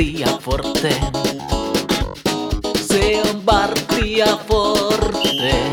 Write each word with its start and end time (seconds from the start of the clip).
Martti 0.00 0.20
ja 0.20 0.26
Forte. 0.26 1.00
Se 2.74 3.22
on 3.22 3.42
Forte. 3.46 4.06
Ja 4.06 4.26
Forte. 4.26 5.64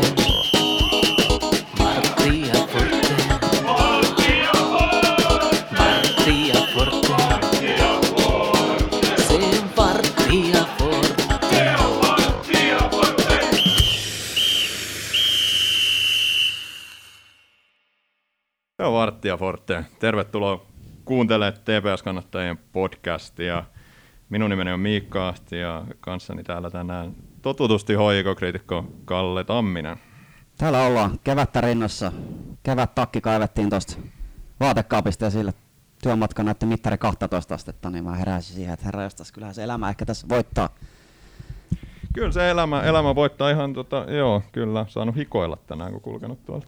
Martti 1.78 2.48
ja 2.48 2.54
Forte. 2.54 3.14
Se 9.26 9.34
on 9.34 9.70
Forte. 9.74 10.14
Se 18.76 19.32
on 19.32 19.38
Forte. 19.38 19.84
Tervetuloa 19.98 20.66
kuuntelemaan 21.04 21.52
TPS-kannattajien 21.52 22.58
podcastia. 22.72 23.64
Minun 24.28 24.50
nimeni 24.50 24.72
on 24.72 24.80
Miikka 24.80 25.28
Ahti 25.28 25.58
ja 25.58 25.84
kanssani 26.00 26.44
täällä 26.44 26.70
tänään 26.70 27.14
totutusti 27.42 27.94
hoikokriitikko 27.94 28.84
Kalle 29.04 29.44
Tamminen. 29.44 29.96
Täällä 30.58 30.82
ollaan 30.82 31.18
kevättä 31.24 31.60
rinnassa. 31.60 32.12
Kevät 32.62 32.94
takki 32.94 33.20
kaivettiin 33.20 33.70
tuosta 33.70 33.96
vaatekaapista 34.60 35.24
ja 35.24 35.30
sillä 35.30 35.52
työmatka 36.02 36.42
näytti 36.42 36.66
mittari 36.66 36.98
12 36.98 37.54
astetta, 37.54 37.90
niin 37.90 38.04
mä 38.04 38.16
heräsin 38.16 38.56
siihen, 38.56 38.74
että 38.74 38.84
herra 38.84 39.02
jostas, 39.02 39.32
kyllähän 39.32 39.54
se 39.54 39.62
elämä 39.62 39.88
ehkä 39.88 40.06
tässä 40.06 40.28
voittaa. 40.28 40.68
Kyllä 42.12 42.32
se 42.32 42.50
elämä, 42.50 42.82
elämä 42.82 43.14
voittaa 43.14 43.50
ihan, 43.50 43.72
tota, 43.72 44.06
joo, 44.08 44.42
kyllä, 44.52 44.86
saanut 44.88 45.16
hikoilla 45.16 45.56
tänään, 45.66 45.92
kun 45.92 46.00
kulkenut 46.00 46.44
tuolta. 46.44 46.66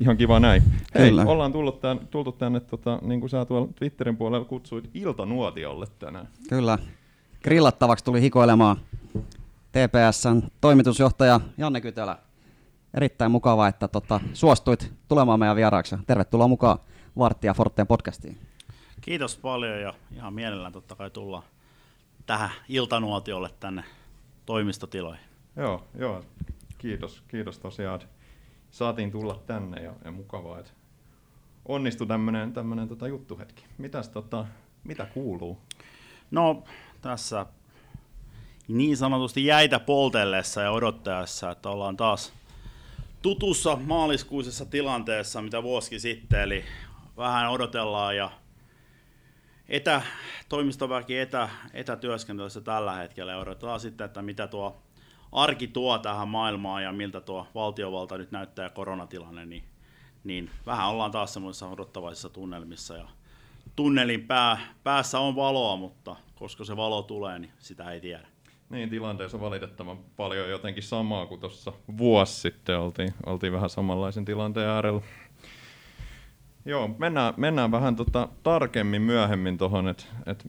Ihan 0.00 0.16
kiva 0.16 0.40
näin. 0.40 0.62
Hei, 0.94 1.08
Kyllä. 1.08 1.24
ollaan 1.26 1.52
tullut 1.52 1.80
tän, 1.80 2.00
tultu 2.10 2.32
tänne, 2.32 2.60
tota, 2.60 2.98
niin 3.02 3.20
kuin 3.20 3.30
sä 3.30 3.44
tuolla 3.44 3.68
Twitterin 3.74 4.16
puolella 4.16 4.44
kutsuit, 4.44 4.90
iltanuotiolle 4.94 5.86
tänään. 5.98 6.28
Kyllä. 6.48 6.78
Grillattavaksi 7.42 8.04
tuli 8.04 8.20
hikoilemaan 8.20 8.76
TPSn 9.72 10.42
toimitusjohtaja 10.60 11.40
Janne 11.58 11.80
Kytölä. 11.80 12.16
Erittäin 12.94 13.30
mukavaa, 13.30 13.68
että 13.68 13.88
tota, 13.88 14.20
suostuit 14.32 14.92
tulemaan 15.08 15.38
meidän 15.38 15.56
vieraaksi. 15.56 15.96
Tervetuloa 16.06 16.48
mukaan 16.48 16.78
Vartti 17.18 17.46
ja 17.46 17.54
Forteen 17.54 17.86
podcastiin. 17.86 18.38
Kiitos 19.00 19.36
paljon 19.36 19.80
ja 19.80 19.94
ihan 20.16 20.34
mielellään 20.34 20.72
totta 20.72 20.94
kai 20.94 21.10
tullaan 21.10 21.42
tähän 22.26 22.50
iltanuotiolle 22.68 23.50
tänne 23.60 23.84
toimistotiloihin. 24.46 25.24
Joo, 25.56 25.86
joo. 25.94 26.24
Kiitos, 26.78 27.22
kiitos 27.28 27.58
tosiaan. 27.58 28.00
Saatiin 28.70 29.10
tulla 29.10 29.42
tänne 29.46 29.82
ja, 29.82 29.92
ja 30.04 30.10
mukavaa, 30.10 30.58
että 30.58 30.72
onnistui 31.66 32.06
tämmönen, 32.06 32.52
tämmönen 32.52 32.88
tota 32.88 33.08
juttuhetki. 33.08 33.64
Mitäs 33.78 34.08
tota, 34.08 34.46
mitä 34.84 35.06
kuuluu? 35.06 35.58
No 36.30 36.64
tässä 37.00 37.46
niin 38.68 38.96
sanotusti 38.96 39.46
jäitä 39.46 39.78
poltellessa 39.78 40.62
ja 40.62 40.70
odottajassa, 40.70 41.50
että 41.50 41.70
ollaan 41.70 41.96
taas 41.96 42.32
tutussa 43.22 43.76
maaliskuisessa 43.76 44.66
tilanteessa, 44.66 45.42
mitä 45.42 45.62
vuosi 45.62 46.00
sitten, 46.00 46.40
eli 46.40 46.64
vähän 47.16 47.50
odotellaan 47.50 48.16
ja 48.16 48.30
etä, 49.72 50.02
toimistoväki 50.48 51.18
etä, 51.18 51.48
etätyöskentelyssä 51.72 52.60
tällä 52.60 52.92
hetkellä 52.94 53.32
ja 53.32 53.38
odotetaan 53.38 53.80
sitten, 53.80 54.04
että 54.04 54.22
mitä 54.22 54.46
tuo 54.46 54.82
arki 55.32 55.68
tuo 55.68 55.98
tähän 55.98 56.28
maailmaan 56.28 56.82
ja 56.82 56.92
miltä 56.92 57.20
tuo 57.20 57.46
valtiovalta 57.54 58.18
nyt 58.18 58.30
näyttää 58.30 58.70
koronatilanne, 58.70 59.46
niin, 59.46 59.64
niin 60.24 60.50
vähän 60.66 60.88
ollaan 60.88 61.10
taas 61.10 61.34
semmoisissa 61.34 61.68
odottavaisissa 61.68 62.28
tunnelmissa 62.28 62.96
ja 62.96 63.08
tunnelin 63.76 64.26
pää, 64.26 64.58
päässä 64.84 65.18
on 65.18 65.36
valoa, 65.36 65.76
mutta 65.76 66.16
koska 66.34 66.64
se 66.64 66.76
valo 66.76 67.02
tulee, 67.02 67.38
niin 67.38 67.52
sitä 67.58 67.90
ei 67.90 68.00
tiedä. 68.00 68.26
Niin, 68.70 68.90
tilanteessa 68.90 69.40
valitettavan 69.40 69.98
paljon 70.16 70.50
jotenkin 70.50 70.82
samaa 70.82 71.26
kuin 71.26 71.40
tuossa 71.40 71.72
vuosi 71.98 72.40
sitten 72.40 72.78
oltiin, 72.78 73.14
oltiin 73.26 73.52
vähän 73.52 73.70
samanlaisen 73.70 74.24
tilanteen 74.24 74.68
äärellä. 74.68 75.00
Joo, 76.64 76.90
mennään, 76.98 77.34
mennään 77.36 77.70
vähän 77.70 77.96
tota 77.96 78.28
tarkemmin 78.42 79.02
myöhemmin 79.02 79.58
tuohon, 79.58 79.88
että 79.88 80.04
et 80.26 80.44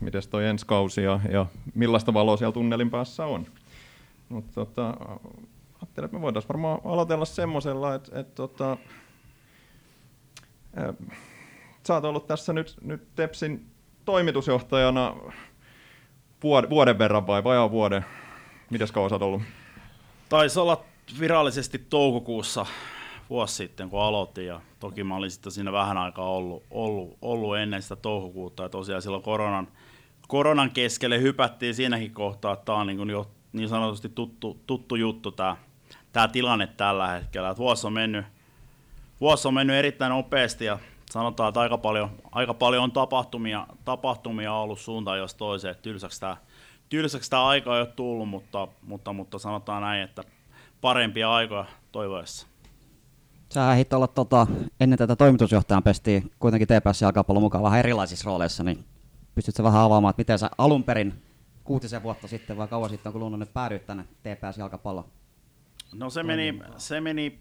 mites 0.00 0.28
toi 0.30 0.46
ensi 0.46 0.66
kausi 0.66 1.02
ja, 1.02 1.20
ja 1.30 1.46
millaista 1.74 2.14
valoa 2.14 2.36
siellä 2.36 2.52
tunnelin 2.52 2.90
päässä 2.90 3.26
on. 3.26 3.46
Mutta 4.28 4.52
tota, 4.54 4.86
ajattelin, 5.82 6.04
että 6.04 6.16
me 6.16 6.20
voitaisiin 6.20 6.48
varmaan 6.48 6.80
aloitella 6.84 7.24
semmoisella, 7.24 7.94
että 7.94 8.20
et, 8.20 8.34
tota, 8.34 8.76
ää, 10.76 10.94
sä 11.86 11.94
oot 11.94 12.04
ollut 12.04 12.26
tässä 12.26 12.52
nyt, 12.52 12.76
nyt 12.82 13.14
Tepsin 13.14 13.66
toimitusjohtajana 14.04 15.16
vuoden, 16.42 16.70
vuoden 16.70 16.98
verran 16.98 17.26
vai 17.26 17.44
vajaa 17.44 17.70
vuoden? 17.70 18.04
Mites 18.70 18.92
kauan 18.92 19.10
sä 19.10 19.14
oot 19.14 19.22
ollut? 19.22 19.42
Taisi 20.28 20.60
olla 20.60 20.84
virallisesti 21.20 21.78
toukokuussa 21.78 22.66
vuosi 23.30 23.54
sitten, 23.54 23.90
kun 23.90 24.02
aloitin, 24.02 24.46
ja 24.46 24.60
toki 24.80 25.04
mä 25.04 25.16
olin 25.16 25.30
sitten 25.30 25.52
siinä 25.52 25.72
vähän 25.72 25.98
aikaa 25.98 26.30
ollut, 26.30 26.62
ollut, 26.70 27.18
ollut 27.22 27.56
ennen 27.56 27.82
sitä 27.82 27.96
toukokuuta, 27.96 28.62
ja 28.62 28.68
tosiaan 28.68 29.02
silloin 29.02 29.22
koronan, 29.22 29.68
koronan 30.28 30.70
keskelle 30.70 31.20
hypättiin 31.20 31.74
siinäkin 31.74 32.14
kohtaa, 32.14 32.52
että 32.52 32.64
tämä 32.64 32.78
on 32.78 32.86
niin, 32.86 33.10
jo 33.10 33.30
niin 33.52 33.68
sanotusti 33.68 34.08
tuttu, 34.08 34.58
tuttu 34.66 34.96
juttu 34.96 35.32
tämä, 35.32 35.56
tämä 36.12 36.28
tilanne 36.28 36.66
tällä 36.66 37.08
hetkellä. 37.08 37.50
Että 37.50 37.58
vuosi 37.58 37.86
on 37.86 37.92
mennyt, 37.92 38.26
vuosi 39.20 39.48
on 39.48 39.54
mennyt 39.54 39.76
erittäin 39.76 40.10
nopeasti, 40.10 40.64
ja 40.64 40.78
sanotaan, 41.10 41.48
että 41.48 41.60
aika 41.60 41.78
paljon, 41.78 42.10
aika 42.32 42.54
paljon 42.54 42.84
on 42.84 42.92
tapahtumia, 42.92 43.66
tapahtumia 43.84 44.52
ollut 44.52 44.80
suuntaan 44.80 45.18
jos 45.18 45.34
toiseen, 45.34 45.76
tylsäksi 45.82 46.20
tämä, 46.20 46.36
tylsäksi 46.88 47.30
tämä 47.30 47.46
aika 47.46 47.74
ei 47.74 47.80
ole 47.80 47.86
tullut, 47.86 48.28
mutta, 48.28 48.68
mutta, 48.82 49.12
mutta 49.12 49.38
sanotaan 49.38 49.82
näin, 49.82 50.02
että 50.02 50.24
parempia 50.80 51.32
aikoja 51.32 51.64
toivoessa. 51.92 52.53
Sä 53.54 53.72
ehdit 53.72 53.92
olla 53.92 54.06
tota, 54.06 54.46
ennen 54.80 54.98
tätä 54.98 55.16
toimitusjohtajan 55.16 55.82
pestiin 55.82 56.30
kuitenkin 56.38 56.68
TPS 56.68 57.02
jalkapallon 57.02 57.42
mukaan 57.42 57.64
vähän 57.64 57.78
erilaisissa 57.78 58.26
rooleissa, 58.26 58.64
niin 58.64 58.84
pystytkö 59.34 59.62
vähän 59.62 59.80
avaamaan, 59.80 60.10
että 60.10 60.20
miten 60.20 60.38
sä 60.38 60.50
alun 60.58 60.84
perin 60.84 61.22
kuutisen 61.64 62.02
vuotta 62.02 62.28
sitten 62.28 62.56
vai 62.56 62.68
kauan 62.68 62.90
sitten 62.90 63.10
on 63.10 63.12
kulunut 63.12 63.38
nyt 63.38 63.52
päädyit 63.52 63.86
tänne 63.86 64.04
TPS 64.04 64.58
jalkapalloon? 64.58 65.06
No 65.92 66.10
se 66.10 66.22
meni, 66.22 66.60
se 66.76 67.00
meni 67.00 67.38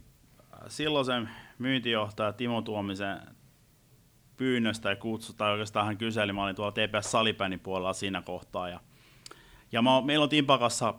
silloisen 0.67 1.29
myyntijohtaja 1.59 2.33
Timo 2.33 2.61
Tuomisen 2.61 3.19
pyynnöstä 4.37 4.89
ja 4.89 4.95
kutsu, 4.95 5.33
tai 5.33 5.51
oikeastaan 5.51 5.85
hän 5.85 5.97
kyseli, 5.97 6.33
mä 6.33 6.43
olin 6.43 6.55
tuolla 6.55 6.71
TPS 6.71 7.11
Salipänin 7.11 7.59
puolella 7.59 7.93
siinä 7.93 8.21
kohtaa, 8.21 8.69
ja, 8.69 8.79
ja 9.71 9.81
mä, 9.81 10.01
meillä 10.01 10.23
on 10.23 10.29
Timpakassa 10.29 10.93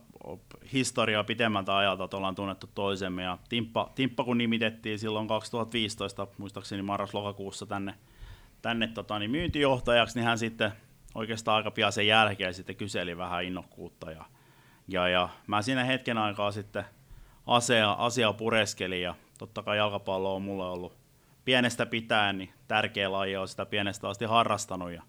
historiaa 0.72 1.24
pitemmältä 1.24 1.76
ajalta, 1.76 2.04
että 2.04 2.16
ollaan 2.16 2.34
tunnettu 2.34 2.66
toisemme, 2.74 3.22
ja 3.22 3.38
Timppa, 3.48 3.92
Timppa 3.94 4.24
kun 4.24 4.38
nimitettiin 4.38 4.98
silloin 4.98 5.28
2015, 5.28 6.26
muistaakseni 6.38 6.82
marras-lokakuussa 6.82 7.66
tänne, 7.66 7.94
tänne 8.62 8.86
tota, 8.86 9.18
niin 9.18 9.30
myyntijohtajaksi, 9.30 10.18
niin 10.18 10.24
hän 10.24 10.38
sitten 10.38 10.72
oikeastaan 11.14 11.56
aika 11.56 11.70
pian 11.70 11.92
sen 11.92 12.06
jälkeen 12.06 12.54
sitten 12.54 12.76
kyseli 12.76 13.16
vähän 13.16 13.44
innokkuutta, 13.44 14.10
ja, 14.10 14.24
ja, 14.88 15.08
ja 15.08 15.28
mä 15.46 15.62
siinä 15.62 15.84
hetken 15.84 16.18
aikaa 16.18 16.52
sitten 16.52 16.84
asia, 17.46 17.92
asiaa 17.92 18.32
pureskelin, 18.32 19.02
ja 19.02 19.14
totta 19.38 19.62
kai 19.62 19.76
jalkapallo 19.76 20.34
on 20.34 20.42
mulle 20.42 20.66
ollut 20.66 20.96
pienestä 21.44 21.86
pitäen 21.86 22.38
niin 22.38 22.52
tärkeä 22.68 23.12
laji, 23.12 23.36
on 23.36 23.48
sitä 23.48 23.66
pienestä 23.66 24.08
asti 24.08 24.24
harrastanut, 24.24 24.92
ja 24.92 25.02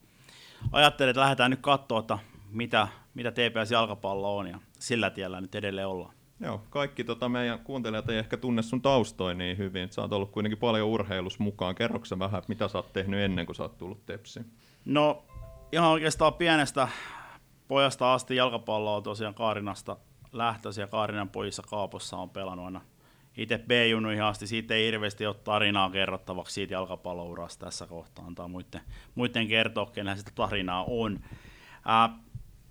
ajattelin, 0.71 1.09
että 1.09 1.21
lähdetään 1.21 1.51
nyt 1.51 1.61
katsoa, 1.61 1.99
että 1.99 2.19
mitä, 2.55 2.87
mitä 3.13 3.31
TPS-jalkapallo 3.31 4.37
on, 4.37 4.47
ja 4.47 4.59
sillä 4.79 5.09
tiellä 5.09 5.41
nyt 5.41 5.55
edelleen 5.55 5.87
ollaan. 5.87 6.13
Joo, 6.39 6.61
kaikki 6.69 7.03
tota 7.03 7.29
meidän 7.29 7.59
kuuntelijat 7.59 8.09
ei 8.09 8.17
ehkä 8.17 8.37
tunne 8.37 8.61
sun 8.61 8.81
taustoja 8.81 9.35
niin 9.35 9.57
hyvin. 9.57 9.91
Sä 9.91 10.01
oot 10.01 10.13
ollut 10.13 10.31
kuitenkin 10.31 10.57
paljon 10.57 10.89
urheilus 10.89 11.39
mukaan. 11.39 11.75
Kerroksä 11.75 12.09
sä 12.09 12.19
vähän, 12.19 12.43
mitä 12.47 12.67
sä 12.67 12.77
oot 12.77 12.93
tehnyt 12.93 13.19
ennen 13.19 13.45
kuin 13.45 13.55
sä 13.55 13.63
oot 13.63 13.77
tullut 13.77 14.05
Tepsiin? 14.05 14.45
No 14.85 15.25
ihan 15.71 15.89
oikeastaan 15.89 16.33
pienestä 16.33 16.87
pojasta 17.67 18.13
asti 18.13 18.35
jalkapalloa 18.35 19.01
tosiaan 19.01 19.33
Kaarinasta 19.33 19.97
lähtöisin 20.31 20.81
ja 20.81 20.87
Kaarinan 20.87 21.29
pojissa 21.29 21.63
Kaapossa 21.69 22.17
on 22.17 22.29
pelannut 22.29 22.65
aina 22.65 22.81
itse 23.37 23.57
B-junuihin 23.57 24.23
asti. 24.23 24.47
Siitä 24.47 24.73
ei 24.73 24.85
hirveästi 24.85 25.25
ole 25.25 25.35
tarinaa 25.35 25.89
kerrottavaksi 25.89 26.53
siitä 26.53 26.73
jalkapallourasta 26.73 27.65
tässä 27.65 27.87
kohtaa. 27.87 28.25
Antaa 28.25 28.47
muiden, 28.47 28.81
muiden 29.15 29.47
kertoa, 29.47 29.85
kenellä 29.85 30.15
sitä 30.15 30.31
tarinaa 30.35 30.83
on. 30.87 31.19
Ää, 31.85 32.09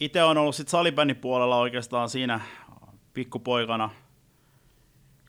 itse 0.00 0.22
on 0.22 0.38
ollut 0.38 0.54
sitten 0.54 0.70
salibändin 0.70 1.16
puolella 1.16 1.56
oikeastaan 1.56 2.08
siinä 2.08 2.40
pikkupoikana 3.14 3.90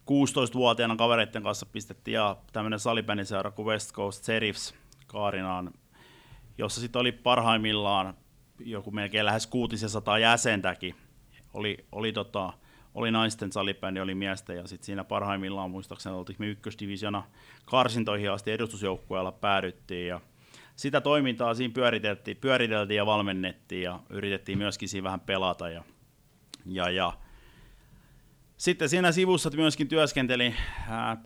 16-vuotiaana 0.02 0.96
kavereiden 0.96 1.44
kanssa 1.44 1.66
pistettiin 1.66 2.16
ja 2.16 2.38
tämmöinen 2.54 2.80
salibändiseura 2.80 3.52
kuin 3.52 3.66
West 3.66 3.94
Coast 3.94 4.24
Serifs 4.24 4.76
Kaarinaan, 5.08 5.72
jossa 6.58 6.82
sitten 6.82 7.00
oli 7.00 7.12
parhaimmillaan 7.12 8.14
joku 8.60 8.92
melkein 8.92 9.26
lähes 9.26 9.48
600 9.48 10.20
jäsentäkin. 10.20 10.96
Oli, 11.54 11.86
oli, 11.92 12.12
tota, 12.14 12.54
oli 12.96 13.12
naisten 13.12 13.52
salibändi, 13.52 14.00
oli 14.00 14.16
miesten 14.16 14.58
ja 14.58 14.68
sitten 14.68 14.86
siinä 14.86 15.04
parhaimmillaan 15.04 15.72
muistaakseni 15.72 16.16
oltiin 16.16 16.36
me 16.40 16.48
ykkösdivisiona 16.48 17.24
karsintoihin 17.66 18.32
asti 18.32 18.52
edustusjoukkueella 18.52 19.32
päädyttiin 19.32 20.08
ja 20.08 20.22
sitä 20.76 21.02
toimintaa 21.02 21.54
siinä 21.54 21.74
pyöriteltiin, 21.74 22.38
pyöriteltiin 22.38 22.98
ja 22.98 23.06
valmennettiin 23.06 23.84
ja 23.84 24.00
yritettiin 24.10 24.58
myöskin 24.58 24.90
siinä 24.90 25.04
vähän 25.04 25.20
pelata. 25.20 25.70
Ja, 25.70 25.84
ja, 26.66 26.90
ja. 26.90 27.14
Sitten 28.58 28.90
siinä 28.90 29.12
sivussa 29.12 29.50
myöskin 29.56 29.88
työskentelin 29.88 30.56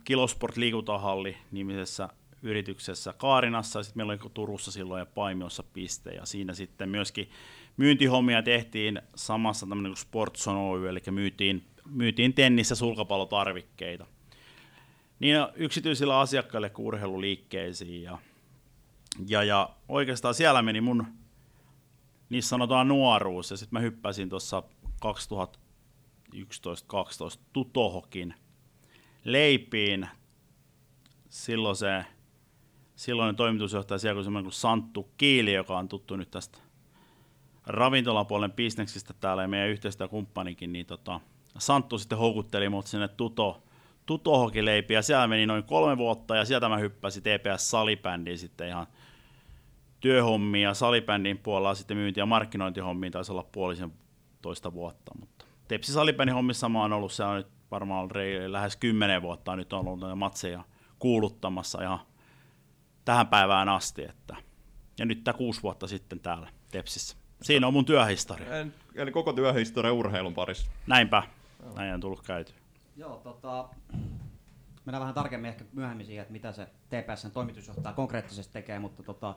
Kilosport 0.04 0.56
liikuntahalli 0.56 1.36
nimisessä 1.50 2.08
yrityksessä 2.42 3.12
Kaarinassa, 3.12 3.82
sitten 3.82 3.98
meillä 3.98 4.10
oli 4.10 4.30
Turussa 4.34 4.72
silloin 4.72 5.00
ja 5.00 5.06
Paimiossa 5.06 5.62
piste, 5.62 6.10
ja 6.10 6.26
siinä 6.26 6.54
sitten 6.54 6.88
myöskin 6.88 7.30
myyntihommia 7.76 8.42
tehtiin 8.42 9.02
samassa 9.14 9.66
tämmöinen 9.66 9.90
kuin 9.90 9.96
Sportson 9.96 10.56
Oy, 10.56 10.88
eli 10.88 11.00
myytiin, 11.10 11.64
myytiin 11.90 12.34
tennis- 12.34 12.70
ja 12.70 12.76
sulkapallotarvikkeita. 12.76 14.06
Niin 15.18 15.36
yksityisillä 15.54 16.18
asiakkaille 16.18 16.70
kuin 16.70 16.86
urheiluliikkeisiin, 16.86 18.02
ja, 18.02 18.18
ja, 19.28 19.42
ja 19.42 19.70
oikeastaan 19.88 20.34
siellä 20.34 20.62
meni 20.62 20.80
mun 20.80 21.06
niin 22.28 22.42
sanotaan 22.42 22.88
nuoruus, 22.88 23.50
ja 23.50 23.56
sitten 23.56 23.76
mä 23.76 23.80
hyppäsin 23.80 24.28
tuossa 24.28 24.62
2011-2012 26.36 26.38
Tutohokin 27.52 28.34
leipiin. 29.24 30.08
Silloin 31.28 31.76
se 31.76 32.04
silloinen 32.96 33.36
toimitusjohtaja 33.36 33.98
siellä 33.98 34.14
kuin 34.14 34.24
semmoinen 34.24 34.44
kuin 34.44 34.52
Santtu 34.52 35.10
Kiili, 35.16 35.52
joka 35.52 35.78
on 35.78 35.88
tuttu 35.88 36.16
nyt 36.16 36.30
tästä 36.30 36.58
ravintolapuolen 37.66 38.52
bisneksistä 38.52 39.14
täällä 39.20 39.42
ja 39.42 39.48
meidän 39.48 39.68
yhteistyökumppanikin, 39.68 40.72
niin 40.72 40.86
tota, 40.86 41.20
Santtu 41.58 41.98
sitten 41.98 42.18
houkutteli 42.18 42.68
mut 42.68 42.86
sinne 42.86 43.08
Tuto, 43.08 43.62
Tutohokileipiin 44.06 44.96
ja 44.96 45.02
siellä 45.02 45.28
meni 45.28 45.46
noin 45.46 45.64
kolme 45.64 45.96
vuotta 45.96 46.36
ja 46.36 46.44
sieltä 46.44 46.68
mä 46.68 46.76
hyppäsin 46.76 47.22
TPS 47.22 47.70
Salibändiin 47.70 48.38
sitten 48.38 48.68
ihan 48.68 48.86
työhommia 50.00 50.68
ja 50.68 50.74
salibändin 50.74 51.38
puolella 51.38 51.74
sitten 51.74 51.96
myynti- 51.96 52.20
ja 52.20 52.26
markkinointihommiin 52.26 53.12
taisi 53.12 53.32
olla 53.32 53.48
puolisen 53.52 53.92
toista 54.42 54.72
vuotta, 54.72 55.12
mutta 55.20 55.44
Tepsi 55.68 55.92
Salibändin 55.92 56.34
hommissa 56.34 56.68
mä 56.68 56.82
oon 56.82 56.92
ollut 56.92 57.12
siellä 57.12 57.34
nyt 57.34 57.46
varmaan 57.70 58.08
lähes 58.46 58.76
kymmenen 58.76 59.22
vuotta 59.22 59.56
nyt 59.56 59.72
on 59.72 59.88
ollut 59.88 60.18
matseja 60.18 60.64
kuuluttamassa 60.98 61.82
ihan 61.82 61.98
tähän 63.04 63.26
päivään 63.26 63.68
asti. 63.68 64.04
Että, 64.04 64.36
ja 64.98 65.06
nyt 65.06 65.24
tämä 65.24 65.38
kuusi 65.38 65.62
vuotta 65.62 65.86
sitten 65.86 66.20
täällä 66.20 66.48
Tepsissä. 66.70 67.16
Siinä 67.42 67.66
on 67.66 67.72
mun 67.72 67.84
työhistoria. 67.84 68.46
Eli 68.94 69.10
koko 69.10 69.32
työhistoria 69.32 69.92
urheilun 69.92 70.34
parissa. 70.34 70.70
Näinpä. 70.86 71.22
Näin 71.76 71.94
on 71.94 72.00
tullut 72.00 72.22
käyty. 72.22 72.52
Joo, 72.96 73.16
tota, 73.16 73.68
mennään 74.84 75.00
vähän 75.00 75.14
tarkemmin 75.14 75.48
ehkä 75.48 75.64
myöhemmin 75.72 76.06
siihen, 76.06 76.22
että 76.22 76.32
mitä 76.32 76.52
se 76.52 76.66
TPSn 76.66 77.30
toimitusjohtaja 77.30 77.92
konkreettisesti 77.92 78.52
tekee, 78.52 78.78
mutta 78.78 79.02
tota, 79.02 79.34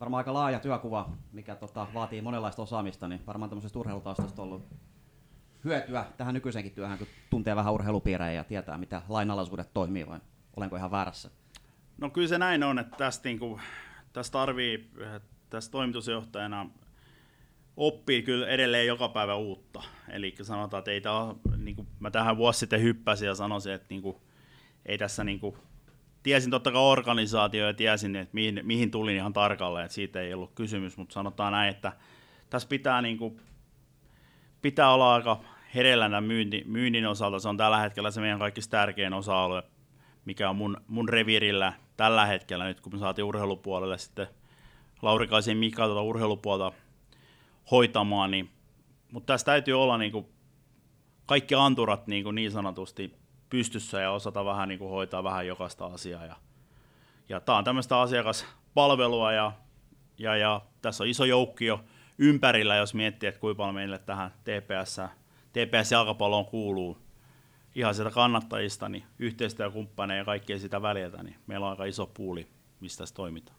varmaan 0.00 0.20
aika 0.20 0.34
laaja 0.34 0.60
työkuva, 0.60 1.10
mikä 1.32 1.54
tota, 1.54 1.86
vaatii 1.94 2.22
monenlaista 2.22 2.62
osaamista, 2.62 3.08
niin 3.08 3.26
varmaan 3.26 3.50
tämmöisestä 3.50 3.78
urheilutaustasta 3.78 4.42
ollut 4.42 4.62
hyötyä 5.64 6.04
tähän 6.16 6.34
nykyisenkin 6.34 6.72
työhön, 6.72 6.98
kun 6.98 7.06
tuntee 7.30 7.56
vähän 7.56 7.72
urheilupiirejä 7.72 8.32
ja 8.32 8.44
tietää, 8.44 8.78
mitä 8.78 9.02
lainalaisuudet 9.08 9.74
toimii, 9.74 10.06
vai 10.06 10.20
olenko 10.56 10.76
ihan 10.76 10.90
väärässä? 10.90 11.30
No 11.98 12.10
kyllä 12.10 12.28
se 12.28 12.38
näin 12.38 12.62
on, 12.62 12.78
että 12.78 12.96
tästä, 12.96 13.28
niin 13.28 13.38
kuin, 13.38 13.60
tästä 14.12 14.32
tarvii, 14.32 14.90
tästä 15.50 15.72
toimitusjohtajana 15.72 16.70
oppii 17.76 18.22
kyllä 18.22 18.48
edelleen 18.48 18.86
joka 18.86 19.08
päivä 19.08 19.34
uutta. 19.34 19.82
Eli 20.08 20.34
sanotaan, 20.42 20.78
että 20.78 20.90
ei 20.90 21.00
tämä, 21.00 21.34
niin 21.56 21.76
kuin 21.76 21.88
mä 22.00 22.10
tähän 22.10 22.36
vuosi 22.36 22.58
sitten 22.58 22.82
hyppäsin 22.82 23.26
ja 23.26 23.34
sanoisin, 23.34 23.72
että 23.72 23.86
niin 23.90 24.02
kuin, 24.02 24.16
ei 24.86 24.98
tässä 24.98 25.24
niin 25.24 25.40
kuin, 25.40 25.56
tiesin 26.22 26.50
totta 26.50 26.72
kai 26.72 26.82
organisaatio 26.82 27.66
ja 27.66 27.74
tiesin, 27.74 28.16
että 28.16 28.34
mihin, 28.34 28.60
mihin 28.62 28.90
tulin 28.90 29.16
ihan 29.16 29.32
tarkalleen, 29.32 29.84
että 29.84 29.94
siitä 29.94 30.20
ei 30.20 30.34
ollut 30.34 30.52
kysymys, 30.54 30.96
mutta 30.96 31.12
sanotaan 31.12 31.52
näin, 31.52 31.70
että 31.70 31.92
tässä 32.50 32.68
pitää, 32.68 33.02
niin 33.02 33.18
kuin, 33.18 33.40
pitää 34.62 34.92
olla 34.92 35.14
aika 35.14 35.40
hereillä 35.74 36.20
myynti, 36.20 36.62
myynnin 36.66 37.06
osalta. 37.06 37.38
Se 37.38 37.48
on 37.48 37.56
tällä 37.56 37.78
hetkellä 37.78 38.10
se 38.10 38.20
meidän 38.20 38.38
kaikista 38.38 38.70
tärkein 38.70 39.12
osa-alue, 39.12 39.62
mikä 40.24 40.50
on 40.50 40.56
mun, 40.56 40.76
mun 40.88 41.08
revirillä 41.08 41.72
tällä 41.96 42.26
hetkellä, 42.26 42.64
nyt 42.64 42.80
kun 42.80 42.92
me 42.92 42.98
saatiin 42.98 43.24
urheilupuolelle 43.24 43.98
sitten 43.98 44.26
Laurikaisen 45.02 45.56
Mika 45.56 45.86
tuota 45.86 46.02
urheilupuolta 46.02 46.72
hoitamaan, 47.70 48.30
niin, 48.30 48.50
mutta 49.12 49.32
tässä 49.32 49.44
täytyy 49.44 49.82
olla 49.82 49.98
niin 49.98 50.12
kuin 50.12 50.26
kaikki 51.26 51.54
anturat 51.54 52.06
niin, 52.06 52.24
kuin 52.24 52.34
niin 52.34 52.50
sanotusti 52.50 53.17
pystyssä 53.50 54.00
ja 54.00 54.10
osata 54.10 54.44
vähän 54.44 54.68
niin 54.68 54.78
kuin 54.78 54.90
hoitaa 54.90 55.24
vähän 55.24 55.46
jokaista 55.46 55.86
asiaa. 55.86 56.26
Ja, 56.26 56.36
ja 57.28 57.40
tämä 57.40 57.58
on 57.58 57.64
tämmöistä 57.64 58.00
asiakaspalvelua 58.00 59.32
ja, 59.32 59.52
ja, 60.18 60.36
ja 60.36 60.60
tässä 60.82 61.04
on 61.04 61.10
iso 61.10 61.24
joukkio 61.24 61.80
ympärillä, 62.18 62.76
jos 62.76 62.94
miettii, 62.94 63.28
että 63.28 63.40
kuinka 63.40 63.56
paljon 63.56 63.74
meille 63.74 63.98
tähän 63.98 64.30
TPS, 64.30 65.00
TPS-jalkapalloon 65.52 66.46
kuuluu 66.46 66.98
ihan 67.74 67.94
sieltä 67.94 68.10
kannattajista, 68.10 68.88
niin 68.88 69.04
yhteistyökumppaneja 69.18 70.18
ja 70.18 70.24
kaikkea 70.24 70.58
sitä 70.58 70.82
väliltä, 70.82 71.22
niin 71.22 71.36
meillä 71.46 71.66
on 71.66 71.70
aika 71.70 71.84
iso 71.84 72.06
puuli, 72.06 72.48
mistä 72.80 72.98
tässä 72.98 73.14
toimitaan. 73.14 73.58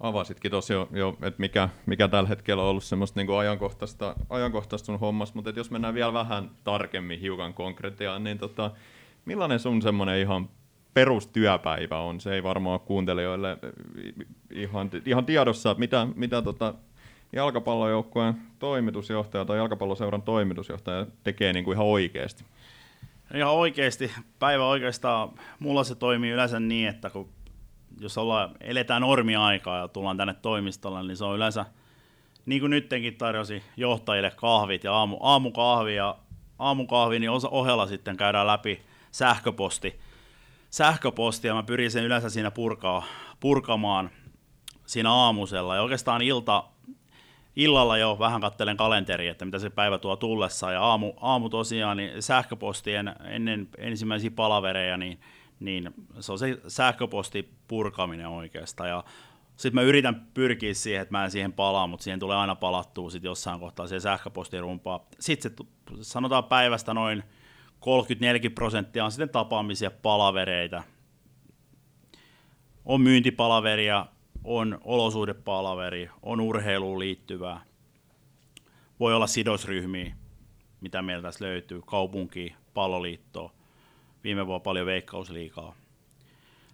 Avasitkin 0.00 0.50
tosi 0.50 0.72
jo, 0.72 1.16
että 1.22 1.40
mikä, 1.40 1.68
mikä 1.86 2.08
tällä 2.08 2.28
hetkellä 2.28 2.62
on 2.62 2.68
ollut 2.68 2.84
semmoista 2.84 3.20
niin 3.20 3.38
ajankohtaista, 3.38 4.14
ajankohtaista 4.30 4.86
sun 4.86 5.00
hommasta, 5.00 5.36
mutta 5.36 5.52
jos 5.56 5.70
mennään 5.70 5.94
vielä 5.94 6.12
vähän 6.12 6.50
tarkemmin 6.64 7.20
hiukan 7.20 7.54
konkretiaan, 7.54 8.24
niin 8.24 8.38
tota, 8.38 8.70
millainen 9.24 9.60
sun 9.60 9.82
semmoinen 9.82 10.18
ihan 10.18 10.48
perustyöpäivä 10.94 11.98
on? 11.98 12.20
Se 12.20 12.34
ei 12.34 12.42
varmaan 12.42 12.80
kuuntelijoille 12.80 13.58
ihan, 14.50 14.90
ihan 15.06 15.26
tiedossa, 15.26 15.70
että 15.70 15.78
mitä, 15.78 16.06
mitä 16.14 16.42
tota 16.42 16.74
jalkapallojoukkueen 17.32 18.34
toimitusjohtaja 18.58 19.44
tai 19.44 19.56
jalkapalloseuran 19.56 20.22
toimitusjohtaja 20.22 21.06
tekee 21.24 21.52
niin 21.52 21.64
kuin 21.64 21.74
ihan 21.74 21.86
oikeasti. 21.86 22.44
Ihan 23.34 23.52
oikeasti, 23.52 24.10
päivä 24.38 24.66
oikeastaan, 24.66 25.30
mulla 25.58 25.84
se 25.84 25.94
toimii 25.94 26.30
yleensä 26.30 26.60
niin, 26.60 26.88
että 26.88 27.10
kun 27.10 27.28
jos 28.00 28.18
ollaan, 28.18 28.50
eletään 28.60 29.02
normiaikaa 29.02 29.78
ja 29.78 29.88
tullaan 29.88 30.16
tänne 30.16 30.34
toimistolle, 30.34 31.02
niin 31.02 31.16
se 31.16 31.24
on 31.24 31.36
yleensä, 31.36 31.66
niin 32.46 32.60
kuin 32.60 32.70
nyttenkin 32.70 33.16
tarjosi 33.16 33.62
johtajille 33.76 34.30
kahvit 34.36 34.84
ja 34.84 34.94
aamu, 34.94 35.16
aamukahvi 35.20 35.94
ja 35.94 36.16
aamukahvi, 36.58 37.18
niin 37.18 37.30
ohella 37.50 37.86
sitten 37.86 38.16
käydään 38.16 38.46
läpi 38.46 38.82
sähköposti. 39.10 40.00
Sähköposti 40.70 41.48
ja 41.48 41.54
mä 41.54 41.62
pyrin 41.62 41.90
sen 41.90 42.04
yleensä 42.04 42.30
siinä 42.30 42.50
purkaa, 42.50 43.04
purkamaan 43.40 44.10
siinä 44.86 45.12
aamusella. 45.12 45.76
Ja 45.76 45.82
oikeastaan 45.82 46.22
ilta, 46.22 46.64
illalla 47.56 47.98
jo 47.98 48.16
vähän 48.18 48.40
kattelen 48.40 48.76
kalenteria, 48.76 49.30
että 49.30 49.44
mitä 49.44 49.58
se 49.58 49.70
päivä 49.70 49.98
tuo 49.98 50.16
tullessa. 50.16 50.72
Ja 50.72 50.82
aamu, 50.82 51.12
aamu 51.20 51.48
tosiaan, 51.48 51.96
niin 51.96 52.22
sähköpostien 52.22 53.14
ennen 53.24 53.68
ensimmäisiä 53.78 54.30
palavereja, 54.30 54.96
niin, 54.96 55.20
niin 55.60 55.94
se 56.20 56.32
on 56.32 56.38
se 56.38 56.60
sähköposti 56.68 57.54
purkaminen 57.68 58.28
oikeastaan. 58.28 58.88
Ja 58.88 59.04
sitten 59.56 59.74
mä 59.74 59.82
yritän 59.82 60.26
pyrkiä 60.34 60.74
siihen, 60.74 61.02
että 61.02 61.12
mä 61.12 61.24
en 61.24 61.30
siihen 61.30 61.52
palaa, 61.52 61.86
mutta 61.86 62.04
siihen 62.04 62.20
tulee 62.20 62.36
aina 62.36 62.54
palattua 62.54 63.10
sitten 63.10 63.28
jossain 63.28 63.60
kohtaa 63.60 63.86
siihen 63.86 64.00
sähköpostirumpaan. 64.00 65.00
Sitten 65.20 65.52
se, 65.52 65.64
sanotaan 66.02 66.44
päivästä 66.44 66.94
noin 66.94 67.22
30-40 67.80 67.82
prosenttia 68.54 69.04
on 69.04 69.10
sitten 69.10 69.28
tapaamisia 69.28 69.90
palavereita. 69.90 70.82
On 72.84 73.00
myyntipalaveria, 73.00 74.06
on 74.44 74.78
olosuhdepalaveri, 74.84 76.10
on 76.22 76.40
urheiluun 76.40 76.98
liittyvää. 76.98 77.60
Voi 79.00 79.14
olla 79.14 79.26
sidosryhmiä, 79.26 80.14
mitä 80.80 81.02
meiltä 81.02 81.28
tässä 81.28 81.44
löytyy, 81.44 81.82
kaupunki, 81.86 82.54
palloliitto, 82.74 83.52
viime 84.24 84.46
vuonna 84.46 84.60
paljon 84.60 84.86
veikkausliikaa. 84.86 85.74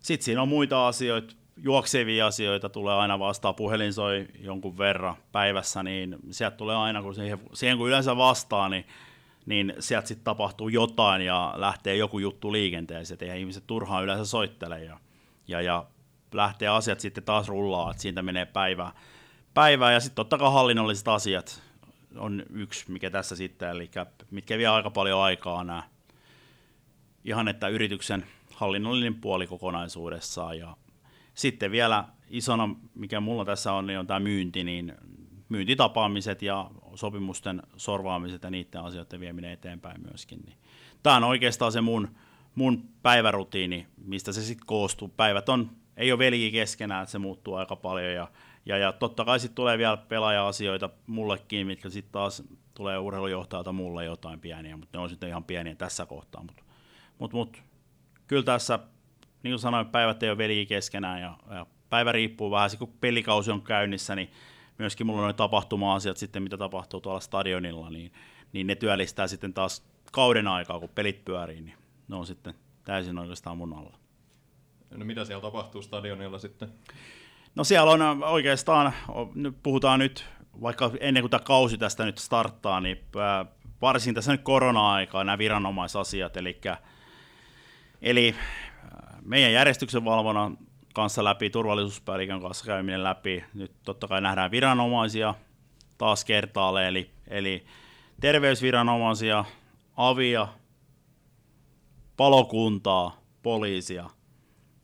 Sitten 0.00 0.24
siinä 0.24 0.42
on 0.42 0.48
muita 0.48 0.88
asioita, 0.88 1.34
juoksevia 1.56 2.26
asioita 2.26 2.68
tulee 2.68 2.94
aina 2.94 3.18
vastaan, 3.18 3.54
puhelin 3.54 3.92
soi 3.92 4.26
jonkun 4.40 4.78
verran 4.78 5.14
päivässä, 5.32 5.82
niin 5.82 6.16
sieltä 6.30 6.56
tulee 6.56 6.76
aina, 6.76 7.02
kun 7.02 7.14
siihen, 7.14 7.38
siihen 7.52 7.78
kun 7.78 7.88
yleensä 7.88 8.16
vastaa, 8.16 8.68
niin, 8.68 8.86
niin 9.46 9.74
sieltä 9.78 10.08
sitten 10.08 10.24
tapahtuu 10.24 10.68
jotain 10.68 11.22
ja 11.22 11.54
lähtee 11.56 11.96
joku 11.96 12.18
juttu 12.18 12.52
liikenteeseen, 12.52 13.18
eihän 13.20 13.38
ihmiset 13.38 13.66
turhaan 13.66 14.04
yleensä 14.04 14.24
soittele 14.24 14.84
ja, 14.84 14.98
ja, 15.48 15.60
ja 15.60 15.86
lähtee 16.32 16.68
asiat 16.68 17.00
sitten 17.00 17.24
taas 17.24 17.48
rullaa, 17.48 17.90
että 17.90 18.02
siitä 18.02 18.22
menee 18.22 18.44
päivää. 18.44 18.92
päivää 19.54 19.92
ja 19.92 20.00
sitten 20.00 20.16
totta 20.16 20.38
kai 20.38 20.52
hallinnolliset 20.52 21.08
asiat 21.08 21.62
on 22.16 22.42
yksi, 22.50 22.90
mikä 22.90 23.10
tässä 23.10 23.36
sitten, 23.36 23.68
eli 23.68 23.90
mitkä 24.30 24.58
vie 24.58 24.66
aika 24.66 24.90
paljon 24.90 25.20
aikaa 25.20 25.64
nämä 25.64 25.82
ihan 27.26 27.48
että 27.48 27.68
yrityksen 27.68 28.26
hallinnollinen 28.54 29.14
puoli 29.14 29.46
kokonaisuudessaan 29.46 30.58
ja 30.58 30.76
sitten 31.34 31.70
vielä 31.70 32.04
isona, 32.30 32.68
mikä 32.94 33.20
mulla 33.20 33.44
tässä 33.44 33.72
on, 33.72 33.86
niin 33.86 33.98
on 33.98 34.06
tämä 34.06 34.20
myynti, 34.20 34.64
niin 34.64 34.92
myyntitapaamiset 35.48 36.42
ja 36.42 36.70
sopimusten 36.94 37.62
sorvaamiset 37.76 38.42
ja 38.42 38.50
niiden 38.50 38.80
asioiden 38.80 39.20
vieminen 39.20 39.50
eteenpäin 39.50 40.00
myöskin. 40.10 40.40
Niin 40.46 40.58
tämä 41.02 41.16
on 41.16 41.24
oikeastaan 41.24 41.72
se 41.72 41.80
mun, 41.80 42.08
mun 42.54 42.88
päivärutiini, 43.02 43.86
mistä 43.96 44.32
se 44.32 44.42
sitten 44.42 44.66
koostuu. 44.66 45.08
Päivät 45.08 45.48
on 45.48 45.70
ei 45.96 46.12
ole 46.12 46.18
veljiä 46.18 46.50
keskenään, 46.50 47.02
että 47.02 47.12
se 47.12 47.18
muuttuu 47.18 47.54
aika 47.54 47.76
paljon. 47.76 48.12
Ja, 48.12 48.28
ja, 48.66 48.78
ja 48.78 48.92
totta 48.92 49.24
kai 49.24 49.40
sitten 49.40 49.54
tulee 49.54 49.78
vielä 49.78 49.96
pelaaja-asioita 49.96 50.90
mullekin, 51.06 51.66
mitkä 51.66 51.90
sitten 51.90 52.12
taas 52.12 52.42
tulee 52.74 52.98
urheilujohtajalta 52.98 53.72
mulle 53.72 54.04
jotain 54.04 54.40
pieniä, 54.40 54.76
mutta 54.76 54.98
ne 54.98 55.02
on 55.02 55.08
sitten 55.08 55.28
ihan 55.28 55.44
pieniä 55.44 55.74
tässä 55.74 56.06
kohtaa. 56.06 56.42
Mutta 56.42 56.62
mut, 57.18 57.32
mut, 57.32 57.62
kyllä 58.26 58.42
tässä, 58.42 58.78
niin 59.42 59.52
kuin 59.52 59.58
sanoin, 59.58 59.86
päivät 59.86 60.22
ei 60.22 60.30
ole 60.30 60.38
veljiä 60.38 60.66
keskenään 60.66 61.20
ja, 61.20 61.36
ja 61.50 61.66
päivä 61.90 62.12
riippuu 62.12 62.50
vähän, 62.50 62.70
kun 62.78 62.92
pelikausi 63.00 63.50
on 63.50 63.62
käynnissä, 63.62 64.16
niin 64.16 64.30
myöskin 64.78 65.06
mulla 65.06 65.26
on 65.26 65.34
tapahtuma-asiat 65.34 66.16
sitten, 66.16 66.42
mitä 66.42 66.56
tapahtuu 66.56 67.00
tuolla 67.00 67.20
stadionilla, 67.20 67.90
niin, 67.90 68.12
niin 68.52 68.66
ne 68.66 68.74
työllistää 68.74 69.26
sitten 69.26 69.54
taas 69.54 69.86
kauden 70.12 70.48
aikaa, 70.48 70.80
kun 70.80 70.88
pelit 70.88 71.24
pyörii, 71.24 71.60
niin 71.60 71.76
ne 72.08 72.16
on 72.16 72.26
sitten 72.26 72.54
täysin 72.84 73.18
oikeastaan 73.18 73.58
mun 73.58 73.72
alla. 73.72 73.98
No 74.90 75.04
mitä 75.04 75.24
siellä 75.24 75.42
tapahtuu 75.42 75.82
stadionilla 75.82 76.38
sitten? 76.38 76.68
No 77.54 77.64
siellä 77.64 77.90
on 77.90 78.24
oikeastaan, 78.24 78.92
nyt 79.34 79.56
puhutaan 79.62 79.98
nyt, 79.98 80.26
vaikka 80.62 80.90
ennen 81.00 81.22
kuin 81.22 81.30
tämä 81.30 81.40
kausi 81.44 81.78
tästä 81.78 82.04
nyt 82.04 82.18
starttaa, 82.18 82.80
niin 82.80 83.04
varsin 83.82 84.14
tässä 84.14 84.32
nyt 84.32 84.42
korona-aikaa 84.42 85.24
nämä 85.24 85.38
viranomaisasiat, 85.38 86.36
eli, 86.36 86.60
eli 88.02 88.34
meidän 89.22 89.52
järjestyksen 89.52 90.04
valvonnan 90.04 90.58
kanssa 90.94 91.24
läpi, 91.24 91.50
turvallisuuspäällikön 91.50 92.40
kanssa 92.40 92.64
käyminen 92.64 93.04
läpi. 93.04 93.44
Nyt 93.54 93.72
totta 93.84 94.08
kai 94.08 94.20
nähdään 94.20 94.50
viranomaisia 94.50 95.34
taas 95.98 96.24
kertaalle, 96.24 96.88
eli, 96.88 97.10
eli 97.28 97.64
terveysviranomaisia, 98.20 99.44
avia, 99.96 100.48
palokuntaa, 102.16 103.20
poliisia. 103.42 104.10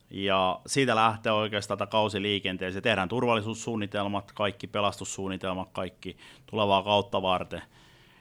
Ja 0.09 0.61
siitä 0.67 0.95
lähtee 0.95 1.31
oikeastaan 1.31 1.77
tätä 1.77 1.91
kausiliikenteeseen. 1.91 2.83
Tehdään 2.83 3.09
turvallisuussuunnitelmat, 3.09 4.31
kaikki 4.31 4.67
pelastussuunnitelmat, 4.67 5.69
kaikki 5.71 6.17
tulevaa 6.45 6.83
kautta 6.83 7.21
varten. 7.21 7.61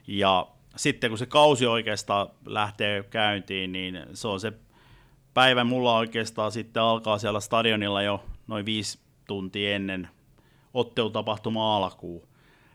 Ja 0.07 0.47
sitten 0.77 1.11
kun 1.11 1.19
se 1.19 1.27
kausi 1.27 1.67
oikeastaan 1.67 2.29
lähtee 2.47 3.03
käyntiin, 3.03 3.73
niin 3.73 4.01
se 4.15 4.29
on 4.29 4.41
se 4.41 4.53
päivä 5.35 5.65
mulla 5.65 5.97
oikeastaan 5.97 6.53
sitten 6.53 6.83
alkaa 6.83 7.19
siellä 7.19 7.41
stadionilla 7.41 8.03
jo 8.03 8.25
noin 8.47 8.67
viisi 8.67 8.99
tuntia 9.27 9.75
ennen 9.75 10.09
ottelutapahtuma 10.75 11.77
alkuun. 11.77 12.29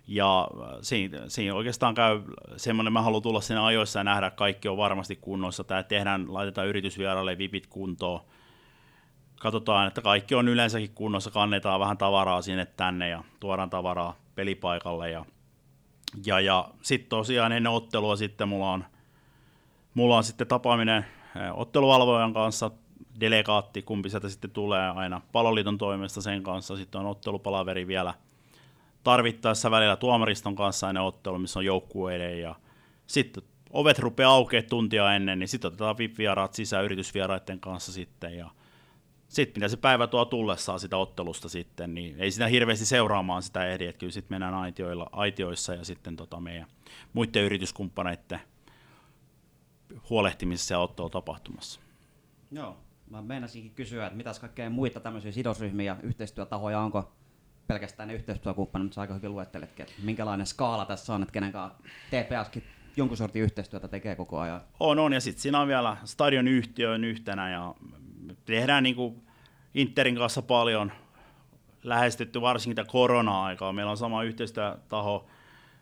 Ja 0.08 0.42
äh, 0.42 0.70
siinä, 0.82 1.22
siinä 1.28 1.56
oikeastaan 1.56 1.96
käy 1.96 2.22
semmoinen, 2.58 2.94
mä 2.94 3.02
haluan 3.02 3.22
tulla 3.24 3.42
sinne 3.42 3.62
ajoissa 3.62 4.00
ja 4.00 4.04
nähdä, 4.04 4.28
että 4.28 4.38
kaikki 4.38 4.68
on 4.68 4.78
varmasti 4.78 5.16
kunnossa. 5.16 5.64
Tämä 5.64 5.84
tehdään, 5.84 6.34
laitetaan 6.34 6.68
yritysvieraille 6.68 7.38
vipit 7.38 7.68
kuntoon. 7.68 8.20
Katsotaan, 9.40 9.88
että 9.88 10.02
kaikki 10.02 10.36
on 10.36 10.48
yleensäkin 10.48 10.94
kunnossa, 10.96 11.32
kannetaan 11.32 11.80
vähän 11.80 11.98
tavaraa 11.98 12.42
sinne 12.42 12.66
tänne 12.66 13.10
ja 13.10 13.24
tuodaan 13.40 13.70
tavaraa 13.70 14.16
pelipaikalle. 14.36 15.12
Ja, 15.12 15.26
ja, 16.26 16.40
ja 16.40 16.70
sitten 16.82 17.10
tosiaan 17.10 17.52
ennen 17.52 17.72
ottelua 17.72 18.16
sitten 18.16 18.50
mulla 18.50 18.72
on, 18.72 18.86
mulla 19.94 20.18
on 20.18 20.24
sitten 20.24 20.48
tapaaminen 20.48 21.06
otteluvalvojan 21.54 22.34
kanssa, 22.34 22.72
delegaatti, 23.20 23.82
kumpi 23.82 24.10
sieltä 24.10 24.30
sitten 24.30 24.52
tulee 24.52 24.90
aina. 24.90 25.22
Paloliiton 25.32 25.78
toimesta 25.78 26.22
sen 26.22 26.44
kanssa, 26.44 26.78
sitten 26.78 27.02
on 27.02 27.08
ottelupalaveri 27.08 27.88
vielä 27.88 28.14
tarvittaessa 29.04 29.72
välillä 29.72 29.96
tuomariston 29.96 30.56
kanssa 30.56 30.88
aina 30.88 31.04
ottelu, 31.04 31.40
missä 31.40 31.60
on 31.60 31.66
joukkueiden 31.66 32.42
ja 32.42 32.56
sitten 33.08 33.44
ovet 33.74 34.00
rupeaa 34.00 34.32
aukeaa 34.32 34.64
tuntia 34.70 35.14
ennen, 35.14 35.40
niin 35.40 35.48
sitten 35.48 35.68
otetaan 35.68 35.98
VIP-vieraat 35.98 36.54
sisään 36.54 36.86
yritysvieraiden 36.86 37.60
kanssa 37.60 37.92
sitten 37.92 38.38
ja 38.38 38.50
sitten 39.28 39.60
mitä 39.62 39.68
se 39.68 39.78
päivä 39.78 40.08
tuo 40.08 40.26
tullessaan 40.26 40.80
sitä 40.80 40.98
ottelusta 40.98 41.50
sitten, 41.50 41.94
niin 41.94 42.16
ei 42.20 42.32
sitä 42.32 42.48
hirveästi 42.48 42.86
seuraamaan 42.86 43.42
sitä 43.42 43.66
ehdi, 43.66 43.86
että 43.86 44.00
kyllä 44.00 44.14
sitten 44.14 44.36
mennään 44.36 44.54
aitioilla, 44.54 45.10
aitioissa 45.12 45.74
ja 45.74 45.86
sitten 45.86 46.16
tota 46.16 46.40
meidän 46.40 46.68
muiden 47.14 47.44
yrityskumppaneiden 47.44 48.40
huolehtimisessa 50.10 50.74
ja 50.74 50.80
ottoa 50.80 51.10
tapahtumassa. 51.10 51.80
Joo, 52.52 52.78
mä 53.10 53.22
meinasinkin 53.22 53.72
kysyä, 53.72 54.06
että 54.06 54.18
mitäs 54.18 54.40
kaikkea 54.40 54.70
muita 54.70 55.00
tämmöisiä 55.00 55.32
sidosryhmiä 55.32 55.94
ja 55.94 56.02
yhteistyötahoja 56.04 56.80
onko 56.80 57.12
pelkästään 57.68 58.08
ne 58.08 58.16
yhteistyökumppanit, 58.16 58.86
mutta 58.86 59.02
aika 59.02 59.14
hyvin 59.14 59.32
luetteletkin, 59.32 59.86
että 59.86 60.02
minkälainen 60.04 60.48
skaala 60.48 60.86
tässä 60.86 61.14
on, 61.14 61.22
että 61.22 61.34
kenen 61.34 61.52
kanssa 61.52 61.80
TPSkin 62.10 62.64
jonkun 62.98 63.18
sortin 63.18 63.42
yhteistyötä 63.42 63.88
tekee 63.88 64.16
koko 64.16 64.40
ajan. 64.40 64.62
On, 64.80 65.00
on, 65.00 65.14
ja 65.14 65.20
sitten 65.22 65.42
siinä 65.42 65.60
on 65.60 65.68
vielä 65.68 65.98
stadion 66.04 66.48
yhtiön 66.48 67.04
yhtenä, 67.04 67.50
ja 67.50 67.76
tehdään 68.46 68.84
niin 68.84 68.96
kuin 68.96 69.22
Interin 69.74 70.16
kanssa 70.16 70.42
paljon 70.42 70.92
lähestytty 71.84 72.42
varsinkin 72.42 72.76
tätä 72.76 72.92
korona-aikaa. 72.92 73.74
Meillä 73.74 73.92
on 73.92 73.98
sama 73.98 74.24
yhteistyötaho 74.24 75.28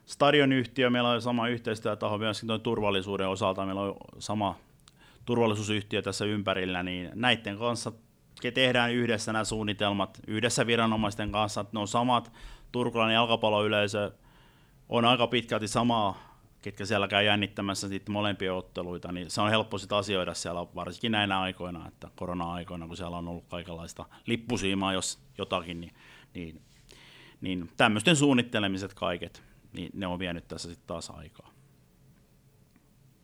stadionyhtiö, 0.06 0.90
meillä 0.90 1.10
on 1.10 1.22
sama 1.22 1.48
yhteistyötaho 1.48 2.20
tuon 2.48 2.62
turvallisuuden 2.62 3.28
osalta, 3.28 3.66
meillä 3.66 3.82
on 3.82 3.96
sama 4.20 4.56
turvallisuusyhtiö 5.26 6.02
tässä 6.02 6.26
ympärillä, 6.26 6.84
niin 6.84 7.12
näiden 7.14 7.58
kanssa 7.58 7.92
tehdään 8.54 8.92
yhdessä 8.92 9.34
nämä 9.34 9.44
suunnitelmat, 9.44 10.20
yhdessä 10.28 10.68
viranomaisten 10.68 11.32
kanssa, 11.32 11.62
että 11.62 11.72
ne 11.74 11.80
on 11.80 11.88
samat, 11.88 12.32
turkulainen 12.72 13.14
jalkapalloyleisö 13.14 14.12
on 14.90 15.06
aika 15.06 15.28
pitkälti 15.28 15.68
samaa, 15.68 16.36
ketkä 16.62 16.86
siellä 16.86 17.08
käy 17.08 17.26
jännittämässä 17.26 17.88
sitten 17.88 18.14
molempia 18.14 18.54
otteluita, 18.54 19.12
niin 19.12 19.32
se 19.32 19.42
on 19.42 19.50
helppo 19.50 19.78
sitten 19.78 19.98
asioida 19.98 20.34
siellä, 20.34 20.68
varsinkin 20.76 21.12
näinä 21.12 21.42
aikoina, 21.42 21.88
että 21.88 22.10
korona-aikoina, 22.16 22.88
kun 22.88 22.98
siellä 22.98 23.18
on 23.18 23.28
ollut 23.28 23.46
kaikenlaista 23.48 24.06
lippusiimaa, 24.26 24.94
jos 24.94 25.20
jotakin, 25.38 25.82
niin, 25.82 25.94
niin, 26.34 26.62
niin 27.42 27.70
tämmöisten 27.78 28.16
suunnittelemiset 28.16 28.94
kaiket 28.94 29.44
niin 29.76 29.92
ne 29.94 30.08
on 30.08 30.20
vienyt 30.20 30.48
tässä 30.48 30.70
sitten 30.70 30.88
taas 30.88 31.10
aikaa. 31.10 31.50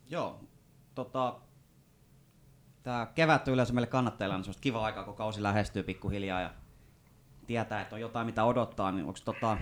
Joo, 0.09 0.39
tota, 0.95 1.39
tämä 2.83 3.07
kevät 3.15 3.47
on 3.47 3.53
yleensä 3.53 3.73
meille 3.73 3.87
kannattajilla 3.87 4.35
on 4.35 4.43
kiva 4.61 4.85
aikaa, 4.85 5.03
kun 5.03 5.15
kausi 5.15 5.43
lähestyy 5.43 5.83
pikkuhiljaa 5.83 6.41
ja 6.41 6.53
tietää, 7.47 7.81
että 7.81 7.95
on 7.95 8.01
jotain 8.01 8.25
mitä 8.25 8.43
odottaa, 8.43 8.91
niin 8.91 9.05
onko 9.05 9.19
tota, 9.25 9.57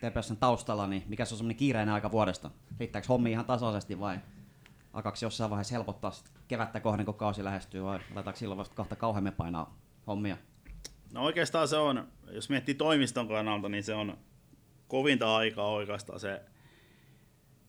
TPSn 0.00 0.36
taustalla, 0.36 0.86
niin 0.86 1.04
mikä 1.08 1.24
se 1.24 1.34
on 1.34 1.38
semmoinen 1.38 1.56
kiireinen 1.56 1.94
aika 1.94 2.10
vuodesta? 2.10 2.50
Riittääkö 2.78 3.06
hommi 3.08 3.30
ihan 3.30 3.44
tasaisesti 3.44 4.00
vai 4.00 4.18
alkaako 4.92 5.18
jossain 5.22 5.50
vaiheessa 5.50 5.74
helpottaa 5.74 6.12
kevättä 6.48 6.80
kohden, 6.80 7.06
kun 7.06 7.14
kausi 7.14 7.44
lähestyy 7.44 7.84
vai 7.84 7.98
laitaanko 8.14 8.38
silloin 8.38 8.58
vasta 8.58 8.74
kahta 8.74 8.96
kauheammin 8.96 9.32
painaa 9.32 9.78
hommia? 10.06 10.36
No 11.12 11.22
oikeastaan 11.22 11.68
se 11.68 11.76
on, 11.76 12.08
jos 12.30 12.50
miettii 12.50 12.74
toimiston 12.74 13.28
kannalta, 13.28 13.68
niin 13.68 13.84
se 13.84 13.94
on 13.94 14.18
kovinta 14.88 15.36
aikaa 15.36 15.68
oikeastaan 15.70 16.20
se, 16.20 16.40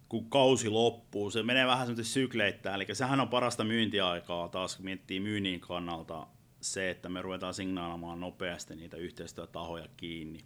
kun 0.09 0.29
kausi 0.29 0.69
loppuu. 0.69 1.31
Se 1.31 1.43
menee 1.43 1.67
vähän 1.67 1.88
semmoisesti 1.88 2.13
sykleittäin, 2.13 2.75
eli 2.75 2.95
sehän 2.95 3.19
on 3.19 3.27
parasta 3.27 3.63
myyntiaikaa 3.63 4.47
taas, 4.47 4.75
kun 4.75 4.85
miettii 4.85 5.19
myynnin 5.19 5.59
kannalta 5.59 6.27
se, 6.61 6.89
että 6.89 7.09
me 7.09 7.21
ruvetaan 7.21 7.53
signaalamaan 7.53 8.19
nopeasti 8.19 8.75
niitä 8.75 8.97
yhteistyötahoja 8.97 9.88
kiinni. 9.97 10.39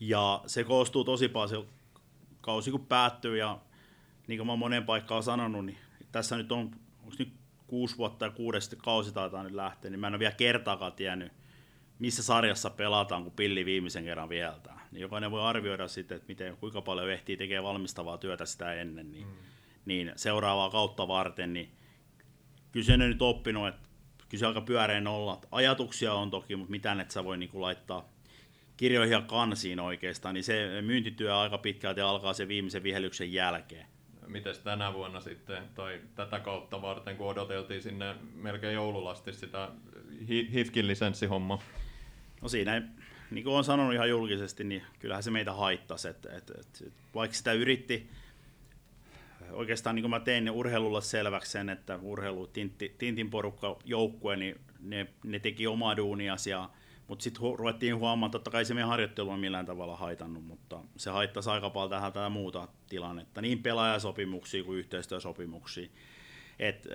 Ja 0.00 0.42
se 0.46 0.64
koostuu 0.64 1.04
tosi 1.04 1.28
paljon, 1.28 1.48
se 1.48 1.70
kausi 2.40 2.70
kun 2.70 2.86
päättyy 2.86 3.38
ja 3.38 3.58
niin 4.26 4.38
kuin 4.38 4.46
mä 4.46 4.56
monen 4.56 4.84
paikkaan 4.84 5.22
sanonut, 5.22 5.66
niin 5.66 5.78
tässä 6.12 6.36
nyt 6.36 6.52
on, 6.52 6.70
onko 7.04 7.16
nyt 7.18 7.32
kuusi 7.66 7.98
vuotta 7.98 8.24
ja 8.24 8.30
kuudesti 8.30 8.76
kausi 8.76 9.12
taitaa 9.12 9.42
nyt 9.42 9.54
lähteä, 9.54 9.90
niin 9.90 10.00
mä 10.00 10.06
en 10.06 10.12
ole 10.12 10.18
vielä 10.18 10.34
kertaakaan 10.34 10.92
tiennyt, 10.92 11.32
missä 11.98 12.22
sarjassa 12.22 12.70
pelataan, 12.70 13.22
kun 13.22 13.32
pilli 13.32 13.64
viimeisen 13.64 14.04
kerran 14.04 14.28
viheltää. 14.28 14.77
Niin 14.90 15.00
jokainen 15.00 15.30
voi 15.30 15.42
arvioida 15.42 15.88
sitten, 15.88 16.16
että 16.16 16.28
miten, 16.28 16.56
kuinka 16.56 16.82
paljon 16.82 17.10
ehtii 17.10 17.36
tekee 17.36 17.62
valmistavaa 17.62 18.18
työtä 18.18 18.44
sitä 18.44 18.72
ennen, 18.72 19.12
niin, 19.12 19.26
mm. 19.26 19.32
niin 19.84 20.12
seuraavaa 20.16 20.70
kautta 20.70 21.08
varten, 21.08 21.52
niin 21.52 21.70
kyllä 22.72 22.86
se 22.86 22.96
nyt 22.96 23.22
oppinut, 23.22 23.68
että 23.68 23.88
kyllä 24.28 24.40
se 24.40 24.46
aika 24.46 24.60
pyöreän 24.60 25.06
olla. 25.06 25.40
Ajatuksia 25.50 26.14
on 26.14 26.30
toki, 26.30 26.56
mutta 26.56 26.70
mitään 26.70 27.00
että 27.00 27.14
sä 27.14 27.24
voi 27.24 27.38
niin 27.38 27.50
kuin 27.50 27.62
laittaa 27.62 28.08
kirjoihin 28.76 29.12
ja 29.12 29.20
kansiin 29.22 29.80
oikeastaan, 29.80 30.34
niin 30.34 30.44
se 30.44 30.82
myyntityö 30.82 31.38
aika 31.38 31.58
pitkälti 31.58 32.00
alkaa 32.00 32.32
sen 32.32 32.48
viimeisen 32.48 32.82
vihelyksen 32.82 33.32
jälkeen. 33.32 33.86
Miten 34.26 34.54
tänä 34.64 34.94
vuonna 34.94 35.20
sitten, 35.20 35.62
tai 35.74 36.00
tätä 36.14 36.40
kautta 36.40 36.82
varten, 36.82 37.16
kun 37.16 37.26
odoteltiin 37.26 37.82
sinne 37.82 38.14
melkein 38.34 38.74
joululasti 38.74 39.32
sitä 39.32 39.68
HIFKin 40.28 40.86
lisenssihommaa? 40.86 41.62
No 42.42 42.48
siinä, 42.48 42.82
niin 43.30 43.44
kuin 43.44 43.54
olen 43.54 43.64
sanonut 43.64 43.94
ihan 43.94 44.08
julkisesti, 44.08 44.64
niin 44.64 44.82
kyllähän 44.98 45.22
se 45.22 45.30
meitä 45.30 45.52
haittasi. 45.52 46.08
Että, 46.08 46.36
että, 46.36 46.54
että, 46.60 46.84
vaikka 47.14 47.36
sitä 47.36 47.52
yritti, 47.52 48.10
oikeastaan 49.50 49.96
niin 49.96 50.02
kuin 50.02 50.10
mä 50.10 50.20
tein 50.20 50.44
ne 50.44 50.50
urheilulla 50.50 51.00
selväksi 51.00 51.52
sen, 51.52 51.68
että 51.68 51.98
urheilu, 52.02 52.46
Tintti, 52.46 52.94
Tintin 52.98 53.30
porukka, 53.30 53.76
joukkue, 53.84 54.36
niin 54.36 54.60
ne, 54.80 55.06
ne 55.24 55.38
teki 55.38 55.66
omaa 55.66 55.96
duunias 55.96 56.46
ja 56.46 56.70
mutta 57.08 57.22
sitten 57.22 57.42
hu- 57.42 57.56
ruvettiin 57.56 57.96
huomaamaan, 57.96 58.30
totta 58.30 58.50
kai 58.50 58.64
se 58.64 58.74
meidän 58.74 58.88
harjoittelu 58.88 59.30
on 59.30 59.40
millään 59.40 59.66
tavalla 59.66 59.96
haitannut, 59.96 60.44
mutta 60.44 60.80
se 60.96 61.10
haittaisi 61.10 61.50
aika 61.50 61.70
paljon 61.70 61.90
tähän 61.90 62.12
tätä 62.12 62.28
muuta 62.28 62.68
tilannetta, 62.88 63.40
niin 63.42 63.62
pelaajasopimuksia 63.62 64.64
kuin 64.64 64.78
yhteistyösopimuksia. 64.78 65.88
Et, 66.58 66.88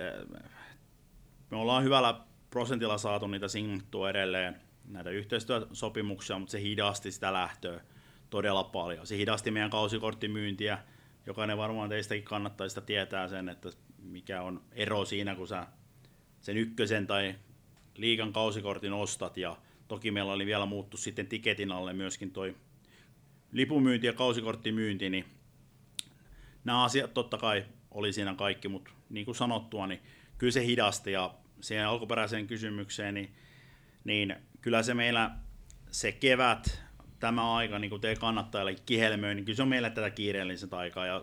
me 1.50 1.56
ollaan 1.56 1.84
hyvällä 1.84 2.20
prosentilla 2.50 2.98
saatu 2.98 3.26
niitä 3.26 3.48
signattua 3.48 4.10
edelleen, 4.10 4.60
näitä 4.88 5.10
yhteistyösopimuksia, 5.10 6.38
mutta 6.38 6.52
se 6.52 6.60
hidasti 6.60 7.12
sitä 7.12 7.32
lähtöä 7.32 7.80
todella 8.30 8.64
paljon. 8.64 9.06
Se 9.06 9.16
hidasti 9.16 9.50
meidän 9.50 9.70
kausikorttimyyntiä. 9.70 10.78
Jokainen 11.26 11.58
varmaan 11.58 11.88
teistäkin 11.88 12.24
kannattaa 12.24 12.68
sitä 12.68 12.80
tietää 12.80 13.28
sen, 13.28 13.48
että 13.48 13.68
mikä 14.02 14.42
on 14.42 14.62
ero 14.72 15.04
siinä, 15.04 15.34
kun 15.34 15.48
sä 15.48 15.66
sen 16.40 16.56
ykkösen 16.56 17.06
tai 17.06 17.34
liikan 17.96 18.32
kausikortin 18.32 18.92
ostat. 18.92 19.36
Ja 19.36 19.56
toki 19.88 20.10
meillä 20.10 20.32
oli 20.32 20.46
vielä 20.46 20.66
muuttu 20.66 20.96
sitten 20.96 21.26
tiketin 21.26 21.72
alle 21.72 21.92
myöskin 21.92 22.30
toi 22.30 22.56
lipumyynti 23.52 24.06
ja 24.06 24.12
kausikorttimyynti, 24.12 25.10
niin 25.10 25.24
nämä 26.64 26.84
asiat 26.84 27.14
totta 27.14 27.38
kai 27.38 27.64
oli 27.90 28.12
siinä 28.12 28.34
kaikki, 28.34 28.68
mutta 28.68 28.90
niin 29.10 29.24
kuin 29.24 29.34
sanottua, 29.34 29.86
niin 29.86 30.00
kyllä 30.38 30.52
se 30.52 30.66
hidasti 30.66 31.12
ja 31.12 31.34
siihen 31.60 31.86
alkuperäiseen 31.86 32.46
kysymykseen, 32.46 33.14
niin, 33.14 33.34
niin 34.04 34.36
kyllä 34.64 34.82
se 34.82 34.94
meillä 34.94 35.30
se 35.90 36.12
kevät, 36.12 36.82
tämä 37.20 37.54
aika, 37.54 37.78
niin 37.78 37.90
kuin 37.90 38.00
te 38.00 38.16
kannattajille 38.16 38.74
kihelmöi, 38.86 39.34
niin 39.34 39.44
kyllä 39.44 39.56
se 39.56 39.62
on 39.62 39.68
meille 39.68 39.90
tätä 39.90 40.10
kiireellisintä 40.10 40.78
aikaa 40.78 41.06
ja 41.06 41.22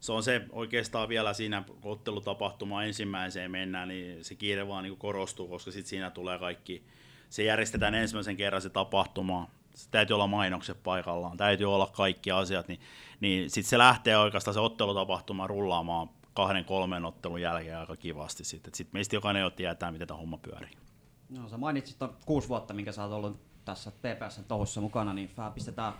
se 0.00 0.12
on 0.12 0.22
se 0.22 0.42
oikeastaan 0.52 1.08
vielä 1.08 1.34
siinä, 1.34 1.62
ottelutapahtuma 1.82 2.84
ensimmäiseen 2.84 3.50
mennään, 3.50 3.88
niin 3.88 4.24
se 4.24 4.34
kiire 4.34 4.68
vaan 4.68 4.84
niin 4.84 4.96
korostuu, 4.96 5.48
koska 5.48 5.70
sitten 5.70 5.88
siinä 5.88 6.10
tulee 6.10 6.38
kaikki, 6.38 6.82
se 7.30 7.42
järjestetään 7.42 7.94
ensimmäisen 7.94 8.36
kerran 8.36 8.62
se 8.62 8.70
tapahtuma, 8.70 9.50
se 9.74 9.90
täytyy 9.90 10.14
olla 10.14 10.26
mainokset 10.26 10.82
paikallaan, 10.82 11.36
täytyy 11.36 11.74
olla 11.74 11.86
kaikki 11.86 12.30
asiat, 12.30 12.68
niin, 12.68 12.80
niin 13.20 13.50
sitten 13.50 13.70
se 13.70 13.78
lähtee 13.78 14.18
oikeastaan 14.18 14.54
se 14.54 14.60
ottelutapahtuma 14.60 15.46
rullaamaan 15.46 16.10
kahden 16.34 16.64
kolmen 16.64 17.04
ottelun 17.04 17.40
jälkeen 17.40 17.78
aika 17.78 17.96
kivasti 17.96 18.44
sitten. 18.44 18.74
Sitten 18.74 18.98
meistä 18.98 19.16
jokainen 19.16 19.42
jo 19.42 19.50
tietää, 19.50 19.92
miten 19.92 20.08
tämä 20.08 20.18
homma 20.18 20.38
pyörii. 20.38 20.87
No, 21.28 21.48
sä 21.48 21.58
mainitsit 21.58 21.98
ton 21.98 22.16
kuusi 22.26 22.48
vuotta, 22.48 22.74
minkä 22.74 22.92
sä 22.92 23.04
oot 23.04 23.12
ollut 23.12 23.40
tässä 23.64 23.90
TPSn 23.90 24.44
touhussa 24.44 24.80
mukana, 24.80 25.14
niin 25.14 25.30
vähän 25.36 25.52
pistetään 25.52 25.92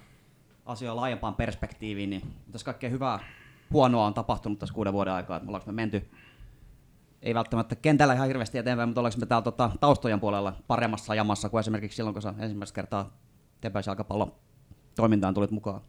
asioita 0.67 0.97
laajempaan 0.97 1.35
perspektiiviin, 1.35 2.11
niin 2.11 2.23
tässä 2.53 2.65
kaikkea 2.65 2.91
hyvää, 2.91 3.19
huonoa 3.73 4.07
on 4.07 4.15
tapahtunut 4.15 4.59
tässä 4.59 4.75
kuuden 4.75 4.93
vuoden 4.93 5.15
aikaa, 5.15 5.37
että 5.37 5.49
ollaanko 5.49 5.67
me 5.67 5.75
menty 5.75 6.11
ei 7.23 7.35
välttämättä 7.35 7.75
kentällä 7.75 8.15
ihan 8.15 8.27
hirveästi 8.27 8.59
eteenpäin, 8.59 8.89
mutta 8.89 9.01
ollaanko 9.01 9.21
me 9.21 9.27
täällä 9.27 9.45
tota, 9.45 9.71
taustojen 9.81 10.21
puolella 10.21 10.53
paremmassa 10.67 11.15
jamassa 11.15 11.49
kuin 11.49 11.61
esimerkiksi 11.61 11.97
silloin, 11.97 12.15
kun 12.15 12.23
sä 12.23 12.35
ensimmäistä 12.39 12.75
kertaa 12.75 13.11
TPS 13.61 13.87
jalkapallon 13.87 14.33
toimintaan 14.97 15.35
tulit 15.35 15.51
mukaan? 15.51 15.81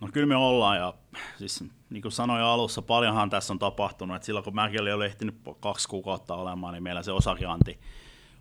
No 0.00 0.08
kyllä 0.12 0.26
me 0.26 0.36
ollaan 0.36 0.76
ja 0.76 0.94
siis 1.38 1.64
niin 1.90 2.02
kuin 2.02 2.12
sanoin 2.12 2.42
alussa, 2.42 2.82
paljonhan 2.82 3.30
tässä 3.30 3.52
on 3.52 3.58
tapahtunut. 3.58 4.16
Et 4.16 4.22
silloin 4.22 4.44
kun 4.44 4.54
mäkin 4.54 4.80
olin 4.80 4.90
jo 4.90 5.02
ehtinyt 5.02 5.34
kaksi 5.60 5.88
kuukautta 5.88 6.34
olemaan, 6.34 6.74
niin 6.74 6.82
meillä 6.82 7.02
se 7.02 7.12
osakeanti, 7.12 7.80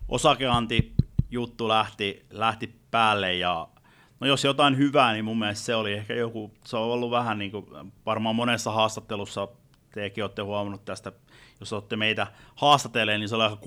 osakeanti 0.10 0.94
juttu 1.32 1.68
lähti, 1.68 2.26
lähti 2.30 2.76
päälle 2.92 3.34
ja 3.34 3.68
no 4.20 4.28
jos 4.28 4.44
jotain 4.44 4.78
hyvää, 4.78 5.14
niin 5.14 5.26
mun 5.26 5.40
mielestä 5.40 5.66
se 5.66 5.76
oli 5.76 5.94
ehkä 5.94 6.14
joku, 6.14 6.52
se 6.66 6.78
on 6.78 6.84
ollut 6.84 7.12
vähän 7.12 7.40
niin 7.40 7.52
kuin 7.52 7.66
varmaan 8.06 8.36
monessa 8.36 8.72
haastattelussa 8.72 9.48
tekin 9.94 10.24
olette 10.24 10.42
huomannut 10.42 10.86
tästä, 10.86 11.12
jos 11.60 11.74
olette 11.74 11.96
meitä 11.96 12.28
haastatelleen, 12.56 13.20
niin 13.20 13.30
se 13.30 13.36
oli 13.36 13.44
aika 13.44 13.60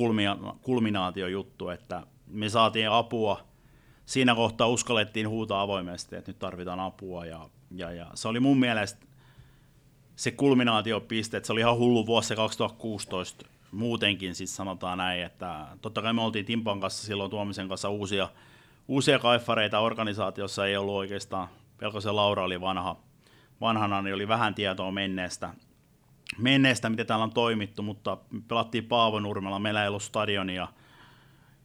kulminaatio 0.62 1.28
juttu, 1.28 1.68
että 1.68 2.02
me 2.26 2.48
saatiin 2.48 2.90
apua, 2.90 3.40
siinä 4.06 4.34
kohtaa 4.34 4.66
uskallettiin 4.66 5.28
huutaa 5.28 5.62
avoimesti, 5.62 6.16
että 6.16 6.30
nyt 6.30 6.38
tarvitaan 6.38 6.80
apua 6.80 7.26
ja, 7.26 7.48
ja, 7.70 7.92
ja 7.92 8.06
se 8.14 8.28
oli 8.28 8.40
mun 8.40 8.58
mielestä 8.58 9.06
se 10.16 10.30
kulminaatiopiste, 10.30 11.36
että 11.36 11.46
se 11.46 11.52
oli 11.52 11.60
ihan 11.60 11.76
hullu 11.76 12.06
vuosi 12.06 12.28
se 12.28 12.36
2016 12.36 13.51
muutenkin, 13.72 14.34
siis 14.34 14.56
sanotaan 14.56 14.98
näin, 14.98 15.22
että 15.22 15.66
totta 15.80 16.02
kai 16.02 16.12
me 16.12 16.22
oltiin 16.22 16.44
Timpan 16.44 16.80
kanssa 16.80 17.06
silloin 17.06 17.30
Tuomisen 17.30 17.68
kanssa 17.68 17.88
uusia, 17.88 18.28
uusia 18.88 19.18
kaifareita. 19.18 19.78
Organisaatiossa, 19.78 20.66
ei 20.66 20.76
ollut 20.76 20.94
oikeastaan, 20.94 21.48
Pelkosen 21.78 22.16
Laura 22.16 22.44
oli 22.44 22.60
vanha, 22.60 22.96
vanhana, 23.60 24.02
niin 24.02 24.14
oli 24.14 24.28
vähän 24.28 24.54
tietoa 24.54 24.90
menneestä, 24.90 25.54
menneestä, 26.38 26.90
miten 26.90 27.06
täällä 27.06 27.22
on 27.22 27.32
toimittu, 27.32 27.82
mutta 27.82 28.18
pelattiin 28.48 28.84
Paavonurmella, 28.84 29.58
meillä 29.58 29.82
ei 29.82 29.88
ollut 29.88 30.02
stadionia, 30.02 30.68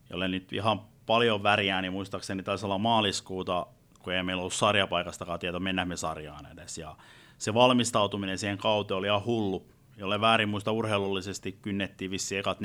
jolle 0.09 0.27
nyt 0.27 0.53
ihan 0.53 0.81
paljon 1.05 1.43
väriä, 1.43 1.81
niin 1.81 1.93
muistaakseni 1.93 2.43
taisi 2.43 2.65
olla 2.65 2.77
maaliskuuta, 2.77 3.67
kun 3.99 4.13
ei 4.13 4.23
meillä 4.23 4.41
ollut 4.41 4.53
sarjapaikastakaan 4.53 5.39
tieto, 5.39 5.59
mennään 5.59 5.87
me 5.87 5.97
sarjaan 5.97 6.45
edes. 6.45 6.77
Ja 6.77 6.95
se 7.37 7.53
valmistautuminen 7.53 8.37
siihen 8.37 8.57
kauteen 8.57 8.97
oli 8.97 9.07
ihan 9.07 9.25
hullu, 9.25 9.67
jolle 9.97 10.21
väärin 10.21 10.49
muista 10.49 10.71
urheilullisesti 10.71 11.51
kynnettiin 11.51 12.11
vissi 12.11 12.37
ekat 12.37 12.57
4-5 12.57 12.61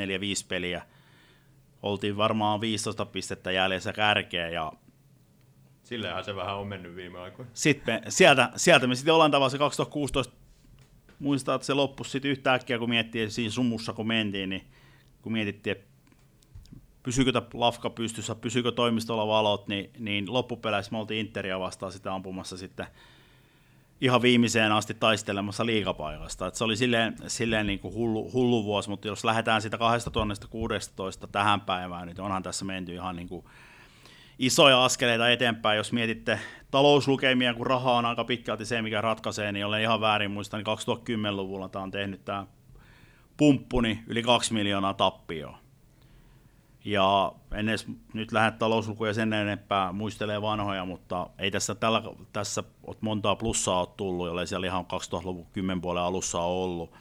peliä. 0.49 0.83
Oltiin 1.83 2.17
varmaan 2.17 2.61
15 2.61 3.07
pistettä 3.07 3.53
jäljessä 3.53 3.93
kärkeä 3.93 4.49
ja 4.49 4.73
Sillähän 5.83 6.25
se 6.25 6.37
vähän 6.37 6.57
on 6.57 6.67
mennyt 6.67 6.97
viime 6.97 7.19
aikoina. 7.19 7.51
Sitten 7.55 8.03
sieltä, 8.09 8.51
sieltä 8.57 8.87
me 8.87 8.95
sitten 8.95 9.15
ollaan 9.15 9.31
tavallaan 9.31 9.59
2016, 9.59 10.35
muistaa, 11.19 11.55
että 11.55 11.67
se 11.67 11.75
loppui 11.75 12.07
sitten 12.07 12.31
yhtäkkiä, 12.31 12.79
kun 12.79 12.89
miettii 12.89 13.31
siinä 13.31 13.51
sumussa, 13.51 13.93
kun 13.93 14.07
mentiin, 14.07 14.51
niin 14.51 14.67
kun 15.23 15.33
mietittiin, 15.33 15.77
että 15.77 15.89
pysyykö 17.03 17.33
tämä 17.33 17.47
lafka 17.55 17.91
pystyssä, 17.91 18.35
pysyykö 18.35 18.73
toimistolla 18.73 19.27
valot, 19.27 19.69
niin, 19.69 19.91
niin 19.99 20.33
loppupeleissä 20.33 20.93
me 20.93 20.99
oltiin 20.99 21.27
Interia 21.27 21.61
vastaan 21.61 21.93
sitä 21.93 22.15
ampumassa 22.15 22.57
sitten 22.57 22.87
ihan 24.03 24.23
viimeiseen 24.23 24.73
asti 24.73 24.95
taistelemassa 24.95 25.67
liikapaikasta. 25.67 26.47
Et 26.47 26.55
se 26.55 26.65
oli 26.65 26.77
silleen, 26.77 27.15
silleen 27.27 27.67
niin 27.67 27.79
kuin 27.79 27.95
hullu, 27.95 28.33
hullu 28.33 28.65
vuosi, 28.65 28.91
mutta 28.91 29.09
jos 29.09 29.25
lähdetään 29.25 29.63
sitä 29.63 29.79
2016 29.79 31.27
tähän 31.27 31.61
päivään, 31.61 32.07
niin 32.07 32.21
onhan 32.21 32.43
tässä 32.43 32.65
menty 32.65 32.95
ihan 32.95 33.17
niin 33.17 33.29
kuin 33.29 33.45
isoja 34.39 34.85
askeleita 34.85 35.31
eteenpäin. 35.31 35.77
Jos 35.77 35.93
mietitte 35.93 36.41
talouslukemia, 36.71 37.55
kun 37.55 37.67
raha 37.67 37.93
on 37.93 38.07
aika 38.07 38.25
pitkälti 38.25 38.65
se, 38.65 38.83
mikä 38.83 39.01
ratkaisee, 39.01 39.53
niin 39.53 39.67
olen 39.67 39.83
ihan 39.83 40.01
väärin 40.01 40.31
muista, 40.31 40.57
niin 40.57 40.67
2010-luvulla 40.67 41.69
tämä 41.69 41.83
on 41.83 41.91
tehnyt 41.91 42.25
tämä 42.25 42.47
pumppuni 43.37 44.03
yli 44.07 44.23
2 44.23 44.55
miljoonaa 44.55 44.95
tappioa. 44.95 45.62
Ja 46.85 47.33
en 47.55 47.69
edes 47.69 47.87
nyt 48.15 48.33
lähde 48.33 48.51
talouslukuja 48.59 49.15
sen 49.15 49.33
enempää 49.33 49.93
muistelee 49.93 50.43
vanhoja, 50.43 50.85
mutta 50.85 51.31
ei 51.39 51.51
tässä, 51.51 51.75
tällä, 51.75 52.03
tässä 52.33 52.65
montaa 53.01 53.37
plussaa 53.37 53.81
ole 53.81 53.89
tullut, 53.97 54.27
jollei 54.27 54.47
siellä 54.47 54.67
ihan 54.67 54.85
2000-luvun 54.85 55.47
10 55.53 55.81
puolen 55.81 56.03
alussa 56.03 56.41
ole 56.41 56.65
ollut. 56.65 56.93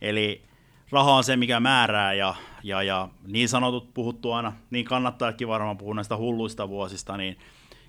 Eli 0.00 0.44
raha 0.90 1.14
on 1.14 1.24
se, 1.24 1.36
mikä 1.36 1.60
määrää 1.60 2.14
ja, 2.14 2.34
ja, 2.62 2.82
ja 2.82 3.08
niin 3.26 3.48
sanotut 3.48 3.94
puhuttu 3.94 4.32
aina, 4.32 4.52
niin 4.70 4.84
kannattaakin 4.84 5.48
varmaan 5.48 5.78
puhua 5.78 5.94
näistä 5.94 6.16
hulluista 6.16 6.68
vuosista, 6.68 7.16
niin, 7.16 7.38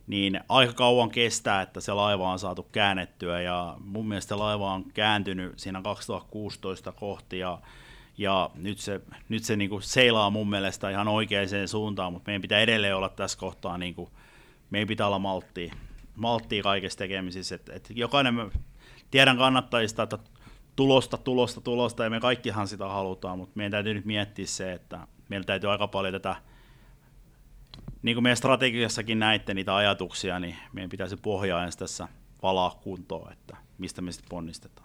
niin 0.08 0.40
aika 0.50 0.74
kauan 0.74 1.10
kestää, 1.10 1.62
että 1.62 1.82
se 1.82 1.94
laiva 1.94 2.32
on 2.32 2.40
saatu 2.40 2.64
käännettyä 2.64 3.42
ja 3.42 3.78
mun 3.86 4.08
mielestä 4.08 4.40
laiva 4.40 4.74
on 4.74 4.84
kääntynyt 4.94 5.60
siinä 5.60 5.82
2016 5.82 6.92
kohti 6.92 7.40
ja 7.40 7.60
ja 8.18 8.50
nyt 8.56 8.78
se, 8.78 9.02
nyt 9.30 9.44
se 9.44 9.56
niinku 9.56 9.82
seilaa 9.82 10.30
mun 10.30 10.50
mielestä 10.50 10.90
ihan 10.90 11.08
oikeaan 11.08 11.48
suuntaan, 11.66 12.14
mutta 12.14 12.30
meidän 12.30 12.42
pitää 12.42 12.60
edelleen 12.60 12.96
olla 12.96 13.10
tässä 13.10 13.38
kohtaa, 13.38 13.78
niinku, 13.78 14.10
meidän 14.70 14.88
pitää 14.88 15.08
olla 15.08 15.20
malttia, 15.20 15.74
malttia 16.16 16.64
kaikessa 16.64 17.00
tekemisissä. 17.00 17.56
Et, 17.56 17.70
et 17.70 17.92
jokainen, 17.96 18.52
tiedän 19.12 19.38
kannattajista, 19.38 20.04
että 20.04 20.20
tulosta, 20.76 21.18
tulosta, 21.18 21.62
tulosta, 21.62 22.04
ja 22.04 22.10
me 22.10 22.20
kaikkihan 22.20 22.68
sitä 22.68 22.88
halutaan, 22.88 23.38
mutta 23.38 23.54
meidän 23.56 23.72
täytyy 23.72 23.94
nyt 23.94 24.06
miettiä 24.06 24.46
se, 24.46 24.74
että 24.74 25.08
meillä 25.30 25.46
täytyy 25.46 25.72
aika 25.72 25.88
paljon 25.88 26.14
tätä, 26.14 26.36
niin 28.02 28.16
kuin 28.16 28.24
meidän 28.24 28.38
strategiassakin 28.38 29.20
näitte 29.20 29.54
niitä 29.54 29.76
ajatuksia, 29.76 30.40
niin 30.40 30.56
meidän 30.74 30.90
pitäisi 30.90 31.18
pohjaa 31.18 31.64
ensin 31.64 31.80
tässä 31.80 32.08
valaa 32.42 32.80
kuntoon, 32.84 33.32
että 33.32 33.58
mistä 33.78 34.02
me 34.02 34.12
sitten 34.12 34.30
ponnistetaan. 34.30 34.83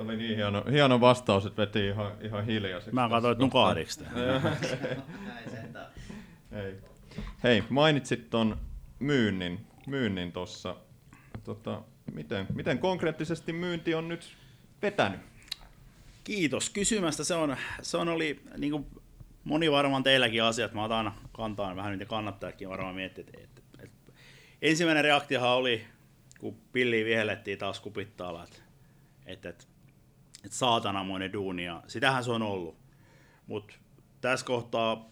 Oli 0.00 0.16
niin 0.16 0.36
hieno, 0.36 0.64
hieno 0.70 1.00
vastaus, 1.00 1.46
että 1.46 1.62
veti 1.62 1.86
ihan, 1.86 2.12
ihan 2.20 2.46
hiljaiseksi. 2.46 2.94
Mä 2.94 3.08
katsoin, 3.08 3.32
että 3.32 3.44
nukahdiksi 3.44 4.04
Hei. 6.52 6.76
Hei, 7.42 7.64
mainitsit 7.68 8.30
ton 8.30 8.56
myynnin, 8.98 9.66
myynnin 9.86 10.32
tuossa. 10.32 10.76
Tota, 11.44 11.82
miten, 12.12 12.46
miten 12.54 12.78
konkreettisesti 12.78 13.52
myynti 13.52 13.94
on 13.94 14.08
nyt 14.08 14.36
vetänyt? 14.82 15.20
Kiitos 16.24 16.70
kysymästä. 16.70 17.24
Se 17.24 17.34
on, 17.34 17.56
se 17.82 17.96
on 17.96 18.08
oli 18.08 18.42
niin 18.56 18.72
kuin 18.72 18.86
moni 19.44 19.70
varmaan 19.70 20.02
teilläkin 20.02 20.42
asiat. 20.42 20.74
Mä 20.74 20.84
otan 20.84 21.12
kantaa 21.32 21.76
vähän, 21.76 21.92
mitä 21.92 22.04
kannattajakin 22.04 22.68
varmaan 22.68 22.94
miettiä. 22.94 23.24
Että, 23.26 23.40
että, 23.42 23.62
että, 23.82 24.12
ensimmäinen 24.62 25.04
reaktiohan 25.04 25.50
oli, 25.50 25.84
kun 26.38 26.56
pilli 26.72 27.04
vihellettiin 27.04 27.58
taas 27.58 27.80
kupittaalla, 27.80 28.44
että, 28.44 28.62
että, 29.26 29.48
että 29.48 29.64
että 30.44 30.56
saatanamoinen 30.56 31.32
duuni, 31.32 31.64
ja 31.64 31.82
sitähän 31.86 32.24
se 32.24 32.30
on 32.30 32.42
ollut. 32.42 32.76
Mutta 33.46 33.74
tässä 34.20 34.46
kohtaa 34.46 35.10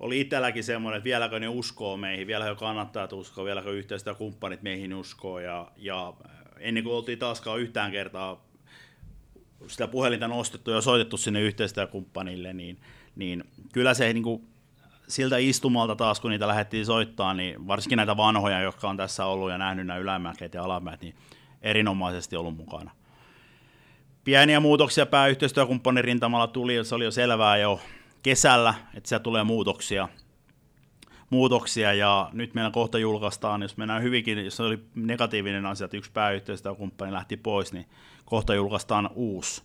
oli 0.00 0.20
itselläkin 0.20 0.64
semmoinen, 0.64 0.98
että 0.98 1.04
vieläkö 1.04 1.40
ne 1.40 1.48
uskoo 1.48 1.96
meihin, 1.96 2.26
vieläkö 2.26 2.56
kannattaa 2.56 3.08
uskoa, 3.12 3.44
vieläkö 3.44 3.72
yhteistyökumppanit 3.72 4.62
meihin 4.62 4.94
uskoo, 4.94 5.38
ja, 5.38 5.70
ja 5.76 6.14
ennen 6.58 6.84
kuin 6.84 6.94
oltiin 6.94 7.18
taaskaan 7.18 7.60
yhtään 7.60 7.92
kertaa 7.92 8.44
sitä 9.66 9.88
puhelinta 9.88 10.28
nostettu 10.28 10.70
ja 10.70 10.80
soitettu 10.80 11.16
sinne 11.16 11.40
yhteistyökumppanille, 11.40 12.52
niin, 12.52 12.80
niin 13.16 13.44
kyllä 13.72 13.94
se 13.94 14.12
niin 14.12 14.22
kuin, 14.22 14.48
siltä 15.08 15.36
istumalta 15.36 15.96
taas, 15.96 16.20
kun 16.20 16.30
niitä 16.30 16.48
lähdettiin 16.48 16.86
soittaa, 16.86 17.34
niin 17.34 17.66
varsinkin 17.66 17.96
näitä 17.96 18.16
vanhoja, 18.16 18.60
jotka 18.60 18.88
on 18.88 18.96
tässä 18.96 19.24
ollut 19.24 19.50
ja 19.50 19.58
nähnyt 19.58 19.86
nämä 19.86 19.98
ylämäkeet 19.98 20.54
ja 20.54 20.62
alamäet, 20.64 21.00
niin 21.00 21.14
erinomaisesti 21.62 22.36
ollut 22.36 22.56
mukana. 22.56 22.90
Pieniä 24.24 24.60
muutoksia 24.60 25.06
pääyhteistyökumppanin 25.06 26.04
rintamalla 26.04 26.46
tuli, 26.46 26.84
se 26.84 26.94
oli 26.94 27.04
jo 27.04 27.10
selvää 27.10 27.56
jo 27.56 27.80
kesällä, 28.22 28.74
että 28.94 29.08
siellä 29.08 29.22
tulee 29.22 29.44
muutoksia, 29.44 30.08
muutoksia 31.30 31.92
ja 31.94 32.30
nyt 32.32 32.54
meillä 32.54 32.70
kohta 32.70 32.98
julkaistaan, 32.98 33.62
jos 33.62 33.76
mennään 33.76 34.02
hyvinkin, 34.02 34.44
jos 34.44 34.60
oli 34.60 34.78
negatiivinen 34.94 35.66
asia, 35.66 35.84
että 35.84 35.96
yksi 35.96 36.12
pääyhteistyökumppani 36.12 37.12
lähti 37.12 37.36
pois, 37.36 37.72
niin 37.72 37.86
kohta 38.24 38.54
julkaistaan 38.54 39.10
uusi. 39.14 39.62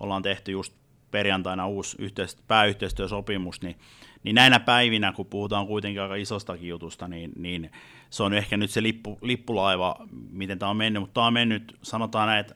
Ollaan 0.00 0.22
tehty 0.22 0.52
just 0.52 0.74
perjantaina 1.10 1.66
uusi 1.66 1.96
yhteistyö, 2.00 2.44
pääyhteistyösopimus, 2.48 3.62
niin, 3.62 3.76
niin 4.22 4.34
näinä 4.34 4.60
päivinä, 4.60 5.12
kun 5.12 5.26
puhutaan 5.26 5.66
kuitenkin 5.66 6.02
aika 6.02 6.14
isostakin 6.14 6.68
jutusta, 6.68 7.08
niin, 7.08 7.32
niin 7.36 7.70
se 8.10 8.22
on 8.22 8.34
ehkä 8.34 8.56
nyt 8.56 8.70
se 8.70 8.82
lippu, 8.82 9.18
lippulaiva, 9.22 9.96
miten 10.30 10.58
tämä 10.58 10.70
on 10.70 10.76
mennyt, 10.76 11.02
mutta 11.02 11.14
tämä 11.14 11.26
on 11.26 11.32
mennyt, 11.32 11.76
sanotaan 11.82 12.28
näin, 12.28 12.40
että 12.40 12.54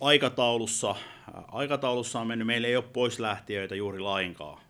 aikataulussa, 0.00 0.94
aikataulussa 1.48 2.20
on 2.20 2.26
mennyt, 2.26 2.46
meillä 2.46 2.68
ei 2.68 2.76
ole 2.76 2.84
poislähtiöitä 2.92 3.74
juuri 3.74 4.00
lainkaan. 4.00 4.62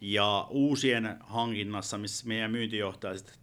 Ja 0.00 0.46
uusien 0.50 1.16
hankinnassa, 1.20 1.98
missä 1.98 2.28
meidän 2.28 2.50
myyntijohtaja 2.50 3.18
sitten 3.18 3.34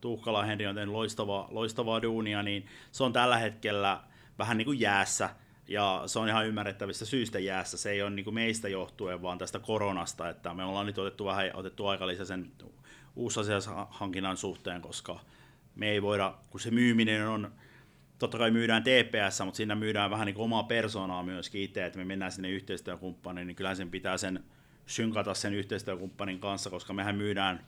Tuhkala 0.00 0.42
Henri 0.42 0.66
on 0.66 0.74
tehnyt 0.74 0.92
loistavaa, 0.92 1.48
loistavaa 1.50 2.02
duunia, 2.02 2.42
niin 2.42 2.66
se 2.92 3.04
on 3.04 3.12
tällä 3.12 3.38
hetkellä 3.38 4.00
vähän 4.38 4.58
niin 4.58 4.66
kuin 4.66 4.80
jäässä, 4.80 5.30
ja 5.68 6.02
se 6.06 6.18
on 6.18 6.28
ihan 6.28 6.46
ymmärrettävistä 6.46 7.04
syistä 7.04 7.38
jäässä. 7.38 7.78
Se 7.78 7.90
ei 7.90 8.02
ole 8.02 8.10
niin 8.10 8.24
kuin 8.24 8.34
meistä 8.34 8.68
johtuen, 8.68 9.22
vaan 9.22 9.38
tästä 9.38 9.58
koronasta, 9.58 10.28
että 10.28 10.54
me 10.54 10.64
ollaan 10.64 10.86
nyt 10.86 10.98
otettu 10.98 11.24
vähän 11.24 11.50
otettu 11.54 11.86
aika 11.86 12.06
lisää 12.06 12.26
sen 12.26 12.52
uusasiashankinnan 13.16 14.36
suhteen, 14.36 14.82
koska 14.82 15.20
me 15.74 15.90
ei 15.90 16.02
voida, 16.02 16.34
kun 16.50 16.60
se 16.60 16.70
myyminen 16.70 17.28
on, 17.28 17.52
totta 18.22 18.38
kai 18.38 18.50
myydään 18.50 18.82
TPS, 18.82 19.40
mutta 19.44 19.56
siinä 19.56 19.74
myydään 19.74 20.10
vähän 20.10 20.26
niin 20.26 20.34
kuin 20.34 20.44
omaa 20.44 20.62
persoonaa 20.62 21.22
myöskin 21.22 21.62
itse, 21.62 21.86
että 21.86 21.98
me 21.98 22.04
mennään 22.04 22.32
sinne 22.32 22.50
yhteistyökumppaniin, 22.50 23.46
niin 23.46 23.56
kyllähän 23.56 23.76
sen 23.76 23.90
pitää 23.90 24.16
sen 24.16 24.44
synkata 24.86 25.34
sen 25.34 25.54
yhteistyökumppanin 25.54 26.38
kanssa, 26.38 26.70
koska 26.70 26.92
mehän 26.92 27.16
myydään, 27.16 27.66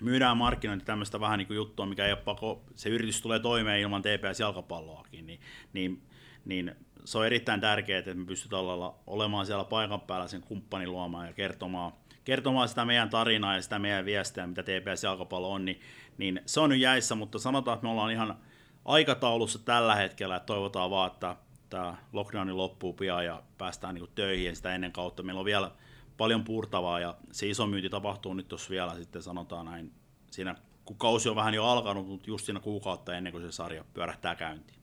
myydään 0.00 0.36
markkinointi 0.36 0.84
tämmöistä 0.84 1.20
vähän 1.20 1.38
niin 1.38 1.46
kuin 1.46 1.56
juttua, 1.56 1.86
mikä 1.86 2.06
ei 2.06 2.12
ole 2.12 2.20
pako, 2.24 2.64
se 2.74 2.88
yritys 2.88 3.20
tulee 3.20 3.38
toimeen 3.38 3.80
ilman 3.80 4.02
TPS-jalkapalloakin, 4.02 5.26
niin, 5.26 5.40
niin, 5.72 6.02
niin 6.44 6.74
se 7.04 7.18
on 7.18 7.26
erittäin 7.26 7.60
tärkeää, 7.60 7.98
että 7.98 8.14
me 8.14 8.26
pystytään 8.26 8.62
olla, 8.62 8.98
olemaan 9.06 9.46
siellä 9.46 9.64
paikan 9.64 10.00
päällä 10.00 10.28
sen 10.28 10.42
kumppanin 10.42 10.92
luomaan 10.92 11.26
ja 11.26 11.32
kertomaan, 11.32 11.92
kertomaan 12.24 12.68
sitä 12.68 12.84
meidän 12.84 13.10
tarinaa 13.10 13.56
ja 13.56 13.62
sitä 13.62 13.78
meidän 13.78 14.04
viestiä, 14.04 14.46
mitä 14.46 14.62
TPS-jalkapallo 14.62 15.52
on, 15.52 15.64
niin, 15.64 15.80
niin 16.18 16.40
se 16.46 16.60
on 16.60 16.70
nyt 16.70 16.80
jäissä, 16.80 17.14
mutta 17.14 17.38
sanotaan, 17.38 17.74
että 17.74 17.84
me 17.84 17.90
ollaan 17.90 18.12
ihan 18.12 18.36
aikataulussa 18.86 19.58
tällä 19.58 19.94
hetkellä, 19.94 20.40
toivotaan 20.40 20.90
vaan, 20.90 21.12
että 21.12 21.36
tämä 21.70 21.96
lockdowni 22.12 22.52
loppuu 22.52 22.92
pian 22.92 23.24
ja 23.24 23.42
päästään 23.58 23.94
niin 23.94 24.08
töihin 24.14 24.46
ja 24.46 24.56
sitä 24.56 24.74
ennen 24.74 24.92
kautta. 24.92 25.22
Meillä 25.22 25.38
on 25.38 25.44
vielä 25.44 25.70
paljon 26.16 26.44
purtavaa 26.44 27.00
ja 27.00 27.14
se 27.32 27.46
iso 27.46 27.66
myynti 27.66 27.90
tapahtuu 27.90 28.34
nyt 28.34 28.48
tuossa 28.48 28.70
vielä 28.70 28.94
sitten 28.94 29.22
sanotaan 29.22 29.66
näin, 29.66 29.92
siinä 30.30 30.54
kun 30.84 30.96
kausi 30.96 31.28
on 31.28 31.36
vähän 31.36 31.54
jo 31.54 31.64
alkanut, 31.64 32.08
mutta 32.08 32.30
just 32.30 32.44
siinä 32.44 32.60
kuukautta 32.60 33.16
ennen 33.16 33.32
kuin 33.32 33.44
se 33.44 33.52
sarja 33.52 33.84
pyörähtää 33.94 34.34
käyntiin. 34.34 34.80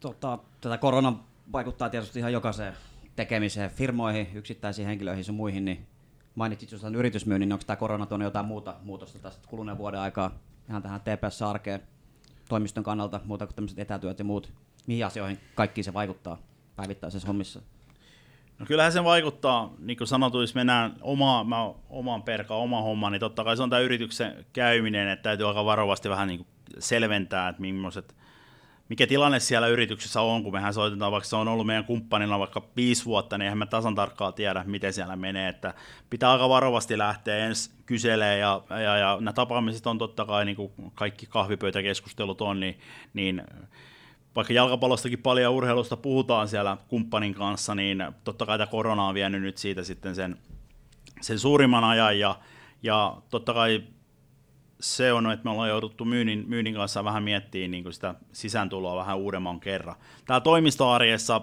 Tota, 0.00 0.38
tätä 0.60 0.78
korona 0.78 1.18
vaikuttaa 1.52 1.90
tietysti 1.90 2.18
ihan 2.18 2.32
jokaiseen 2.32 2.74
tekemiseen, 3.16 3.70
firmoihin, 3.70 4.28
yksittäisiin 4.34 4.88
henkilöihin 4.88 5.24
ja 5.26 5.32
muihin, 5.32 5.64
niin 5.64 5.86
mainitsit 6.34 6.72
just 6.72 6.84
yritysmyynnin, 6.84 7.52
onko 7.52 7.64
tämä 7.66 7.76
korona 7.76 8.06
tuonut 8.06 8.24
jotain 8.24 8.46
muuta 8.46 8.74
muutosta 8.82 9.18
tästä 9.18 9.48
kuluneen 9.48 9.78
vuoden 9.78 10.00
aikaa 10.00 10.30
ihan 10.68 10.82
tähän 10.82 11.00
TPS-arkeen 11.00 11.82
toimiston 12.48 12.84
kannalta, 12.84 13.20
muuta 13.24 13.46
kuin 13.46 13.54
tämmöiset 13.54 13.78
etätyöt 13.78 14.18
ja 14.18 14.24
muut, 14.24 14.52
mihin 14.86 15.06
asioihin 15.06 15.38
kaikki 15.54 15.82
se 15.82 15.94
vaikuttaa 15.94 16.38
päivittäisessä 16.76 17.28
hommissa? 17.28 17.62
No 18.58 18.66
kyllähän 18.66 18.92
se 18.92 19.04
vaikuttaa, 19.04 19.74
niin 19.78 19.96
kuin 19.96 20.08
sanottu, 20.08 20.40
jos 20.40 20.54
mennään 20.54 20.96
oma, 21.00 21.44
mä, 21.44 21.74
oman 21.90 22.22
perka, 22.22 22.54
oma 22.54 22.82
homma, 22.82 23.10
niin 23.10 23.20
totta 23.20 23.44
kai 23.44 23.56
se 23.56 23.62
on 23.62 23.70
tämä 23.70 23.80
yrityksen 23.80 24.46
käyminen, 24.52 25.08
että 25.08 25.22
täytyy 25.22 25.48
aika 25.48 25.64
varovasti 25.64 26.08
vähän 26.08 26.28
niin 26.28 26.38
kuin 26.38 26.48
selventää, 26.78 27.48
että 27.48 27.62
millaiset, 27.62 28.14
mikä 28.88 29.06
tilanne 29.06 29.40
siellä 29.40 29.66
yrityksessä 29.66 30.20
on, 30.20 30.42
kun 30.42 30.52
mehän 30.52 30.74
soitetaan, 30.74 31.12
vaikka 31.12 31.28
se 31.28 31.36
on 31.36 31.48
ollut 31.48 31.66
meidän 31.66 31.84
kumppanina 31.84 32.38
vaikka 32.38 32.62
viisi 32.76 33.04
vuotta, 33.04 33.38
niin 33.38 33.44
eihän 33.44 33.58
me 33.58 33.66
tasan 33.66 33.94
tarkkaan 33.94 34.34
tiedä, 34.34 34.64
miten 34.66 34.92
siellä 34.92 35.16
menee, 35.16 35.48
että 35.48 35.74
pitää 36.10 36.32
aika 36.32 36.48
varovasti 36.48 36.98
lähteä 36.98 37.46
ensin 37.46 37.72
kyselee 37.86 38.38
ja, 38.38 38.62
ja, 38.70 38.96
ja 38.96 39.16
nämä 39.20 39.32
tapaamiset 39.32 39.86
on 39.86 39.98
totta 39.98 40.24
kai, 40.24 40.44
niin 40.44 40.56
kuin 40.56 40.72
kaikki 40.94 41.26
kahvipöytäkeskustelut 41.26 42.40
on, 42.40 42.60
niin, 42.60 42.78
niin 43.14 43.42
vaikka 44.36 44.52
jalkapallostakin 44.52 45.18
paljon 45.18 45.54
urheilusta 45.54 45.96
puhutaan 45.96 46.48
siellä 46.48 46.76
kumppanin 46.88 47.34
kanssa, 47.34 47.74
niin 47.74 48.04
totta 48.24 48.46
kai 48.46 48.58
tämä 48.58 48.66
korona 48.66 49.06
on 49.06 49.14
vienyt 49.14 49.42
nyt 49.42 49.58
siitä 49.58 49.82
sitten 49.82 50.14
sen, 50.14 50.38
sen 51.20 51.38
suurimman 51.38 51.84
ajan 51.84 52.18
ja, 52.18 52.38
ja 52.82 53.16
totta 53.30 53.54
kai 53.54 53.82
se 54.80 55.12
on, 55.12 55.32
että 55.32 55.44
me 55.44 55.50
ollaan 55.50 55.68
jouduttu 55.68 56.04
myynnin, 56.04 56.44
myynnin 56.48 56.74
kanssa 56.74 57.04
vähän 57.04 57.22
miettimään 57.22 57.70
niin 57.70 57.92
sitä 57.92 58.14
sisääntuloa 58.32 58.96
vähän 58.96 59.18
uudemman 59.18 59.60
kerran. 59.60 59.96
Täällä 60.26 60.44
toimistoarjessa 60.44 61.40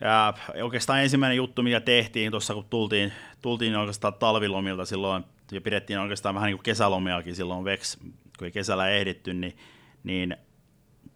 ja 0.00 0.34
oikeastaan 0.62 1.02
ensimmäinen 1.02 1.36
juttu, 1.36 1.62
mikä 1.62 1.80
tehtiin 1.80 2.30
tuossa, 2.30 2.54
kun 2.54 2.64
tultiin, 2.70 3.12
tultiin 3.42 3.76
oikeastaan 3.76 4.14
talvilomilta 4.14 4.84
silloin, 4.84 5.24
ja 5.52 5.60
pidettiin 5.60 5.98
oikeastaan 5.98 6.34
vähän 6.34 6.46
niin 6.46 6.56
kuin 6.56 6.64
kesälomiakin 6.64 7.36
silloin 7.36 7.64
Vex, 7.64 7.96
kun 8.38 8.44
ei 8.44 8.50
kesällä 8.50 8.88
ehditty, 8.88 9.34
niin, 9.34 9.56
niin 10.04 10.36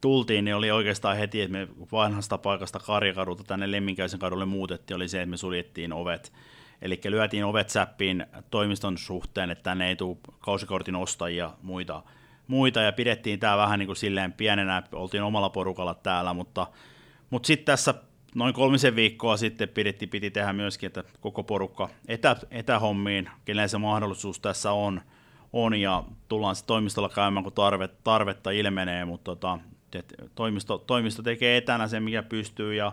tultiin, 0.00 0.44
niin 0.44 0.54
oli 0.54 0.70
oikeastaan 0.70 1.16
heti, 1.16 1.40
että 1.40 1.52
me 1.52 1.68
vanhasta 1.92 2.38
paikasta 2.38 2.78
Karjakadulta 2.78 3.44
tänne 3.44 3.70
Lemminkäisen 3.70 4.20
kadulle 4.20 4.44
muutettiin, 4.44 4.96
oli 4.96 5.08
se, 5.08 5.22
että 5.22 5.30
me 5.30 5.36
suljettiin 5.36 5.92
ovet. 5.92 6.32
Eli 6.82 7.00
lyötiin 7.04 7.44
ovet 7.44 7.70
säppiin 7.70 8.26
toimiston 8.50 8.98
suhteen, 8.98 9.50
että 9.50 9.62
tänne 9.62 9.88
ei 9.88 9.96
tule 9.96 10.16
kausikortin 10.40 10.96
ostajia 10.96 11.50
muita, 11.62 12.02
muita. 12.46 12.80
Ja 12.80 12.92
pidettiin 12.92 13.40
tämä 13.40 13.56
vähän 13.56 13.78
niin 13.78 13.86
kuin 13.86 13.96
silleen 13.96 14.32
pienenä, 14.32 14.82
oltiin 14.92 15.22
omalla 15.22 15.50
porukalla 15.50 15.94
täällä, 15.94 16.34
mutta, 16.34 16.66
mutta 17.30 17.46
sitten 17.46 17.66
tässä 17.66 17.94
noin 18.34 18.54
kolmisen 18.54 18.96
viikkoa 18.96 19.36
sitten 19.36 19.68
pidettiin, 19.68 20.08
piti 20.08 20.30
tehdä 20.30 20.52
myöskin, 20.52 20.86
että 20.86 21.04
koko 21.20 21.42
porukka 21.42 21.88
etä, 22.08 22.36
etähommiin, 22.50 23.30
kenelle 23.44 23.68
se 23.68 23.78
mahdollisuus 23.78 24.40
tässä 24.40 24.72
on, 24.72 25.00
on. 25.52 25.80
Ja 25.80 26.04
tullaan 26.28 26.56
sitten 26.56 26.68
toimistolla 26.68 27.08
käymään, 27.08 27.44
kun 27.44 27.52
tarve, 27.52 27.88
tarvetta 27.88 28.50
ilmenee, 28.50 29.04
mutta 29.04 29.24
tota, 29.36 29.58
toimisto, 30.34 30.78
toimisto 30.78 31.22
tekee 31.22 31.56
etänä 31.56 31.88
sen, 31.88 32.02
mikä 32.02 32.22
pystyy, 32.22 32.74
ja, 32.74 32.92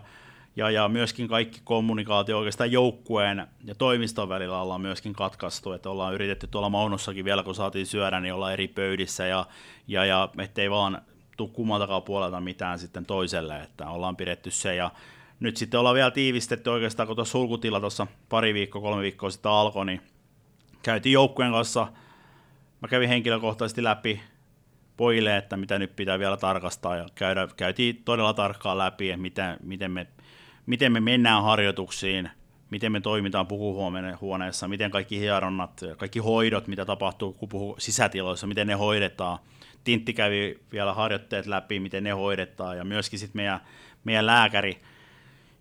ja, 0.60 0.72
ja 0.72 0.88
myöskin 0.88 1.28
kaikki 1.28 1.62
kommunikaatio 1.64 2.38
oikeastaan 2.38 2.72
joukkueen 2.72 3.48
ja 3.64 3.76
toimiston 3.76 4.30
välillä 4.30 4.62
ollaan 4.62 4.82
myöskin 4.82 5.14
katkaistu, 5.14 5.72
että 5.72 5.90
ollaan 5.90 6.14
yritetty 6.14 6.48
tuolla 6.48 6.70
Maunossakin 6.70 7.26
vielä, 7.26 7.44
kun 7.44 7.56
saatiin 7.56 7.86
syödä, 7.86 8.20
niin 8.20 8.34
ollaan 8.34 8.54
eri 8.54 8.68
pöydissä, 8.68 9.26
ja, 9.26 9.46
ja, 9.88 10.06
ja 10.06 10.30
ettei 10.38 10.70
vaan 10.70 11.02
tule 11.38 11.50
kummaltakaan 11.54 12.04
puolelta 12.04 12.42
mitään 12.42 12.80
sitten 12.80 13.06
toiselle, 13.06 13.62
että 13.62 13.90
ollaan 13.90 14.16
pidetty 14.16 14.52
se, 14.52 14.76
ja 14.76 14.92
nyt 15.40 15.58
sitten 15.58 15.80
ollaan 15.80 15.96
vielä 15.96 16.12
tiivistetty 16.12 16.70
oikeastaan, 16.70 17.08
kun 17.08 17.16
tuossa 17.16 17.32
sulkutila 17.32 17.80
tuossa 17.80 18.08
pari 18.30 18.54
viikkoa, 18.54 18.82
kolme 18.82 19.02
viikkoa 19.02 19.30
sitten 19.30 19.52
alkoi, 19.52 19.86
niin 19.86 20.02
käytiin 20.84 21.14
joukkueen 21.14 21.52
kanssa, 21.52 21.88
mä 22.82 22.88
kävin 22.88 23.10
henkilökohtaisesti 23.10 23.84
läpi 23.84 24.22
pojille, 24.98 25.38
että 25.38 25.58
mitä 25.58 25.80
nyt 25.80 25.96
pitää 25.96 26.20
vielä 26.20 26.38
tarkastaa 26.38 26.96
ja 26.96 27.06
käydä, 27.16 27.48
käytiin 27.58 28.02
todella 28.06 28.34
tarkkaan 28.34 28.78
läpi, 28.78 29.10
että 29.10 29.22
miten, 29.22 29.58
miten, 29.64 29.92
me, 29.92 30.08
miten 30.70 30.92
me 30.92 31.00
mennään 31.00 31.44
harjoituksiin, 31.44 32.30
miten 32.70 32.92
me 32.92 33.02
toimitaan 33.02 33.48
pukuhuoneessa, 33.48 34.68
miten 34.68 34.92
kaikki 34.92 35.20
hieronnat, 35.20 35.82
kaikki 35.98 36.20
hoidot, 36.20 36.68
mitä 36.68 36.86
tapahtuu 36.86 37.38
puhu 37.50 37.76
sisätiloissa, 37.78 38.48
miten 38.48 38.68
ne 38.68 38.74
hoidetaan. 38.74 39.40
Tintti 39.84 40.14
kävi 40.14 40.60
vielä 40.72 40.94
harjoitteet 40.94 41.46
läpi, 41.46 41.80
miten 41.80 42.04
ne 42.04 42.12
hoidetaan 42.12 42.78
ja 42.78 42.84
myöskin 42.84 43.20
sitten 43.20 43.40
meidän, 43.40 43.60
meidän 44.04 44.26
lääkäri 44.26 44.80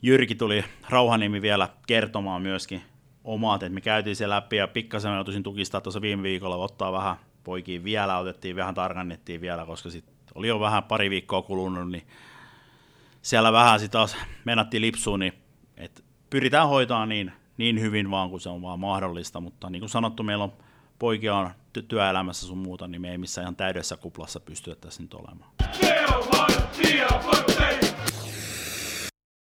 Jyrki 0.03 0.35
tuli 0.35 0.65
Rauhanimi 0.89 1.43
vielä 1.43 1.69
kertomaan 1.87 2.43
myöskin 2.43 2.83
omat, 3.25 3.63
että 3.63 3.75
me 3.75 3.81
käytiin 3.81 4.17
se 4.17 4.29
läpi 4.29 4.57
ja 4.57 4.69
pikkasen 4.69 5.15
joutuisin 5.15 5.43
tukistaa 5.43 5.81
tuossa 5.81 6.01
viime 6.01 6.23
viikolla, 6.23 6.57
ottaa 6.57 6.93
vähän 6.93 7.17
poikiin 7.45 7.85
vielä, 7.85 8.19
otettiin 8.19 8.57
vähän 8.57 8.75
tarkannettiin 8.75 9.41
vielä, 9.41 9.67
koska 9.67 9.91
sit 9.91 10.05
oli 10.35 10.49
jo 10.49 10.61
vähän 10.61 10.83
pari 10.83 11.11
viikkoa 11.11 11.43
kulunut, 11.43 11.91
niin 11.91 12.03
siellä 13.29 13.53
vähän 13.53 13.81
sitä 13.81 13.93
taas 13.93 14.17
menattiin 14.45 14.81
lipsuun, 14.81 15.21
niin 15.21 15.33
et 15.77 16.05
pyritään 16.31 16.69
hoitaa 16.69 17.07
niin, 17.07 17.33
niin 17.57 17.81
hyvin 17.81 18.11
vaan 18.11 18.31
kuin 18.31 18.41
se 18.41 18.49
on 18.49 18.63
vaan 18.63 18.81
mahdollista, 18.81 19.41
mutta 19.41 19.71
niin 19.71 19.81
kuin 19.81 19.91
sanottu, 19.91 20.23
meillä 20.23 20.45
on 20.45 20.53
poikia 20.99 21.35
on 21.35 21.51
työelämässä 21.89 22.47
sun 22.47 22.59
muuta, 22.59 22.89
niin 22.89 23.01
me 23.01 23.11
ei 23.11 23.19
missään 23.19 23.43
ihan 23.45 23.57
täydessä 23.57 23.97
kuplassa 23.97 24.41
pystyä 24.41 24.75
tässä 24.75 25.03
nyt 25.03 25.15
olemaan. 25.15 25.51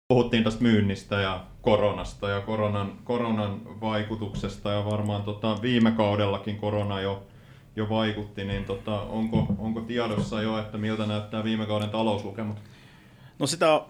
puhuttiin 0.08 0.44
tästä 0.44 0.62
myynnistä 0.62 1.22
ja 1.22 1.44
koronasta 1.62 2.30
ja 2.30 2.42
koronan, 2.42 2.94
koronan 3.04 3.82
vaikutuksesta 3.82 4.72
ja 4.72 4.86
varmaan 4.86 5.24
tota, 5.24 5.62
viime 5.62 5.92
kaudellakin 5.92 6.58
korona 6.58 7.02
jo, 7.02 7.28
jo 7.76 7.90
vaikutti, 7.90 8.44
niin 8.44 8.66
tota, 8.66 9.02
onko, 9.02 9.48
onko 9.58 9.82
tiedossa 9.82 10.42
jo, 10.42 10.58
että 10.58 10.78
miltä 10.78 11.06
näyttää 11.06 11.44
viime 11.44 11.66
kauden 11.66 11.90
talouslukemat? 11.90 12.62
No 13.40 13.48
sitä 13.48 13.82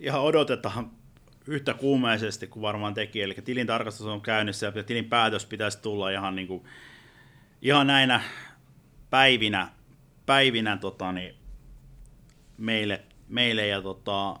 ihan 0.00 0.20
odotetaan 0.20 0.90
yhtä 1.46 1.74
kuumeisesti 1.74 2.46
kuin 2.46 2.62
varmaan 2.62 2.94
teki, 2.94 3.22
eli 3.22 3.34
tilin 3.34 3.66
tarkastus 3.66 4.06
on 4.06 4.20
käynnissä 4.20 4.72
ja 4.74 4.84
tilin 4.84 5.04
päätös 5.04 5.46
pitäisi 5.46 5.82
tulla 5.82 6.10
ihan, 6.10 6.36
niin 6.36 6.48
kuin, 6.48 6.64
ihan 7.62 7.86
näinä 7.86 8.20
päivinä, 9.10 9.68
päivinä 10.26 10.76
tota, 10.76 11.12
niin, 11.12 11.34
meille, 12.58 13.02
meille. 13.28 13.66
Ja 13.66 13.82
tota, 13.82 14.36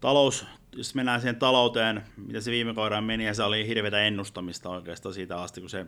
talous, 0.00 0.46
jos 0.76 0.94
mennään 0.94 1.20
siihen 1.20 1.36
talouteen, 1.36 2.02
mitä 2.16 2.40
se 2.40 2.50
viime 2.50 2.74
kaudella 2.74 3.00
meni, 3.00 3.26
ja 3.26 3.34
se 3.34 3.42
oli 3.42 3.66
hirveätä 3.66 4.00
ennustamista 4.00 4.70
oikeastaan 4.70 5.14
siitä 5.14 5.42
asti, 5.42 5.60
kun 5.60 5.70
se 5.70 5.86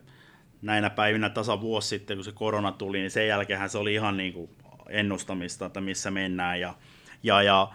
näinä 0.63 0.91
päivinä 0.91 1.31
tasa 1.31 1.61
vuosi 1.61 1.89
sitten, 1.89 2.17
kun 2.17 2.25
se 2.25 2.33
korona 2.33 2.73
tuli, 2.73 2.99
niin 2.99 3.11
sen 3.11 3.29
jälkeen 3.29 3.71
se 3.71 3.79
oli 3.79 3.95
ihan 3.95 4.17
niin 4.17 4.33
kuin 4.33 4.51
ennustamista, 4.89 5.67
että 5.67 5.81
missä 5.81 6.11
mennään, 6.11 6.61
ja, 6.61 6.75
ja, 7.23 7.43
ja 7.43 7.69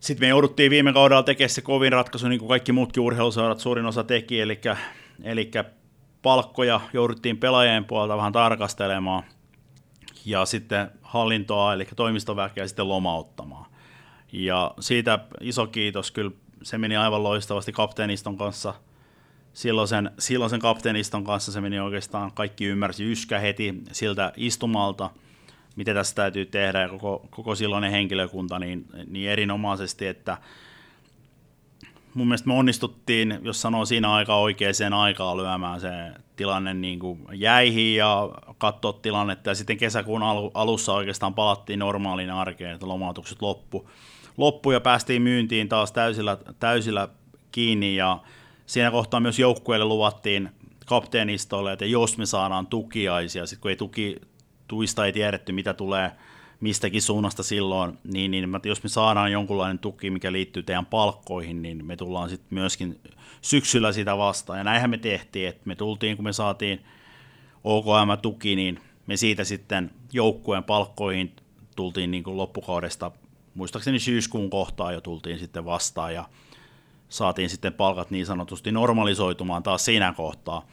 sitten 0.00 0.24
me 0.24 0.28
jouduttiin 0.28 0.70
viime 0.70 0.92
kaudella 0.92 1.22
tekemään 1.22 1.50
se 1.50 1.60
kovin 1.60 1.92
ratkaisu, 1.92 2.28
niin 2.28 2.38
kuin 2.38 2.48
kaikki 2.48 2.72
muutkin 2.72 3.02
urheiluseurat 3.02 3.60
suurin 3.60 3.86
osa 3.86 4.04
teki, 4.04 4.40
eli, 4.40 4.60
eli 5.22 5.50
palkkoja 6.22 6.80
jouduttiin 6.92 7.38
pelaajien 7.38 7.84
puolelta 7.84 8.16
vähän 8.16 8.32
tarkastelemaan, 8.32 9.22
ja 10.24 10.44
sitten 10.44 10.90
hallintoa, 11.02 11.74
eli 11.74 11.86
toimistoväkeä 11.96 12.66
sitten 12.66 12.88
lomauttamaan. 12.88 13.66
Ja 14.32 14.74
siitä 14.80 15.18
iso 15.40 15.66
kiitos, 15.66 16.10
kyllä 16.10 16.30
se 16.62 16.78
meni 16.78 16.96
aivan 16.96 17.22
loistavasti 17.22 17.72
kapteeniston 17.72 18.36
kanssa. 18.36 18.74
Silloisen, 19.52 20.10
silloisen 20.18 20.60
kapteeniston 20.60 21.24
kanssa 21.24 21.52
se 21.52 21.60
meni 21.60 21.80
oikeastaan, 21.80 22.32
kaikki 22.32 22.64
ymmärsi 22.64 23.12
yskä 23.12 23.38
heti 23.38 23.74
siltä 23.92 24.32
istumalta, 24.36 25.10
mitä 25.76 25.94
tässä 25.94 26.14
täytyy 26.14 26.46
tehdä, 26.46 26.80
ja 26.80 26.88
koko, 26.88 27.26
koko 27.30 27.54
silloinen 27.54 27.90
henkilökunta 27.90 28.58
niin, 28.58 28.86
niin 29.06 29.30
erinomaisesti, 29.30 30.06
että 30.06 30.38
mun 32.14 32.26
mielestä 32.28 32.48
me 32.48 32.54
onnistuttiin, 32.54 33.38
jos 33.42 33.60
sanoo 33.60 33.84
siinä 33.84 34.12
aika 34.12 34.36
oikeaan 34.36 34.92
aikaan 34.92 35.36
lyömään 35.36 35.80
se 35.80 35.90
tilanne 36.36 36.74
niin 36.74 36.98
kuin 36.98 37.26
jäihin 37.32 37.96
ja 37.96 38.28
katsoa 38.58 38.92
tilannetta, 38.92 39.50
ja 39.50 39.54
sitten 39.54 39.76
kesäkuun 39.76 40.22
alussa 40.54 40.92
oikeastaan 40.92 41.34
palattiin 41.34 41.78
normaaliin 41.78 42.30
arkeen, 42.30 42.74
että 42.74 42.88
lomautukset 42.88 43.42
loppu. 43.42 43.90
Loppu 44.36 44.70
ja 44.70 44.80
päästiin 44.80 45.22
myyntiin 45.22 45.68
taas 45.68 45.92
täysillä, 45.92 46.38
täysillä 46.58 47.08
kiinni. 47.52 47.96
Ja 47.96 48.18
siinä 48.66 48.90
kohtaa 48.90 49.20
myös 49.20 49.38
joukkueelle 49.38 49.84
luvattiin 49.84 50.50
kapteenistolle, 50.86 51.72
että 51.72 51.84
jos 51.84 52.18
me 52.18 52.26
saadaan 52.26 52.66
tukiaisia, 52.66 53.46
sit 53.46 53.58
kun 53.58 53.70
ei 53.70 53.76
tuki, 53.76 54.16
tuista 54.72 55.06
ei 55.06 55.12
tiedetty, 55.12 55.52
mitä 55.52 55.74
tulee 55.74 56.12
mistäkin 56.60 57.02
suunnasta 57.02 57.42
silloin, 57.42 57.98
niin, 58.12 58.30
niin 58.30 58.48
jos 58.64 58.82
me 58.82 58.88
saadaan 58.88 59.32
jonkunlainen 59.32 59.78
tuki, 59.78 60.10
mikä 60.10 60.32
liittyy 60.32 60.62
teidän 60.62 60.86
palkkoihin, 60.86 61.62
niin 61.62 61.84
me 61.84 61.96
tullaan 61.96 62.28
sitten 62.28 62.48
myöskin 62.50 63.00
syksyllä 63.40 63.92
sitä 63.92 64.16
vastaan. 64.16 64.58
Ja 64.58 64.64
näinhän 64.64 64.90
me 64.90 64.98
tehtiin, 64.98 65.48
että 65.48 65.62
me 65.64 65.74
tultiin, 65.74 66.16
kun 66.16 66.24
me 66.24 66.32
saatiin 66.32 66.84
OKM-tuki, 67.64 68.56
niin 68.56 68.80
me 69.06 69.16
siitä 69.16 69.44
sitten 69.44 69.90
joukkueen 70.12 70.64
palkkoihin 70.64 71.36
tultiin 71.76 72.10
niin 72.10 72.24
kuin 72.24 72.36
loppukaudesta 72.36 73.10
muistaakseni 73.54 73.98
syyskuun 73.98 74.50
kohtaa 74.50 74.92
jo 74.92 75.00
tultiin 75.00 75.38
sitten 75.38 75.64
vastaan 75.64 76.14
ja 76.14 76.24
saatiin 77.08 77.50
sitten 77.50 77.72
palkat 77.72 78.10
niin 78.10 78.26
sanotusti 78.26 78.72
normalisoitumaan 78.72 79.62
taas 79.62 79.84
siinä 79.84 80.12
kohtaa. 80.16 80.66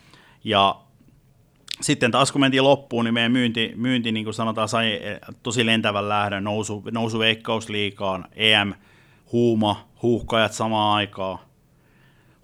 Ja 0.43 0.81
sitten 1.81 2.11
taas 2.11 2.31
kun 2.31 2.41
mentiin 2.41 2.63
loppuun, 2.63 3.05
niin 3.05 3.13
meidän 3.13 3.31
myynti, 3.31 3.73
myynti 3.75 4.11
niin 4.11 4.23
kuin 4.23 4.33
sanotaan, 4.33 4.69
sai 4.69 4.93
eh, 4.93 5.19
tosi 5.43 5.65
lentävän 5.65 6.09
lähdön, 6.09 6.43
nousu, 6.43 6.83
nousu 6.91 7.19
veikkausliikaan, 7.19 8.25
EM, 8.35 8.73
huuma, 9.31 9.89
huuhkajat 10.01 10.53
samaan 10.53 10.95
aikaan. 10.95 11.39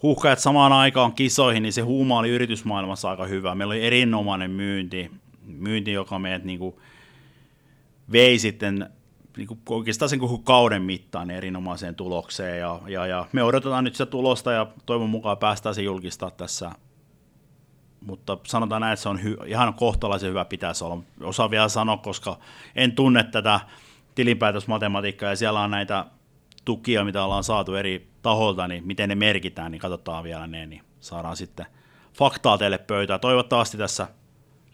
Huuhkajat 0.03 0.39
samaan 0.39 0.73
aikaan 0.73 1.13
kisoihin, 1.13 1.63
niin 1.63 1.73
se 1.73 1.81
huuma 1.81 2.19
oli 2.19 2.29
yritysmaailmassa 2.29 3.09
aika 3.09 3.25
hyvä. 3.25 3.55
Meillä 3.55 3.71
oli 3.71 3.85
erinomainen 3.85 4.51
myynti, 4.51 5.11
myynti 5.45 5.91
joka 5.91 6.19
meidät 6.19 6.43
niin 6.43 6.59
kuin 6.59 6.75
vei 8.11 8.39
sitten 8.39 8.89
niin 9.37 9.47
kuin 9.47 9.59
oikeastaan 9.69 10.09
sen 10.09 10.19
koko 10.19 10.37
kauden 10.37 10.81
mittaan 10.81 11.31
erinomaiseen 11.31 11.95
tulokseen. 11.95 12.59
Ja, 12.59 12.79
ja, 12.87 13.05
ja 13.05 13.25
me 13.31 13.43
odotetaan 13.43 13.83
nyt 13.83 13.95
sitä 13.95 14.05
tulosta 14.05 14.51
ja 14.51 14.67
toivon 14.85 15.09
mukaan 15.09 15.37
päästään 15.37 15.75
se 15.75 15.81
julkistaa 15.81 16.31
tässä. 16.31 16.71
Mutta 18.05 18.37
sanotaan 18.47 18.81
näin, 18.81 18.93
että 18.93 19.03
se 19.03 19.09
on 19.09 19.19
hy- 19.19 19.47
ihan 19.47 19.73
kohtalaisen 19.73 20.29
hyvä 20.29 20.45
pitäisi 20.45 20.83
olla. 20.83 20.97
Osaan 21.21 21.51
vielä 21.51 21.69
sanoa, 21.69 21.97
koska 21.97 22.37
en 22.75 22.91
tunne 22.91 23.23
tätä 23.23 23.59
tilinpäätösmatematiikkaa 24.15 25.29
ja 25.29 25.35
siellä 25.35 25.61
on 25.61 25.71
näitä 25.71 26.05
tukia, 26.65 27.03
mitä 27.03 27.23
ollaan 27.23 27.43
saatu 27.43 27.75
eri 27.75 28.07
taholta, 28.21 28.67
niin 28.67 28.87
miten 28.87 29.09
ne 29.09 29.15
merkitään, 29.15 29.71
niin 29.71 29.79
katsotaan 29.79 30.23
vielä 30.23 30.47
ne, 30.47 30.65
niin 30.65 30.83
saadaan 30.99 31.37
sitten 31.37 31.65
faktaa 32.17 32.57
teille 32.57 32.77
pöytään. 32.77 33.19
Toivottavasti 33.19 33.77
tässä 33.77 34.07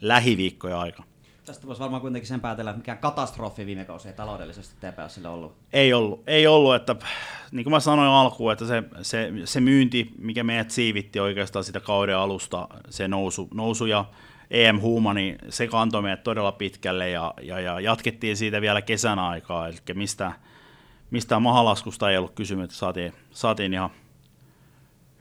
lähiviikkoja 0.01 0.79
aika. 0.79 1.03
Tästä 1.51 1.67
voisi 1.67 1.81
varmaan 1.81 2.01
kuitenkin 2.01 2.27
sen 2.27 2.41
päätellä, 2.41 2.71
että 2.71 2.79
mikään 2.79 2.97
katastrofi 2.97 3.65
viime 3.65 3.85
kausi 3.85 4.07
ei 4.07 4.13
taloudellisesti 4.13 4.75
TPSille 4.75 5.27
ollut. 5.27 5.55
Ei 5.73 5.93
ollut, 5.93 6.23
ei 6.27 6.47
ollut, 6.47 6.75
että 6.75 6.95
niin 7.51 7.63
kuin 7.63 7.71
mä 7.71 7.79
sanoin 7.79 8.09
alkuun, 8.09 8.51
että 8.51 8.65
se, 8.65 8.83
se, 9.01 9.31
se 9.45 9.61
myynti, 9.61 10.11
mikä 10.17 10.43
meidät 10.43 10.71
siivitti 10.71 11.19
oikeastaan 11.19 11.63
sitä 11.63 11.79
kauden 11.79 12.17
alusta, 12.17 12.67
se 12.89 13.07
nousu, 13.07 13.47
nousu 13.53 13.85
ja 13.85 14.05
EM-huuma, 14.51 15.13
niin 15.13 15.37
se 15.49 15.67
kantoi 15.67 16.01
meidät 16.01 16.23
todella 16.23 16.51
pitkälle 16.51 17.09
ja, 17.09 17.33
ja, 17.41 17.59
ja 17.59 17.79
jatkettiin 17.79 18.37
siitä 18.37 18.61
vielä 18.61 18.81
kesän 18.81 19.19
aikaa, 19.19 19.67
eli 19.67 19.77
mistä, 19.93 20.31
mistään 21.11 21.41
mahalaskusta 21.41 22.11
ei 22.11 22.17
ollut 22.17 22.35
kysymys, 22.35 22.63
että 22.63 22.75
saatiin, 22.75 23.13
saatiin 23.31 23.73
ihan 23.73 23.89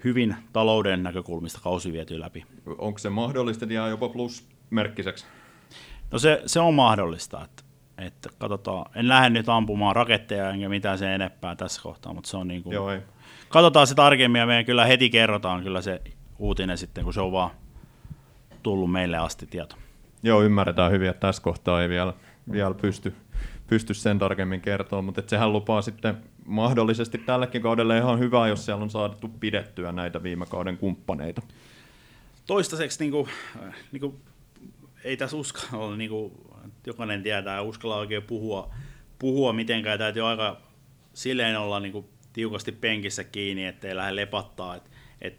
hyvin 0.05 0.37
talouden 0.53 1.03
näkökulmista 1.03 1.61
kausi 1.63 1.93
viety 1.93 2.21
läpi. 2.21 2.45
Onko 2.79 2.99
se 2.99 3.11
mahdollista 3.11 3.65
jää 3.65 3.89
jopa 3.89 4.09
plusmerkkiseksi? 4.09 5.27
No 6.11 6.19
se, 6.19 6.43
se 6.47 6.61
on 6.61 6.75
mahdollista, 6.75 7.45
että, 7.45 7.63
että 7.99 8.29
katsotaan. 8.39 8.91
En 8.95 9.09
lähde 9.09 9.31
nyt 9.31 9.49
ampumaan 9.49 9.97
raketteja 9.97 10.51
enkä 10.51 10.69
mitään 10.69 10.99
sen 10.99 11.09
enempää 11.11 11.57
tässä 11.57 11.83
kohtaa, 11.83 12.15
mutta 12.15 12.31
se 12.31 12.37
on 12.37 12.49
niin 12.49 12.63
kuin, 12.63 12.75
Joo, 12.75 12.91
ei. 12.91 13.01
katsotaan 13.49 13.87
se 13.87 13.95
tarkemmin 13.95 14.39
ja 14.39 14.47
meidän 14.47 14.65
kyllä 14.65 14.85
heti 14.85 15.11
kerrotaan 15.11 15.63
kyllä 15.63 15.83
se 15.83 16.03
uutinen 16.39 16.79
sitten, 16.79 17.05
kun 17.05 17.15
se 17.15 17.21
on 17.21 17.33
vaan 17.33 17.51
tullut 18.63 18.93
meille 18.93 19.17
asti 19.17 19.47
tieto. 19.47 19.77
Joo, 20.23 20.43
ymmärretään 20.43 20.93
hyvin, 20.93 21.09
että 21.09 21.27
tässä 21.27 21.43
kohtaa 21.43 21.83
ei 21.83 21.89
vielä, 21.89 22.13
vielä 22.53 22.75
pysty, 22.75 23.15
pysty 23.67 23.95
sen 23.95 24.19
tarkemmin 24.19 24.61
kertoa, 24.61 25.03
mutta 25.03 25.21
että 25.21 25.31
sehän 25.31 25.53
lupaa 25.53 25.83
sitten 25.83 26.17
mahdollisesti 26.47 27.19
tällekin 27.19 27.63
kaudelle 27.63 27.99
ihan 27.99 28.19
hyvää, 28.19 28.49
jos 28.49 28.65
siellä 28.65 28.83
on 28.83 28.91
saatu 28.91 29.29
pidettyä 29.29 29.93
näitä 29.93 30.23
viime 30.23 30.47
kauden 30.47 30.77
kumppaneita. 30.77 31.43
Toistaiseksi 32.47 33.01
niin 33.01 33.11
kuin, 33.11 33.29
niin 33.93 34.01
kuin 34.01 34.21
ei 35.05 35.17
tässä 35.17 35.37
uskalla, 35.37 35.97
niin 35.97 36.11
kuin 36.11 36.33
jokainen 36.87 37.23
tietää, 37.23 37.63
uskalla 37.63 37.97
oikein 37.97 38.23
puhua, 38.23 38.75
puhua 39.19 39.53
mitenkään. 39.53 39.99
Täytyy 39.99 40.29
aika 40.29 40.61
silleen 41.15 41.61
olla 41.61 41.81
niin 41.81 41.93
kuin 41.93 42.09
tiukasti 42.33 42.73
penkissä 42.73 43.25
kiinni, 43.25 43.67
ettei 43.67 43.97
lähde 43.97 44.17
lepattaa. 44.17 44.77
Et, 44.77 44.91
et 45.21 45.39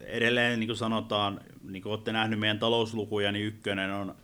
edelleen 0.00 0.60
niin 0.60 0.68
kuin 0.68 0.76
sanotaan, 0.76 1.40
niin 1.62 1.82
kuin 1.82 1.90
olette 1.90 2.12
nähneet 2.12 2.40
meidän 2.40 2.58
talouslukuja, 2.58 3.32
niin 3.32 3.46
ykkönen 3.46 3.92
on 3.92 4.14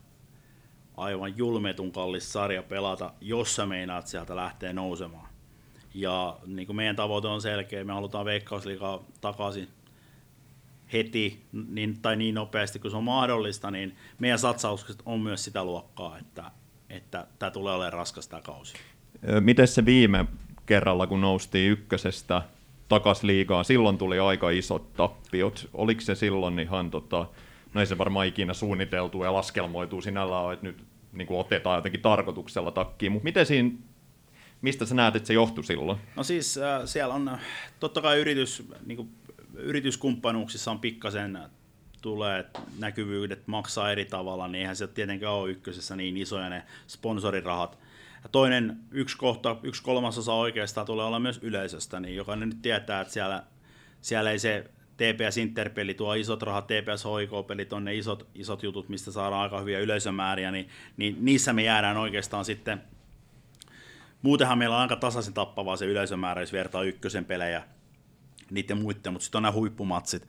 aivan 0.97 1.38
julmetun 1.38 1.92
kallis 1.92 2.33
sarja 2.33 2.62
pelata, 2.62 3.12
jos 3.21 3.57
sä 3.57 3.66
meinaat 3.66 4.07
sieltä 4.07 4.37
lähtee 4.37 4.73
nousemaan. 4.73 5.29
Ja 5.95 6.38
niin 6.47 6.66
kuin 6.66 6.77
meidän 6.77 6.97
tavoite 6.97 7.29
on 7.29 7.42
selkeä, 7.42 7.85
me 7.85 7.92
halutaan 7.92 8.25
veikkausliikaa 8.25 9.05
takaisin 9.21 9.68
heti 10.92 11.42
niin, 11.68 11.98
tai 12.02 12.16
niin 12.16 12.35
nopeasti 12.35 12.78
kuin 12.78 12.90
se 12.90 12.96
on 12.96 13.05
mahdollista, 13.05 13.70
niin 13.70 13.96
meidän 14.18 14.38
satsaukset 14.38 15.02
on 15.07 15.20
myös 15.20 15.44
sitä 15.44 15.64
luokkaa, 15.64 16.18
että, 16.18 16.50
että 16.90 17.26
tämä 17.38 17.50
tulee 17.50 17.74
olemaan 17.74 17.92
raskas 17.92 18.28
tämä 18.28 18.42
kausi. 18.42 18.74
Miten 19.40 19.68
se 19.68 19.85
viime 19.85 20.26
kerralla, 20.66 21.07
kun 21.07 21.20
noustiin 21.20 21.70
ykkösestä 21.70 22.42
takas 22.88 23.22
liigaa, 23.22 23.64
silloin 23.64 23.98
tuli 23.98 24.18
aika 24.18 24.50
isot 24.50 24.92
tappiot. 24.92 25.68
Oliko 25.74 26.00
se 26.00 26.14
silloin 26.14 26.59
ihan, 26.59 26.90
tota, 26.90 27.26
no 27.74 27.81
ei 27.81 27.87
se 27.87 27.98
varmaan 27.98 28.26
ikinä 28.26 28.55
suunniteltu 28.55 29.24
ja 29.24 29.33
laskelmoituu 29.33 30.02
sinällään, 30.02 30.52
että 30.52 30.66
nyt 30.66 30.85
niin 31.12 31.26
kuin 31.26 31.40
otetaan 31.40 31.78
jotenkin 31.78 32.00
tarkoituksella 32.00 32.70
takkiin, 32.70 33.12
mutta 33.12 33.24
miten 33.24 33.46
siinä 33.46 33.70
mistä 34.62 34.87
sä 34.87 34.94
näet, 34.94 35.16
että 35.16 35.26
se 35.26 35.35
johtui 35.35 35.64
silloin? 35.64 35.98
No 36.16 36.22
siis 36.22 36.59
äh, 36.59 36.83
siellä 36.85 37.14
on 37.14 37.38
totta 37.81 38.00
kai 38.02 38.20
yritys, 38.20 38.62
niin 38.87 38.96
kuin 38.96 39.09
yrityskumppanuuksissa 39.54 40.70
on 40.70 40.80
pikkasen 40.80 41.38
tulee 42.02 42.44
näkyvyydet 42.78 43.46
maksaa 43.46 43.92
eri 43.92 44.04
tavalla, 44.04 44.48
niin 44.48 44.60
eihän 44.60 44.76
se 44.76 44.86
tietenkään 44.86 45.32
ole 45.32 45.50
ykkösessä 45.50 45.96
niin 45.96 46.16
isoja 46.16 46.48
ne 46.48 46.62
sponsorirahat. 46.86 47.78
Ja 48.22 48.28
toinen, 48.28 48.78
yksi 48.90 49.16
kohta, 49.16 49.56
yksi 49.62 49.82
kolmasosa 49.82 50.32
oikeastaan 50.32 50.86
tulee 50.86 51.06
olla 51.06 51.18
myös 51.18 51.38
yleisöstä, 51.42 52.00
niin 52.00 52.16
jokainen 52.16 52.48
nyt 52.48 52.62
tietää, 52.62 53.00
että 53.00 53.12
siellä, 53.12 53.42
siellä 54.00 54.30
ei 54.30 54.38
se 54.38 54.70
TPS 54.96 55.36
Interpeli 55.36 55.94
tuo 55.94 56.14
isot 56.14 56.42
rahat, 56.42 56.66
TPS 56.66 57.04
HIK-pelit 57.04 57.72
on 57.72 57.84
ne 57.84 57.94
isot, 57.94 58.28
isot 58.34 58.62
jutut, 58.62 58.88
mistä 58.88 59.12
saadaan 59.12 59.42
aika 59.42 59.60
hyviä 59.60 59.78
yleisömääriä, 59.78 60.50
niin, 60.50 60.68
niin 60.96 61.16
niissä 61.20 61.52
me 61.52 61.62
jäädään 61.62 61.96
oikeastaan 61.96 62.44
sitten, 62.44 62.82
muutenhan 64.22 64.58
meillä 64.58 64.76
on 64.76 64.82
aika 64.82 64.96
tasaisin 64.96 65.34
tappavaa 65.34 65.76
se 65.76 65.86
yleisömäärä, 65.86 66.42
jos 66.42 66.52
vertaa 66.52 66.82
ykkösen 66.82 67.24
pelejä 67.24 67.62
niiden 68.54 68.82
muiden, 68.82 69.12
mutta 69.12 69.24
sitten 69.24 69.38
on 69.38 69.42
nämä 69.42 69.52
huippumatsit, 69.52 70.28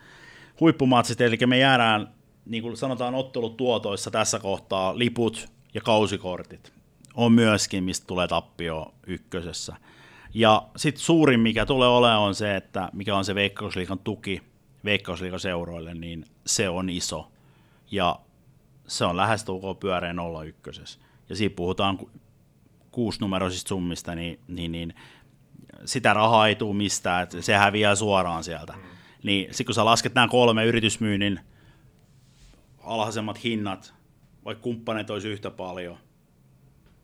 huippumatsit, 0.60 1.22
eli 1.22 1.38
me 1.46 1.58
jäädään, 1.58 2.14
niin 2.46 2.64
kuin 2.64 2.78
sanotaan 2.78 3.16
ottelutuotoissa 3.16 4.12
tässä 4.12 4.40
kohtaa, 4.40 4.98
liput 4.98 5.48
ja 5.74 5.82
kausikortit 5.82 6.74
on 7.14 7.32
myöskin, 7.32 7.84
mistä 7.84 8.08
tulee 8.08 8.28
tappio 8.28 8.94
ykkösessä. 9.08 9.76
Ja 10.34 10.68
sitten 10.76 11.04
suurin, 11.04 11.40
mikä 11.40 11.66
tulee 11.66 11.88
olemaan, 11.88 12.22
on 12.22 12.36
se, 12.36 12.56
että 12.56 12.90
mikä 12.94 13.16
on 13.16 13.26
se 13.26 13.36
Veikkausliikan 13.36 14.00
tuki 14.00 14.42
Veikkausliigaseuroille, 14.86 15.94
niin 15.94 16.26
se 16.46 16.70
on 16.70 16.90
iso. 16.90 17.32
Ja 17.92 18.20
se 18.88 19.06
on 19.06 19.18
lähestulkoon 19.18 19.78
pyöreä 19.78 20.14
01. 20.68 21.00
Ja 21.30 21.36
siinä 21.36 21.56
puhutaan 21.56 22.00
kuusinumeroisista 22.92 23.70
summista, 23.70 24.16
niin, 24.16 24.40
niin, 24.48 24.72
niin 24.72 24.94
sitä 25.86 26.14
rahaa 26.14 26.48
ei 26.48 26.56
tule 26.56 26.76
mistään, 26.76 27.24
että 27.24 27.42
se 27.42 27.56
häviää 27.56 27.96
suoraan 27.96 28.44
sieltä. 28.44 28.74
Mm. 28.74 28.82
Niin 29.24 29.48
sitten 29.48 29.66
kun 29.66 29.76
sä 29.76 29.86
lasket 29.86 30.14
nämä 30.14 30.28
kolme 30.28 30.66
yritysmyynnin 30.66 31.40
alhaisemmat 32.84 33.44
hinnat, 33.44 33.94
vaikka 34.46 34.64
kumppaneet 34.64 35.10
olisi 35.10 35.28
yhtä 35.28 35.52
paljon, 35.52 35.98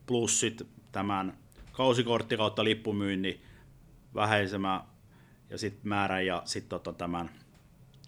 plus 0.05 0.39
sit 0.39 0.67
tämän 0.91 1.37
kausikortti 1.71 2.37
kautta 2.37 2.63
lippumyynnin 2.63 3.41
vähäisemä 4.15 4.83
ja 5.49 5.57
sitten 5.57 5.89
määrä 5.89 6.21
ja 6.21 6.41
sitten 6.45 6.69
tota 6.69 6.93
tämän 6.93 7.29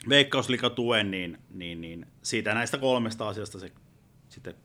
veikkauslikatuen, 0.10 1.12
niin, 1.12 1.38
niin, 1.50 1.82
niin 1.82 2.06
siitä 2.22 2.54
näistä 2.54 2.78
kolmesta 2.78 3.28
asiasta 3.28 3.60
se 3.60 3.72
sitten 4.30 4.56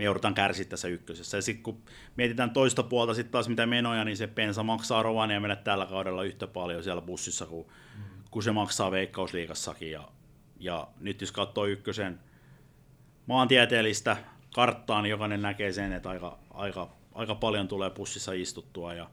me 0.00 0.04
joudutaan 0.04 0.34
kärsiä 0.34 0.64
tässä 0.64 0.88
ykkösessä. 0.88 1.36
Ja 1.36 1.42
sitten 1.42 1.62
kun 1.62 1.82
mietitään 2.16 2.50
toista 2.50 2.82
puolta 2.82 3.14
sitten 3.14 3.32
taas 3.32 3.48
mitä 3.48 3.66
menoja, 3.66 4.04
niin 4.04 4.16
se 4.16 4.26
pensa 4.26 4.62
maksaa 4.62 5.02
Rovaniemelle 5.02 5.56
tällä 5.56 5.86
kaudella 5.86 6.24
yhtä 6.24 6.46
paljon 6.46 6.82
siellä 6.82 7.02
bussissa 7.02 7.46
kuin, 7.46 7.66
mm. 7.96 8.02
kun 8.30 8.42
se 8.42 8.52
maksaa 8.52 8.90
Veikkausliikassakin. 8.90 9.90
Ja, 9.90 10.08
ja 10.60 10.88
nyt 11.00 11.20
jos 11.20 11.32
katsoo 11.32 11.66
ykkösen 11.66 12.18
maantieteellistä 13.26 14.16
karttaa, 14.54 15.02
niin 15.02 15.10
jokainen 15.10 15.42
näkee 15.42 15.72
sen, 15.72 15.92
että 15.92 16.10
aika, 16.10 16.38
aika, 16.50 16.90
aika 17.14 17.34
paljon 17.34 17.68
tulee 17.68 17.90
bussissa 17.90 18.32
istuttua 18.32 18.94
ja 18.94 19.10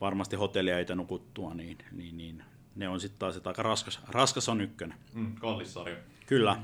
varmasti 0.00 0.36
hotellia 0.36 0.94
nukuttua, 0.94 1.54
niin, 1.54 1.78
niin, 1.92 2.16
niin 2.16 2.44
ne 2.76 2.88
on 2.88 3.00
sitten 3.00 3.18
taas, 3.18 3.36
että 3.36 3.50
aika 3.50 3.62
raskas, 3.62 4.00
raskas 4.08 4.48
on 4.48 4.60
ykkönen. 4.60 4.98
Mm, 5.14 5.34
kallis 5.34 5.74
sarja. 5.74 5.96
Kyllä. 6.26 6.56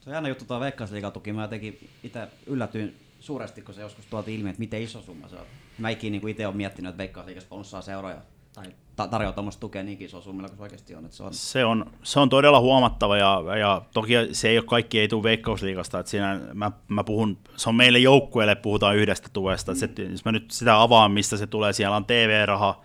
Se 0.00 0.10
on 0.10 0.14
jännä 0.14 0.28
juttu 0.28 0.44
tuo 0.44 0.60
Veikkausliigatuki. 0.60 1.32
Mä 1.32 1.42
jotenkin 1.42 1.88
itse 2.02 2.28
yllätyin 2.46 3.05
suuresti, 3.26 3.62
kun 3.62 3.74
se 3.74 3.80
joskus 3.80 4.06
tuotiin 4.06 4.38
ilmi, 4.38 4.50
että 4.50 4.60
miten 4.60 4.82
iso 4.82 5.00
summa 5.02 5.28
se 5.28 5.36
on. 5.36 5.46
Mä 5.78 5.88
ikinä 5.90 6.18
niin 6.18 6.28
itse 6.28 6.46
olen 6.46 6.56
miettinyt, 6.56 6.88
että 6.90 6.98
Veikkausliigassa 6.98 7.46
sponssaa 7.46 7.82
seuroja 7.82 8.16
tai 8.52 8.64
ta- 8.96 9.08
tarjoaa 9.08 9.32
tuommoista 9.32 9.60
tukea 9.60 9.82
niinkin 9.82 10.06
iso 10.06 10.20
summilla 10.20 10.48
kuin 10.48 10.56
se 10.56 10.62
oikeasti 10.62 10.94
on. 10.94 11.04
Että 11.04 11.16
se, 11.16 11.22
on... 11.22 11.34
Se, 11.34 11.64
on 11.64 11.90
se 12.02 12.20
on 12.20 12.28
todella 12.28 12.60
huomattava 12.60 13.16
ja, 13.16 13.42
ja 13.58 13.82
toki 13.94 14.12
se 14.32 14.48
ei 14.48 14.58
ole 14.58 14.66
kaikki 14.66 15.00
ei 15.00 15.08
tule 15.08 15.22
Veikkausliigasta. 15.22 15.98
Että 15.98 16.10
siinä 16.10 16.40
mä, 16.54 16.72
mä 16.88 17.04
puhun, 17.04 17.38
se 17.56 17.68
on 17.68 17.74
meille 17.74 17.98
joukkueelle 17.98 18.54
puhutaan 18.54 18.96
yhdestä 18.96 19.28
tuesta. 19.32 19.72
Mm. 19.72 19.76
Se, 19.76 19.88
jos 20.10 20.24
mä 20.24 20.32
nyt 20.32 20.50
sitä 20.50 20.82
avaan, 20.82 21.10
mistä 21.10 21.36
se 21.36 21.46
tulee, 21.46 21.72
siellä 21.72 21.96
on 21.96 22.04
TV-raha, 22.04 22.80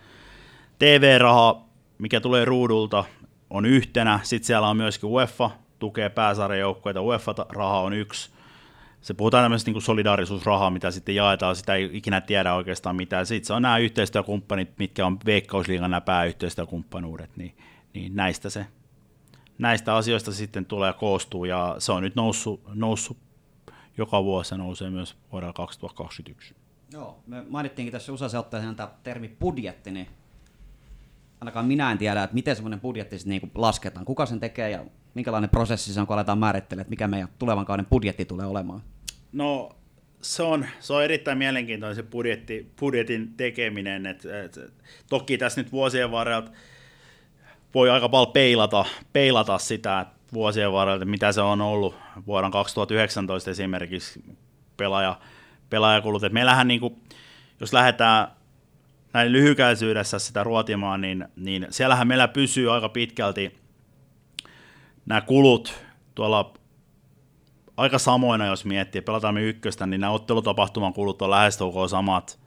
TV-raha 0.80 1.66
mikä 1.98 2.22
tulee 2.22 2.46
ruudulta, 2.46 3.04
on 3.50 3.66
yhtenä. 3.66 4.20
Sitten 4.24 4.48
siellä 4.48 4.70
on 4.70 4.78
myöskin 4.78 5.10
UEFA, 5.10 5.52
tukee 5.80 6.10
pääsarjajoukkoita. 6.10 7.02
UEFA-raha 7.02 7.80
on 7.80 7.94
yksi. 7.94 8.30
Se 9.02 9.14
puhutaan 9.14 9.44
tämmöisestä 9.44 9.72
niin 9.72 9.82
solidaarisuusrahaa, 9.82 10.70
mitä 10.70 10.92
sitten 10.92 11.16
jaetaan, 11.16 11.56
sitä 11.56 11.76
ei 11.76 11.90
ikinä 11.94 12.22
tiedä 12.22 12.54
oikeastaan 12.54 12.96
mitään. 12.96 13.26
Sitten 13.26 13.48
se 13.48 13.54
on 13.54 13.62
nämä 13.62 13.78
yhteistyökumppanit, 13.78 14.70
mitkä 14.80 15.06
on 15.06 15.18
Veikkausliigan 15.26 15.92
nämä 15.92 16.02
pääyhteistyökumppanuudet, 16.02 17.38
niin, 17.38 17.58
niin 17.94 18.16
näistä 18.16 18.50
se 18.50 18.66
näistä 19.58 19.96
asioista 19.96 20.32
sitten 20.32 20.66
tulee 20.66 20.94
koostuu 20.94 21.46
ja 21.46 21.76
se 21.80 21.92
on 21.92 22.04
nyt 22.04 22.16
noussut, 22.16 22.62
noussut 22.74 23.18
joka 23.98 24.24
vuosi 24.24 24.58
nousee 24.58 24.90
myös 24.90 25.18
vuodella 25.32 25.54
2021. 25.54 26.56
Joo, 26.92 27.24
me 27.28 27.44
mainittiinkin 27.50 27.92
tässä 27.92 28.14
usein 28.14 28.36
otteeseen 28.36 28.76
tämä 28.76 28.92
termi 29.04 29.28
budjetti, 29.40 29.92
niin 29.92 30.08
ainakaan 31.42 31.66
minä 31.66 31.92
en 31.92 31.98
tiedä, 31.98 32.24
että 32.24 32.34
miten 32.34 32.56
semmoinen 32.56 32.80
budjetti 32.80 33.16
niinku 33.26 33.50
lasketaan, 33.56 34.06
kuka 34.06 34.26
sen 34.26 34.40
tekee 34.40 34.70
ja 34.70 34.86
minkälainen 35.14 35.50
prosessi 35.50 35.94
se 35.94 36.00
on, 36.00 36.08
kun 36.08 36.14
aletaan 36.14 36.38
määrittelemään, 36.38 36.82
että 36.82 36.90
mikä 36.90 37.08
meidän 37.08 37.30
tulevan 37.40 37.66
kauden 37.66 37.86
budjetti 37.86 38.26
tulee 38.26 38.46
olemaan? 38.46 38.82
No 39.32 39.70
se 40.22 40.44
on, 40.44 40.66
se 40.80 40.94
on 40.94 41.04
erittäin 41.04 41.38
mielenkiintoinen 41.38 41.96
se 41.96 42.04
budjetti, 42.04 42.72
budjetin 42.80 43.34
tekeminen. 43.38 44.06
Et, 44.06 44.26
et, 44.26 44.60
toki 45.10 45.38
tässä 45.38 45.62
nyt 45.62 45.72
vuosien 45.72 46.12
varrella 46.12 46.50
voi 47.74 47.90
aika 47.90 48.10
paljon 48.10 48.34
peilata, 48.34 48.86
peilata 49.14 49.58
sitä 49.58 50.06
vuosien 50.34 50.72
varrella, 50.72 51.06
mitä 51.06 51.32
se 51.32 51.42
on 51.42 51.62
ollut 51.62 51.96
vuoden 52.28 52.52
2019 52.52 53.52
esimerkiksi 53.52 54.24
pelaaja, 54.78 55.20
pelaajakulut. 55.70 56.24
Et 56.24 56.34
meillähän, 56.34 56.68
niin 56.68 56.80
kuin, 56.80 57.02
jos 57.60 57.74
lähdetään 57.74 58.28
näin 59.14 59.32
lyhykäisyydessä 59.32 60.20
sitä 60.20 60.44
ruotimaan, 60.44 61.02
niin, 61.02 61.28
niin 61.36 61.68
siellähän 61.70 62.08
meillä 62.08 62.28
pysyy 62.28 62.74
aika 62.74 62.90
pitkälti 62.90 63.61
nämä 65.06 65.22
kulut 65.22 65.74
tuolla 66.16 66.54
aika 67.78 68.00
samoina, 68.00 68.46
jos 68.46 68.66
miettii, 68.66 69.02
pelataan 69.02 69.34
me 69.34 69.42
ykköstä, 69.42 69.86
niin 69.86 70.02
nämä 70.02 70.14
ottelutapahtuman 70.14 70.94
kulut 70.94 71.22
on 71.22 71.30
lähestulkoon 71.30 71.90
samat. 71.90 72.40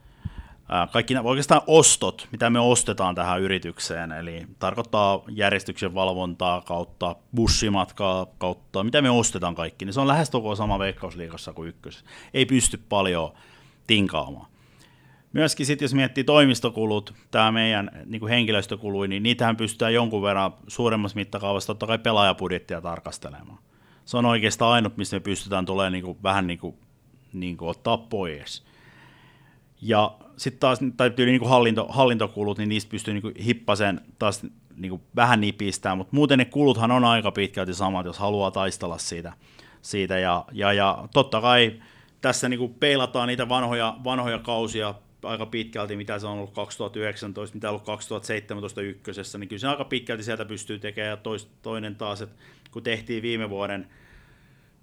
Kaikki 0.92 1.14
nämä 1.14 1.28
oikeastaan 1.28 1.60
ostot, 1.66 2.28
mitä 2.32 2.50
me 2.50 2.60
ostetaan 2.60 3.14
tähän 3.14 3.40
yritykseen, 3.40 4.12
eli 4.12 4.46
tarkoittaa 4.58 5.22
järjestyksen 5.28 5.94
valvontaa 5.94 6.60
kautta 6.60 7.16
bussimatkaa 7.34 8.26
kautta, 8.38 8.84
mitä 8.84 9.02
me 9.02 9.10
ostetaan 9.10 9.54
kaikki, 9.54 9.84
niin 9.84 9.92
se 9.92 10.00
on 10.00 10.08
lähestulkoon 10.08 10.56
sama 10.56 10.78
veikkausliikassa 10.78 11.52
kuin 11.52 11.68
ykkös. 11.68 12.04
Ei 12.34 12.46
pysty 12.46 12.76
paljon 12.88 13.32
tinkaamaan. 13.86 14.53
Myöskin 15.34 15.66
sitten, 15.66 15.84
jos 15.84 15.94
miettii 15.94 16.24
toimistokulut, 16.24 17.14
tämä 17.30 17.52
meidän 17.52 17.90
niin 18.06 18.20
kuin 18.20 18.30
henkilöstökului, 18.30 19.08
niin 19.08 19.22
niitähän 19.22 19.56
pystytään 19.56 19.94
jonkun 19.94 20.22
verran 20.22 20.52
suuremmassa 20.68 21.16
mittakaavassa 21.16 21.66
totta 21.66 21.86
kai 21.86 21.98
pelaajapudjettia 21.98 22.80
tarkastelemaan. 22.80 23.58
Se 24.04 24.16
on 24.16 24.26
oikeastaan 24.26 24.72
ainut, 24.72 24.96
mistä 24.96 25.16
me 25.16 25.20
pystytään 25.20 25.66
tulemaan 25.66 25.92
niin 25.92 26.04
kuin, 26.04 26.18
vähän 26.22 26.46
niin 26.46 26.58
kuin, 26.58 26.76
niin 27.32 27.56
kuin 27.56 27.68
ottaa 27.68 27.98
pois. 27.98 28.64
Ja 29.82 30.16
sitten 30.36 30.60
taas 30.60 30.78
tai 30.96 31.10
tyyli 31.10 31.30
niin 31.30 31.40
kuin 31.40 31.50
hallinto, 31.50 31.86
hallintokulut, 31.88 32.58
niin 32.58 32.68
niistä 32.68 32.90
pystyy 32.90 33.14
niin 33.14 33.22
kuin 33.22 33.34
hippasen 33.36 34.00
taas 34.18 34.46
niin 34.76 34.90
kuin 34.90 35.02
vähän 35.16 35.40
nipistämään, 35.40 35.98
mutta 35.98 36.16
muuten 36.16 36.38
ne 36.38 36.44
kuluthan 36.44 36.90
on 36.90 37.04
aika 37.04 37.32
pitkälti 37.32 37.74
samat, 37.74 38.06
jos 38.06 38.18
haluaa 38.18 38.50
taistella 38.50 38.98
siitä. 38.98 39.32
siitä 39.82 40.18
ja, 40.18 40.44
ja, 40.52 40.72
ja 40.72 41.08
totta 41.12 41.40
kai 41.40 41.82
tässä 42.20 42.48
niin 42.48 42.58
kuin 42.58 42.74
peilataan 42.74 43.28
niitä 43.28 43.48
vanhoja, 43.48 43.96
vanhoja 44.04 44.38
kausia, 44.38 44.94
aika 45.24 45.46
pitkälti, 45.46 45.96
mitä 45.96 46.18
se 46.18 46.26
on 46.26 46.32
ollut 46.32 46.54
2019, 46.54 47.54
mitä 47.54 47.68
on 47.68 47.70
ollut 47.70 47.86
2017 47.86 48.80
ykkösessä, 48.80 49.38
niin 49.38 49.48
kyllä 49.48 49.60
se 49.60 49.68
aika 49.68 49.84
pitkälti 49.84 50.22
sieltä 50.22 50.44
pystyy 50.44 50.78
tekemään. 50.78 51.10
Ja 51.10 51.16
tois, 51.16 51.48
toinen 51.62 51.96
taas, 51.96 52.22
että 52.22 52.36
kun 52.70 52.82
tehtiin 52.82 53.22
viime 53.22 53.50
vuoden 53.50 53.88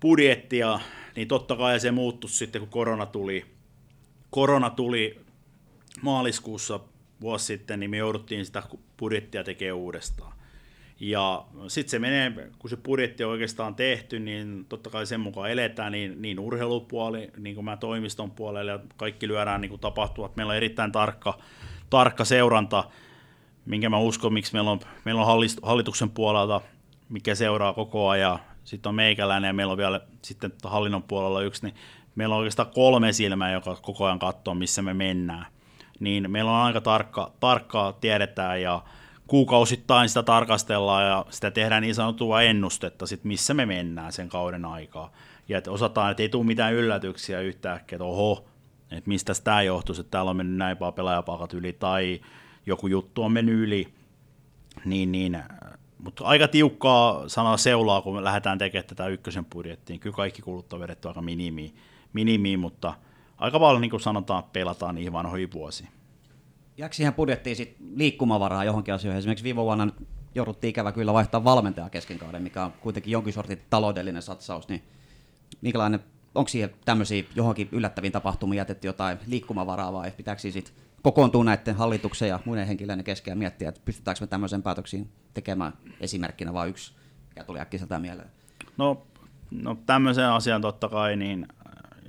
budjettia, 0.02 0.80
niin 1.16 1.28
totta 1.28 1.56
kai 1.56 1.80
se 1.80 1.92
muuttui 1.92 2.30
sitten, 2.30 2.62
kun 2.62 2.70
korona 2.70 3.06
tuli. 3.06 3.46
Korona 4.30 4.70
tuli 4.70 5.20
maaliskuussa 6.02 6.80
vuosi 7.22 7.46
sitten, 7.46 7.80
niin 7.80 7.90
me 7.90 7.98
jouduttiin 7.98 8.46
sitä 8.46 8.64
budjettia 8.98 9.44
tekemään 9.44 9.78
uudestaan. 9.78 10.41
Ja 11.02 11.46
sitten 11.68 11.90
se 11.92 12.00
menee, 12.00 12.32
kun 12.60 12.70
se 12.70 12.78
budjetti 12.78 13.24
on 13.24 13.32
oikeastaan 13.32 13.76
tehty, 13.76 14.20
niin 14.20 14.66
totta 14.70 14.90
kai 14.90 15.06
sen 15.06 15.20
mukaan 15.20 15.52
eletään, 15.52 15.92
niin, 15.92 16.22
niin 16.22 16.40
urheilupuoli, 16.40 17.32
niin 17.38 17.56
kuin 17.56 17.66
mä 17.66 17.78
toimiston 17.78 18.32
puolelle, 18.32 18.72
ja 18.72 18.80
kaikki 18.98 19.28
lyödään 19.28 19.62
niin 19.62 19.70
kuin 19.70 19.82
tapahtuvat. 19.82 20.36
Meillä 20.36 20.52
on 20.52 20.58
erittäin 20.58 20.92
tarkka, 20.92 21.38
tarkka 21.90 22.26
seuranta, 22.26 22.84
minkä 23.66 23.90
mä 23.90 23.98
uskon, 23.98 24.34
miksi 24.34 24.54
meillä 24.54 24.72
on, 24.72 24.80
meillä 25.06 25.22
on 25.22 25.50
hallituksen 25.62 26.10
puolelta, 26.10 26.62
mikä 27.10 27.36
seuraa 27.36 27.74
koko 27.74 28.10
ajan. 28.10 28.40
Sitten 28.64 28.90
on 28.90 28.96
meikäläinen 28.96 29.48
ja 29.48 29.54
meillä 29.54 29.72
on 29.72 29.78
vielä 29.78 30.02
sitten 30.22 30.52
hallinnon 30.64 31.04
puolella 31.04 31.42
yksi, 31.42 31.66
niin 31.66 31.76
meillä 32.16 32.36
on 32.36 32.40
oikeastaan 32.40 32.72
kolme 32.74 33.14
silmää, 33.14 33.52
joka 33.52 33.76
koko 33.82 34.06
ajan 34.06 34.20
katsoo, 34.20 34.54
missä 34.54 34.82
me 34.82 34.94
mennään. 34.94 35.46
Niin 36.00 36.32
meillä 36.32 36.52
on 36.52 36.66
aika 36.66 36.82
tarkka, 36.82 37.32
tarkkaa 37.40 37.94
tiedetään 37.94 38.62
ja 38.62 38.84
kuukausittain 39.32 40.10
sitä 40.10 40.24
tarkastellaan 40.24 41.08
ja 41.08 41.26
sitä 41.30 41.52
tehdään 41.52 41.82
niin 41.82 41.96
sanottua 41.96 42.42
ennustetta, 42.42 43.08
sit 43.08 43.24
missä 43.24 43.54
me 43.54 43.66
mennään 43.66 44.12
sen 44.12 44.30
kauden 44.30 44.66
aikaa. 44.66 45.12
Ja 45.50 45.58
että 45.58 45.72
osataan, 45.72 46.12
että 46.12 46.24
ei 46.24 46.30
tule 46.30 46.46
mitään 46.46 46.74
yllätyksiä 46.74 47.42
yhtäkkiä, 47.42 47.96
että 47.96 48.04
oho, 48.04 48.46
että 48.92 49.08
mistä 49.08 49.34
tämä 49.44 49.62
johtuisi, 49.62 50.02
että 50.02 50.12
täällä 50.12 50.30
on 50.30 50.38
mennyt 50.38 50.58
näin 50.58 50.78
paljon 50.78 50.94
pelaajapalkat 50.94 51.54
yli, 51.54 51.74
tai 51.74 52.22
joku 52.66 52.88
juttu 52.88 53.24
on 53.24 53.32
mennyt 53.32 53.56
yli, 53.56 53.94
niin, 54.86 55.12
niin 55.12 55.44
mutta 56.04 56.24
aika 56.24 56.48
tiukkaa 56.48 57.30
sanaa 57.30 57.58
seulaa, 57.58 58.02
kun 58.02 58.16
me 58.16 58.24
lähdetään 58.24 58.58
tekemään 58.58 58.88
tätä 58.88 59.08
ykkösen 59.08 59.46
budjettiin. 59.46 60.00
Kyllä 60.00 60.16
kaikki 60.16 60.42
kulut 60.42 60.74
on 60.74 60.80
vedetty 60.80 61.08
aika 61.08 61.22
minimiin, 61.22 61.76
minimiin 62.14 62.60
mutta 62.60 62.94
aika 63.38 63.60
paljon, 63.60 63.82
niin 63.82 63.92
kuin 63.92 64.02
sanotaan, 64.02 64.44
pelataan 64.44 64.96
niihin 64.96 65.14
vanhoihin 65.14 65.52
vuosiin. 65.52 66.01
Jääkö 66.82 66.96
siihen 66.96 67.14
budjettiin 67.14 67.56
sit 67.56 67.76
liikkumavaraa 67.96 68.64
johonkin 68.64 68.94
asioihin? 68.94 69.18
Esimerkiksi 69.20 69.44
viime 69.44 69.62
vuonna 69.62 69.88
jouduttiin 70.36 70.70
ikävä 70.70 70.92
kyllä 70.92 71.14
vaihtaa 71.14 71.44
valmentaja 71.44 71.90
kesken 71.90 72.20
kauden, 72.20 72.44
mikä 72.44 72.66
on 72.66 72.72
kuitenkin 72.72 73.12
jonkin 73.12 73.34
sortin 73.34 73.62
taloudellinen 73.70 74.22
satsaus, 74.22 74.68
niin 74.68 74.84
minkälainen, 75.62 76.00
onko 76.36 76.48
siihen 76.48 76.70
tämmöisiä 76.86 77.24
johonkin 77.36 77.70
yllättäviin 77.72 78.14
tapahtumiin 78.14 78.58
jätetty 78.58 78.88
jotain 78.88 79.18
liikkumavaraa 79.28 79.94
vai 79.94 80.12
pitääkö 80.12 80.42
sitten 80.42 80.76
kokoontua 81.02 81.44
näiden 81.44 81.76
hallituksen 81.76 82.30
ja 82.30 82.40
muiden 82.46 82.68
henkilöiden 82.68 83.04
kesken 83.04 83.32
ja 83.32 83.36
miettiä, 83.36 83.70
että 83.70 83.82
pystytäänkö 83.86 84.24
me 84.24 84.28
tämmöisen 84.28 84.64
päätöksiin 84.64 85.12
tekemään 85.34 85.74
esimerkkinä 86.00 86.54
vain 86.54 86.70
yksi, 86.70 86.94
mikä 87.30 87.44
tuli 87.44 87.60
äkkiseltä 87.60 88.00
mieleen? 88.00 88.30
No, 88.78 89.08
no 89.52 89.78
tämmöisen 89.86 90.30
asian 90.30 90.62
totta 90.62 90.90
kai, 90.90 91.16
niin 91.16 91.48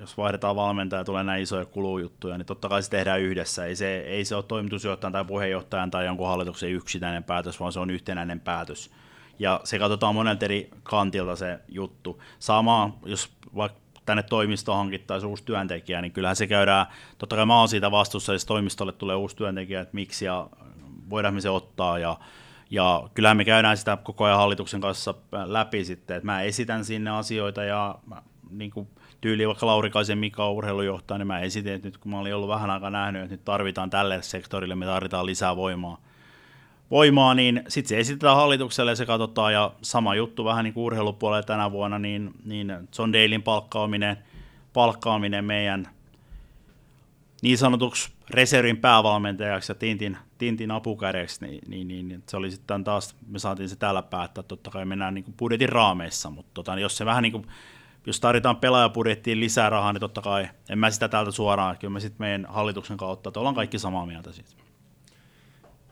jos 0.01 0.16
vaihdetaan 0.16 0.57
valmentaja 0.57 1.01
ja 1.01 1.05
tulee 1.05 1.24
näin 1.24 1.43
isoja 1.43 1.64
kulujuttuja, 1.64 2.38
niin 2.38 2.47
totta 2.47 2.68
kai 2.68 2.82
se 2.82 2.90
tehdään 2.90 3.20
yhdessä. 3.20 3.64
Ei 3.64 3.76
se, 3.76 4.01
ei 4.01 4.24
se 4.24 4.36
ole 4.36 4.43
toimitusjohtajan 4.43 5.12
tai 5.12 5.24
puheenjohtajan 5.24 5.90
tai 5.90 6.07
jonkun 6.07 6.28
hallituksen 6.28 6.72
yksittäinen 6.72 7.24
päätös, 7.24 7.61
vaan 7.61 7.72
se 7.72 7.80
on 7.80 7.90
yhtenäinen 7.90 8.40
päätös. 8.40 8.90
Ja 9.38 9.61
se 9.64 9.78
katsotaan 9.78 10.14
monelta 10.14 10.45
eri 10.45 10.70
kantilta 10.82 11.36
se 11.36 11.61
juttu. 11.68 12.22
Sama, 12.38 12.99
jos 13.05 13.32
vaikka 13.57 13.78
tänne 14.07 14.22
toimistoon 14.22 14.78
hankittaisiin 14.78 15.30
uusi 15.30 15.45
työntekijä, 15.45 16.03
niin 16.03 16.12
kyllähän 16.12 16.36
se 16.36 16.47
käydään, 16.47 16.86
totta 17.18 17.36
kai 17.36 17.47
mä 17.47 17.59
oon 17.59 17.68
siitä 17.68 17.90
vastuussa, 17.90 18.32
jos 18.32 18.45
toimistolle 18.45 18.93
tulee 18.93 19.16
uusi 19.16 19.36
työntekijä, 19.36 19.80
että 19.80 19.95
miksi 19.95 20.24
ja 20.24 20.49
voidaan 21.11 21.34
me 21.34 21.40
se 21.40 21.51
ottaa 21.51 21.99
ja 21.99 22.18
ja 22.70 23.09
kyllähän 23.14 23.36
me 23.36 23.45
käydään 23.45 23.76
sitä 23.76 23.99
koko 24.03 24.24
ajan 24.24 24.38
hallituksen 24.38 24.80
kanssa 24.80 25.14
läpi 25.45 25.84
sitten, 25.84 26.16
että 26.16 26.26
mä 26.26 26.43
esitän 26.43 26.84
sinne 26.84 27.11
asioita 27.11 27.64
ja 27.64 27.99
mä, 28.07 28.22
niin 28.51 28.70
kuin 28.70 28.88
tyyli 29.23 29.47
vaikka 29.47 29.66
Laurikaisen 29.66 30.18
Mika 30.18 30.45
on 30.45 30.53
urheilujohtaja, 30.53 31.18
niin 31.18 31.27
mä 31.27 31.41
esitin, 31.41 31.73
että 31.73 31.89
nyt 31.89 31.99
kun 31.99 32.11
mä 32.11 32.18
olin 32.18 32.35
ollut 32.35 32.49
vähän 32.49 32.70
aikaa 32.70 32.91
nähnyt, 32.91 33.23
että 33.23 33.35
nyt 33.35 33.45
tarvitaan 33.45 33.91
tälle 33.91 34.23
sektorille, 34.23 34.75
me 34.75 34.87
tarvitaan 34.87 35.27
lisää 35.27 35.57
voimaa, 35.57 36.01
voimaa 36.91 37.35
niin 37.35 37.62
sitten 37.68 37.89
se 37.89 37.99
esitetään 37.99 38.37
hallitukselle 38.37 38.91
ja 38.91 38.97
se 38.97 39.07
katsotaan, 39.07 39.53
ja 39.53 39.73
sama 39.83 40.14
juttu 40.14 40.45
vähän 40.45 40.64
niin 40.64 40.75
kuin 40.75 40.85
urheilupuolella 40.85 41.43
tänä 41.43 41.73
vuonna, 41.73 41.99
niin, 41.99 42.31
niin 42.45 42.73
John 42.99 43.12
Dalein 43.12 43.43
palkkaaminen, 43.43 44.16
palkkaaminen 44.73 45.45
meidän 45.45 45.89
niin 47.43 47.59
sanotuksi 47.59 48.11
reservin 48.31 48.77
päävalmentajaksi 48.77 49.73
ja 49.73 49.75
Tintin, 49.75 50.18
Tintin 50.39 50.70
apukädeksi, 50.70 51.47
niin, 51.47 51.61
niin, 51.68 51.89
niin, 51.89 52.09
niin, 52.09 52.23
se 52.29 52.37
oli 52.37 52.51
sitten 52.51 52.85
taas, 52.85 53.16
me 53.27 53.39
saatiin 53.39 53.68
se 53.68 53.77
täällä 53.77 54.03
päättää, 54.03 54.45
totta 54.45 54.70
kai 54.70 54.85
mennään 54.85 55.14
niin 55.14 55.25
kuin 55.25 55.35
budjetin 55.39 55.68
raameissa, 55.68 56.31
mutta 56.31 56.51
tota, 56.55 56.79
jos 56.79 56.97
se 56.97 57.05
vähän 57.05 57.23
niin 57.23 57.33
kuin, 57.33 57.47
jos 58.07 58.20
tarvitaan 58.20 58.57
pelaajapudjettiin 58.57 59.40
lisää 59.40 59.70
rahaa, 59.70 59.92
niin 59.92 60.00
totta 60.00 60.22
kai 60.22 60.48
en 60.68 60.78
mä 60.78 60.90
sitä 60.90 61.09
täältä 61.09 61.30
suoraan, 61.30 61.78
kyllä 61.78 61.92
me 61.92 62.00
sitten 62.00 62.16
meidän 62.18 62.46
hallituksen 62.48 62.96
kautta, 62.96 63.28
että 63.28 63.40
ollaan 63.40 63.55
kaikki 63.55 63.78
samaa 63.78 64.07
mieltä 64.07 64.32
siitä. 64.32 64.50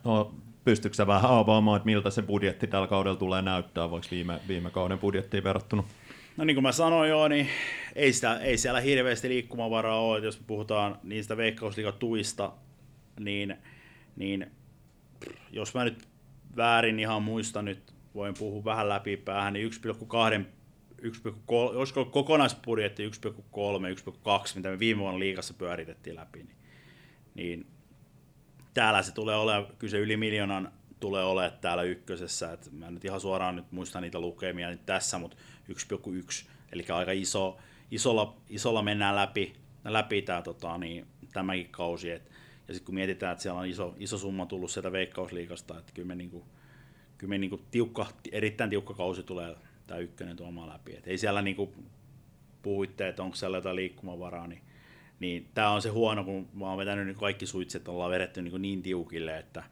No, 0.05 0.35
pystytkö 0.65 0.97
sä 0.97 1.07
vähän 1.07 1.31
avaamaan, 1.31 1.77
että 1.77 1.87
miltä 1.87 2.11
se 2.11 2.23
budjetti 2.23 2.67
tällä 2.67 2.87
kaudella 2.87 3.19
tulee 3.19 3.43
näyttää, 3.43 3.91
voiko 3.91 4.07
viime, 4.11 4.41
viime 4.49 4.71
kauden 4.71 4.99
budjettiin 4.99 5.45
verrattuna? 5.45 5.85
No 6.37 6.45
niin 6.45 6.55
kuin 6.57 6.63
mä 6.63 6.73
sanoin 6.73 7.11
jo, 7.11 7.29
niin 7.29 7.49
ei, 7.95 8.13
sitä, 8.13 8.39
ei 8.39 8.59
siellä 8.59 8.81
hirveästi 8.81 9.29
liikkumavaraa 9.29 10.01
ole, 10.01 10.19
jos 10.19 10.37
puhutaan 10.47 10.99
niistä 11.03 11.37
veikkausliikatuista, 11.37 12.53
niin, 13.21 13.57
niin 14.17 14.51
jos 15.51 15.75
mä 15.75 15.85
nyt 15.85 16.09
väärin 16.57 17.01
ihan 17.01 17.23
muista 17.23 17.63
nyt, 17.63 17.95
voin 18.15 18.35
puhua 18.39 18.65
vähän 18.65 18.89
läpi 18.89 19.17
päähän, 19.17 19.53
niin 19.53 19.71
1,2 19.71 20.45
1,3, 21.03 21.43
olisiko 21.51 22.05
kokonaisbudjetti 22.05 23.09
1,3, 23.09 23.13
1,2, 24.11 24.53
mitä 24.55 24.69
me 24.69 24.79
viime 24.79 25.01
vuonna 25.01 25.19
liikassa 25.19 25.55
pyöritettiin 25.55 26.17
läpi, 26.17 26.43
niin, 26.43 26.57
niin 27.35 27.67
täällä 28.75 29.03
se 29.03 29.13
tulee 29.13 29.37
olemaan, 29.37 29.67
kyllä 29.79 29.91
se 29.91 29.99
yli 29.99 30.17
miljoonan 30.17 30.73
tulee 31.01 31.25
olemaan 31.25 31.61
täällä 31.61 31.83
ykkösessä, 31.83 32.53
että 32.53 32.71
mä 32.73 32.91
nyt 32.91 33.05
ihan 33.05 33.21
suoraan 33.21 33.57
nyt 33.57 33.73
muista 33.73 34.01
niitä 34.01 34.21
lukemia 34.21 34.71
nyt 34.71 34.87
tässä, 34.87 35.19
mutta 35.19 35.37
1,1, 35.71 36.49
eli 36.73 36.85
aika 36.89 37.13
iso, 37.13 37.59
isolla, 37.91 38.37
isolla 38.49 38.83
mennään 38.83 39.17
läpi, 39.17 39.53
läpi 39.85 40.23
tämä, 40.23 40.43
tota, 40.43 40.79
niin, 40.79 41.07
tämäkin 41.33 41.69
kausi, 41.71 42.11
et, 42.11 42.31
ja 42.69 42.75
sitten 42.75 42.87
kun 42.87 42.95
mietitään, 42.95 43.33
että 43.33 43.43
siellä 43.43 43.61
on 43.61 43.67
iso, 43.67 43.95
iso 43.99 44.19
summa 44.19 44.47
tullut 44.47 44.71
sieltä 44.71 44.93
veikkausliikasta, 44.93 45.79
että 45.79 45.93
kyllä 45.93 46.09
me, 46.09 46.15
niinku, 46.15 46.45
kyllä 47.19 47.29
me 47.29 47.39
niinku 47.39 47.61
tiukka, 47.71 48.07
erittäin 48.33 48.71
tiukka 48.71 48.95
kausi 48.95 49.23
tulee 49.23 49.57
tämä 49.91 50.01
ykkönen 50.01 50.37
tuomaan 50.37 50.69
läpi. 50.69 50.97
Et 50.97 51.07
ei 51.07 51.19
siellä 51.19 51.43
niinku 51.43 51.75
puhuitte, 52.63 53.09
että 53.09 53.23
onko 53.23 53.37
siellä 53.37 53.57
jotain 53.57 53.77
liikkumavaraa, 53.77 54.47
niin, 54.47 54.63
niin 55.21 55.49
tämä 55.55 55.71
on 55.71 55.83
se 55.83 55.89
huono, 55.89 56.25
kun 56.25 56.49
mä 56.55 56.69
oon 56.69 56.79
vetänyt 56.79 57.07
niin 57.07 57.17
kaikki 57.17 57.47
suitset, 57.47 57.89
ollaan 57.89 58.11
vedetty 58.11 58.43
niin, 58.43 58.63
niin 58.63 58.83
tiukille, 58.83 59.39
että 59.39 59.63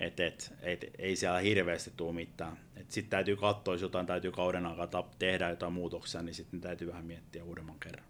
et, 0.00 0.20
et, 0.20 0.52
et, 0.62 0.84
ei 0.98 1.16
siellä 1.16 1.38
hirveästi 1.38 1.92
tule 1.96 2.12
mitään. 2.12 2.58
Sitten 2.88 3.10
täytyy 3.10 3.36
katsoa, 3.36 3.74
jos 3.74 3.82
jotain 3.82 4.06
täytyy 4.06 4.32
kauden 4.32 4.66
aikana 4.66 5.04
tehdä 5.18 5.50
jotain 5.50 5.72
muutoksia, 5.72 6.22
niin 6.22 6.34
sitten 6.34 6.60
täytyy 6.60 6.88
vähän 6.88 7.04
miettiä 7.04 7.44
uudemman 7.44 7.78
kerran. 7.80 8.04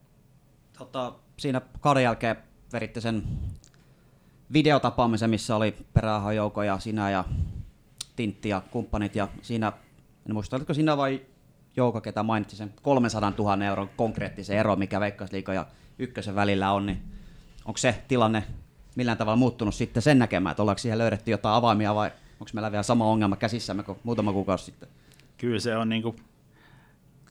Tota, 0.78 1.14
siinä 1.36 1.60
kauden 1.80 2.02
jälkeen 2.02 2.36
veritte 2.72 3.00
sen 3.00 3.22
videotapaamisen, 4.52 5.30
missä 5.30 5.56
oli 5.56 5.74
peräahajouko 5.94 6.62
ja 6.62 6.78
sinä 6.78 7.10
ja 7.10 7.24
Tintti 8.16 8.48
ja 8.48 8.62
kumppanit. 8.70 9.16
Ja 9.16 9.28
siinä, 9.42 9.72
en 10.28 10.34
muista, 10.34 10.56
oliko 10.56 10.74
siinä 10.74 10.96
vai 10.96 11.20
Jouko, 11.76 12.00
ketä 12.00 12.22
mainitsi 12.22 12.56
sen 12.56 12.74
300 12.82 13.32
000 13.38 13.64
euron 13.64 13.90
konkreettisen 13.96 14.58
ero, 14.58 14.76
mikä 14.76 15.00
Veikkausliiga 15.00 15.54
ja 15.54 15.66
Ykkösen 15.98 16.34
välillä 16.34 16.72
on, 16.72 16.86
niin 16.86 17.02
onko 17.64 17.78
se 17.78 18.02
tilanne 18.08 18.44
millään 18.96 19.18
tavalla 19.18 19.36
muuttunut 19.36 19.74
sitten 19.74 20.02
sen 20.02 20.18
näkemään, 20.18 20.50
että 20.50 20.62
ollaanko 20.62 20.78
siihen 20.78 20.98
löydetty 20.98 21.30
jotain 21.30 21.54
avaimia 21.54 21.94
vai 21.94 22.10
onko 22.40 22.50
meillä 22.52 22.72
vielä 22.72 22.82
sama 22.82 23.06
ongelma 23.06 23.36
käsissämme 23.36 23.82
kuin 23.82 23.98
muutama 24.02 24.32
kuukausi 24.32 24.64
sitten? 24.64 24.88
Kyllä 25.38 25.60
se 25.60 25.76
on 25.76 25.88
niin 25.88 26.02
kuin 26.02 26.16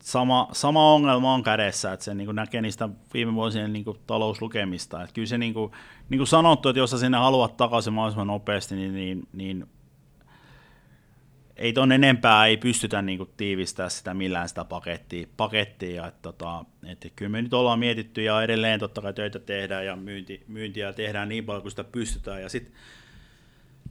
sama, 0.01 0.49
sama 0.51 0.93
ongelma 0.93 1.33
on 1.33 1.43
kädessä, 1.43 1.93
että 1.93 2.03
se 2.03 2.13
niin 2.13 2.25
kuin 2.25 2.35
näkee 2.35 2.61
niistä 2.61 2.89
viime 3.13 3.33
vuosien 3.33 3.73
niin 3.73 3.85
kuin 3.85 3.97
talouslukemista. 4.07 5.03
Että 5.03 5.13
kyllä 5.13 5.27
se 5.27 5.37
niin 5.37 5.53
kuin, 5.53 5.71
niin 6.09 6.19
kuin 6.19 6.27
sanottu, 6.27 6.69
että 6.69 6.79
jos 6.79 6.91
sinne 6.99 7.17
haluat 7.17 7.57
takaisin 7.57 7.93
mahdollisimman 7.93 8.27
nopeasti, 8.27 8.75
niin, 8.75 8.93
niin, 8.93 9.27
niin 9.33 9.67
ei 11.61 11.73
ton 11.73 11.91
enempää 11.91 12.45
ei 12.45 12.57
pystytä 12.57 13.01
niinku 13.01 13.25
tiivistää 13.25 13.89
sitä 13.89 14.13
millään 14.13 14.49
sitä 14.49 14.65
pakettia, 14.65 15.27
pakettia 15.37 16.07
että 16.07 16.21
tota, 16.21 16.65
että 16.85 17.09
kyllä 17.15 17.29
me 17.29 17.41
nyt 17.41 17.53
ollaan 17.53 17.79
mietitty 17.79 18.23
ja 18.23 18.41
edelleen 18.41 18.79
totta 18.79 19.01
kai 19.01 19.13
töitä 19.13 19.39
tehdään 19.39 19.85
ja 19.85 19.95
myynti, 19.95 20.43
myyntiä 20.47 20.93
tehdään 20.93 21.29
niin 21.29 21.45
paljon 21.45 21.61
kuin 21.61 21.71
sitä 21.71 21.83
pystytään 21.83 22.41
ja 22.41 22.49
sitten 22.49 22.73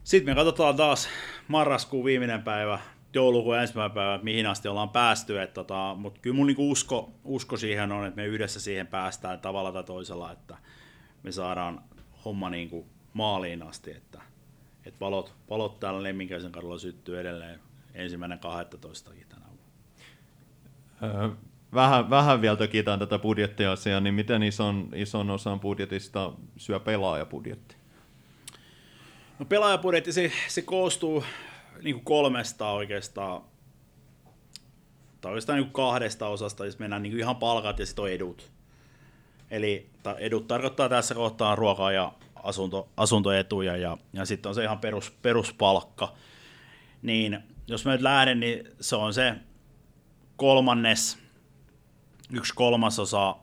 sit 0.04 0.24
me 0.24 0.34
katsotaan 0.34 0.76
taas 0.76 1.08
marraskuun 1.48 2.04
viimeinen 2.04 2.42
päivä, 2.42 2.78
joulukuun 3.14 3.58
ensimmäinen 3.58 3.94
päivä, 3.94 4.14
että 4.14 4.24
mihin 4.24 4.46
asti 4.46 4.68
ollaan 4.68 4.90
päästy, 4.90 5.34
tota, 5.54 5.96
mutta 5.98 6.20
kyllä 6.20 6.36
mun 6.36 6.46
niinku 6.46 6.70
usko, 6.70 7.12
usko 7.24 7.56
siihen 7.56 7.92
on, 7.92 8.06
että 8.06 8.20
me 8.20 8.26
yhdessä 8.26 8.60
siihen 8.60 8.86
päästään 8.86 9.40
tavalla 9.40 9.72
tai 9.72 9.84
toisella, 9.84 10.32
että 10.32 10.56
me 11.22 11.32
saadaan 11.32 11.82
homma 12.24 12.50
niinku 12.50 12.86
maaliin 13.12 13.62
asti, 13.62 13.90
että 13.90 14.29
et 14.90 15.00
valot, 15.00 15.34
valot 15.50 15.80
täällä 15.80 16.02
Lemminkäisen 16.02 16.52
kadulla 16.52 16.78
syttyy 16.78 17.20
edelleen 17.20 17.60
ensimmäinen 17.94 18.38
12 18.38 19.10
tänä 19.28 19.46
vuonna. 19.46 21.36
vähän, 21.74 22.10
vähän 22.10 22.40
vielä 22.40 22.56
tökitään 22.56 22.98
tätä 22.98 23.18
budjettiasiaa, 23.18 24.00
niin 24.00 24.14
miten 24.14 24.42
ison, 24.42 24.88
ison 24.94 25.30
osan 25.30 25.60
budjetista 25.60 26.32
syö 26.56 26.80
pelaajabudjetti? 26.80 27.76
No 29.38 29.46
pelaajabudjetti 29.46 30.12
se, 30.12 30.32
se 30.48 30.62
koostuu 30.62 31.24
niin 31.82 31.94
kuin 31.94 32.04
kolmesta 32.04 32.70
oikeastaan, 32.70 33.42
tai 35.20 35.32
oikeastaan 35.32 35.56
niin 35.56 35.66
kuin 35.66 35.86
kahdesta 35.86 36.28
osasta, 36.28 36.66
jos 36.66 36.78
mennään 36.78 37.02
niin 37.02 37.12
kuin 37.12 37.20
ihan 37.20 37.36
palkat 37.36 37.78
ja 37.78 37.86
sitten 37.86 38.02
on 38.02 38.10
edut. 38.10 38.50
Eli 39.50 39.90
edut 40.18 40.46
tarkoittaa 40.46 40.88
tässä 40.88 41.14
kohtaa 41.14 41.56
ruokaa 41.56 41.92
ja 41.92 42.12
asunto, 42.42 42.88
asuntoetuja 42.96 43.76
ja, 43.76 43.98
ja 44.12 44.24
sitten 44.24 44.48
on 44.48 44.54
se 44.54 44.64
ihan 44.64 44.78
perus, 44.78 45.10
peruspalkka. 45.10 46.12
Niin 47.02 47.38
jos 47.66 47.84
mä 47.84 47.92
nyt 47.92 48.00
lähden, 48.00 48.40
niin 48.40 48.68
se 48.80 48.96
on 48.96 49.14
se 49.14 49.34
kolmannes, 50.36 51.18
yksi 52.32 52.54
kolmasosa, 52.54 53.36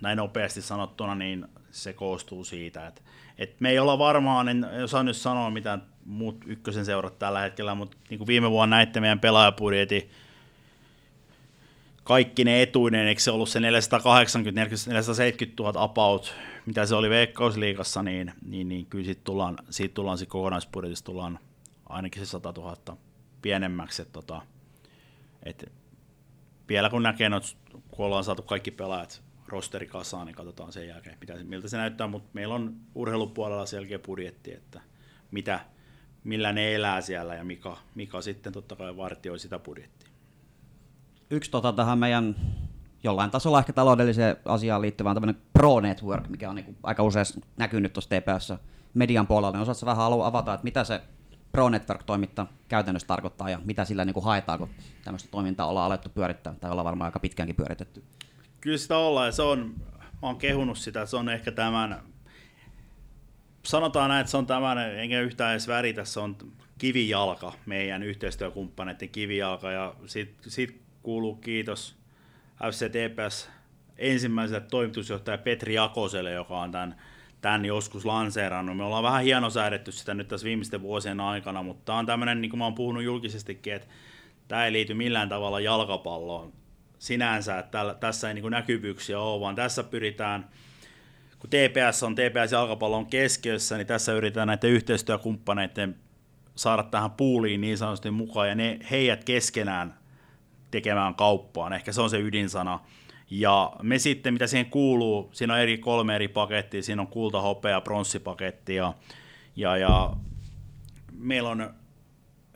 näin 0.00 0.16
nopeasti 0.16 0.62
sanottuna, 0.62 1.14
niin 1.14 1.48
se 1.70 1.92
koostuu 1.92 2.44
siitä, 2.44 2.86
että, 2.86 3.02
että 3.38 3.56
me 3.60 3.70
ei 3.70 3.78
olla 3.78 3.98
varmaan, 3.98 4.48
en 4.48 4.66
osaa 4.84 5.02
nyt 5.02 5.16
sanoa 5.16 5.50
mitään 5.50 5.82
muut 6.04 6.44
ykkösen 6.46 6.84
seurat 6.84 7.18
tällä 7.18 7.40
hetkellä, 7.40 7.74
mutta 7.74 7.96
niin 8.10 8.18
kuin 8.18 8.26
viime 8.26 8.50
vuonna 8.50 8.76
näitte 8.76 9.00
meidän 9.00 9.20
pelaajapudjetin 9.20 10.10
kaikki 12.06 12.44
ne 12.44 12.62
etuinen, 12.62 13.06
eikö 13.06 13.20
se 13.20 13.30
ollut 13.30 13.48
se 13.48 13.60
480 13.60 14.60
470 14.60 15.62
000 15.62 15.82
about, 15.82 16.34
mitä 16.66 16.86
se 16.86 16.94
oli 16.94 17.10
Veikkausliigassa, 17.10 18.02
niin, 18.02 18.32
niin, 18.44 18.68
niin 18.68 18.86
kyllä 18.86 19.04
siitä 19.04 19.20
tullaan, 19.24 19.58
siitä 19.70 19.94
tullaan 19.94 20.18
siitä 20.18 20.30
kokonaisbudjetista 20.30 21.06
tullaan 21.06 21.38
ainakin 21.88 22.26
se 22.26 22.30
100 22.30 22.52
000 22.56 22.96
pienemmäksi. 23.42 24.02
Että 24.02 24.12
tota, 24.12 24.42
et 25.42 25.72
vielä 26.68 26.90
kun 26.90 27.02
näkee, 27.02 27.28
noita, 27.28 27.48
kun 27.90 28.06
ollaan 28.06 28.24
saatu 28.24 28.42
kaikki 28.42 28.70
pelaajat 28.70 29.22
rosteri 29.48 29.86
kasaan, 29.86 30.26
niin 30.26 30.36
katsotaan 30.36 30.72
sen 30.72 30.88
jälkeen, 30.88 31.18
mitä, 31.20 31.34
miltä 31.44 31.68
se 31.68 31.76
näyttää, 31.76 32.06
mutta 32.06 32.30
meillä 32.32 32.54
on 32.54 32.76
urheilupuolella 32.94 33.66
selkeä 33.66 33.98
budjetti, 33.98 34.54
että 34.54 34.80
mitä, 35.30 35.60
millä 36.24 36.52
ne 36.52 36.74
elää 36.74 37.00
siellä 37.00 37.34
ja 37.34 37.44
Mika, 37.44 37.78
Mika 37.94 38.20
sitten 38.20 38.52
totta 38.52 38.76
kai 38.76 38.96
vartioi 38.96 39.38
sitä 39.38 39.58
budjettia. 39.58 40.05
Yksi 41.30 41.50
tota 41.50 41.72
tähän 41.72 41.98
meidän 41.98 42.36
jollain 43.02 43.30
tasolla 43.30 43.58
ehkä 43.58 43.72
taloudelliseen 43.72 44.36
asiaan 44.44 44.82
liittyvä 44.82 45.10
on 45.10 45.16
tämmöinen 45.16 45.42
Pro 45.52 45.80
Network, 45.80 46.28
mikä 46.28 46.50
on 46.50 46.56
niin 46.56 46.76
aika 46.82 47.02
usein 47.02 47.26
näkynyt 47.56 47.92
tuossa 47.92 48.10
TPS 48.10 48.52
median 48.94 49.26
puolella. 49.26 49.52
Niin 49.52 49.62
osaatko 49.62 49.86
vähän 49.86 49.96
haluaa 49.96 50.26
avata, 50.26 50.54
että 50.54 50.64
mitä 50.64 50.84
se 50.84 51.00
Pro 51.52 51.68
Network-toiminta 51.68 52.46
käytännössä 52.68 53.08
tarkoittaa 53.08 53.50
ja 53.50 53.60
mitä 53.64 53.84
sillä 53.84 54.04
niin 54.04 54.14
kuin 54.14 54.24
haetaan, 54.24 54.58
kun 54.58 54.68
tämmöistä 55.04 55.28
toimintaa 55.30 55.66
ollaan 55.66 55.86
alettu 55.86 56.08
pyörittää 56.08 56.54
tai 56.60 56.70
ollaan 56.70 56.84
varmaan 56.84 57.08
aika 57.08 57.20
pitkäänkin 57.20 57.56
pyöritetty? 57.56 58.04
Kyllä 58.60 58.78
sitä 58.78 58.98
ollaan 58.98 59.26
ja 59.26 59.32
se 59.32 59.42
on, 59.42 59.74
mä 59.98 60.28
oon 60.28 60.36
kehunut 60.36 60.78
sitä, 60.78 61.06
se 61.06 61.16
on 61.16 61.28
ehkä 61.28 61.52
tämän, 61.52 62.02
sanotaan 63.64 64.08
näin, 64.08 64.20
että 64.20 64.30
se 64.30 64.36
on 64.36 64.46
tämän, 64.46 64.78
enkä 64.78 65.20
yhtään 65.20 65.52
edes 65.52 65.68
väritä, 65.68 66.04
se 66.04 66.20
on 66.20 66.36
kivijalka, 66.78 67.52
meidän 67.66 68.02
yhteistyökumppaneiden 68.02 69.08
kivijalka 69.08 69.70
ja 69.70 69.94
siitä 70.06 70.50
sit 70.50 70.85
kuuluu 71.06 71.34
kiitos 71.34 71.96
FCTPS 72.70 73.50
ensimmäiselle 73.98 74.60
toimitusjohtaja 74.70 75.38
Petri 75.38 75.74
Jakoselle, 75.74 76.32
joka 76.32 76.60
on 76.60 76.72
tämän, 76.72 76.96
tämän 77.40 77.64
joskus 77.64 78.04
lanseerannut. 78.04 78.76
Me 78.76 78.84
ollaan 78.84 79.02
vähän 79.02 79.22
hienosäädetty 79.22 79.92
sitä 79.92 80.14
nyt 80.14 80.28
tässä 80.28 80.44
viimeisten 80.44 80.82
vuosien 80.82 81.20
aikana, 81.20 81.62
mutta 81.62 81.84
tämä 81.84 81.98
on 81.98 82.06
tämmöinen, 82.06 82.40
niin 82.40 82.50
kuin 82.50 82.58
mä 82.58 82.64
oon 82.64 82.74
puhunut 82.74 83.02
julkisestikin, 83.02 83.72
että 83.72 83.88
tämä 84.48 84.64
ei 84.64 84.72
liity 84.72 84.94
millään 84.94 85.28
tavalla 85.28 85.60
jalkapalloon 85.60 86.52
sinänsä, 86.98 87.58
että 87.58 87.96
tässä 88.00 88.28
ei 88.28 88.34
niin 88.34 88.50
näkyvyyksiä 88.50 89.20
ole, 89.20 89.40
vaan 89.40 89.54
tässä 89.54 89.82
pyritään, 89.82 90.48
kun 91.38 91.50
TPS 91.50 92.02
on, 92.02 92.14
TPS 92.14 92.52
jalkapallon 92.52 93.06
keskiössä, 93.06 93.76
niin 93.76 93.86
tässä 93.86 94.12
yritetään 94.12 94.48
näiden 94.48 94.70
yhteistyökumppaneiden 94.70 95.96
saada 96.54 96.82
tähän 96.82 97.10
puuliin 97.10 97.60
niin 97.60 97.78
sanotusti 97.78 98.10
mukaan, 98.10 98.48
ja 98.48 98.54
ne 98.54 98.78
heidät 98.90 99.24
keskenään 99.24 100.05
tekemään 100.76 101.14
kauppaan. 101.14 101.72
Ehkä 101.72 101.92
se 101.92 102.00
on 102.00 102.10
se 102.10 102.20
ydinsana. 102.20 102.80
Ja 103.30 103.72
me 103.82 103.98
sitten, 103.98 104.32
mitä 104.32 104.46
siihen 104.46 104.70
kuuluu, 104.70 105.30
siinä 105.32 105.54
on 105.54 105.60
eri 105.60 105.78
kolme 105.78 106.14
eri 106.14 106.28
pakettia, 106.28 106.82
siinä 106.82 107.02
on 107.02 107.08
kulta, 107.08 107.40
hopea, 107.40 107.80
pronssipaketti 107.80 108.74
ja, 108.74 108.94
ja, 109.56 109.76
ja 109.76 110.12
meillä 111.12 111.48
on 111.48 111.74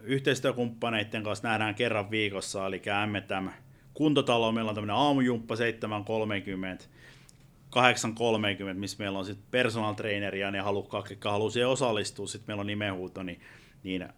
yhteistyökumppaneiden 0.03 1.23
kanssa 1.23 1.49
nähdään 1.49 1.75
kerran 1.75 2.11
viikossa, 2.11 2.67
eli 2.67 2.83
MTM 3.07 3.49
kuntotalo, 3.95 4.53
meillä 4.53 4.69
on 4.69 4.75
tämmöinen 4.75 4.97
aamujumppa 4.97 5.55
7.30, 5.55 5.61
8.30, 8.73 8.75
missä 8.75 8.99
meillä 8.99 9.19
on 9.19 9.25
sitten 9.25 9.47
personal 9.51 9.95
trainer 9.95 10.35
ja 10.35 10.51
ne 10.51 10.61
halukkaat, 10.61 11.11
jotka 11.11 11.31
haluaa 11.31 11.51
siihen 11.51 11.69
osallistua, 11.69 12.27
sitten 12.27 12.47
meillä 12.47 12.61
on 12.61 12.67
nimenhuuto, 12.67 13.23
niin, 13.23 13.41
niin 13.83 14.09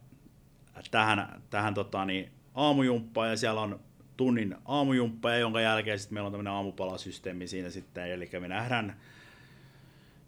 tähän, 0.90 1.42
tähän 1.50 1.74
tota, 1.74 2.04
niin 2.04 2.32
aamujumppaan 2.54 3.30
ja 3.30 3.36
siellä 3.36 3.60
on 3.60 3.80
tunnin 4.16 4.56
aamujumppa 4.64 5.30
ja 5.30 5.36
jonka 5.36 5.60
jälkeen 5.60 5.98
sitten 5.98 6.14
meillä 6.14 6.26
on 6.26 6.32
tämmöinen 6.32 6.52
aamupalasysteemi 6.52 7.46
siinä 7.46 7.70
sitten, 7.70 8.10
eli 8.10 8.30
me 8.40 8.48
nähdään, 8.48 8.96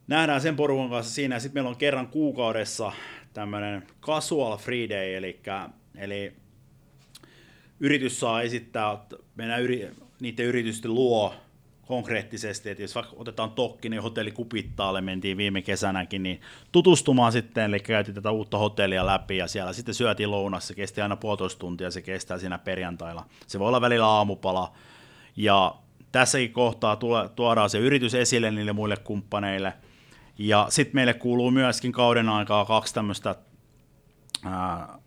nähdään 0.06 0.40
sen 0.40 0.56
porukan 0.56 0.90
kanssa 0.90 1.14
siinä. 1.14 1.36
Ja 1.36 1.40
sitten 1.40 1.56
meillä 1.56 1.70
on 1.70 1.76
kerran 1.76 2.08
kuukaudessa 2.08 2.92
tämmöinen 3.34 3.86
casual 4.02 4.56
free 4.56 4.88
day, 4.88 5.14
eli, 5.14 5.40
eli 5.96 6.32
yritys 7.80 8.20
saa 8.20 8.42
esittää, 8.42 8.98
mennään 9.34 9.62
yri, 9.62 9.90
niiden 10.20 10.46
yritysten 10.46 10.94
luo 10.94 11.34
konkreettisesti, 11.86 12.70
että 12.70 12.82
jos 12.82 12.94
vaikka 12.94 13.12
otetaan 13.16 13.50
Tokki, 13.50 13.88
niin 13.88 14.02
hotelli 14.02 14.30
Kupittaalle 14.30 15.00
mentiin 15.00 15.36
viime 15.36 15.62
kesänäkin, 15.62 16.22
niin 16.22 16.40
tutustumaan 16.72 17.32
sitten, 17.32 17.64
eli 17.64 17.80
käytiin 17.80 18.14
tätä 18.14 18.30
uutta 18.30 18.58
hotellia 18.58 19.06
läpi 19.06 19.36
ja 19.36 19.46
siellä 19.46 19.72
sitten 19.72 19.94
syötiin 19.94 20.30
lounas, 20.30 20.68
se 20.68 20.74
kesti 20.74 21.00
aina 21.00 21.16
puolitoista 21.16 21.58
tuntia, 21.58 21.90
se 21.90 22.02
kestää 22.02 22.38
siinä 22.38 22.58
perjantailla. 22.58 23.26
Se 23.46 23.58
voi 23.58 23.68
olla 23.68 23.80
välillä 23.80 24.06
aamupala. 24.06 24.72
Ja 25.36 25.74
tässäkin 26.12 26.52
kohtaa 26.52 26.98
tuodaan 27.36 27.70
se 27.70 27.78
yritys 27.78 28.14
esille 28.14 28.50
niille 28.50 28.72
muille 28.72 28.96
kumppaneille. 28.96 29.72
Ja 30.38 30.66
sitten 30.68 30.94
meille 30.94 31.14
kuuluu 31.14 31.50
myöskin 31.50 31.92
kauden 31.92 32.28
aikaa 32.28 32.64
kaksi 32.64 32.94
tämmöistä 32.94 33.34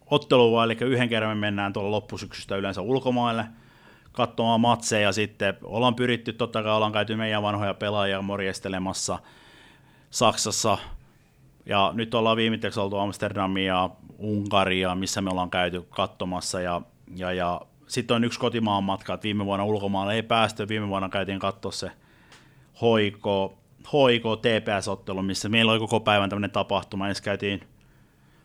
ottelua, 0.05 0.63
eli 0.63 0.77
yhden 0.81 1.09
kerran 1.09 1.37
me 1.37 1.41
mennään 1.41 1.73
tuolla 1.73 1.91
loppusyksystä 1.91 2.55
yleensä 2.55 2.81
ulkomaille– 2.81 3.45
katsomaan 4.11 4.61
matseja 4.61 5.11
sitten. 5.11 5.57
Ollaan 5.63 5.95
pyritty, 5.95 6.33
totta 6.33 6.63
kai 6.63 6.73
ollaan 6.73 6.91
käyty 6.91 7.15
meidän 7.15 7.43
vanhoja 7.43 7.73
pelaajia 7.73 8.21
morjestelemassa 8.21 9.19
Saksassa. 10.09 10.77
Ja 11.65 11.91
nyt 11.95 12.13
ollaan 12.13 12.37
viimeiseksi 12.37 12.79
oltu 12.79 12.97
Amsterdamia 12.97 13.89
Unkaria, 14.17 14.95
missä 14.95 15.21
me 15.21 15.29
ollaan 15.29 15.49
käyty 15.49 15.81
katsomassa. 15.89 16.61
Ja, 16.61 16.81
ja, 17.15 17.33
ja 17.33 17.61
sitten 17.87 18.15
on 18.15 18.23
yksi 18.23 18.39
kotimaan 18.39 18.83
matka, 18.83 19.13
että 19.13 19.23
viime 19.23 19.45
vuonna 19.45 19.65
ulkomailla 19.65 20.13
ei 20.13 20.23
päästy. 20.23 20.67
Viime 20.67 20.87
vuonna 20.87 21.09
käytiin 21.09 21.39
katsoa 21.39 21.71
se 21.71 21.91
hoiko, 22.81 23.57
hoiko 23.93 24.35
TPS-ottelu, 24.35 25.21
missä 25.21 25.49
meillä 25.49 25.71
oli 25.71 25.79
koko 25.79 25.99
päivän 25.99 26.29
tämmöinen 26.29 26.51
tapahtuma. 26.51 27.07
Ensin 27.07 27.23
käytiin 27.23 27.61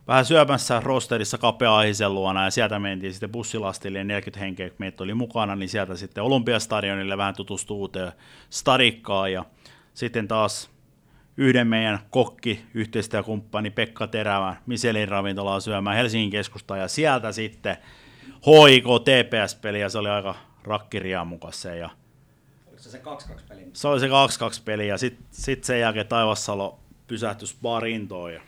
vähän 0.08 0.24
syömässä 0.24 0.80
rosterissa 0.80 1.38
kapea 1.38 1.78
Ahisen 1.78 2.14
luona 2.14 2.44
ja 2.44 2.50
sieltä 2.50 2.78
mentiin 2.78 3.12
sitten 3.12 3.30
bussilastille 3.30 3.98
ja 3.98 4.04
40 4.04 4.40
henkeä, 4.40 4.68
kun 4.68 4.76
meitä 4.78 5.04
oli 5.04 5.14
mukana, 5.14 5.56
niin 5.56 5.68
sieltä 5.68 5.96
sitten 5.96 6.24
Olympiastadionille 6.24 7.16
vähän 7.18 7.34
tutustuu 7.34 7.80
uuteen 7.80 8.12
stadikkaan 8.50 9.32
ja 9.32 9.44
sitten 9.94 10.28
taas 10.28 10.70
yhden 11.36 11.66
meidän 11.66 11.98
kokki, 12.10 12.64
yhteistyökumppani 12.74 13.70
Pekka 13.70 14.06
Terävä 14.06 14.56
Miselin 14.66 15.08
ravintolaa 15.08 15.60
syömään 15.60 15.96
Helsingin 15.96 16.30
keskustaan 16.30 16.80
ja 16.80 16.88
sieltä 16.88 17.32
sitten 17.32 17.76
HIK 18.46 18.84
TPS-peli 18.84 19.80
ja 19.80 19.88
se 19.88 19.98
oli 19.98 20.08
aika 20.08 20.34
rakkiriaa 20.64 21.24
mukaan 21.24 21.52
se 21.52 21.76
ja 21.76 21.90
Oliko 22.66 22.82
se 22.82 22.90
se 22.90 22.98
2-2 22.98 23.02
peli? 23.48 23.70
Se 23.72 23.88
oli 23.88 24.00
se 24.00 24.06
2-2 24.08 24.10
peli 24.64 24.88
ja 24.88 24.98
sitten 24.98 25.26
sit 25.30 25.64
sen 25.64 25.80
jälkeen 25.80 26.06
Taivassalo 26.06 26.78
pysähtys 27.06 27.56
barintoon 27.62 28.34
ja 28.34 28.40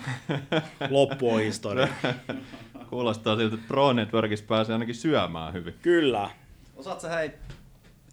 Loppu 0.90 1.34
on 1.34 1.40
historia. 1.40 1.88
Kuulostaa 2.90 3.36
siltä, 3.36 3.54
että 3.54 3.68
Pro 3.68 3.92
Networkissa 3.92 4.44
pääsee 4.48 4.72
ainakin 4.72 4.94
syömään 4.94 5.52
hyvin. 5.52 5.74
Kyllä. 5.82 6.30
Osaatko 6.76 7.08
hei, 7.08 7.30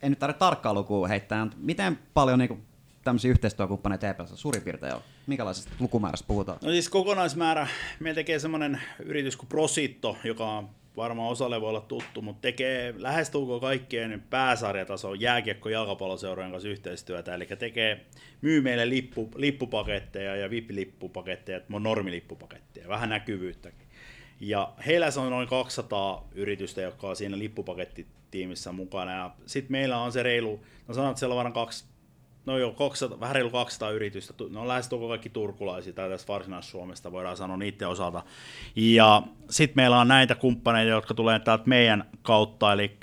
en 0.02 0.12
nyt 0.12 0.20
tarvitse 0.20 0.40
tarkkaa 0.40 0.74
lukua 0.74 1.08
heittää, 1.08 1.46
mutta 1.46 1.58
miten 1.62 2.00
paljon 2.14 2.40
niin 2.40 2.64
tämmöisiä 3.04 3.32
yhteistyökumppaneita 3.32 4.14
TPS 4.14 4.32
suurin 4.36 4.62
piirtein 4.62 4.94
on? 4.94 5.02
Minkälaisesta 5.28 5.72
lukumäärästä 5.80 6.28
puhutaan? 6.28 6.58
No 6.64 6.72
siis 6.72 6.90
kokonaismäärä, 6.90 7.68
meillä 8.00 8.16
tekee 8.16 8.40
semmoinen 8.40 8.82
yritys 9.06 9.38
kuin 9.38 9.50
Prositto, 9.50 10.18
joka 10.24 10.46
on 10.46 10.70
varmaan 10.98 11.30
osalle 11.30 11.62
voi 11.62 11.70
olla 11.70 11.82
tuttu, 11.82 12.22
mutta 12.22 12.42
tekee 12.42 12.94
lähestulkoon 12.98 13.62
kaikkien 13.62 14.24
pääsarjatason 14.30 15.22
jääkiekko 15.22 15.70
jalkapalloseurojen 15.70 16.52
kanssa 16.52 16.70
yhteistyötä, 16.70 17.36
eli 17.36 17.46
tekee, 17.46 18.06
myy 18.42 18.62
meille 18.62 18.90
lippu, 18.90 19.30
lippupaketteja 19.36 20.36
ja 20.36 20.50
VIP-lippupaketteja, 20.50 21.62
normilippupaketteja, 21.70 22.88
vähän 22.88 23.10
näkyvyyttäkin. 23.10 23.88
Ja 24.40 24.74
heillä 24.86 25.12
se 25.12 25.20
on 25.20 25.30
noin 25.30 25.48
200 25.48 26.28
yritystä, 26.32 26.82
jotka 26.82 27.08
on 27.10 27.16
siinä 27.16 27.40
lippupakettitiimissä 27.40 28.72
mukana, 28.72 29.12
ja 29.12 29.32
sitten 29.46 29.72
meillä 29.72 29.98
on 29.98 30.12
se 30.12 30.24
reilu, 30.24 30.60
no 30.88 30.94
sanotaan, 30.94 31.12
että 31.12 31.20
siellä 31.20 31.34
on 31.34 31.38
varmaan 31.38 31.54
kaksi 31.54 31.86
no 32.50 32.58
joo, 32.58 32.72
200, 32.72 33.20
vähän 33.20 33.36
reilu 33.36 33.50
200 33.50 33.90
yritystä, 33.90 34.34
ne 34.50 34.60
on 34.60 34.68
lähes 34.68 34.90
kaikki 35.08 35.30
turkulaisia, 35.30 35.94
tai 35.94 36.10
tässä 36.10 36.28
Varsinais-Suomesta 36.28 37.12
voidaan 37.12 37.38
sanoa 37.38 37.58
niiden 37.58 37.88
osalta. 37.88 38.24
Ja 38.76 39.22
sitten 39.50 39.76
meillä 39.76 40.00
on 40.00 40.08
näitä 40.08 40.36
kumppaneita, 40.36 40.90
jotka 40.90 41.14
tulee 41.14 41.40
täältä 41.40 41.64
meidän 41.66 42.04
kautta, 42.22 42.74
eli 42.74 42.98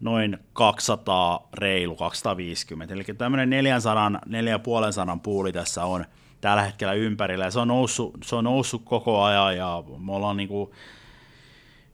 noin 0.00 0.38
200 0.52 1.48
reilu, 1.54 1.96
250. 1.96 2.94
Eli 2.94 3.04
tämmöinen 3.04 3.50
400, 3.50 4.10
450 4.26 5.22
puuli 5.22 5.52
tässä 5.52 5.84
on 5.84 6.04
tällä 6.40 6.62
hetkellä 6.62 6.92
ympärillä, 6.92 7.44
ja 7.44 7.50
se 7.50 7.58
on 7.58 7.68
noussut, 7.68 8.14
se 8.24 8.36
on 8.36 8.44
noussut 8.44 8.82
koko 8.84 9.22
ajan, 9.22 9.56
ja 9.56 9.82
me 9.98 10.12
ollaan 10.12 10.36
niin 10.36 10.48
kuin, 10.48 10.70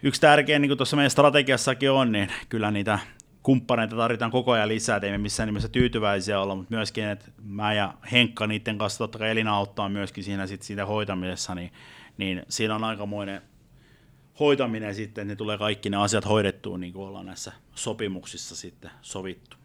yksi 0.02 0.20
tärkeä, 0.20 0.58
niin 0.58 0.68
kuin 0.68 0.78
tuossa 0.78 0.96
meidän 0.96 1.10
strategiassakin 1.10 1.90
on, 1.90 2.12
niin 2.12 2.32
kyllä 2.48 2.70
niitä 2.70 2.98
kumppaneita 3.46 3.96
tarvitaan 3.96 4.30
koko 4.30 4.52
ajan 4.52 4.68
lisää, 4.68 4.96
että 4.96 5.18
missään 5.18 5.46
nimessä 5.46 5.68
tyytyväisiä 5.68 6.40
olla, 6.40 6.54
mutta 6.54 6.74
myöskin, 6.74 7.04
että 7.04 7.30
mä 7.42 7.74
ja 7.74 7.94
Henkka 8.12 8.46
niiden 8.46 8.78
kanssa 8.78 8.98
totta 8.98 9.18
kai 9.18 9.30
Elina 9.30 9.56
auttaa 9.56 9.88
myöskin 9.88 10.24
siinä 10.24 10.46
sit 10.46 10.62
siitä 10.62 10.86
hoitamisessa, 10.86 11.54
niin, 11.54 11.72
niin 12.18 12.42
siinä 12.48 12.74
on 12.74 12.84
aikamoinen 12.84 13.42
hoitaminen 14.40 14.94
sitten, 14.94 15.22
että 15.22 15.32
ne 15.32 15.36
tulee 15.36 15.58
kaikki 15.58 15.90
ne 15.90 15.96
asiat 15.96 16.28
hoidettua, 16.28 16.78
niin 16.78 16.92
kuin 16.92 17.08
ollaan 17.08 17.26
näissä 17.26 17.52
sopimuksissa 17.74 18.56
sitten 18.56 18.90
sovittu. 19.02 19.56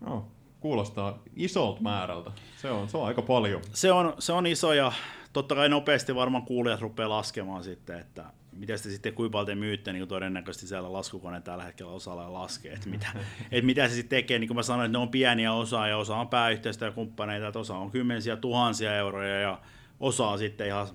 No, 0.00 0.28
kuulostaa 0.60 1.22
isolta 1.36 1.80
määrältä. 1.80 2.30
Se 2.56 2.70
on, 2.70 2.88
se 2.88 2.96
on 2.96 3.06
aika 3.06 3.22
paljon. 3.22 3.62
Se 3.72 3.92
on, 3.92 4.14
se 4.18 4.32
on 4.32 4.46
iso 4.46 4.72
ja 4.72 4.92
totta 5.32 5.54
kai 5.54 5.68
nopeasti 5.68 6.14
varmaan 6.14 6.44
kuulijat 6.44 6.80
rupeaa 6.80 7.08
laskemaan 7.08 7.64
sitten, 7.64 7.98
että 7.98 8.24
miten 8.60 8.82
te 8.82 8.90
sitten 8.90 9.14
kuinka 9.14 9.32
paljon 9.32 9.46
te 9.46 9.54
myytte, 9.54 9.92
niin 9.92 10.08
todennäköisesti 10.08 10.66
siellä 10.66 10.92
laskukone 10.92 11.40
tällä 11.40 11.64
hetkellä 11.64 11.92
osalla 11.92 12.32
laskee, 12.32 12.72
että 12.72 12.88
mitä, 12.88 13.06
että 13.52 13.66
mitä 13.66 13.88
se 13.88 13.94
sitten 13.94 14.16
tekee, 14.16 14.38
niin 14.38 14.48
kuin 14.48 14.56
mä 14.56 14.62
sanoin, 14.62 14.86
että 14.86 14.98
ne 14.98 15.02
on 15.02 15.08
pieniä 15.08 15.52
osaa 15.52 15.88
ja 15.88 15.96
osa 15.96 16.16
on 16.16 16.28
pääyhteistyökumppaneita, 16.28 17.46
että 17.46 17.58
osa 17.58 17.74
on 17.74 17.90
kymmensiä 17.90 18.36
tuhansia 18.36 18.96
euroja 18.96 19.40
ja 19.40 19.60
osa 20.00 20.26
on 20.26 20.38
sitten 20.38 20.66
ihan 20.66 20.88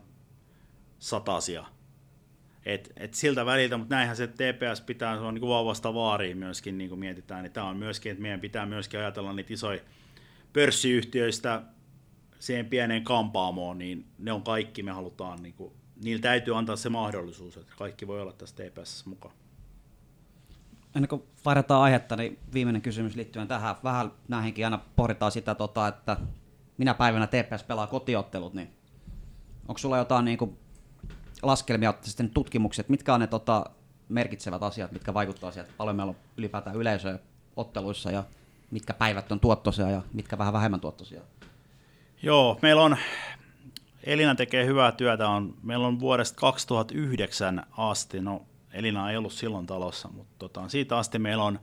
satasia. 0.99 1.66
Et, 2.66 2.93
et 2.97 3.13
siltä 3.13 3.45
väliltä, 3.45 3.78
mutta 3.78 3.95
näinhän 3.95 4.16
se 4.16 4.28
TPS 4.28 4.82
pitää, 4.82 5.18
se 5.18 5.22
on 5.22 5.34
niin 5.34 5.47
vauvasta 5.47 5.93
vaariin 5.93 6.38
myöskin, 6.38 6.78
niin 6.78 6.89
kuin 6.89 6.99
mietitään, 6.99 7.43
niin 7.43 7.51
tämä 7.51 7.70
on 7.70 7.78
myöskin, 7.78 8.11
että 8.11 8.22
meidän 8.22 8.39
pitää 8.39 8.66
myöskin 8.66 8.99
ajatella 8.99 9.34
niitä 9.34 9.53
isoja 9.53 9.82
pörssiyhtiöistä 10.53 11.61
siihen 12.39 12.66
pieneen 12.66 13.03
kampaamoon, 13.03 13.78
niin 13.78 14.05
ne 14.18 14.32
on 14.32 14.43
kaikki, 14.43 14.84
me 14.84 14.91
halutaan, 14.91 15.43
niin 15.43 15.53
kuin, 15.53 15.74
niillä 16.04 16.22
täytyy 16.22 16.58
antaa 16.58 16.76
se 16.76 16.89
mahdollisuus, 16.89 17.58
että 17.58 17.74
kaikki 17.78 18.08
voi 18.08 18.22
olla 18.22 18.34
tässä 18.34 18.56
TPS 18.56 19.06
mukaan. 19.06 19.34
Ennen 20.96 21.10
kuin 21.10 21.24
vaihdetaan 21.46 21.82
aihetta, 21.82 22.16
niin 22.16 22.39
viimeinen 22.54 22.82
kysymys 22.82 23.16
liittyen 23.16 23.48
tähän. 23.48 23.76
Vähän 23.84 24.12
näihinkin 24.28 24.66
aina 24.66 24.80
pohditaan 24.96 25.32
sitä, 25.32 25.56
tota, 25.56 25.88
että 25.88 26.18
minä 26.78 26.93
päivänä 26.93 27.28
TPS 27.28 27.64
pelaa 27.64 27.88
kotiottelut, 27.88 28.54
niin 28.54 28.70
onko 29.68 29.78
sulla 29.78 29.98
jotain 29.98 30.26
niin 30.26 30.38
kuin 30.38 30.58
laskelmia, 31.41 31.93
sitten 32.02 32.30
tutkimukset, 32.30 32.89
mitkä 32.89 33.14
on 33.14 33.20
ne 33.20 33.28
tota, 33.28 33.66
merkitsevät 34.10 34.64
asiat, 34.64 34.91
mitkä 34.91 35.14
vaikuttavat 35.14 35.54
siihen, 35.54 35.66
että 35.66 35.78
paljon 35.78 35.96
meillä 35.96 36.10
on 36.10 36.16
ylipäätään 36.38 36.76
yleisöä 36.76 37.20
otteluissa 37.56 38.12
ja 38.12 38.24
mitkä 38.72 38.93
päivät 38.93 39.32
on 39.32 39.39
tuottoisia 39.39 39.89
ja 39.89 40.02
mitkä 40.14 40.38
vähän 40.38 40.54
vähemmän 40.54 40.80
tuottoisia? 40.80 41.22
Joo, 42.22 42.60
meillä 42.62 42.84
on, 42.84 42.98
Elina 44.06 44.36
tekee 44.36 44.66
hyvää 44.66 44.91
työtä, 44.91 45.30
on, 45.30 45.53
meillä 45.64 45.88
on 45.88 45.99
vuodesta 45.99 46.39
2009 46.39 47.66
asti, 47.78 48.22
no 48.22 48.45
Elina 48.72 49.12
ei 49.12 49.18
ollut 49.18 49.34
silloin 49.34 49.66
talossa, 49.66 50.10
mutta 50.10 50.34
tota, 50.39 50.70
siitä 50.70 50.97
asti 50.97 51.20
meillä 51.20 51.43
on 51.43 51.60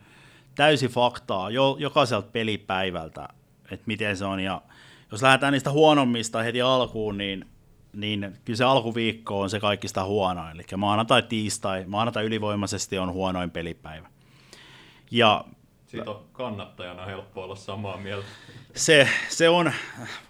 täysi 0.55 0.88
faktaa 0.88 1.51
jo, 1.51 1.76
jokaiselta 1.78 2.28
pelipäivältä, 2.32 3.28
että 3.70 3.84
miten 3.86 4.16
se 4.16 4.24
on, 4.24 4.40
ja 4.40 4.62
jos 5.11 5.22
lähdetään 5.22 5.53
niistä 5.53 5.70
huonommista 5.70 6.43
heti 6.43 6.62
alkuun, 6.62 7.18
niin 7.18 7.47
niin 7.93 8.36
kyllä 8.45 8.57
se 8.57 8.64
alkuviikko 8.64 9.40
on 9.40 9.51
se 9.51 9.61
kaikista 9.61 10.05
huonoin. 10.05 10.51
Eli 10.51 10.62
maanantai, 10.76 11.22
tiistai, 11.22 11.84
maanantai 11.86 12.24
ylivoimaisesti 12.24 12.99
on 12.99 13.12
huonoin 13.12 13.51
pelipäivä. 13.51 14.09
Ja 15.11 15.45
siitä 15.93 16.11
on 16.11 16.24
kannattajana 16.32 17.07
helppo 17.07 17.43
olla 17.43 17.57
samaa 17.57 17.97
mieltä. 17.97 18.26
Se, 18.74 19.09
se 19.28 19.49
on, 19.49 19.72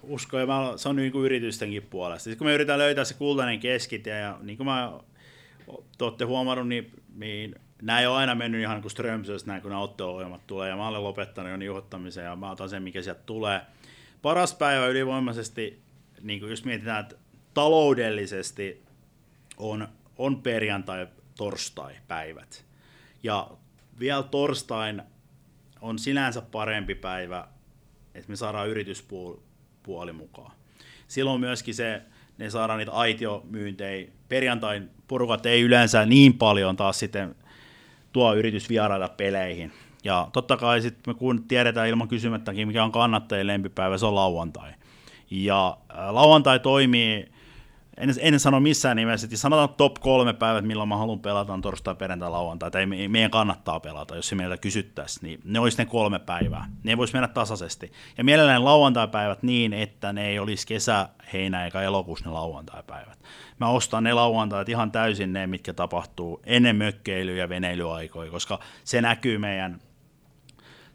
usko, 0.03 0.39
ja 0.39 0.45
mä, 0.45 0.73
se 0.75 0.89
on 0.89 0.95
niin 0.95 1.11
kuin 1.11 1.25
yritystenkin 1.25 1.83
puolesta. 1.83 2.23
Sitten 2.23 2.37
kun 2.37 2.47
me 2.47 2.53
yritetään 2.53 2.79
löytää 2.79 3.03
se 3.03 3.13
kultainen 3.13 3.59
keskitie, 3.59 4.19
ja 4.19 4.37
niin 4.41 4.57
kuin 4.57 4.67
mä 4.67 4.99
te 5.97 6.03
olette 6.03 6.25
huomannut, 6.25 6.67
niin, 6.67 6.91
niin 7.15 7.55
nämä 7.81 7.99
ei 7.99 8.07
ole 8.07 8.17
aina 8.17 8.35
mennyt 8.35 8.61
ihan 8.61 8.81
kuin 8.81 8.91
Strömsössä, 8.91 9.47
näin 9.47 9.61
kun 9.61 9.71
nämä 9.71 10.39
tulee, 10.47 10.69
ja 10.69 10.75
mä 10.75 10.87
olen 10.87 11.03
lopettanut 11.03 11.51
jo 11.51 11.57
niuhottamisen, 11.57 12.25
ja 12.25 12.35
mä 12.35 12.51
otan 12.51 12.69
sen, 12.69 12.83
mikä 12.83 13.01
sieltä 13.01 13.21
tulee. 13.25 13.61
Paras 14.21 14.53
päivä 14.53 14.87
ylivoimaisesti, 14.87 15.81
niin 16.21 16.39
kuin 16.39 16.49
jos 16.49 16.65
mietitään, 16.65 16.99
että 16.99 17.15
taloudellisesti 17.53 18.83
on, 19.57 19.87
on 20.17 20.41
perjantai, 20.41 21.07
torstai 21.37 21.95
päivät. 22.07 22.65
Ja 23.23 23.49
vielä 23.99 24.23
torstain 24.23 25.03
on 25.83 25.99
sinänsä 25.99 26.41
parempi 26.41 26.95
päivä, 26.95 27.47
että 28.15 28.29
me 28.29 28.35
saadaan 28.35 28.69
yrityspuoli 28.69 30.13
mukaan. 30.13 30.51
Silloin 31.07 31.39
myöskin 31.39 31.75
se, 31.75 32.01
ne 32.37 32.49
saadaan 32.49 32.79
niitä 32.79 32.91
aitiomyyntejä. 32.91 34.07
Perjantain 34.29 34.89
porukat 35.07 35.45
ei 35.45 35.61
yleensä 35.61 36.05
niin 36.05 36.37
paljon 36.37 36.75
taas 36.75 36.99
sitten 36.99 37.35
tuo 38.11 38.33
yritysvieraita 38.33 39.09
peleihin. 39.09 39.71
Ja 40.03 40.29
totta 40.33 40.57
kai 40.57 40.81
sitten 40.81 41.13
me 41.13 41.19
kun 41.19 41.43
tiedetään 41.43 41.87
ilman 41.87 42.07
kysymättäkin, 42.07 42.67
mikä 42.67 42.83
on 42.83 42.91
kannattajien 42.91 43.47
lempipäivä, 43.47 43.97
se 43.97 44.05
on 44.05 44.15
lauantai. 44.15 44.71
Ja 45.31 45.77
lauantai 46.09 46.59
toimii 46.59 47.32
en, 47.97 48.13
en 48.19 48.39
sano 48.39 48.59
missään 48.59 48.97
nimessä, 48.97 49.25
että 49.25 49.37
sanotaan 49.37 49.69
top 49.69 49.93
kolme 49.93 50.33
päivät, 50.33 50.65
milloin 50.65 50.89
mä 50.89 50.97
haluan 50.97 51.19
pelata, 51.19 51.53
on 51.53 51.61
torstai, 51.61 51.95
perjantai, 51.95 52.29
lauantai, 52.29 52.71
tai 52.71 52.85
meidän 52.85 53.31
kannattaa 53.31 53.79
pelata, 53.79 54.15
jos 54.15 54.29
se 54.29 54.35
meiltä 54.35 54.57
kysyttäisiin, 54.57 55.23
niin 55.23 55.39
ne 55.43 55.59
olisi 55.59 55.77
ne 55.77 55.85
kolme 55.85 56.19
päivää. 56.19 56.69
Ne 56.83 56.97
voisi 56.97 57.13
mennä 57.13 57.27
tasaisesti. 57.27 57.91
Ja 58.17 58.23
mielellään 58.23 58.65
lauantai-päivät 58.65 59.43
niin, 59.43 59.73
että 59.73 60.13
ne 60.13 60.27
ei 60.27 60.39
olisi 60.39 60.67
kesä, 60.67 61.09
heinä 61.33 61.65
eikä 61.65 61.81
elokuussa 61.81 62.25
ne 62.25 62.31
lauantai-päivät. 62.31 63.19
Mä 63.59 63.67
ostan 63.67 64.03
ne 64.03 64.13
lauantait 64.13 64.69
ihan 64.69 64.91
täysin 64.91 65.33
ne, 65.33 65.47
mitkä 65.47 65.73
tapahtuu 65.73 66.41
ennen 66.45 66.75
mökkeilyä 66.75 67.35
ja 67.35 67.49
veneilyaikoja, 67.49 68.31
koska 68.31 68.59
se 68.83 69.01
näkyy 69.01 69.37
meidän 69.37 69.81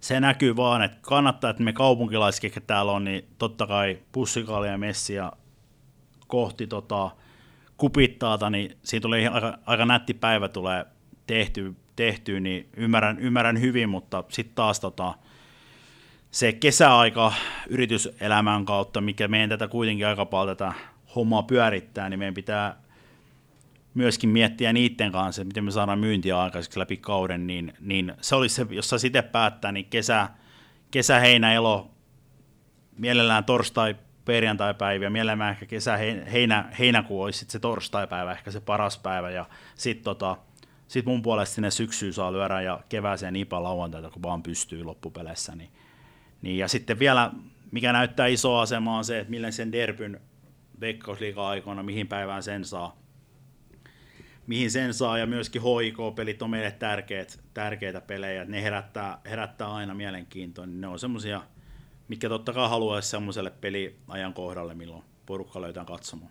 se 0.01 0.21
näkyy 0.21 0.57
vaan, 0.57 0.83
että 0.83 0.99
kannattaa, 1.03 1.51
että 1.51 1.63
me 1.63 1.73
kaupunkilaiset, 1.73 2.43
ketkä 2.43 2.61
täällä 2.61 2.93
on, 2.93 3.05
niin 3.05 3.29
totta 3.39 3.67
kai 3.67 3.99
pussikalia 4.13 4.71
ja 4.71 4.79
messi 4.79 5.15
ja 5.15 5.33
kohti 6.29 6.67
tota, 6.67 7.11
kupittaata, 7.77 8.51
niin 8.51 8.77
siinä 8.83 9.03
tulee 9.03 9.29
aika, 9.29 9.59
aika 9.67 9.87
nätti 9.87 10.15
päivä 10.15 10.49
tulee 10.49 10.87
tehty, 11.27 11.75
tehty, 11.97 12.41
niin 12.41 12.69
ymmärrän, 12.77 13.19
ymmärrän 13.19 13.61
hyvin, 13.61 13.89
mutta 13.89 14.25
sitten 14.29 14.55
taas 14.55 14.81
tota, 14.81 15.15
se 16.31 16.53
kesäaika 16.53 17.33
yrityselämän 17.69 18.65
kautta, 18.65 19.01
mikä 19.01 19.29
meidän 19.29 19.49
tätä 19.49 19.69
kuitenkin 19.69 20.07
aika 20.07 20.27
paljon 20.27 20.57
tätä 20.57 20.73
hommaa 21.15 21.43
pyörittää, 21.43 22.09
niin 22.09 22.19
meidän 22.19 22.35
pitää 22.35 22.77
myöskin 23.95 24.31
miettiä 24.31 24.73
niiden 24.73 25.13
kanssa, 25.13 25.43
että 25.43 25.49
miten 25.49 25.65
me 25.65 25.71
saadaan 25.71 25.99
myyntiä 25.99 26.41
aikaiseksi 26.41 26.79
läpi 26.79 26.97
kauden, 26.97 27.47
niin, 27.47 27.73
niin 27.81 28.13
se 28.21 28.35
olisi 28.35 28.55
se, 28.55 28.67
jos 28.71 28.95
sitten 28.97 29.25
päättää, 29.25 29.73
niin 29.73 29.87
kesä, 29.87 30.29
kesä, 30.91 31.21
heinä, 31.21 31.53
elo, 31.55 31.91
mielellään 32.97 33.45
torstai, 33.45 33.97
perjantai-päiviä, 34.29 35.11
mielellään 35.11 35.51
ehkä 35.51 35.67
kesä, 35.67 35.97
heinä, 36.33 36.65
heinäkuu 36.79 37.23
olisi 37.23 37.39
sit 37.39 37.51
se 37.51 37.59
torstai-päivä, 37.59 38.33
ehkä 38.33 38.51
se 38.51 38.61
paras 38.61 38.99
päivä, 38.99 39.31
ja 39.31 39.47
sitten 39.75 40.05
tota, 40.05 40.37
sit 40.89 41.07
mun 41.07 41.23
puolesta 41.23 41.55
sinne 41.55 41.71
syksyyn 41.71 42.13
saa 42.13 42.33
lyödä 42.33 42.61
ja 42.61 42.81
kevääseen 42.89 43.33
niin 43.33 43.47
paljon 43.47 43.65
lauantaita, 43.65 44.11
kun 44.11 44.23
vaan 44.23 44.43
pystyy 44.43 44.85
loppupeleissä. 44.85 45.55
Niin, 45.55 45.71
niin, 46.43 46.59
ja 46.59 46.69
sitten 46.69 46.99
vielä, 46.99 47.31
mikä 47.73 47.93
näyttää 47.93 48.27
iso 48.27 48.57
asema 48.57 48.99
on 48.99 49.05
se, 49.05 49.19
että 49.19 49.31
millä 49.31 49.51
sen 49.51 49.73
derbyn 49.73 50.21
veikkausliiga-aikoina, 50.81 51.83
mihin 51.83 52.09
päivään 52.09 52.43
sen 52.43 52.65
saa, 52.65 52.97
mihin 54.47 54.71
sen 54.71 54.95
saa, 54.95 55.19
ja 55.19 55.27
myöskin 55.27 55.63
HIK-pelit 55.63 56.43
on 56.43 56.51
meille 56.51 56.71
tärkeät, 56.71 57.41
tärkeitä 57.55 58.01
pelejä, 58.01 58.45
ne 58.45 58.63
herättää, 58.63 59.21
herättää 59.25 59.75
aina 59.75 59.95
mielenkiintoa, 59.95 60.67
niin 60.67 60.81
ne 60.81 60.87
on 60.87 60.99
semmoisia– 60.99 61.43
mitkä 62.09 62.29
totta 62.29 62.53
kai 62.53 62.69
haluaisi 62.69 63.09
semmoiselle 63.09 63.51
peliajan 63.51 64.35
kohdalle, 64.35 64.75
milloin 64.75 65.05
porukka 65.27 65.61
löytää 65.61 65.85
katsomaan. 65.85 66.31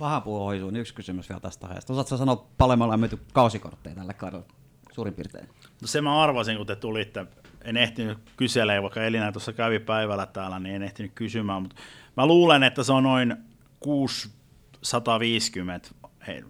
Vähän 0.00 0.22
puhuisuun, 0.22 0.76
yksi 0.76 0.94
kysymys 0.94 1.28
vielä 1.28 1.40
tästä 1.40 1.66
aiheesta. 1.66 1.92
Osaatko 1.92 2.16
sanoa, 2.16 2.46
paljon 2.58 2.78
me 2.78 2.84
ollaan 2.84 3.00
myyty 3.00 3.18
kausikortteja 3.32 3.96
tällä 3.96 4.14
kaudella 4.14 4.46
suurin 4.92 5.14
piirtein? 5.14 5.48
No 5.80 5.86
se 5.86 6.00
mä 6.00 6.22
arvasin, 6.22 6.56
kun 6.56 6.66
te 6.66 6.76
tulitte. 6.76 7.26
En 7.64 7.76
ehtinyt 7.76 8.18
kyselemään, 8.36 8.82
vaikka 8.82 9.02
Elina 9.02 9.32
tuossa 9.32 9.52
kävi 9.52 9.78
päivällä 9.78 10.26
täällä, 10.26 10.58
niin 10.58 10.74
en 10.74 10.82
ehtinyt 10.82 11.12
kysymään. 11.14 11.62
Mutta 11.62 11.76
mä 12.16 12.26
luulen, 12.26 12.62
että 12.62 12.82
se 12.82 12.92
on 12.92 13.02
noin 13.02 13.36
650. 13.80 15.88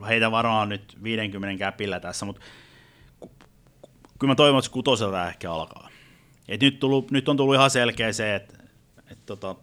Heitä 0.08 0.30
varmaan 0.30 0.68
nyt 0.68 0.98
50 1.02 1.58
käpillä 1.58 2.00
tässä, 2.00 2.26
mutta 2.26 2.40
kyllä 4.18 4.30
mä 4.30 4.34
toivon, 4.34 4.58
että 4.58 4.66
se 4.66 4.72
kutoselta 4.72 5.28
ehkä 5.28 5.52
alkaa. 5.52 5.88
Et 6.52 6.60
nyt, 6.60 6.78
tullut, 6.78 7.10
nyt 7.10 7.28
on 7.28 7.36
tullut 7.36 7.54
ihan 7.54 7.70
selkeä 7.70 8.12
se, 8.12 8.34
että 8.34 8.58
et 9.10 9.18
tota, 9.26 9.54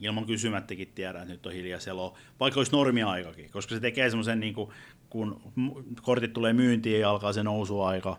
ilman 0.00 0.26
kysymättäkin 0.26 0.92
tiedän, 0.94 1.22
että 1.22 1.32
nyt 1.32 1.46
on 1.46 1.52
hiljaa 1.52 1.80
selo, 1.80 2.14
vaikka 2.40 2.60
olisi 2.60 2.72
normiaikakin, 2.72 3.50
koska 3.50 3.74
se 3.74 3.80
tekee 3.80 4.10
semmoisen, 4.10 4.40
niin 4.40 4.54
kun 5.10 5.40
kortit 6.02 6.32
tulee 6.32 6.52
myyntiin 6.52 7.00
ja 7.00 7.10
alkaa 7.10 7.32
se 7.32 7.42
nousuaika, 7.42 8.16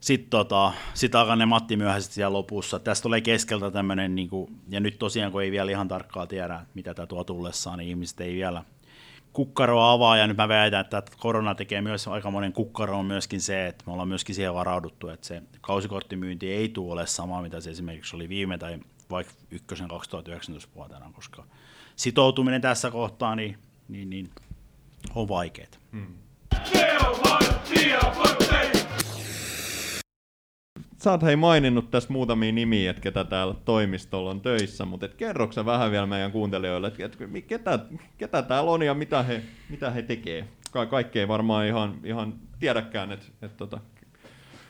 sitten 0.00 0.30
tota, 0.30 0.72
sit 0.94 1.14
alkaa 1.14 1.36
ne 1.36 1.46
Matti 1.46 1.76
myöhäisesti 1.76 2.14
siellä 2.14 2.32
lopussa. 2.32 2.78
Tästä 2.78 3.02
tulee 3.02 3.20
keskeltä 3.20 3.70
tämmöinen, 3.70 4.14
niin 4.14 4.30
ja 4.68 4.80
nyt 4.80 4.98
tosiaan 4.98 5.32
kun 5.32 5.42
ei 5.42 5.50
vielä 5.50 5.70
ihan 5.70 5.88
tarkkaa 5.88 6.26
tiedä, 6.26 6.60
mitä 6.74 6.94
tämä 6.94 7.06
tuo 7.06 7.24
tullessaan, 7.24 7.78
niin 7.78 7.88
ihmiset 7.88 8.20
ei 8.20 8.34
vielä 8.34 8.64
kukkaroa 9.32 9.92
avaa, 9.92 10.16
ja 10.16 10.26
nyt 10.26 10.36
mä 10.36 10.48
väitän, 10.48 10.80
että 10.80 11.02
korona 11.18 11.54
tekee 11.54 11.80
myös 11.80 12.08
aikamoinen 12.08 12.52
kukkaro 12.52 12.98
on 12.98 13.06
myöskin 13.06 13.40
se, 13.40 13.66
että 13.66 13.84
me 13.86 13.92
ollaan 13.92 14.08
myöskin 14.08 14.34
siihen 14.34 14.54
varauduttu, 14.54 15.08
että 15.08 15.26
se 15.26 15.42
kausikorttimyynti 15.60 16.52
ei 16.52 16.68
tule 16.68 16.92
ole 16.92 17.06
sama, 17.06 17.42
mitä 17.42 17.60
se 17.60 17.70
esimerkiksi 17.70 18.16
oli 18.16 18.28
viime 18.28 18.58
tai 18.58 18.78
vaikka 19.10 19.32
ykkösen 19.50 19.88
2019 19.88 20.74
vuotena, 20.74 21.10
koska 21.12 21.44
sitoutuminen 21.96 22.60
tässä 22.60 22.90
kohtaa, 22.90 23.36
niin, 23.36 23.58
niin, 23.88 24.10
niin 24.10 24.30
on 25.14 25.28
vaikeet. 25.28 25.80
Sä 31.02 31.10
oot 31.10 31.22
hei 31.22 31.36
maininnut 31.36 31.90
tässä 31.90 32.12
muutamia 32.12 32.52
nimiä, 32.52 32.90
että 32.90 33.02
ketä 33.02 33.24
täällä 33.24 33.54
toimistolla 33.64 34.30
on 34.30 34.40
töissä, 34.40 34.84
mutta 34.84 35.06
et 35.06 35.14
kerroks 35.14 35.54
sä 35.54 35.64
vähän 35.64 35.90
vielä 35.90 36.06
meidän 36.06 36.32
kuuntelijoille, 36.32 36.86
että 36.86 37.04
et, 37.04 37.16
ketä, 37.46 37.78
ketä 38.18 38.42
täällä 38.42 38.70
on 38.70 38.82
ja 38.82 38.94
mitä 38.94 39.22
he, 39.22 39.42
mitä 39.68 39.90
he 39.90 40.02
tekee? 40.02 40.48
Ka- 40.70 40.86
kaikki 40.86 41.20
ei 41.20 41.28
varmaan 41.28 41.66
ihan, 41.66 41.94
ihan 42.04 42.34
tiedäkään, 42.58 43.12
että 43.12 43.26
et, 43.42 43.56
tota, 43.56 43.80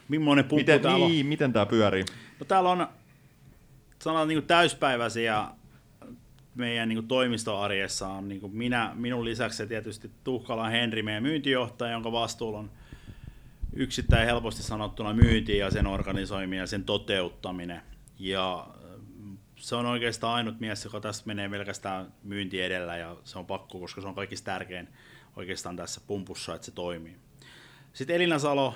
Millainen 0.08 0.44
pumppu 0.44 0.56
miten, 0.56 0.80
täällä 0.80 1.04
on? 1.04 1.10
niin, 1.10 1.26
miten 1.26 1.52
tämä 1.52 1.66
pyörii. 1.66 2.04
No 2.40 2.46
täällä 2.46 2.70
on 2.70 2.86
sanotaan 3.98 4.28
niin 4.28 4.42
täyspäiväisiä 4.42 5.44
meidän 6.54 6.88
niin 6.88 7.08
toimistoarjessa 7.08 8.08
on 8.08 8.28
niin 8.28 8.40
minä, 8.52 8.92
minun 8.94 9.24
lisäksi 9.24 9.66
tietysti 9.66 10.10
Tuhkala 10.24 10.68
Henri, 10.68 11.02
meidän 11.02 11.22
myyntijohtaja, 11.22 11.92
jonka 11.92 12.12
vastuulla 12.12 12.58
on 12.58 12.70
yksittäin 13.72 14.26
helposti 14.26 14.62
sanottuna 14.62 15.12
myynti 15.12 15.58
ja 15.58 15.70
sen 15.70 15.86
organisoiminen 15.86 16.58
ja 16.58 16.66
sen 16.66 16.84
toteuttaminen. 16.84 17.82
Ja 18.18 18.66
mm, 19.18 19.38
se 19.56 19.76
on 19.76 19.86
oikeastaan 19.86 20.34
ainut 20.34 20.60
mies, 20.60 20.84
joka 20.84 21.00
tässä 21.00 21.22
menee 21.26 21.48
pelkästään 21.48 22.12
myynti 22.22 22.62
edellä 22.62 22.96
ja 22.96 23.16
se 23.24 23.38
on 23.38 23.46
pakko, 23.46 23.78
koska 23.78 24.00
se 24.00 24.08
on 24.08 24.14
kaikista 24.14 24.44
tärkein 24.44 24.88
oikeastaan 25.36 25.76
tässä 25.76 26.00
pumpussa, 26.06 26.54
että 26.54 26.64
se 26.64 26.72
toimii. 26.72 27.16
Sitten 27.92 28.16
Elina 28.16 28.38
Salo, 28.38 28.74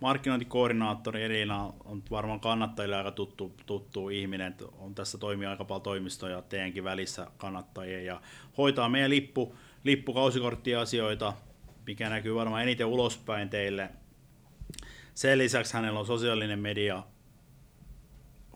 markkinointikoordinaattori 0.00 1.24
Elina 1.24 1.72
on 1.84 2.02
varmaan 2.10 2.40
kannattajille 2.40 2.96
aika 2.96 3.10
tuttu, 3.10 3.52
tuttu 3.66 4.08
ihminen, 4.08 4.46
että 4.46 4.64
on 4.78 4.94
tässä 4.94 5.18
toimii 5.18 5.46
aika 5.46 5.64
paljon 5.64 5.82
toimistoja 5.82 6.42
teidänkin 6.42 6.84
välissä 6.84 7.26
kannattajia 7.36 8.02
ja 8.02 8.20
hoitaa 8.58 8.88
meidän 8.88 9.10
lippu, 9.10 9.54
lippukausikorttiasioita, 9.84 11.32
mikä 11.86 12.10
näkyy 12.10 12.34
varmaan 12.34 12.62
eniten 12.62 12.86
ulospäin 12.86 13.48
teille. 13.48 13.90
Sen 15.16 15.38
lisäksi 15.38 15.74
hänellä 15.74 16.00
on 16.00 16.06
sosiaalinen 16.06 16.58
media 16.58 17.02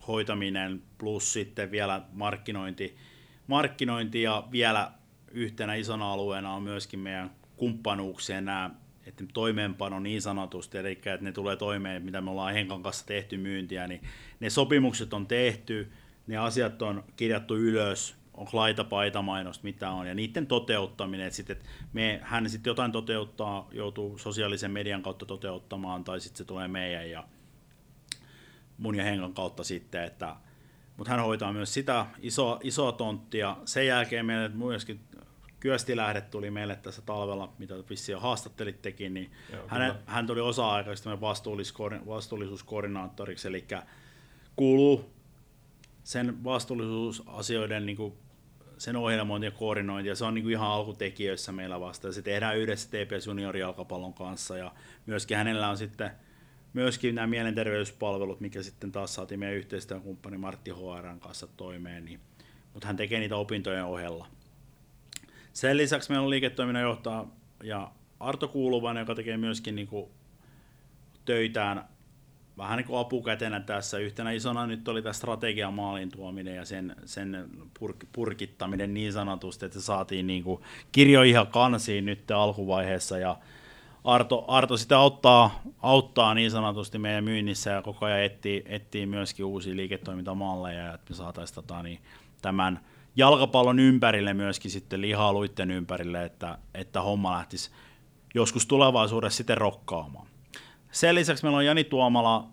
hoitaminen 0.07 0.83
plus 0.97 1.33
sitten 1.33 1.71
vielä 1.71 2.01
markkinointi, 2.13 2.97
markkinointi 3.47 4.21
ja 4.21 4.47
vielä 4.51 4.91
yhtenä 5.31 5.75
isona 5.75 6.11
alueena 6.11 6.53
on 6.53 6.63
myöskin 6.63 6.99
meidän 6.99 7.31
kumppanuuksien 7.57 8.45
nämä 8.45 8.69
että 9.05 9.23
toimeenpano 9.33 9.99
niin 9.99 10.21
sanotusti, 10.21 10.77
eli 10.77 10.91
että 10.91 11.17
ne 11.21 11.31
tulee 11.31 11.55
toimeen, 11.55 12.03
mitä 12.03 12.21
me 12.21 12.31
ollaan 12.31 12.53
Henkan 12.53 12.83
kanssa 12.83 13.05
tehty 13.05 13.37
myyntiä, 13.37 13.87
niin 13.87 14.01
ne 14.39 14.49
sopimukset 14.49 15.13
on 15.13 15.27
tehty, 15.27 15.91
ne 16.27 16.37
asiat 16.37 16.81
on 16.81 17.03
kirjattu 17.15 17.57
ylös, 17.57 18.15
on 18.33 18.47
laita 18.53 18.83
paita 18.83 19.21
mainos, 19.21 19.63
mitä 19.63 19.91
on, 19.91 20.07
ja 20.07 20.15
niiden 20.15 20.47
toteuttaminen, 20.47 21.27
että, 21.27 21.37
sitten, 21.37 21.57
me, 21.93 22.19
hän 22.23 22.49
sitten 22.49 22.71
jotain 22.71 22.91
toteuttaa, 22.91 23.67
joutuu 23.71 24.17
sosiaalisen 24.17 24.71
median 24.71 25.03
kautta 25.03 25.25
toteuttamaan, 25.25 26.03
tai 26.03 26.19
sitten 26.19 26.37
se 26.37 26.45
tulee 26.45 26.67
meidän 26.67 27.09
ja 27.09 27.23
mun 28.77 28.95
ja 28.95 29.03
Henkan 29.03 29.33
kautta 29.33 29.63
sitten, 29.63 30.03
että, 30.03 30.35
mutta 30.97 31.11
hän 31.11 31.23
hoitaa 31.23 31.53
myös 31.53 31.73
sitä 31.73 32.05
isoa, 32.19 32.59
isoa 32.63 32.91
tonttia. 32.91 33.57
Sen 33.65 33.87
jälkeen 33.87 34.25
meille 34.25 34.49
myöskin 34.49 34.99
Kyöstilähde 35.59 36.21
tuli 36.21 36.51
meille 36.51 36.75
tässä 36.75 37.01
talvella, 37.01 37.53
mitä 37.57 37.75
vissiin 37.89 38.13
jo 38.13 38.19
haastattelittekin, 38.19 39.13
niin 39.13 39.31
Joo, 39.53 39.63
hän, 39.67 39.99
hän 40.05 40.27
tuli 40.27 40.41
osa-aikaisesti 40.41 41.09
vastuullisuuskoordinaattoriksi, 42.07 43.47
eli 43.47 43.67
kuuluu 44.55 45.11
sen 46.11 46.43
vastuullisuusasioiden 46.43 47.85
niin 47.85 47.97
kuin 47.97 48.13
sen 48.77 48.95
ohjelmointi 48.95 49.47
ja 49.47 49.51
koordinointi, 49.51 50.09
ja 50.09 50.15
se 50.15 50.25
on 50.25 50.33
niin 50.33 50.43
kuin 50.43 50.53
ihan 50.53 50.67
alkutekijöissä 50.67 51.51
meillä 51.51 51.79
vasta, 51.79 52.07
ja 52.07 52.13
se 52.13 52.21
tehdään 52.21 52.57
yhdessä 52.57 52.89
TPS 52.89 53.27
Junior-jalkapallon 53.27 54.13
kanssa, 54.13 54.57
ja 54.57 54.71
myöskin 55.05 55.37
hänellä 55.37 55.69
on 55.69 55.77
sitten 55.77 56.11
myöskin 56.73 57.15
nämä 57.15 57.27
mielenterveyspalvelut, 57.27 58.39
mikä 58.39 58.63
sitten 58.63 58.91
taas 58.91 59.15
saatiin 59.15 59.39
meidän 59.39 59.57
yhteistyökumppani 59.57 60.37
Martti 60.37 60.71
HRn 60.71 61.19
kanssa 61.19 61.47
toimeen, 61.47 62.05
niin, 62.05 62.19
mutta 62.73 62.87
hän 62.87 62.95
tekee 62.95 63.19
niitä 63.19 63.35
opintojen 63.35 63.85
ohella. 63.85 64.27
Sen 65.53 65.77
lisäksi 65.77 66.09
meillä 66.09 66.23
on 66.23 66.29
liiketoiminnanjohtaja 66.29 67.25
ja 67.63 67.91
Arto 68.19 68.47
Kuuluvainen, 68.47 69.01
joka 69.01 69.15
tekee 69.15 69.37
myöskin 69.37 69.75
niin 69.75 69.87
kuin 69.87 70.09
töitään 71.25 71.85
vähän 72.57 72.77
niin 72.77 72.87
kuin 72.87 72.99
apukätenä 72.99 73.59
tässä. 73.59 73.97
Yhtenä 73.97 74.31
isona 74.31 74.67
nyt 74.67 74.87
oli 74.87 75.01
tämä 75.01 75.13
strategian 75.13 75.73
maalin 75.73 76.11
tuominen 76.11 76.55
ja 76.55 76.65
sen, 76.65 76.95
sen 77.05 77.49
purk, 77.79 78.05
purkittaminen 78.13 78.93
niin 78.93 79.13
sanotusti, 79.13 79.65
että 79.65 79.81
saatiin 79.81 80.27
niin 80.27 80.43
kuin 80.43 80.61
kirjo 80.91 81.21
ihan 81.21 81.47
kansiin 81.47 82.05
nyt 82.05 82.31
alkuvaiheessa 82.31 83.17
ja 83.17 83.37
Arto, 84.03 84.45
Arto 84.47 84.77
sitä 84.77 84.99
auttaa, 84.99 85.61
auttaa 85.81 86.33
niin 86.33 86.51
sanotusti 86.51 86.97
meidän 86.97 87.23
myynnissä 87.23 87.69
ja 87.69 87.81
koko 87.81 88.05
ajan 88.05 88.23
etsii, 88.23 88.63
etsii 88.65 89.05
myöskin 89.05 89.45
uusia 89.45 89.75
liiketoimintamalleja, 89.75 90.93
että 90.93 91.05
me 91.09 91.15
saataisiin 91.15 91.55
tota, 91.55 91.83
niin, 91.83 91.99
tämän 92.41 92.79
jalkapallon 93.15 93.79
ympärille 93.79 94.33
myöskin 94.33 94.71
sitten 94.71 95.01
lihaluitten 95.01 95.71
ympärille, 95.71 96.25
että, 96.25 96.57
että 96.73 97.01
homma 97.01 97.31
lähtisi 97.31 97.71
joskus 98.35 98.65
tulevaisuudessa 98.65 99.37
sitten 99.37 99.57
rokkaamaan. 99.57 100.27
Sen 100.91 101.15
lisäksi 101.15 101.43
meillä 101.43 101.57
on 101.57 101.65
Jani 101.65 101.83
Tuomala, 101.83 102.47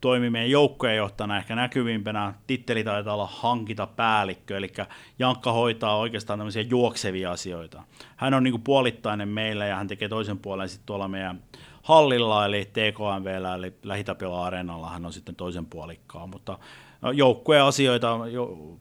toimi 0.00 0.30
meidän 0.30 0.50
joukkojenjohtajana 0.50 1.36
ehkä 1.36 1.56
näkyvimpänä. 1.56 2.34
Titteli 2.46 2.84
taitaa 2.84 3.14
olla 3.14 3.26
hankita 3.26 3.86
päällikkö, 3.86 4.56
eli 4.56 4.72
Jankka 5.18 5.52
hoitaa 5.52 5.96
oikeastaan 5.96 6.38
tämmöisiä 6.38 6.62
juoksevia 6.62 7.30
asioita. 7.30 7.82
Hän 8.16 8.34
on 8.34 8.42
niin 8.42 8.52
kuin 8.52 8.62
puolittainen 8.62 9.28
meillä 9.28 9.66
ja 9.66 9.76
hän 9.76 9.88
tekee 9.88 10.08
toisen 10.08 10.38
puolen 10.38 10.68
sitten 10.68 10.86
tuolla 10.86 11.08
meidän 11.08 11.42
hallilla, 11.82 12.46
eli 12.46 12.64
TKMVllä, 12.64 13.54
eli 13.54 13.72
Lähitapila 13.82 14.46
Areenalla 14.46 14.90
hän 14.90 15.06
on 15.06 15.12
sitten 15.12 15.36
toisen 15.36 15.66
puolikkaan, 15.66 16.30
mutta 16.30 16.58
no, 17.00 17.10
joukkueen 17.10 17.62
asioita, 17.62 18.18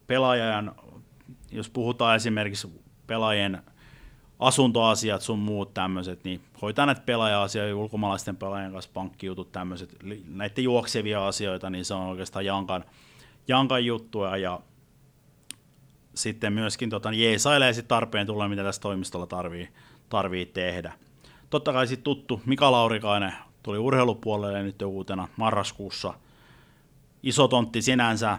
pelaajan, 0.07 0.76
jos 1.51 1.69
puhutaan 1.69 2.15
esimerkiksi 2.15 2.82
pelaajien 3.07 3.61
asuntoasiat, 4.47 5.21
sun 5.21 5.39
muut 5.39 5.73
tämmöiset, 5.73 6.23
niin 6.23 6.41
hoitaa 6.61 6.85
näitä 6.85 7.01
pelaaja-asioita, 7.01 7.75
ulkomaalaisten 7.75 8.37
pelaajien 8.37 8.71
kanssa 8.71 8.91
pankkijutut, 8.93 9.51
tämmöiset, 9.51 9.95
näitä 10.27 10.61
juoksevia 10.61 11.27
asioita, 11.27 11.69
niin 11.69 11.85
se 11.85 11.93
on 11.93 12.07
oikeastaan 12.07 12.45
Jankan, 12.45 12.85
Jankan 13.47 13.85
juttua, 13.85 14.37
ja 14.37 14.59
sitten 16.15 16.53
myöskin 16.53 16.89
tota, 16.89 17.11
jeesailee 17.11 17.73
sit 17.73 17.87
tarpeen 17.87 18.27
tulee, 18.27 18.47
mitä 18.47 18.63
tässä 18.63 18.81
toimistolla 18.81 19.27
tarvii, 19.27 19.69
tarvii 20.09 20.45
tehdä. 20.45 20.93
Totta 21.49 21.73
kai 21.73 21.87
sitten 21.87 22.03
tuttu 22.03 22.41
Mika 22.45 22.71
Laurikainen 22.71 23.33
tuli 23.63 23.77
urheilupuolelle 23.77 24.63
nyt 24.63 24.81
jo 24.81 24.87
uutena 24.87 25.27
marraskuussa. 25.37 26.13
Iso 27.23 27.47
tontti 27.47 27.81
sinänsä, 27.81 28.37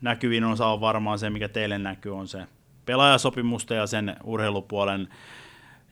näkyvin 0.00 0.44
osa 0.44 0.66
on 0.66 0.80
varmaan 0.80 1.18
se, 1.18 1.30
mikä 1.30 1.48
teille 1.48 1.78
näkyy, 1.78 2.16
on 2.16 2.28
se 2.28 2.46
pelaajasopimusta 2.88 3.74
ja 3.74 3.86
sen 3.86 4.16
urheilupuolen 4.24 5.08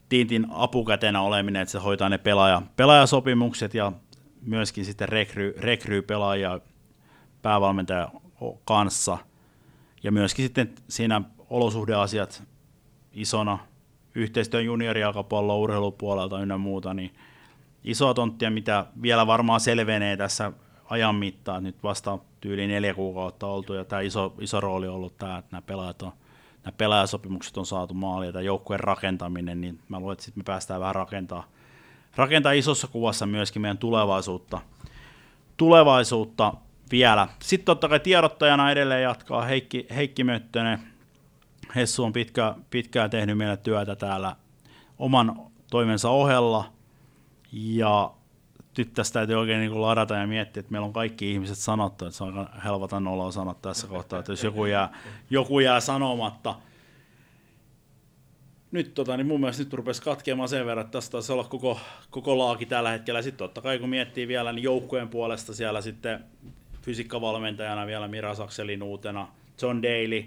Tintin 0.08 0.46
apukätenä 0.50 1.20
oleminen, 1.20 1.62
että 1.62 1.72
se 1.72 1.78
hoitaa 1.78 2.08
ne 2.08 2.18
pelaaja, 2.18 2.62
pelaajasopimukset 2.76 3.74
ja 3.74 3.92
myöskin 4.42 4.84
sitten 4.84 5.08
rekry, 5.08 5.54
rekry 5.58 6.02
pelaajia 6.02 6.60
päävalmentaja 7.42 8.08
kanssa. 8.64 9.18
Ja 10.02 10.12
myöskin 10.12 10.44
sitten 10.44 10.74
siinä 10.88 11.22
olosuhdeasiat 11.50 12.42
isona, 13.12 13.58
yhteistyön 14.14 14.64
juniorijalkapallo 14.64 15.58
urheilupuolelta 15.58 16.40
ynnä 16.40 16.58
muuta, 16.58 16.94
niin 16.94 17.14
isoa 17.84 18.14
tonttia, 18.14 18.50
mitä 18.50 18.86
vielä 19.02 19.26
varmaan 19.26 19.60
selvenee 19.60 20.16
tässä 20.16 20.52
ajan 20.84 21.14
mittaan. 21.14 21.62
Nyt 21.62 21.82
vasta 21.82 22.18
tyyli 22.40 22.66
neljä 22.66 22.94
kuukautta 22.94 23.46
oltu 23.46 23.74
ja 23.74 23.84
tämä 23.84 24.02
iso, 24.02 24.34
iso 24.40 24.60
rooli 24.60 24.88
on 24.88 24.94
ollut 24.94 25.18
tämä, 25.18 25.38
että 25.38 25.48
nämä 25.52 25.62
pelaajat 25.62 26.02
on 26.02 26.12
nämä 26.66 26.76
pelaajasopimukset 26.78 27.56
on 27.56 27.66
saatu 27.66 27.94
maaliin 27.94 28.34
ja 28.34 28.40
joukkueen 28.40 28.80
rakentaminen, 28.80 29.60
niin 29.60 29.78
mä 29.88 30.00
luulen, 30.00 30.12
että 30.12 30.24
sitten 30.24 30.40
me 30.40 30.44
päästään 30.44 30.80
vähän 30.80 30.94
rakentaa, 30.94 31.48
rakentaa 32.16 32.52
isossa 32.52 32.86
kuvassa 32.86 33.26
myöskin 33.26 33.62
meidän 33.62 33.78
tulevaisuutta, 33.78 34.60
tulevaisuutta 35.56 36.54
vielä. 36.90 37.28
Sitten 37.42 37.66
totta 37.66 37.88
kai 37.88 38.00
tiedottajana 38.00 38.70
edelleen 38.70 39.02
jatkaa 39.02 39.42
Heikki, 39.42 39.86
Heikki 39.94 40.24
Möttönen. 40.24 40.78
Hessu 41.74 42.04
on 42.04 42.12
pitkä, 42.12 42.54
pitkään 42.70 43.10
tehnyt 43.10 43.38
meille 43.38 43.56
työtä 43.56 43.96
täällä 43.96 44.36
oman 44.98 45.40
toimensa 45.70 46.10
ohella. 46.10 46.72
Ja 47.52 48.10
nyt 48.78 48.94
tästä 48.94 49.12
täytyy 49.12 49.36
oikein 49.36 49.60
niin 49.60 49.82
ladata 49.82 50.14
ja 50.14 50.26
miettiä, 50.26 50.60
että 50.60 50.72
meillä 50.72 50.86
on 50.86 50.92
kaikki 50.92 51.32
ihmiset 51.32 51.58
sanottu, 51.58 52.04
että 52.04 52.16
se 52.16 52.24
on 52.24 52.38
aika 52.38 52.60
helvata 52.64 53.00
noloa 53.00 53.32
sanoa 53.32 53.54
tässä 53.54 53.86
kohtaa, 53.86 54.18
että 54.18 54.32
jos 54.32 54.44
joku 54.44 54.66
jää, 54.66 54.92
joku 55.30 55.60
jää 55.60 55.80
sanomatta. 55.80 56.54
Nyt 58.72 58.94
tota, 58.94 59.16
niin 59.16 59.26
mun 59.26 59.40
mielestä 59.40 59.62
nyt 59.62 59.72
rupesi 59.72 60.02
katkeamaan 60.02 60.48
sen 60.48 60.66
verran, 60.66 60.84
että 60.84 60.92
tästä 60.92 61.12
taisi 61.12 61.32
olla 61.32 61.44
koko, 61.44 61.80
koko 62.10 62.38
laaki 62.38 62.66
tällä 62.66 62.90
hetkellä. 62.90 63.22
Sitten 63.22 63.38
totta 63.38 63.60
kai 63.60 63.78
kun 63.78 63.88
miettii 63.88 64.28
vielä, 64.28 64.52
niin 64.52 64.62
joukkueen 64.62 65.08
puolesta 65.08 65.54
siellä 65.54 65.80
sitten 65.80 66.24
fysiikkavalmentajana 66.82 67.86
vielä 67.86 68.08
Mira 68.08 68.34
Sakselin 68.34 68.82
uutena, 68.82 69.28
John 69.62 69.82
Daly 69.82 70.24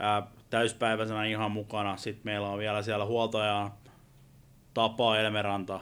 ää, 0.00 0.22
täyspäiväisenä 0.50 1.24
ihan 1.24 1.50
mukana. 1.50 1.96
Sitten 1.96 2.22
meillä 2.24 2.48
on 2.48 2.58
vielä 2.58 2.82
siellä 2.82 3.04
huoltaja 3.04 3.70
Tapa 4.74 5.18
Elmeranta, 5.18 5.80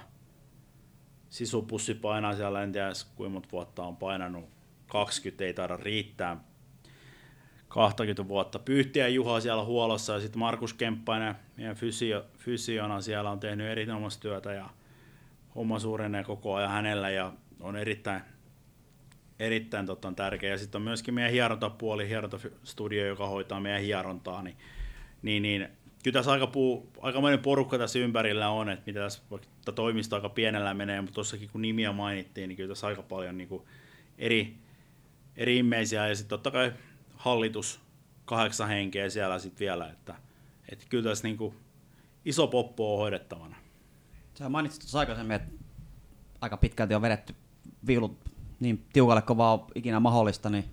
sisupussi 1.30 1.94
painaa 1.94 2.36
siellä, 2.36 2.62
en 2.62 2.72
tiedä 2.72 2.90
kuinka 3.16 3.32
monta 3.32 3.48
vuotta 3.52 3.82
on 3.82 3.96
painanut, 3.96 4.48
20 4.86 5.44
ei 5.44 5.54
taida 5.54 5.76
riittää, 5.76 6.36
20 7.68 8.28
vuotta. 8.28 8.58
Pyyhtiä 8.58 9.08
Juha 9.08 9.40
siellä 9.40 9.64
huolossa 9.64 10.12
ja 10.12 10.20
sitten 10.20 10.38
Markus 10.38 10.74
Kemppainen, 10.74 11.34
meidän 11.56 11.76
fysio, 11.76 12.24
fysiona 12.38 13.00
siellä 13.00 13.30
on 13.30 13.40
tehnyt 13.40 13.66
erinomaista 13.66 14.22
työtä 14.22 14.52
ja 14.52 14.70
homma 15.54 15.78
suurenee 15.78 16.24
koko 16.24 16.54
ajan 16.54 16.70
hänellä 16.70 17.10
ja 17.10 17.32
on 17.60 17.76
erittäin, 17.76 18.22
erittäin 19.38 19.86
totta, 19.86 20.12
tärkeä. 20.12 20.50
Ja 20.50 20.58
sitten 20.58 20.78
on 20.78 20.82
myöskin 20.82 21.14
meidän 21.14 21.32
hierontapuoli, 21.32 22.08
hierontastudio, 22.08 23.06
joka 23.06 23.28
hoitaa 23.28 23.60
meidän 23.60 23.82
hierontaa, 23.82 24.42
niin, 24.42 24.56
niin, 25.22 25.42
niin 25.42 25.68
kyllä 26.02 26.18
tässä 26.18 26.32
aika, 26.32 26.46
puu, 26.46 26.92
aikamoinen 27.00 27.38
porukka 27.38 27.78
tässä 27.78 27.98
ympärillä 27.98 28.50
on, 28.50 28.70
että 28.70 28.82
mitä 28.86 29.00
tässä 29.00 29.22
vaikka 29.30 29.72
toimisto 29.74 30.16
aika 30.16 30.28
pienellä 30.28 30.74
menee, 30.74 31.00
mutta 31.00 31.14
tuossakin 31.14 31.50
kun 31.50 31.62
nimiä 31.62 31.92
mainittiin, 31.92 32.48
niin 32.48 32.56
kyllä 32.56 32.68
tässä 32.68 32.86
aika 32.86 33.02
paljon 33.02 33.38
niin 33.38 33.48
kuin 33.48 33.62
eri, 34.18 34.56
eri 35.36 35.58
immeisiä 35.58 36.08
ja 36.08 36.14
sitten 36.14 36.28
totta 36.28 36.50
kai 36.50 36.72
hallitus, 37.14 37.80
kahdeksan 38.24 38.68
henkeä 38.68 39.10
siellä 39.10 39.38
sitten 39.38 39.60
vielä, 39.60 39.90
että, 39.90 40.14
että 40.68 40.84
kyllä 40.88 41.10
tässä 41.10 41.28
niin 41.28 41.36
kuin 41.36 41.54
iso 42.24 42.46
poppo 42.46 42.94
on 42.94 42.98
hoidettavana. 42.98 43.56
Sä 44.34 44.48
mainitsit 44.48 44.80
tuossa 44.80 44.98
aikaisemmin, 44.98 45.36
että 45.36 45.52
aika 46.40 46.56
pitkälti 46.56 46.94
on 46.94 47.02
vedetty 47.02 47.34
viulut 47.86 48.18
niin 48.60 48.84
tiukalle 48.92 49.22
kuin 49.22 49.36
vaan 49.36 49.60
ikinä 49.74 50.00
mahdollista, 50.00 50.50
niin 50.50 50.64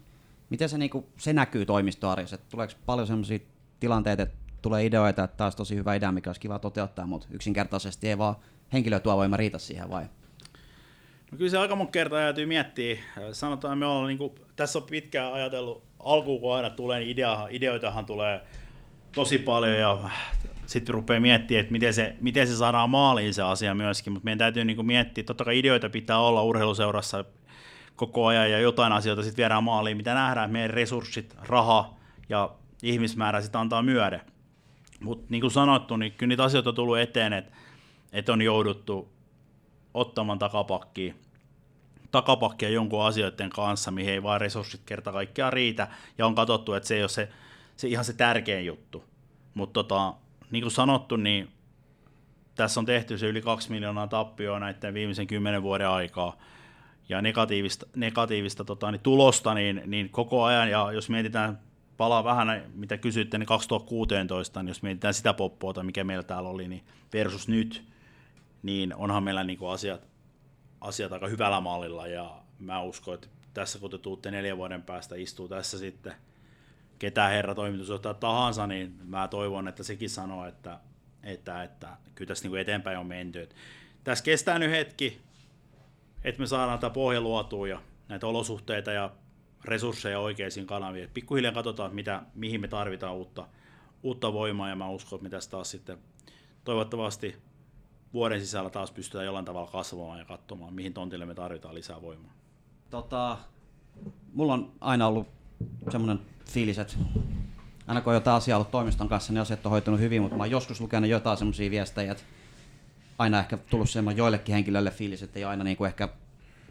miten 0.49 0.69
se, 0.69 0.77
niin 0.77 0.89
kuin, 0.89 1.05
se 1.17 1.33
näkyy 1.33 1.65
toimistoarjessa? 1.65 2.37
Tuleeko 2.37 2.73
paljon 2.85 3.07
sellaisia 3.07 3.39
tilanteita, 3.79 4.23
että 4.23 4.44
tulee 4.65 4.85
ideoita, 4.85 5.23
että 5.23 5.37
taas 5.37 5.55
tosi 5.55 5.75
hyvä 5.75 5.95
idea, 5.95 6.11
mikä 6.11 6.29
olisi 6.29 6.41
kiva 6.41 6.59
toteuttaa, 6.59 7.07
mutta 7.07 7.27
yksinkertaisesti 7.31 8.09
ei 8.09 8.17
vaan 8.17 8.35
henkilötyövoima 8.73 9.37
riitä 9.37 9.57
siihen 9.57 9.89
vai? 9.89 10.03
No 11.31 11.37
kyllä 11.37 11.51
se 11.51 11.57
aika 11.57 11.75
monta 11.75 11.91
kertaa 11.91 12.19
täytyy 12.19 12.45
miettiä. 12.45 12.97
Sanotaan, 13.31 13.77
me 13.77 13.85
ollaan, 13.85 14.07
niin 14.07 14.17
kuin, 14.17 14.31
tässä 14.55 14.79
on 14.79 14.83
pitkään 14.83 15.33
ajatellut, 15.33 15.83
alkuun 15.99 16.41
kun 16.41 16.55
aina 16.55 16.69
tulee, 16.69 16.99
niin 16.99 17.09
idea, 17.09 17.47
ideoitahan 17.49 18.05
tulee 18.05 18.41
tosi 19.11 19.37
paljon 19.37 19.77
ja 19.77 20.09
sitten 20.65 20.93
rupeaa 20.93 21.19
miettimään, 21.19 21.61
että 21.61 21.71
miten 21.71 21.93
se, 21.93 22.15
miten 22.21 22.47
se 22.47 22.55
saadaan 22.55 22.89
maaliin 22.89 23.33
se 23.33 23.41
asia 23.41 23.75
myöskin, 23.75 24.13
mutta 24.13 24.25
meidän 24.25 24.39
täytyy 24.39 24.65
niin 24.65 24.75
kuin 24.75 24.85
miettiä, 24.85 25.23
totta 25.23 25.45
kai 25.45 25.59
ideoita 25.59 25.89
pitää 25.89 26.19
olla 26.19 26.43
urheiluseurassa 26.43 27.25
koko 27.95 28.25
ajan 28.25 28.51
ja 28.51 28.59
jotain 28.59 28.93
asioita 28.93 29.23
sitten 29.23 29.43
viedään 29.43 29.63
maaliin, 29.63 29.97
mitä 29.97 30.13
nähdään, 30.13 30.51
meidän 30.51 30.69
resurssit, 30.69 31.35
raha 31.41 31.93
ja 32.29 32.49
ihmismäärä 32.83 33.41
sitten 33.41 33.61
antaa 33.61 33.81
myöden. 33.81 34.21
Mutta 34.99 35.25
niin 35.29 35.41
kuin 35.41 35.51
sanottu, 35.51 35.97
niin 35.97 36.11
kyllä 36.11 36.27
niitä 36.27 36.43
asioita 36.43 36.69
on 36.69 36.75
tullut 36.75 36.97
eteen, 36.97 37.33
että, 37.33 37.51
että 38.13 38.33
on 38.33 38.41
jouduttu 38.41 39.09
ottamaan 39.93 40.39
takapakkia, 40.39 41.13
takapakkia 42.11 42.69
jonkun 42.69 43.05
asioiden 43.05 43.49
kanssa, 43.49 43.91
mihin 43.91 44.13
ei 44.13 44.23
vaan 44.23 44.41
resurssit 44.41 44.81
kerta 44.85 45.11
kaikkiaan 45.11 45.53
riitä, 45.53 45.87
ja 46.17 46.25
on 46.25 46.35
katsottu, 46.35 46.73
että 46.73 46.87
se 46.87 46.95
ei 46.95 47.03
ole 47.03 47.09
se, 47.09 47.29
se 47.75 47.87
ihan 47.87 48.05
se 48.05 48.13
tärkein 48.13 48.65
juttu. 48.65 49.03
Mutta 49.53 49.73
tota, 49.73 50.13
niin 50.51 50.61
kuin 50.61 50.71
sanottu, 50.71 51.15
niin 51.15 51.49
tässä 52.55 52.79
on 52.79 52.85
tehty 52.85 53.17
se 53.17 53.27
yli 53.27 53.41
2 53.41 53.71
miljoonaa 53.71 54.07
tappioa 54.07 54.59
näiden 54.59 54.93
viimeisen 54.93 55.27
kymmenen 55.27 55.63
vuoden 55.63 55.89
aikaa, 55.89 56.37
ja 57.09 57.21
negatiivista, 57.21 57.85
negatiivista 57.95 58.65
tota, 58.65 58.91
niin 58.91 59.01
tulosta, 59.01 59.53
niin, 59.53 59.81
niin 59.85 60.09
koko 60.09 60.43
ajan, 60.43 60.69
ja 60.69 60.91
jos 60.91 61.09
mietitään 61.09 61.59
palaa 61.97 62.23
vähän, 62.23 62.63
mitä 62.73 62.97
kysyitte, 62.97 63.37
niin 63.37 63.47
2016, 63.47 64.63
niin 64.63 64.67
jos 64.67 64.81
mietitään 64.81 65.13
sitä 65.13 65.33
poppoota, 65.33 65.83
mikä 65.83 66.03
meillä 66.03 66.23
täällä 66.23 66.49
oli, 66.49 66.67
niin 66.67 66.83
versus 67.13 67.47
nyt, 67.47 67.83
niin 68.63 68.95
onhan 68.95 69.23
meillä 69.23 69.43
niin 69.43 69.59
kuin 69.59 69.71
asiat, 69.71 70.07
asiat 70.81 71.11
aika 71.11 71.27
hyvällä 71.27 71.61
mallilla, 71.61 72.07
ja 72.07 72.41
mä 72.59 72.81
uskon, 72.81 73.13
että 73.13 73.27
tässä 73.53 73.79
kun 73.79 73.91
te 73.91 73.97
tuutte 73.97 74.31
neljän 74.31 74.57
vuoden 74.57 74.81
päästä, 74.81 75.15
istuu 75.15 75.47
tässä 75.47 75.77
sitten 75.77 76.13
ketä 76.99 77.27
herra 77.27 77.55
toimitusjohtaja 77.55 78.13
tahansa, 78.13 78.67
niin 78.67 78.95
mä 79.03 79.27
toivon, 79.27 79.67
että 79.67 79.83
sekin 79.83 80.09
sanoo, 80.09 80.45
että, 80.45 80.79
että, 81.23 81.63
että 81.63 81.97
kyllä 82.15 82.27
tässä 82.27 82.43
niin 82.43 82.51
kuin 82.51 82.61
eteenpäin 82.61 82.97
on 82.97 83.05
menty. 83.05 83.41
Et 83.41 83.55
tässä 84.03 84.23
kestää 84.23 84.59
nyt 84.59 84.71
hetki, 84.71 85.21
että 86.23 86.41
me 86.41 86.47
saadaan 86.47 86.79
tätä 86.79 86.93
pohja 86.93 87.21
luotua 87.21 87.67
ja 87.67 87.81
näitä 88.07 88.27
olosuhteita 88.27 88.91
ja 88.91 89.11
resursseja 89.67 90.19
oikeisiin 90.19 90.67
kanaviin. 90.67 91.09
Pikkuhiljaa 91.13 91.53
katsotaan, 91.53 91.95
mitä, 91.95 92.21
mihin 92.35 92.61
me 92.61 92.67
tarvitaan 92.67 93.15
uutta, 93.15 93.47
uutta 94.03 94.33
voimaa, 94.33 94.69
ja 94.69 94.75
mä 94.75 94.89
uskon, 94.89 95.17
että 95.17 95.23
me 95.23 95.29
tästä 95.29 95.51
taas 95.51 95.71
sitten 95.71 95.97
toivottavasti 96.63 97.35
vuoden 98.13 98.39
sisällä 98.39 98.69
taas 98.69 98.91
pystytään 98.91 99.25
jollain 99.25 99.45
tavalla 99.45 99.71
kasvamaan 99.71 100.19
ja 100.19 100.25
katsomaan, 100.25 100.73
mihin 100.73 100.93
tontille 100.93 101.25
me 101.25 101.35
tarvitaan 101.35 101.75
lisää 101.75 102.01
voimaa. 102.01 102.33
Tota, 102.89 103.37
mulla 104.33 104.53
on 104.53 104.71
aina 104.81 105.07
ollut 105.07 105.27
semmoinen 105.91 106.19
fiilis, 106.45 106.79
että 106.79 106.93
aina 107.87 108.01
kun 108.01 108.11
on 108.11 108.15
jotain 108.15 108.37
asiaa 108.37 108.57
ollut 108.57 108.71
toimiston 108.71 109.09
kanssa, 109.09 109.33
niin 109.33 109.41
asiat 109.41 109.65
on 109.65 109.69
hoitunut 109.69 109.99
hyvin, 109.99 110.21
mutta 110.21 110.37
mä 110.37 110.43
oon 110.43 110.51
joskus 110.51 110.81
lukenut 110.81 111.09
jotain 111.09 111.37
semmoisia 111.37 111.71
viestejä, 111.71 112.11
että 112.11 112.23
aina 113.17 113.39
ehkä 113.39 113.57
tullut 113.57 113.89
semmoinen 113.89 114.17
joillekin 114.17 114.55
henkilöille 114.55 114.91
fiilis, 114.91 115.23
että 115.23 115.39
ei 115.39 115.45
aina 115.45 115.63
niin 115.63 115.77
kuin 115.77 115.87
ehkä 115.87 116.09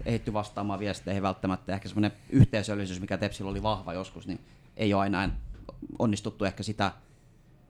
ehitty 0.07 0.33
vastaamaan 0.33 0.81
viesteihin 0.81 1.23
välttämättä. 1.23 1.75
Ehkä 1.75 1.89
semmoinen 1.89 2.13
yhteisöllisyys, 2.31 3.01
mikä 3.01 3.19
Tepsillä 3.19 3.51
oli 3.51 3.63
vahva 3.63 3.93
joskus, 3.93 4.27
niin 4.27 4.41
ei 4.77 4.95
ole 4.95 5.03
aina 5.03 5.31
onnistuttu 5.99 6.45
ehkä 6.45 6.63
sitä 6.63 6.93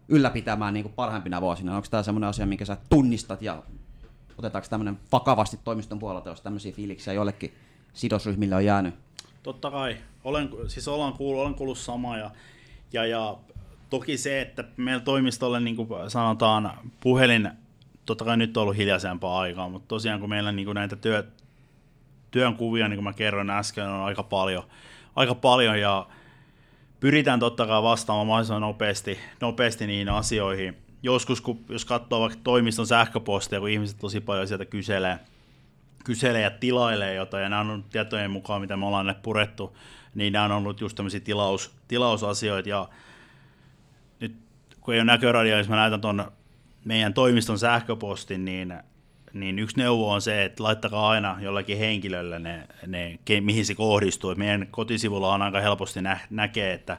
ylläpitämään 0.09 0.75
niin 0.75 0.85
kuin 0.85 0.93
parhaimpina 0.93 1.41
vuosina. 1.41 1.77
Onko 1.77 1.89
tämä 1.91 2.03
semmoinen 2.03 2.29
asia, 2.29 2.47
minkä 2.47 2.64
sä 2.64 2.77
tunnistat 2.91 3.43
ja 3.43 3.62
otetaanko 4.39 4.68
tämmöinen 4.68 4.99
vakavasti 5.12 5.59
toimiston 5.64 5.99
puolelta, 5.99 6.29
jos 6.29 6.41
tämmöisiä 6.41 6.72
fiiliksiä 6.72 7.12
joillekin 7.12 7.55
sidosryhmille 7.95 8.55
on 8.55 8.64
jäänyt? 8.64 8.95
Totta 9.43 9.70
kai. 9.70 9.97
Olen, 10.25 10.49
siis 10.68 10.89
olen 10.89 11.12
kuullut, 11.12 11.43
olen 11.43 11.55
kuullut 11.55 11.79
samaa 11.79 12.18
ja, 12.18 12.31
ja, 12.93 13.07
ja 13.07 13.37
toki 13.91 14.18
se, 14.18 14.41
että 14.41 14.64
meillä 14.77 15.01
toimistolle 15.01 15.61
niin 15.61 15.77
kuin 15.77 15.89
sanotaan 16.09 16.79
puhelin, 17.01 17.51
totta 18.07 18.25
kai 18.25 18.37
nyt 18.37 18.57
on 18.57 18.62
ollut 18.62 18.77
hiljaisempaa 18.77 19.41
aikaa, 19.41 19.68
mutta 19.68 19.89
tosiaan 19.89 20.20
kun 20.20 20.29
meillä 20.29 20.53
niin 20.53 20.66
kuin 20.66 20.75
näitä 20.75 20.97
työ, 20.97 21.25
työn 22.35 22.57
kuvia, 22.57 22.89
niin 22.89 22.97
kuin 22.97 23.05
mä 23.05 23.12
kerroin 23.12 23.51
äsken, 23.51 23.89
on 23.89 24.05
aika 24.05 24.22
paljon, 24.22 24.62
aika 25.16 25.35
paljon 25.35 25.80
ja 25.80 26.07
pyritään 27.01 27.41
totta 27.41 27.66
kai 27.66 27.82
vastaamaan 27.82 28.26
mahdollisimman 28.26 28.62
nopeasti, 28.62 29.18
nopeasti 29.41 29.87
niihin 29.87 30.09
asioihin. 30.09 30.76
Joskus, 31.03 31.41
kun, 31.41 31.64
jos 31.68 31.85
katsoo 31.85 32.20
vaikka 32.20 32.39
toimiston 32.45 32.87
sähköpostia, 32.87 33.61
kun 33.61 33.68
ihmiset 33.68 33.99
tosi 33.99 34.20
paljon 34.20 34.49
sieltä 34.49 34.64
kyselee, 34.64 35.18
kyselee 36.05 36.43
ja 36.43 36.51
tilailee 36.51 37.14
jotain, 37.14 37.43
ja 37.43 37.49
nämä 37.49 37.72
on 37.72 37.85
tietojen 37.93 38.30
mukaan, 38.30 38.61
mitä 38.61 38.76
me 38.76 38.87
ollaan 38.87 39.07
ne 39.07 39.14
purettu, 39.22 39.76
niin 40.14 40.32
nämä 40.32 40.45
on 40.45 40.53
ollut 40.53 40.80
just 40.80 40.97
tämmöisiä 40.97 41.20
tilaus, 41.20 41.74
tilausasioita, 41.89 42.68
ja 42.68 42.89
nyt 44.20 44.37
kun 44.80 44.95
ei 44.95 45.01
ole 45.01 45.05
näköradio, 45.05 45.59
jos 45.59 45.68
mä 45.68 45.76
näytän 45.76 46.01
tuon 46.01 46.32
meidän 46.85 47.14
toimiston 47.14 47.59
sähköpostin, 47.59 48.45
niin 48.45 48.74
niin 49.35 49.59
yksi 49.59 49.76
neuvo 49.76 50.12
on 50.12 50.22
se, 50.22 50.45
että 50.45 50.62
laittakaa 50.62 51.09
aina 51.09 51.37
jollakin 51.41 51.78
henkilölle 51.78 52.39
ne, 52.39 52.66
ne 52.87 53.18
mihin 53.41 53.66
se 53.66 53.74
kohdistuu. 53.74 54.35
Meidän 54.35 54.66
kotisivulla 54.70 55.35
on 55.35 55.43
aika 55.43 55.61
helposti 55.61 56.03
nä, 56.03 56.18
näkee, 56.30 56.72
että, 56.72 56.97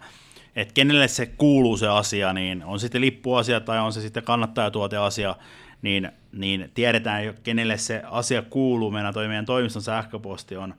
että 0.56 0.74
kenelle 0.74 1.08
se 1.08 1.26
kuuluu 1.26 1.78
se 1.78 1.88
asia, 1.88 2.34
niin 2.34 2.64
on 2.64 2.80
sitten 2.80 3.02
lippuasia 3.02 3.60
tai 3.60 3.80
on 3.80 3.94
se 3.94 4.02
sitten 4.02 4.24
kannattajatuoteasia, 4.24 5.36
niin, 5.82 6.12
niin 6.32 6.72
tiedetään 6.74 7.26
jo, 7.26 7.34
kenelle 7.44 7.78
se 7.78 8.02
asia 8.06 8.42
kuuluu. 8.42 8.92
Meidän 8.92 9.14
toi 9.14 9.28
meidän 9.28 9.46
toimiston 9.46 9.82
sähköposti 9.82 10.58
on, 10.58 10.74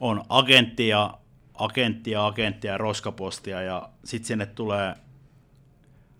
on 0.00 0.22
agenttia, 0.28 1.10
agenttia, 1.54 2.26
agenttia, 2.26 2.78
roskapostia 2.78 3.62
ja 3.62 3.88
sitten 4.04 4.26
sinne 4.26 4.46
tulee 4.46 4.94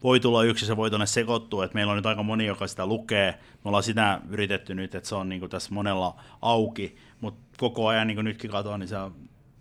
voi 0.05 0.21
tulla 0.21 0.45
yksi 0.45 0.67
se 0.67 0.77
voi 0.77 0.91
tuonne 0.91 1.07
sekoittua, 1.07 1.65
että 1.65 1.75
meillä 1.75 1.91
on 1.91 1.97
nyt 1.97 2.07
aika 2.07 2.23
moni, 2.23 2.47
joka 2.47 2.67
sitä 2.67 2.87
lukee. 2.87 3.33
Me 3.33 3.69
ollaan 3.69 3.83
sitä 3.83 4.21
yritetty 4.29 4.75
nyt, 4.75 4.95
että 4.95 5.09
se 5.09 5.15
on 5.15 5.29
niin 5.29 5.51
tässä 5.51 5.75
monella 5.75 6.21
auki, 6.43 6.97
mutta 7.21 7.41
koko 7.59 7.87
ajan 7.87 8.07
niin 8.07 8.17
kuin 8.17 8.25
nytkin 8.25 8.51
katsoin, 8.51 8.81
niin 8.81 8.89
se 8.89 8.97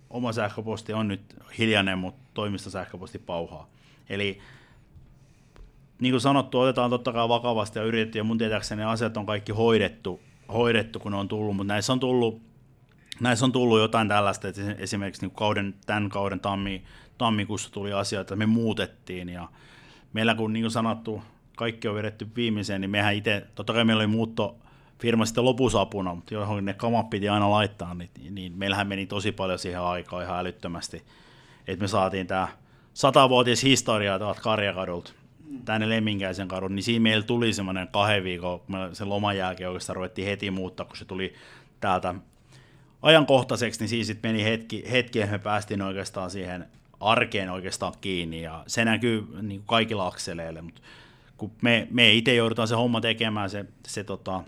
oma 0.09 0.31
sähköposti 0.31 0.93
on 0.93 1.07
nyt 1.07 1.21
hiljainen, 1.57 1.97
mutta 1.97 2.21
toimiston 2.33 2.71
sähköposti 2.71 3.19
pauhaa. 3.19 3.69
Eli 4.09 4.39
niin 6.01 6.13
kuin 6.13 6.21
sanottu, 6.21 6.59
otetaan 6.59 6.89
totta 6.89 7.13
kai 7.13 7.29
vakavasti 7.29 7.79
ja 7.79 7.85
yritetty, 7.85 8.17
ja 8.17 8.23
mun 8.23 8.37
tietääkseni 8.37 8.79
ne 8.79 8.85
asiat 8.85 9.17
on 9.17 9.25
kaikki 9.25 9.51
hoidettu, 9.51 10.19
hoidettu 10.53 10.99
kun 10.99 11.11
ne 11.11 11.17
on 11.17 11.27
tullut, 11.27 11.55
mutta 11.55 11.73
näissä 11.73 11.93
on 11.93 11.99
tullut, 11.99 12.41
näissä 13.19 13.45
on 13.45 13.51
tullut 13.51 13.79
jotain 13.79 14.07
tällaista, 14.07 14.47
että 14.47 14.61
esimerkiksi 14.77 15.21
niin 15.21 15.35
kauden, 15.35 15.75
tämän 15.85 16.09
kauden 16.09 16.39
tammi, 16.39 16.83
tammikuussa 17.17 17.71
tuli 17.71 17.93
asioita, 17.93 18.21
että 18.21 18.35
me 18.35 18.45
muutettiin, 18.45 19.29
ja 19.29 19.49
meillä 20.17 20.35
kun 20.35 20.53
niin 20.53 20.63
kuin 20.63 20.71
sanottu, 20.71 21.21
kaikki 21.55 21.87
on 21.87 21.95
vedetty 21.95 22.27
viimeiseen, 22.35 22.81
niin 22.81 22.91
mehän 22.91 23.15
itse, 23.15 23.47
totta 23.55 23.73
kai 23.73 23.85
meillä 23.85 24.01
oli 24.01 24.07
muutto 24.07 24.57
firma 24.99 25.25
sitten 25.25 25.45
lopusapuna, 25.45 26.15
mutta 26.15 26.33
johon 26.33 26.65
ne 26.65 26.73
kamat 26.73 27.09
piti 27.09 27.29
aina 27.29 27.51
laittaa, 27.51 27.93
niin, 27.93 28.09
niin 28.29 28.53
meillähän 28.57 28.87
meni 28.87 29.05
tosi 29.05 29.31
paljon 29.31 29.59
siihen 29.59 29.81
aikaan 29.81 30.23
ihan 30.23 30.39
älyttömästi, 30.39 31.03
että 31.67 31.83
me 31.83 31.87
saatiin 31.87 32.27
tämä 32.27 32.47
satavuotias 32.93 33.63
historia 33.63 34.19
tuolta 34.19 34.41
Karjakadulta, 34.41 35.11
tänne 35.65 35.89
Lemminkäisen 35.89 36.47
kadun, 36.47 36.75
niin 36.75 36.83
siinä 36.83 37.03
meillä 37.03 37.23
tuli 37.23 37.53
semmoinen 37.53 37.87
kahden 37.87 38.23
viikon, 38.23 38.59
kun 38.59 38.75
me 38.75 38.89
sen 38.93 39.09
loman 39.09 39.37
jälkeen 39.37 39.69
oikeastaan 39.69 39.95
ruvettiin 39.95 40.27
heti 40.27 40.51
muuttaa, 40.51 40.85
kun 40.85 40.97
se 40.97 41.05
tuli 41.05 41.33
täältä 41.79 42.15
ajankohtaiseksi, 43.01 43.79
niin 43.79 43.89
siinä 43.89 44.05
sitten 44.05 44.31
meni 44.31 44.43
hetki, 44.43 44.83
hetki, 44.91 45.25
me 45.25 45.39
päästiin 45.39 45.81
oikeastaan 45.81 46.31
siihen 46.31 46.67
arkeen 46.99 47.49
oikeastaan 47.49 47.93
kiinni, 48.01 48.41
ja 48.41 48.63
se 48.67 48.85
näkyy 48.85 49.27
niin 49.41 49.59
kuin 49.59 49.67
kaikilla 49.67 50.07
akseleilla, 50.07 50.61
mutta 50.61 50.81
kun 51.37 51.51
me, 51.61 51.87
me 51.91 52.13
itse 52.13 52.35
joudutaan 52.35 52.67
se 52.67 52.75
homma 52.75 53.01
tekemään, 53.01 53.49
se, 53.49 53.65
se, 53.87 54.03
tota, 54.03 54.43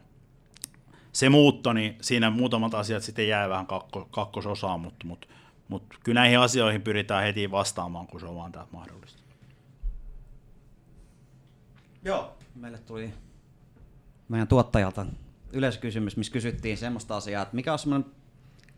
se 1.13 1.29
muutto, 1.29 1.73
niin 1.73 1.97
siinä 2.01 2.29
muutamat 2.29 2.73
asiat 2.73 3.03
sitten 3.03 3.27
jää 3.27 3.49
vähän 3.49 3.67
kakko, 3.67 4.07
kakkososaan, 4.11 4.79
mutta, 4.79 5.07
mutta, 5.07 5.27
mutta 5.67 5.95
kyllä 6.03 6.21
näihin 6.21 6.39
asioihin 6.39 6.81
pyritään 6.81 7.23
heti 7.23 7.51
vastaamaan, 7.51 8.07
kun 8.07 8.19
se 8.19 8.25
on 8.25 8.35
vaan 8.35 8.51
täältä 8.51 8.71
mahdollista. 8.71 9.23
Joo. 12.03 12.35
Meille 12.55 12.77
tuli 12.77 13.13
meidän 14.29 14.47
tuottajalta 14.47 15.05
yleiskysymys, 15.53 16.17
missä 16.17 16.33
kysyttiin 16.33 16.77
semmoista 16.77 17.17
asiaa, 17.17 17.43
että 17.43 17.55
mikä 17.55 17.73
on 17.73 17.79
semmoinen 17.79 18.11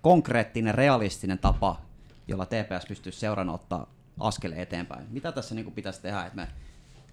konkreettinen, 0.01 0.75
realistinen 0.75 1.39
tapa, 1.39 1.81
jolla 2.27 2.45
TPS 2.45 2.85
pystyisi 2.87 3.19
seurana 3.19 3.53
ottaa 3.53 3.93
askel 4.19 4.51
eteenpäin. 4.51 5.07
Mitä 5.09 5.31
tässä 5.31 5.55
niin 5.55 5.71
pitäisi 5.71 6.01
tehdä, 6.01 6.25
että 6.25 6.35
me 6.35 6.47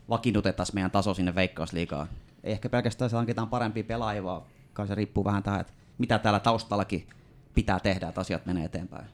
vakiinnutettaisiin 0.09 0.74
meidän 0.74 0.90
taso 0.90 1.14
sinne 1.14 1.34
veikkausliigaan? 1.34 2.09
Ei 2.44 2.52
ehkä 2.52 2.68
pelkästään 2.68 3.11
se 3.11 3.16
ketään 3.26 3.48
parempia 3.48 3.84
pelaajia, 3.84 4.24
vaan 4.24 4.42
kai 4.72 4.86
se 4.86 4.94
riippuu 4.94 5.24
vähän 5.24 5.42
tähän, 5.42 5.61
että 5.61 5.72
mitä 5.98 6.18
täällä 6.18 6.40
taustallakin 6.40 7.09
pitää 7.54 7.80
tehdä, 7.80 8.09
että 8.09 8.20
asiat 8.20 8.46
menee 8.46 8.64
eteenpäin. 8.64 9.06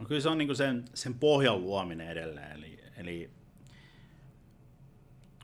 No 0.00 0.06
kyllä 0.06 0.20
se 0.20 0.28
on 0.28 0.38
niin 0.38 0.56
sen, 0.56 0.84
sen 0.94 1.14
pohjan 1.14 1.60
luominen 1.60 2.08
edelleen, 2.08 2.52
eli, 2.52 2.84
eli 2.96 3.30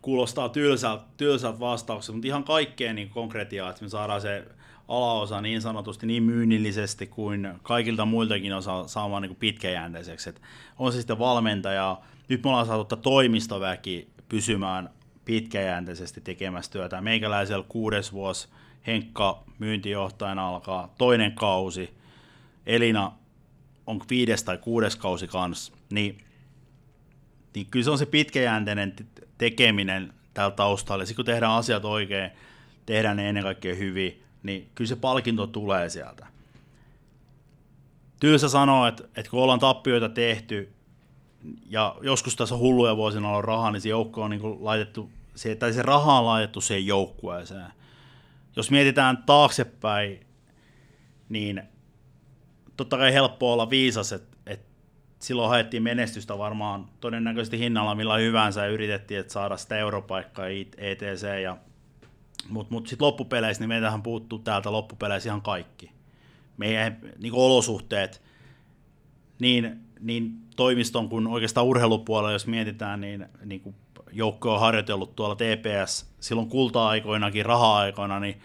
kuulostaa 0.02 0.48
tylsältä, 0.48 1.04
tylsältä 1.16 1.60
vastaukselta, 1.60 2.16
mutta 2.16 2.28
ihan 2.28 2.44
kaikkeen 2.44 2.96
niin 2.96 3.10
konkretiaa, 3.10 3.70
että 3.70 3.82
me 3.82 3.88
saadaan 3.88 4.20
se 4.20 4.44
alaosa 4.88 5.40
niin 5.40 5.62
sanotusti 5.62 6.06
niin 6.06 6.22
myynnillisesti 6.22 7.06
kuin 7.06 7.48
kaikilta 7.62 8.04
muiltakin 8.04 8.52
osa 8.52 8.88
saamaan 8.88 9.22
niin 9.22 9.36
pitkäjänteiseksi. 9.36 10.30
Et 10.30 10.42
on 10.78 10.92
se 10.92 10.98
sitten 10.98 11.18
valmentaja, 11.18 11.98
nyt 12.28 12.44
me 12.44 12.50
ollaan 12.50 12.66
saatu 12.66 12.96
toimistoväki 12.96 14.08
pysymään 14.28 14.90
pitkäjänteisesti 15.24 16.20
tekemässä 16.20 16.72
työtä. 16.72 17.00
Meikäläisellä 17.00 17.64
kuudes 17.68 18.12
vuosi 18.12 18.48
Henkka 18.86 19.44
myyntijohtajana 19.58 20.48
alkaa 20.48 20.94
toinen 20.98 21.32
kausi, 21.32 21.96
Elina 22.66 23.12
on 23.86 24.00
viides 24.10 24.44
tai 24.44 24.58
kuudes 24.58 24.96
kausi 24.96 25.26
kanssa, 25.26 25.72
niin, 25.90 26.18
niin 27.54 27.66
kyllä 27.70 27.84
se 27.84 27.90
on 27.90 27.98
se 27.98 28.06
pitkäjänteinen 28.06 28.94
tekeminen 29.38 30.12
täällä 30.34 30.56
taustalla. 30.56 31.04
Ja 31.04 31.14
kun 31.16 31.24
tehdään 31.24 31.52
asiat 31.52 31.84
oikein, 31.84 32.30
tehdään 32.86 33.16
ne 33.16 33.28
ennen 33.28 33.44
kaikkea 33.44 33.74
hyvin, 33.74 34.22
niin 34.46 34.70
kyllä 34.74 34.88
se 34.88 34.96
palkinto 34.96 35.46
tulee 35.46 35.88
sieltä. 35.88 36.26
Tylsä 38.20 38.48
sanoa, 38.48 38.88
että, 38.88 39.04
että 39.16 39.30
kun 39.30 39.42
ollaan 39.42 39.58
tappioita 39.58 40.08
tehty, 40.08 40.72
ja 41.68 41.96
joskus 42.00 42.36
tässä 42.36 42.56
hulluja 42.56 42.96
vuosina 42.96 43.28
ollut 43.28 43.44
rahaa, 43.44 43.70
niin 43.70 43.80
se 43.80 43.88
joukko 43.88 44.22
on 44.22 44.30
niin 44.30 44.64
laitettu, 44.64 45.10
se, 45.34 45.54
tai 45.54 45.72
se 45.72 45.82
raha 45.82 46.18
on 46.18 46.26
laitettu 46.26 46.60
siihen 46.60 46.86
joukkueeseen. 46.86 47.66
Jos 48.56 48.70
mietitään 48.70 49.22
taaksepäin, 49.26 50.26
niin 51.28 51.62
totta 52.76 52.96
kai 52.96 53.12
helppo 53.12 53.52
olla 53.52 53.70
viisas, 53.70 54.12
että, 54.12 54.36
että 54.46 54.66
silloin 55.18 55.50
haettiin 55.50 55.82
menestystä 55.82 56.38
varmaan 56.38 56.88
todennäköisesti 57.00 57.58
hinnalla 57.58 57.94
millä 57.94 58.16
hyvänsä 58.16 58.64
ja 58.64 58.72
yritettiin 58.72 59.20
että 59.20 59.32
saada 59.32 59.56
sitä 59.56 59.76
europaikkaa 59.78 60.46
ETC 60.76 61.42
ja 61.42 61.56
mutta 62.48 62.74
mut 62.74 62.86
sitten 62.86 63.06
loppupeleissä, 63.06 63.60
niin 63.62 63.68
meitähän 63.68 64.02
puuttuu 64.02 64.38
täältä 64.38 64.72
loppupeleissä 64.72 65.28
ihan 65.28 65.42
kaikki. 65.42 65.92
Meidän 66.56 66.98
niin 67.18 67.32
olosuhteet, 67.34 68.22
niin, 69.38 69.80
niin 70.00 70.36
toimiston 70.56 71.08
kuin 71.08 71.26
oikeastaan 71.26 71.66
urheilupuolella, 71.66 72.32
jos 72.32 72.46
mietitään, 72.46 73.00
niin, 73.00 73.26
niin 73.44 73.60
kuin 73.60 73.74
joukko 74.12 74.54
on 74.54 74.60
harjoitellut 74.60 75.16
tuolla 75.16 75.36
TPS 75.36 76.06
silloin 76.20 76.48
kulta-aikoinakin, 76.48 77.46
raha-aikoina, 77.46 78.20
niin, 78.20 78.40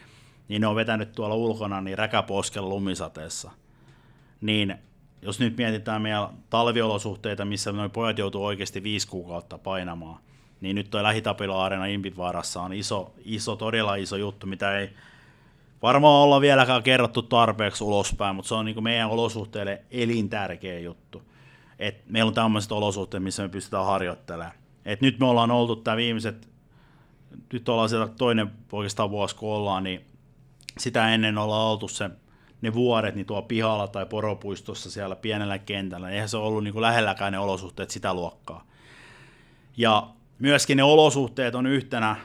niin 0.48 0.62
ne 0.62 0.68
on 0.68 0.76
vetänyt 0.76 1.12
tuolla 1.12 1.36
ulkona 1.36 1.82
niin 1.82 1.98
räkäposkella 1.98 2.70
lumisateessa. 2.70 3.52
Niin 4.42 4.76
jos 5.22 5.40
nyt 5.40 5.58
mietitään 5.58 6.02
meidän 6.02 6.28
talviolosuhteita, 6.50 7.46
missä 7.46 7.72
noin 7.72 7.92
pojat 7.92 8.18
joutuu 8.18 8.46
oikeasti 8.46 8.84
viisi 8.84 9.08
kuukautta 9.08 9.58
painamaan, 9.58 10.20
niin 10.62 10.76
nyt 10.76 10.90
tuo 10.90 11.04
Lähitapila 11.04 11.66
Areena 11.66 11.86
Impivaarassa 11.86 12.62
on 12.62 12.74
iso, 12.74 13.14
iso, 13.26 13.56
todella 13.56 13.96
iso 13.96 14.16
juttu, 14.16 14.48
mitä 14.48 14.78
ei 14.78 14.90
varmaan 15.82 16.24
olla 16.24 16.42
vieläkään 16.42 16.84
kerrottu 16.84 17.22
tarpeeksi 17.22 17.84
ulospäin, 17.84 18.36
mutta 18.36 18.50
se 18.50 18.56
on 18.56 18.66
niin 18.66 18.84
meidän 18.84 19.10
olosuhteille 19.10 19.82
elintärkeä 19.92 20.80
juttu. 20.80 21.22
Et 21.80 22.04
meillä 22.10 22.30
on 22.30 22.34
tämmöiset 22.34 22.72
olosuhteet, 22.72 23.24
missä 23.24 23.44
me 23.44 23.50
pystytään 23.50 23.86
harjoittelemaan. 23.86 24.56
Et 24.86 25.02
nyt 25.02 25.20
me 25.20 25.26
ollaan 25.26 25.52
oltu 25.52 25.76
tämä 25.76 25.98
viimeiset, 25.98 26.50
nyt 27.54 27.70
ollaan 27.70 27.90
sieltä 27.90 28.14
toinen 28.18 28.52
oikeastaan 28.72 29.12
vuosi 29.12 29.36
kun 29.36 29.54
ollaan, 29.54 29.84
niin 29.84 30.06
sitä 30.78 31.14
ennen 31.14 31.38
ollaan 31.38 31.68
oltu 31.68 31.88
se, 31.88 32.10
ne 32.62 32.74
vuodet 32.74 33.16
niin 33.16 33.26
tuo 33.26 33.42
pihalla 33.42 33.88
tai 33.88 34.06
poropuistossa 34.06 34.92
siellä 34.92 35.16
pienellä 35.16 35.60
kentällä. 35.60 36.10
Eihän 36.10 36.30
se 36.30 36.38
ollut 36.38 36.64
niin 36.64 36.74
kuin 36.74 36.82
lähelläkään 36.82 37.34
ne 37.34 37.40
olosuhteet 37.40 37.90
sitä 37.90 38.14
luokkaa. 38.14 38.68
Ja 39.78 40.08
myöskin 40.42 40.78
ne 40.78 40.84
olosuhteet 40.84 41.56
on 41.56 41.68
yhtenä, 41.68 42.16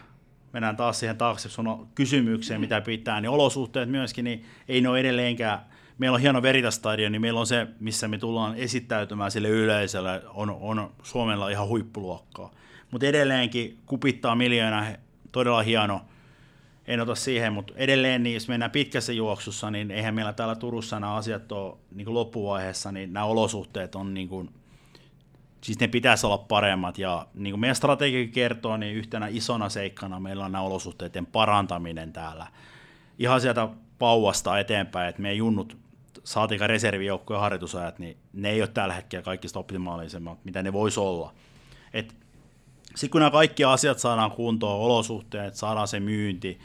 mennään 0.53 0.77
taas 0.77 1.01
siihen 1.01 1.17
taakse 1.17 1.49
sun 1.49 1.89
kysymykseen, 1.95 2.61
mitä 2.61 2.81
pitää, 2.81 3.21
niin 3.21 3.31
olosuhteet 3.31 3.89
myöskin, 3.89 4.25
niin 4.25 4.45
ei 4.69 4.81
ne 4.81 4.89
ole 4.89 5.01
edelleenkään, 5.01 5.59
meillä 5.99 6.15
on 6.15 6.21
hieno 6.21 6.43
Veritastadion, 6.43 7.13
niin 7.13 7.23
meillä 7.23 7.41
on 7.41 7.47
se, 7.47 7.67
missä 7.81 8.09
me 8.09 8.19
tullaan 8.19 8.55
esittäytymään 8.55 9.31
sille 9.31 9.49
yleisölle, 9.49 10.23
on, 10.35 10.51
on 10.51 10.91
Suomella 11.03 11.49
ihan 11.49 11.69
huippuluokkaa. 11.69 12.51
Mutta 12.91 13.07
edelleenkin 13.07 13.79
kupittaa 13.87 14.35
miljoona, 14.35 14.87
todella 15.33 15.63
hieno, 15.63 16.01
en 16.87 17.01
ota 17.01 17.15
siihen, 17.15 17.53
mutta 17.53 17.73
edelleen, 17.77 18.23
niin 18.23 18.35
jos 18.35 18.49
mennään 18.49 18.71
pitkässä 18.71 19.13
juoksussa, 19.13 19.71
niin 19.71 19.91
eihän 19.91 20.15
meillä 20.15 20.33
täällä 20.33 20.55
Turussa 20.55 21.01
nämä 21.01 21.15
asiat 21.15 21.53
ole 21.53 21.77
niin 21.95 22.15
loppuvaiheessa, 22.15 22.93
niin 22.93 23.13
nämä 23.13 23.27
olosuhteet 23.27 23.95
on 23.95 24.15
niin 24.15 24.29
kuin, 24.29 24.51
siis 25.61 25.81
ne 25.81 25.89
pitäisi 25.89 26.27
olla 26.27 26.39
paremmat. 26.39 26.99
Ja 26.99 27.27
niin 27.35 27.53
kuin 27.53 27.61
meidän 27.61 27.77
strategia 27.77 28.27
kertoo, 28.27 28.77
niin 28.77 28.97
yhtenä 28.97 29.29
isona 29.31 29.69
seikkana 29.69 30.21
meillä 30.21 30.45
on 30.45 30.53
nämä 30.53 30.65
olosuhteiden 30.65 31.27
parantaminen 31.27 32.13
täällä. 32.13 32.47
Ihan 33.19 33.41
sieltä 33.41 33.69
pauvasta 33.99 34.59
eteenpäin, 34.59 35.09
että 35.09 35.23
meidän 35.23 35.37
junnut, 35.37 35.77
saatika 36.25 36.67
reservijoukkojen 36.67 37.41
harjoitusajat, 37.41 37.99
niin 37.99 38.17
ne 38.33 38.51
ei 38.51 38.63
ole 38.63 38.69
tällä 38.69 38.95
hetkellä 38.95 39.23
kaikista 39.23 39.59
optimaalisemmat, 39.59 40.45
mitä 40.45 40.63
ne 40.63 40.73
voisi 40.73 41.01
olla. 41.01 41.33
Sitten 42.95 43.11
kun 43.11 43.21
nämä 43.21 43.31
kaikki 43.31 43.65
asiat 43.65 43.99
saadaan 43.99 44.31
kuntoon, 44.31 44.81
olosuhteet, 44.81 45.55
saadaan 45.55 45.89
se 45.89 46.01
myynti, 46.01 46.59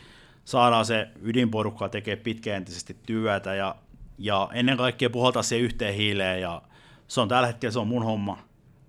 saadaan 0.46 0.86
se 0.86 1.08
ydinporukka 1.22 1.90
tekee 1.90 2.16
pitkäjänteisesti 2.16 2.98
työtä 3.06 3.56
ja, 3.56 3.76
ja 4.18 4.50
ennen 4.54 4.78
kaikkea 4.78 5.10
puhaltaa 5.10 5.44
siihen 5.44 5.66
yhteen 5.66 5.96
hiileen 5.96 6.42
ja 6.42 6.62
se 7.08 7.22
on 7.22 7.28
tällä 7.28 7.48
hetkellä 7.48 7.72
se 7.72 7.80
on 7.80 7.88
mun 7.88 8.04
homma 8.04 8.38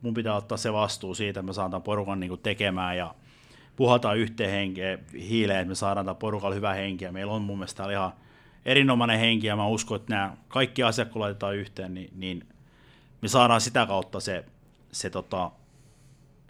mun 0.02 0.14
pitää 0.14 0.36
ottaa 0.36 0.58
se 0.58 0.72
vastuu 0.72 1.14
siitä, 1.14 1.40
että 1.40 1.46
me 1.46 1.52
saadaan 1.52 1.82
porukan 1.82 2.20
niin 2.20 2.38
tekemään 2.42 2.96
ja 2.96 3.14
puhataan 3.76 4.18
yhteen 4.18 4.50
henkeä, 4.50 4.98
hiileen, 5.14 5.60
että 5.60 5.68
me 5.68 5.74
saadaan 5.74 6.06
tämän 6.06 6.16
porukalla 6.16 6.54
hyvä 6.54 6.74
henki. 6.74 7.04
Ja 7.04 7.12
meillä 7.12 7.32
on 7.32 7.42
mun 7.42 7.58
mielestä 7.58 7.90
ihan 7.90 8.12
erinomainen 8.64 9.18
henki 9.20 9.46
ja 9.46 9.56
mä 9.56 9.66
uskon, 9.66 9.96
että 9.96 10.14
nämä 10.14 10.36
kaikki 10.48 10.82
asiat 10.82 11.08
kun 11.08 11.20
laitetaan 11.20 11.56
yhteen, 11.56 11.94
niin, 11.94 12.10
niin 12.16 12.48
me 13.22 13.28
saadaan 13.28 13.60
sitä 13.60 13.86
kautta 13.86 14.20
se, 14.20 14.44
se 14.92 15.10
tota, 15.10 15.50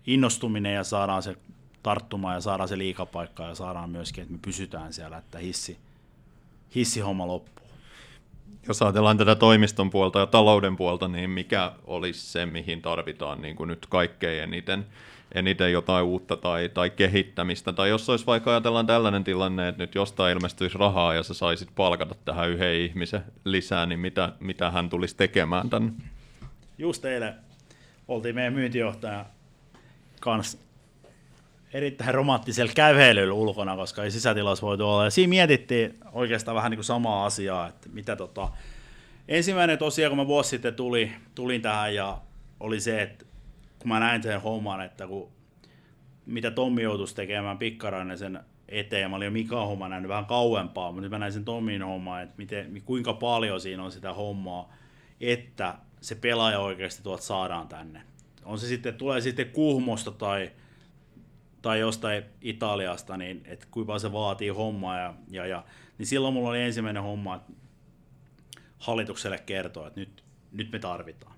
innostuminen 0.06 0.74
ja 0.74 0.84
saadaan 0.84 1.22
se 1.22 1.36
tarttumaan 1.82 2.34
ja 2.34 2.40
saadaan 2.40 2.68
se 2.68 2.78
liikapaikka 2.78 3.42
ja 3.42 3.54
saadaan 3.54 3.90
myöskin, 3.90 4.22
että 4.22 4.34
me 4.34 4.38
pysytään 4.44 4.92
siellä, 4.92 5.18
että 5.18 5.38
hissi, 5.38 5.78
hissihomma 6.74 7.26
loppuu 7.26 7.61
jos 8.68 8.82
ajatellaan 8.82 9.18
tätä 9.18 9.34
toimiston 9.34 9.90
puolta 9.90 10.18
ja 10.18 10.26
talouden 10.26 10.76
puolta, 10.76 11.08
niin 11.08 11.30
mikä 11.30 11.72
olisi 11.84 12.26
se, 12.26 12.46
mihin 12.46 12.82
tarvitaan 12.82 13.42
niin 13.42 13.56
kuin 13.56 13.68
nyt 13.68 13.86
kaikkein 13.86 14.42
eniten, 14.42 14.86
eniten 15.34 15.72
jotain 15.72 16.04
uutta 16.04 16.36
tai, 16.36 16.68
tai 16.68 16.90
kehittämistä? 16.90 17.72
Tai 17.72 17.88
jos 17.88 18.10
olisi 18.10 18.26
vaikka 18.26 18.50
ajatellaan 18.50 18.86
tällainen 18.86 19.24
tilanne, 19.24 19.68
että 19.68 19.82
nyt 19.82 19.94
jostain 19.94 20.36
ilmestyisi 20.36 20.78
rahaa 20.78 21.14
ja 21.14 21.22
sä 21.22 21.34
saisit 21.34 21.68
palkata 21.74 22.14
tähän 22.24 22.50
yhden 22.50 22.74
ihmisen 22.74 23.24
lisää, 23.44 23.86
niin 23.86 24.00
mitä, 24.00 24.32
mitä 24.40 24.70
hän 24.70 24.90
tulisi 24.90 25.16
tekemään 25.16 25.70
tänne? 25.70 25.92
Just 26.78 27.04
eilen 27.04 27.34
oltiin 28.08 28.34
meidän 28.34 28.52
myyntijohtaja 28.52 29.24
kanssa 30.20 30.58
erittäin 31.72 32.14
romanttisella 32.14 32.72
kävelyllä 32.72 33.34
ulkona, 33.34 33.76
koska 33.76 34.04
ei 34.04 34.10
sisätilassa 34.10 34.66
voitu 34.66 34.88
olla. 34.88 35.04
Ja 35.04 35.10
siinä 35.10 35.28
mietittiin 35.28 35.98
oikeastaan 36.12 36.54
vähän 36.54 36.70
niin 36.70 36.76
kuin 36.76 36.84
samaa 36.84 37.26
asiaa, 37.26 37.68
että 37.68 37.88
mitä 37.92 38.16
tota... 38.16 38.48
Ensimmäinen 39.28 39.78
tosiaan, 39.78 40.10
kun 40.10 40.18
mä 40.18 40.26
vuosi 40.26 40.50
sitten 40.50 40.74
tuli, 40.74 41.12
tulin 41.34 41.62
tähän 41.62 41.94
ja 41.94 42.18
oli 42.60 42.80
se, 42.80 43.02
että 43.02 43.24
kun 43.78 43.88
mä 43.88 44.00
näin 44.00 44.22
sen 44.22 44.42
homman, 44.42 44.80
että 44.80 45.06
kun 45.06 45.28
mitä 46.26 46.50
Tommi 46.50 46.82
joutuisi 46.82 47.14
tekemään 47.14 47.58
Pikkarainen 47.58 48.18
sen 48.18 48.40
eteen. 48.68 49.10
Mä 49.10 49.16
olin 49.16 49.26
jo 49.26 49.30
Mika 49.30 49.66
homma 49.66 49.88
nähnyt 49.88 50.08
vähän 50.08 50.24
kauempaa, 50.26 50.92
mutta 50.92 51.02
nyt 51.02 51.10
mä 51.10 51.18
näin 51.18 51.32
sen 51.32 51.44
Tommin 51.44 51.82
hommaa, 51.82 52.20
että 52.20 52.34
miten, 52.36 52.82
kuinka 52.84 53.12
paljon 53.12 53.60
siinä 53.60 53.82
on 53.82 53.92
sitä 53.92 54.12
hommaa, 54.12 54.72
että 55.20 55.74
se 56.00 56.14
pelaaja 56.14 56.58
oikeasti 56.58 57.02
tuot 57.02 57.22
saadaan 57.22 57.68
tänne. 57.68 58.02
On 58.44 58.58
se 58.58 58.66
sitten, 58.66 58.94
tulee 58.94 59.20
sitten 59.20 59.50
Kuhmosta 59.50 60.10
tai, 60.10 60.50
tai 61.62 61.80
jostain 61.80 62.24
Italiasta, 62.40 63.16
niin 63.16 63.42
että 63.44 63.66
kuinka 63.70 63.98
se 63.98 64.12
vaatii 64.12 64.48
hommaa. 64.48 64.98
Ja, 64.98 65.14
ja, 65.30 65.46
ja, 65.46 65.64
niin 65.98 66.06
silloin 66.06 66.34
mulla 66.34 66.48
oli 66.48 66.62
ensimmäinen 66.62 67.02
homma, 67.02 67.34
että 67.34 67.52
hallitukselle 68.78 69.38
kertoa, 69.38 69.86
että 69.86 70.00
nyt, 70.00 70.24
nyt 70.52 70.72
me 70.72 70.78
tarvitaan 70.78 71.36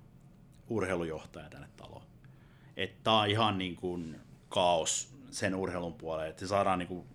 urheilujohtaja 0.69 1.51
tänne 1.51 1.69
taloon. 1.77 2.03
Että 2.77 3.01
tämä 3.05 3.21
on 3.21 3.31
ihan 3.31 3.59
niin 3.59 3.77
kuin 3.77 4.21
kaos 4.49 5.15
sen 5.31 5.55
urheilun 5.55 5.95
puolelle, 5.95 6.29
että 6.29 6.41
se 6.41 6.47
saadaan 6.47 6.79
niin 6.79 6.89
kuin, 6.89 7.07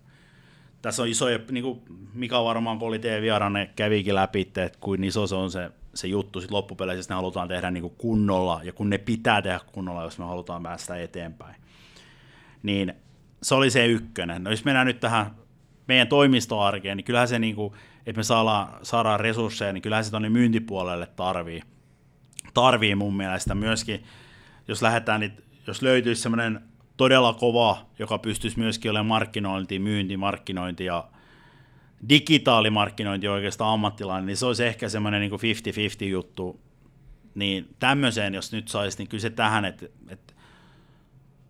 tässä 0.82 1.02
on 1.02 1.08
isoja, 1.08 1.40
niin 1.52 1.64
kuin 1.64 1.82
Mika 2.14 2.44
varmaan 2.44 2.80
kun 2.80 2.88
oli 2.88 3.00
TV-vieranne, 3.00 3.70
kävikin 3.76 4.16
läpi, 4.16 4.42
että 4.42 4.72
kuin 4.80 5.04
iso 5.04 5.28
se 5.28 5.36
on 5.36 5.52
se, 5.52 5.72
se 5.94 6.08
juttu 6.08 6.42
sitten 6.42 6.56
loppupeleissä, 6.56 7.14
ne 7.14 7.16
halutaan 7.16 7.48
tehdä 7.48 7.72
niin 7.72 7.82
kuin 7.82 7.96
kunnolla, 7.98 8.62
ja 8.64 8.74
kun 8.74 8.90
ne 8.90 8.98
pitää 8.98 9.42
tehdä 9.42 9.60
kunnolla, 9.72 10.04
jos 10.04 10.20
me 10.20 10.26
halutaan 10.26 10.64
päästä 10.64 10.98
eteenpäin. 10.98 11.56
Niin 12.64 12.94
se 13.42 13.56
oli 13.56 13.70
se 13.70 13.86
ykkönen. 13.86 14.44
No 14.44 14.52
jos 14.52 14.66
mennään 14.66 14.88
nyt 14.88 15.00
tähän 15.00 15.32
meidän 15.88 16.08
toimistoarkeen, 16.08 16.98
niin 16.98 17.06
kyllähän 17.06 17.28
se, 17.28 17.40
niin 17.40 17.56
kuin, 17.56 17.74
että 18.06 18.20
me 18.20 18.24
saadaan, 18.24 18.80
saadaan 18.84 19.20
resursseja, 19.20 19.74
niin 19.74 19.82
kyllähän 19.82 20.06
se 20.06 20.10
tuonne 20.10 20.30
myyntipuolelle 20.30 21.08
tarvii. 21.08 21.62
Tarvii 22.54 22.96
mun 22.96 23.18
mielestä 23.18 23.56
myöskin, 23.56 24.04
jos 24.68 24.82
lähdetään, 24.82 25.20
niin 25.20 25.34
jos 25.68 25.82
löytyisi 25.82 26.22
semmoinen 26.22 26.62
todella 26.98 27.34
kova, 27.34 27.86
joka 28.00 28.18
pystyisi 28.18 28.60
myöskin 28.60 28.92
olemaan 28.92 29.06
markkinointi, 29.06 29.80
myynti, 29.80 30.18
markkinointi 30.18 30.86
ja 30.86 31.08
digitaalimarkkinointi 32.10 33.28
oikeastaan 33.28 33.74
ammattilainen, 33.74 34.26
niin 34.26 34.38
se 34.38 34.46
olisi 34.46 34.66
ehkä 34.66 34.90
semmoinen 34.90 35.22
niin 35.22 35.32
50-50 36.02 36.06
juttu. 36.06 36.60
Niin 37.36 37.76
tämmöiseen, 37.80 38.34
jos 38.34 38.52
nyt 38.52 38.68
saisi, 38.68 38.98
niin 38.98 39.08
kyllä 39.08 39.22
se 39.22 39.30
tähän, 39.30 39.66
että, 39.66 39.86
että 40.08 40.29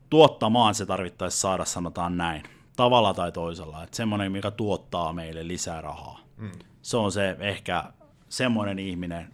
tuottamaan 0.10 0.76
se 0.76 0.86
tarvittaisi 0.86 1.38
saada, 1.38 1.66
sanotaan 1.66 2.18
näin, 2.18 2.44
tavalla 2.76 3.14
tai 3.14 3.32
toisella. 3.32 3.84
Että 3.84 3.98
semmoinen, 3.98 4.32
mikä 4.32 4.52
tuottaa 4.52 5.14
meille 5.14 5.48
lisää 5.48 5.82
rahaa. 5.82 6.20
Mm. 6.38 6.52
Se 6.82 6.98
on 6.98 7.12
se 7.12 7.38
ehkä 7.40 7.84
semmoinen 8.30 8.80
ihminen, 8.80 9.28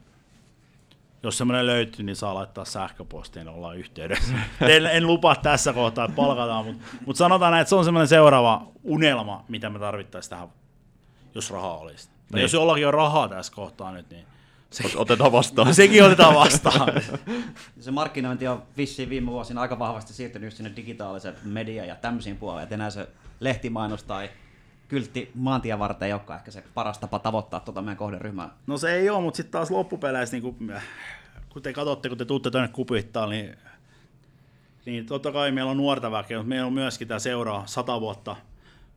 jos 1.23 1.37
semmoinen 1.37 1.65
löytyy, 1.65 2.05
niin 2.05 2.15
saa 2.15 2.33
laittaa 2.33 2.65
sähköpostiin 2.65 3.47
olla 3.47 3.73
yhteydessä. 3.73 4.33
en, 4.61 4.85
en 4.85 5.07
lupaa 5.07 5.35
tässä 5.35 5.73
kohtaa, 5.73 6.05
että 6.05 6.15
palkataan, 6.15 6.65
mutta, 6.65 6.83
mutta 7.05 7.17
sanotaan 7.17 7.51
näin, 7.51 7.61
että 7.61 7.69
se 7.69 7.75
on 7.75 7.85
semmoinen 7.85 8.07
seuraava 8.07 8.67
unelma, 8.83 9.45
mitä 9.47 9.69
me 9.69 9.79
tarvittaisiin 9.79 10.29
tähän, 10.29 10.49
jos 11.35 11.51
rahaa 11.51 11.77
olisi. 11.77 12.09
Niin. 12.33 12.41
jos 12.41 12.53
jollakin 12.53 12.87
on 12.87 12.93
rahaa 12.93 13.27
tässä 13.27 13.53
kohtaa 13.53 13.91
nyt, 13.91 14.09
niin 14.09 14.25
se, 14.69 14.83
otetaan 14.95 15.31
vastaan. 15.31 15.73
Sekin 15.73 16.03
otetaan 16.03 16.35
vastaan. 16.35 16.89
se 17.79 17.91
markkinointi 17.91 18.47
on 18.47 18.63
vissiin 18.77 19.09
viime 19.09 19.31
vuosina 19.31 19.61
aika 19.61 19.79
vahvasti 19.79 20.13
siirtynyt 20.13 20.53
sinne 20.53 20.71
digitaalisen 20.75 21.35
media 21.43 21.85
ja 21.85 21.95
tämmöisiin 21.95 22.37
puoleen, 22.37 22.63
että 22.63 22.75
enää 22.75 22.89
se 22.89 23.07
lehtimainos 23.39 24.03
tai 24.03 24.29
kyltti 24.87 25.31
maantien 25.35 25.79
varten 25.79 26.05
ei 26.05 26.13
olekaan 26.13 26.39
ehkä 26.39 26.51
se 26.51 26.63
paras 26.73 26.97
tapa 26.97 27.19
tavoittaa 27.19 27.59
tuota 27.59 27.81
meidän 27.81 27.97
kohderyhmää. 27.97 28.49
No 28.67 28.77
se 28.77 28.93
ei 28.93 29.09
ole, 29.09 29.21
mutta 29.21 29.37
sitten 29.37 29.51
taas 29.51 29.71
loppupeleissä, 29.71 30.35
niin 30.35 30.43
kun, 30.43 30.73
kun 31.49 31.61
te 31.61 31.73
katsotte, 31.73 32.09
kun 32.09 32.17
te 32.17 32.25
tuutte 32.25 32.51
tuonne 32.51 32.67
kupittaan, 32.67 33.29
niin, 33.29 33.57
niin 34.85 35.05
totta 35.05 35.31
kai 35.31 35.51
meillä 35.51 35.71
on 35.71 35.77
nuorta 35.77 36.11
väkeä, 36.11 36.37
mutta 36.37 36.49
meillä 36.49 36.67
on 36.67 36.73
myöskin 36.73 37.07
tämä 37.07 37.19
seuraa 37.19 37.63
sata 37.65 38.01
vuotta 38.01 38.35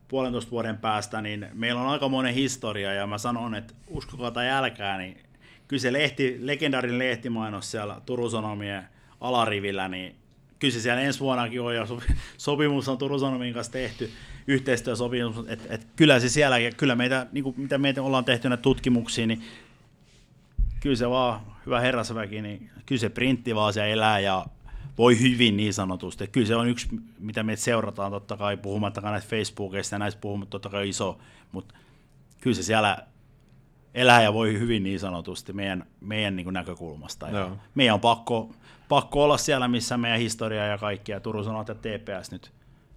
puolentoista 0.09 0.51
vuoden 0.51 0.79
päästä, 0.79 1.23
niin 1.23 1.47
meillä 1.53 1.81
on 1.81 1.89
aika 1.89 2.09
monen 2.09 2.35
historia, 2.35 2.93
ja 2.93 3.07
mä 3.07 3.19
sanon, 3.19 3.55
että 3.55 3.75
uskokaa 3.89 4.31
tai 4.31 4.51
älkää, 4.51 4.99
niin 4.99 5.28
kyllä 5.69 5.81
se 5.81 5.93
lehti, 5.93 6.37
legendaarinen 6.41 6.99
lehtimainos 6.99 7.71
siellä 7.71 8.01
Turun 8.07 8.31
Sanomien 8.31 8.83
alarivillä, 9.21 9.89
niin 9.89 10.17
kyllä 10.59 10.75
se 10.75 10.81
siellä 10.81 11.03
ensi 11.03 11.21
vuonnakin 11.21 11.61
on, 11.61 11.75
ja 11.75 11.87
sopimus 12.37 12.89
on 12.89 12.99
Turun 12.99 13.21
Sanomien 13.21 13.55
kanssa 13.55 13.73
tehty, 13.73 14.11
yhteistyösopimus, 14.47 15.45
että 15.49 15.75
et 15.75 15.87
kyllä 15.97 16.21
se 16.21 16.29
siellä, 16.29 16.59
ja 16.59 16.71
kyllä 16.71 16.95
meitä, 16.95 17.27
niin 17.33 17.45
kuin 17.45 17.61
mitä 17.61 17.79
meitä 17.79 18.03
ollaan 18.03 18.25
tehty 18.25 18.49
näitä 18.49 18.63
tutkimuksia, 18.63 19.27
niin 19.27 19.43
kyllä 20.81 20.97
se 20.97 21.11
vaan, 21.11 21.41
hyvä 21.67 21.81
herrasväki, 21.81 22.43
niin 22.43 22.71
kyllä 22.87 23.01
se 23.01 23.09
printti 23.09 23.55
vaan 23.55 23.73
se 23.73 23.93
elää 23.93 24.21
ja 24.21 24.47
voi 24.99 25.21
hyvin 25.21 25.57
niin 25.57 25.75
sanotusti. 25.75 26.29
Kyllä 26.29 26.47
se 26.47 26.57
on 26.57 26.69
yksi, 26.69 26.89
mitä 27.19 27.43
meitä 27.43 27.63
seurataan 27.63 28.13
totta 28.13 28.37
kai, 28.37 28.57
puhumattakaan 28.57 29.13
näistä 29.13 29.31
Facebookista 29.31 29.95
ja 29.95 29.99
näistä 29.99 30.21
puhumatta 30.21 30.51
totta 30.51 30.69
kai 30.69 30.89
iso, 30.89 31.19
mutta 31.53 31.75
kyllä 32.41 32.57
se 32.57 32.63
siellä 32.63 32.99
elää 33.95 34.23
ja 34.23 34.33
voi 34.33 34.59
hyvin 34.59 34.83
niin 34.83 35.01
sanotusti 35.01 35.53
meidän, 35.53 35.87
meidän 36.01 36.37
niin 36.37 36.53
näkökulmasta. 36.53 37.29
Ja 37.29 37.57
meidän 37.75 37.95
on 37.95 38.01
pakko, 38.01 38.51
pakko 38.89 39.25
olla 39.25 39.37
siellä, 39.37 39.69
missä 39.69 39.97
meidän 39.97 40.19
historia 40.19 40.67
ja 40.67 40.79
kaikki, 40.79 41.13
ja 41.13 41.21
Turun 41.21 41.45
sanoo, 41.45 41.61
että 41.61 41.75
TPS 41.75 42.31
nyt 42.31 42.53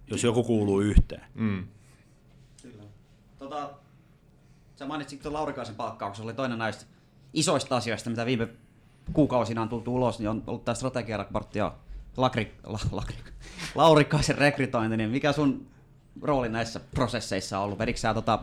jos 0.06 0.24
joku 0.24 0.44
kuuluu 0.44 0.80
yhteen. 0.80 1.22
Mm. 1.34 1.66
Kyllä. 2.62 2.82
Tota, 3.38 3.70
sä 4.76 4.86
mainitsit 4.86 5.22
tuon 5.22 5.32
Laurikaisen 5.32 5.74
palkkauksen, 5.74 6.24
oli 6.24 6.34
toinen 6.34 6.58
näistä 6.58 6.84
isoista 7.32 7.76
asioista, 7.76 8.10
mitä 8.10 8.26
viime 8.26 8.48
kuukausina 9.12 9.62
on 9.62 9.68
tultu 9.68 9.94
ulos, 9.94 10.18
niin 10.18 10.28
on 10.28 10.42
ollut 10.46 10.64
tämä 10.64 10.74
strategiaraportti 10.74 11.58
ja 11.58 11.74
Lakri, 12.16 12.54
la, 12.64 12.78
Lakri, 12.92 13.16
Laurikaisen 13.74 14.38
rekrytointi, 14.38 14.96
niin 14.96 15.10
mikä 15.10 15.32
sun 15.32 15.66
rooli 16.22 16.48
näissä 16.48 16.80
prosesseissa 16.80 17.58
on 17.58 17.64
ollut? 17.64 17.78
Vedikö 17.78 17.98
sä 17.98 18.14
tota 18.14 18.38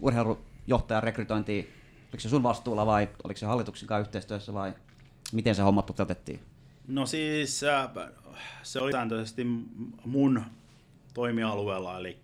urheilujohtajan 0.00 1.02
rekrytointia, 1.02 1.64
oliko 2.12 2.20
se 2.20 2.28
sun 2.28 2.42
vastuulla 2.42 2.86
vai 2.86 3.08
oliko 3.24 3.38
se 3.38 3.46
hallituksen 3.46 3.88
kanssa 3.88 4.08
yhteistyössä 4.08 4.54
vai 4.54 4.72
miten 5.32 5.54
se 5.54 5.62
homma 5.62 5.82
toteutettiin? 5.82 6.40
No 6.88 7.06
siis 7.06 7.64
äh, 7.64 7.88
se 8.62 8.80
oli 8.80 8.92
sääntöisesti 8.92 9.46
mun 10.04 10.42
toimialueella, 11.14 11.98
eli 11.98 12.18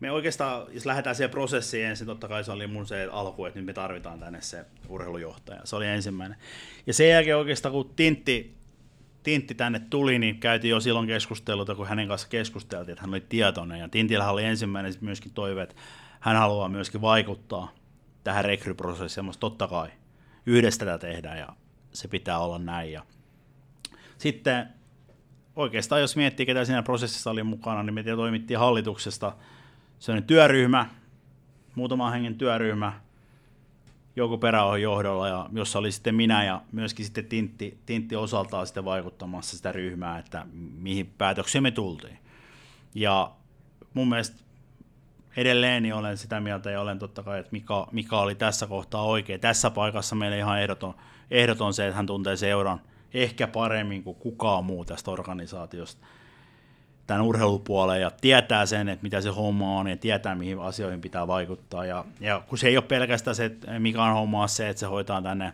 me 0.00 0.10
oikeastaan, 0.10 0.66
jos 0.70 0.86
lähdetään 0.86 1.16
siihen 1.16 1.30
prosessiin 1.30 1.86
ensin, 1.86 2.06
totta 2.06 2.28
kai 2.28 2.44
se 2.44 2.52
oli 2.52 2.66
mun 2.66 2.86
se 2.86 3.08
alku, 3.12 3.44
että 3.44 3.58
nyt 3.58 3.66
me 3.66 3.72
tarvitaan 3.72 4.20
tänne 4.20 4.40
se 4.40 4.64
urheilujohtaja. 4.88 5.60
Se 5.64 5.76
oli 5.76 5.86
ensimmäinen. 5.86 6.38
Ja 6.86 6.94
sen 6.94 7.08
jälkeen 7.08 7.36
oikeastaan, 7.36 7.72
kun 7.72 7.90
Tintti, 7.96 8.54
Tintti 9.22 9.54
tänne 9.54 9.80
tuli, 9.90 10.18
niin 10.18 10.40
käytiin 10.40 10.70
jo 10.70 10.80
silloin 10.80 11.06
keskusteluta, 11.06 11.74
kun 11.74 11.86
hänen 11.86 12.08
kanssa 12.08 12.28
keskusteltiin, 12.28 12.92
että 12.92 13.02
hän 13.02 13.10
oli 13.10 13.20
tietoinen. 13.20 13.80
Ja 13.80 13.88
Tintillä 13.88 14.30
oli 14.30 14.44
ensimmäinen 14.44 14.94
myöskin 15.00 15.32
toive, 15.32 15.62
että 15.62 15.74
hän 16.20 16.36
haluaa 16.36 16.68
myöskin 16.68 17.00
vaikuttaa 17.00 17.72
tähän 18.24 18.44
rekryprosessiin. 18.44 19.24
Mutta 19.24 19.40
totta 19.40 19.68
kai, 19.68 19.88
yhdessä 20.46 20.84
tätä 20.84 20.98
tehdään 20.98 21.38
ja 21.38 21.48
se 21.92 22.08
pitää 22.08 22.38
olla 22.38 22.58
näin. 22.58 22.92
Ja 22.92 23.02
sitten 24.18 24.68
oikeastaan 25.56 26.00
jos 26.00 26.16
miettii, 26.16 26.46
ketä 26.46 26.64
siinä 26.64 26.82
prosessissa 26.82 27.30
oli 27.30 27.42
mukana, 27.42 27.82
niin 27.82 27.94
me 27.94 28.02
toimittiin 28.02 28.58
hallituksesta 28.58 29.36
sellainen 29.98 30.26
työryhmä, 30.26 30.86
muutama 31.74 32.10
hengen 32.10 32.34
työryhmä, 32.34 32.92
joku 34.16 34.38
peräohon 34.38 34.82
johdolla, 34.82 35.28
ja 35.28 35.48
jossa 35.52 35.78
oli 35.78 35.92
sitten 35.92 36.14
minä 36.14 36.44
ja 36.44 36.62
myöskin 36.72 37.04
sitten 37.04 37.26
Tintti, 37.26 37.78
Tintti 37.86 38.16
osaltaan 38.16 38.66
sitten 38.66 38.84
vaikuttamassa 38.84 39.56
sitä 39.56 39.72
ryhmää, 39.72 40.18
että 40.18 40.46
mihin 40.78 41.14
päätöksiin 41.18 41.62
me 41.62 41.70
tultiin. 41.70 42.18
Ja 42.94 43.32
mun 43.94 44.08
mielestä 44.08 44.36
edelleen 45.36 45.94
olen 45.94 46.16
sitä 46.16 46.40
mieltä 46.40 46.70
ja 46.70 46.80
olen 46.80 46.98
totta 46.98 47.22
kai, 47.22 47.40
että 47.40 47.52
Mika, 47.52 47.88
Mika 47.92 48.20
oli 48.20 48.34
tässä 48.34 48.66
kohtaa 48.66 49.02
oikein. 49.02 49.40
Tässä 49.40 49.70
paikassa 49.70 50.14
meillä 50.14 50.36
ihan 50.36 50.60
ehdoton, 50.60 50.94
ehdoton 51.30 51.74
se, 51.74 51.86
että 51.86 51.96
hän 51.96 52.06
tuntee 52.06 52.36
seuran– 52.36 52.80
ehkä 53.14 53.46
paremmin 53.46 54.02
kuin 54.02 54.16
kukaan 54.16 54.64
muu 54.64 54.84
tästä 54.84 55.10
organisaatiosta 55.10 56.06
tämän 57.06 57.22
urheilupuoleen 57.22 58.00
ja 58.00 58.10
tietää 58.10 58.66
sen, 58.66 58.88
että 58.88 59.02
mitä 59.02 59.20
se 59.20 59.28
homma 59.28 59.78
on 59.78 59.88
ja 59.88 59.96
tietää, 59.96 60.34
mihin 60.34 60.60
asioihin 60.60 61.00
pitää 61.00 61.26
vaikuttaa. 61.26 61.86
Ja, 61.86 62.04
ja 62.20 62.42
kun 62.48 62.58
se 62.58 62.68
ei 62.68 62.76
ole 62.76 62.84
pelkästään 62.84 63.34
se, 63.34 63.44
että 63.44 63.78
mikä 63.78 64.02
on 64.02 64.12
homma 64.12 64.46
se, 64.46 64.68
että 64.68 64.80
se 64.80 64.86
hoitaa 64.86 65.22
tänne 65.22 65.52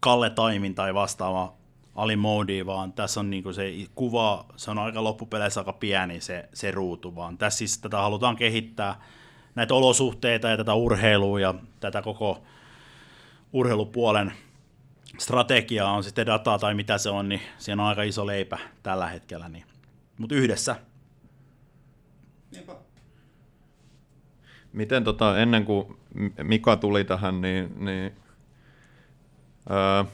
Kalle 0.00 0.30
Taimin 0.30 0.74
tai 0.74 0.94
vastaava 0.94 1.54
Ali 1.96 2.16
Moodi, 2.16 2.66
vaan 2.66 2.92
tässä 2.92 3.20
on 3.20 3.30
niinku 3.30 3.52
se 3.52 3.72
kuva, 3.94 4.46
se 4.56 4.70
on 4.70 4.78
aika 4.78 5.04
loppupeleissä 5.04 5.60
aika 5.60 5.72
pieni 5.72 6.20
se, 6.20 6.48
se 6.54 6.70
ruutu, 6.70 7.14
vaan 7.14 7.38
tässä 7.38 7.58
siis 7.58 7.78
tätä 7.78 7.96
halutaan 7.96 8.36
kehittää 8.36 9.00
näitä 9.54 9.74
olosuhteita 9.74 10.48
ja 10.48 10.56
tätä 10.56 10.74
urheilua 10.74 11.40
ja 11.40 11.54
tätä 11.80 12.02
koko 12.02 12.42
urheilupuolen 13.52 14.32
strategia 15.18 15.88
on 15.88 16.04
sitten 16.04 16.26
dataa 16.26 16.58
tai 16.58 16.74
mitä 16.74 16.98
se 16.98 17.10
on, 17.10 17.28
niin 17.28 17.40
siinä 17.58 17.82
on 17.82 17.88
aika 17.88 18.02
iso 18.02 18.26
leipä 18.26 18.58
tällä 18.82 19.06
hetkellä. 19.06 19.48
Niin. 19.48 19.64
Mutta 20.18 20.34
yhdessä. 20.34 20.76
Niinpä. 22.52 22.76
Miten 24.72 25.04
tota, 25.04 25.38
ennen 25.38 25.64
kuin 25.64 25.96
Mika 26.42 26.76
tuli 26.76 27.04
tähän, 27.04 27.40
niin, 27.40 27.84
niin 27.84 28.12
öö, 29.70 30.04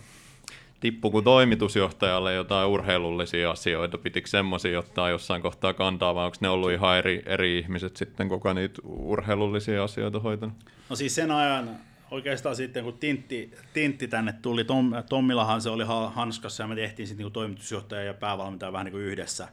tippuko 0.82 1.22
toimitusjohtajalle 1.22 2.34
jotain 2.34 2.68
urheilullisia 2.68 3.50
asioita? 3.50 3.98
Pitikö 3.98 4.28
semmoisia 4.28 4.78
ottaa 4.78 5.10
jossain 5.10 5.42
kohtaa 5.42 5.74
kantaa, 5.74 6.14
vai 6.14 6.24
onko 6.24 6.36
ne 6.40 6.48
ollut 6.48 6.72
ihan 6.72 6.98
eri, 6.98 7.22
eri 7.26 7.58
ihmiset 7.58 7.96
sitten 7.96 8.28
koko 8.28 8.52
niitä 8.52 8.82
urheilullisia 8.84 9.84
asioita 9.84 10.20
hoitanut? 10.20 10.56
No 10.90 10.96
siis 10.96 11.14
sen 11.14 11.30
ajan 11.30 11.70
oikeastaan 12.10 12.56
sitten, 12.56 12.84
kun 12.84 12.98
Tintti, 12.98 13.50
Tintti 13.72 14.08
tänne 14.08 14.34
tuli, 14.42 14.64
Tom, 14.64 14.92
Tommillahan 15.08 15.60
se 15.60 15.70
oli 15.70 15.84
ha- 15.84 16.10
hanskassa 16.10 16.62
ja 16.62 16.68
me 16.68 16.74
tehtiin 16.74 17.06
sitten 17.08 17.24
niin 17.24 17.32
toimitusjohtaja 17.32 18.02
ja 18.02 18.14
päävalmentaja 18.14 18.72
vähän 18.72 18.84
niin 18.84 18.92
kuin 18.92 19.04
yhdessä, 19.04 19.48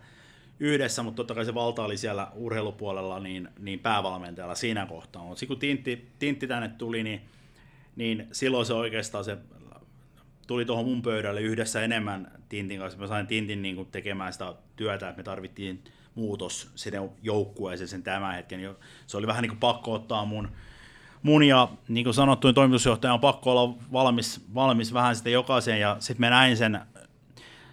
yhdessä, 0.59 1.03
mutta 1.03 1.15
totta 1.15 1.35
kai 1.35 1.45
se 1.45 1.53
valta 1.53 1.83
oli 1.83 1.97
siellä 1.97 2.27
urheilupuolella 2.35 3.19
niin, 3.19 3.49
niin 3.59 3.79
päävalmentajalla 3.79 4.55
siinä 4.55 4.85
kohtaa. 4.85 5.23
Mutta 5.23 5.45
kun 5.45 5.59
Tintti, 5.59 6.07
Tintti 6.19 6.47
tänne 6.47 6.69
tuli, 6.69 7.03
niin, 7.03 7.21
niin 7.95 8.27
silloin 8.31 8.65
se 8.65 8.73
oikeastaan 8.73 9.23
se 9.23 9.37
tuli 10.49 10.65
tuohon 10.65 10.85
mun 10.85 11.01
pöydälle 11.01 11.41
yhdessä 11.41 11.81
enemmän 11.81 12.31
Tintin 12.49 12.79
kanssa. 12.79 12.99
Mä 12.99 13.07
sain 13.07 13.27
Tintin 13.27 13.61
niin 13.61 13.75
kuin 13.75 13.87
tekemään 13.91 14.33
sitä 14.33 14.53
työtä, 14.75 15.09
että 15.09 15.17
me 15.17 15.23
tarvittiin 15.23 15.83
muutos 16.15 16.71
sinne 16.75 17.09
joukkueeseen 17.21 17.87
sen 17.87 18.03
tämän 18.03 18.35
hetken. 18.35 18.75
Se 19.07 19.17
oli 19.17 19.27
vähän 19.27 19.41
niin 19.41 19.49
kuin 19.49 19.59
pakko 19.59 19.93
ottaa 19.93 20.25
mun, 20.25 20.49
mun 21.23 21.43
ja 21.43 21.67
niin 21.87 22.03
kuin 22.03 22.13
sanottu, 22.13 22.47
niin 22.47 22.55
toimitusjohtaja 22.55 23.13
on 23.13 23.19
pakko 23.19 23.51
olla 23.51 23.77
valmis, 23.91 24.45
valmis 24.53 24.93
vähän 24.93 25.15
sitten 25.15 25.33
jokaiseen. 25.33 25.79
Ja 25.79 25.95
sitten 25.99 26.19
mä 26.19 26.29
näin 26.29 26.57
sen, 26.57 26.79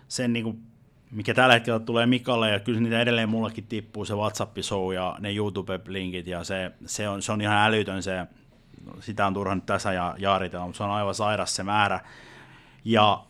sen 0.09 0.33
niin 0.33 0.45
kuin, 0.45 0.63
mikä 1.11 1.35
tällä 1.35 1.55
hetkellä 1.55 1.81
tulee 1.81 2.07
Mikalle, 2.07 2.51
ja 2.51 2.61
kyllä 2.61 2.81
niitä 2.81 3.01
edelleen 3.01 3.29
mullekin 3.29 3.67
tippuu 3.67 4.05
se 4.05 4.15
WhatsApp-show 4.15 4.95
ja 4.95 5.17
ne 5.21 5.33
YouTube-linkit, 5.33 6.27
ja 6.27 6.45
se, 6.45 6.73
se, 6.87 7.09
on, 7.09 7.23
se 7.23 7.33
on 7.33 7.41
ihan 7.41 7.67
älytön 7.67 8.03
se, 8.03 8.27
sitä 9.01 9.27
on 9.27 9.35
turha 9.35 9.55
nyt 9.55 9.67
tässä 9.67 9.93
ja 9.93 10.15
jaaritella, 10.19 10.67
mutta 10.67 10.77
se 10.77 10.85
on 10.85 10.91
aivan 10.91 11.15
sairas 11.15 11.57
se 11.57 11.63
määrä. 11.63 12.01
Ja 12.87 13.25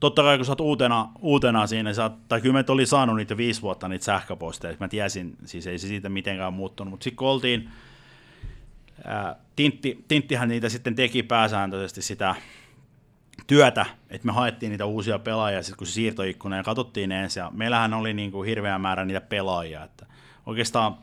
totta 0.00 0.22
kai 0.22 0.36
kun 0.36 0.46
sä 0.46 0.52
oot 0.52 0.60
uutena, 0.60 1.08
uutena 1.20 1.66
siinä, 1.66 1.92
sä 1.92 2.10
tai 2.28 2.40
kyllä 2.40 2.52
me 2.52 2.64
oli 2.68 2.86
saanut 2.86 3.16
niitä 3.16 3.36
viisi 3.36 3.62
vuotta 3.62 3.88
niitä 3.88 4.04
sähköposteja, 4.04 4.76
mä 4.80 4.88
tiesin, 4.88 5.36
siis 5.44 5.66
ei 5.66 5.78
se 5.78 5.88
siitä 5.88 6.08
mitenkään 6.08 6.52
muuttunut, 6.52 6.90
mutta 6.90 7.04
sitten 7.04 7.16
kun 7.16 7.28
oltiin, 7.28 7.70
ää, 9.04 9.36
Tintti, 9.56 10.04
Tinttihän 10.08 10.48
niitä 10.48 10.68
sitten 10.68 10.94
teki 10.94 11.22
pääsääntöisesti 11.22 12.02
sitä 12.02 12.34
työtä, 13.46 13.86
että 14.10 14.26
me 14.26 14.32
haettiin 14.32 14.70
niitä 14.70 14.86
uusia 14.86 15.18
pelaajia 15.18 15.62
sitten 15.62 15.78
kun 15.78 15.86
se 15.86 15.92
siirtoikkuna 15.92 16.56
ja 16.56 16.62
katsottiin 16.62 17.08
ne 17.08 17.22
ensin, 17.22 17.40
ja 17.40 17.50
meillähän 17.54 17.94
oli 17.94 18.14
niin 18.14 18.32
kuin 18.32 18.48
hirveä 18.48 18.78
määrä 18.78 19.04
niitä 19.04 19.20
pelaajia, 19.20 19.84
että 19.84 20.06
oikeastaan 20.46 20.96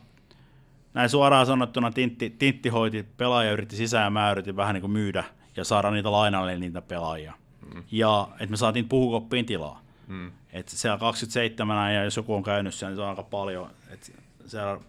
näin 0.94 1.08
suoraan 1.08 1.46
sanottuna 1.46 1.90
Tintti, 1.90 2.30
Tintti 2.30 2.68
hoiti 2.68 3.02
pelaajia, 3.16 3.52
yritti 3.52 3.76
sisään 3.76 4.04
ja 4.04 4.10
mä 4.10 4.32
yritin 4.32 4.56
vähän 4.56 4.74
niin 4.74 4.80
kuin 4.80 4.90
myydä 4.90 5.24
ja 5.56 5.64
saada 5.64 5.90
niitä 5.90 6.12
lainalle 6.12 6.58
niitä 6.58 6.82
pelaajia. 6.82 7.43
Mm. 7.74 7.84
Ja 7.90 8.28
että 8.32 8.46
me 8.46 8.56
saatiin 8.56 8.88
puhukoppiin 8.88 9.46
tilaa. 9.46 9.82
Mm. 10.06 10.32
Että 10.52 10.76
siellä 10.76 10.98
27 10.98 11.94
ja 11.94 12.04
jos 12.04 12.16
joku 12.16 12.34
on 12.34 12.42
käynyt 12.42 12.74
siellä, 12.74 12.90
niin 12.90 12.96
se 12.96 13.02
on 13.02 13.08
aika 13.08 13.22
paljon. 13.22 13.70
Että 13.90 14.06
siellä 14.46 14.80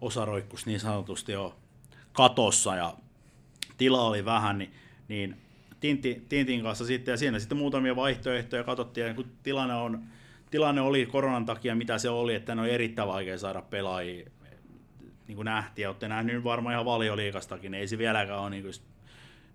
osa 0.00 0.24
roikkus 0.24 0.66
niin 0.66 0.80
sanotusti 0.80 1.32
jo 1.32 1.56
katossa 2.12 2.76
ja 2.76 2.94
tila 3.76 4.02
oli 4.02 4.24
vähän, 4.24 4.58
niin, 4.58 4.72
niin 5.08 5.36
Tinti, 5.80 6.26
Tintin 6.28 6.62
kanssa 6.62 6.86
sitten, 6.86 7.12
ja 7.12 7.16
siinä 7.16 7.38
sitten 7.38 7.58
muutamia 7.58 7.96
vaihtoehtoja 7.96 8.64
katsottiin, 8.64 9.06
ja 9.06 9.14
kun 9.14 9.26
tilanne, 9.42 9.74
on, 9.74 10.02
tilanne 10.50 10.80
oli 10.80 11.06
koronan 11.06 11.46
takia, 11.46 11.74
mitä 11.74 11.98
se 11.98 12.10
oli, 12.10 12.34
että 12.34 12.54
ne 12.54 12.60
on 12.60 12.68
erittäin 12.68 13.08
vaikea 13.08 13.38
saada 13.38 13.62
pelaajia, 13.62 14.30
niin 15.26 15.36
kuin 15.36 15.44
nähtiin, 15.44 15.82
ja 15.82 15.88
olette 15.88 16.08
nähneet 16.08 16.44
varmaan 16.44 16.72
ihan 16.72 16.84
valioliikastakin, 16.84 17.74
ei 17.74 17.88
se 17.88 17.98
vieläkään 17.98 18.40
ole, 18.40 18.50
niin 18.50 18.62
kuin, 18.62 18.74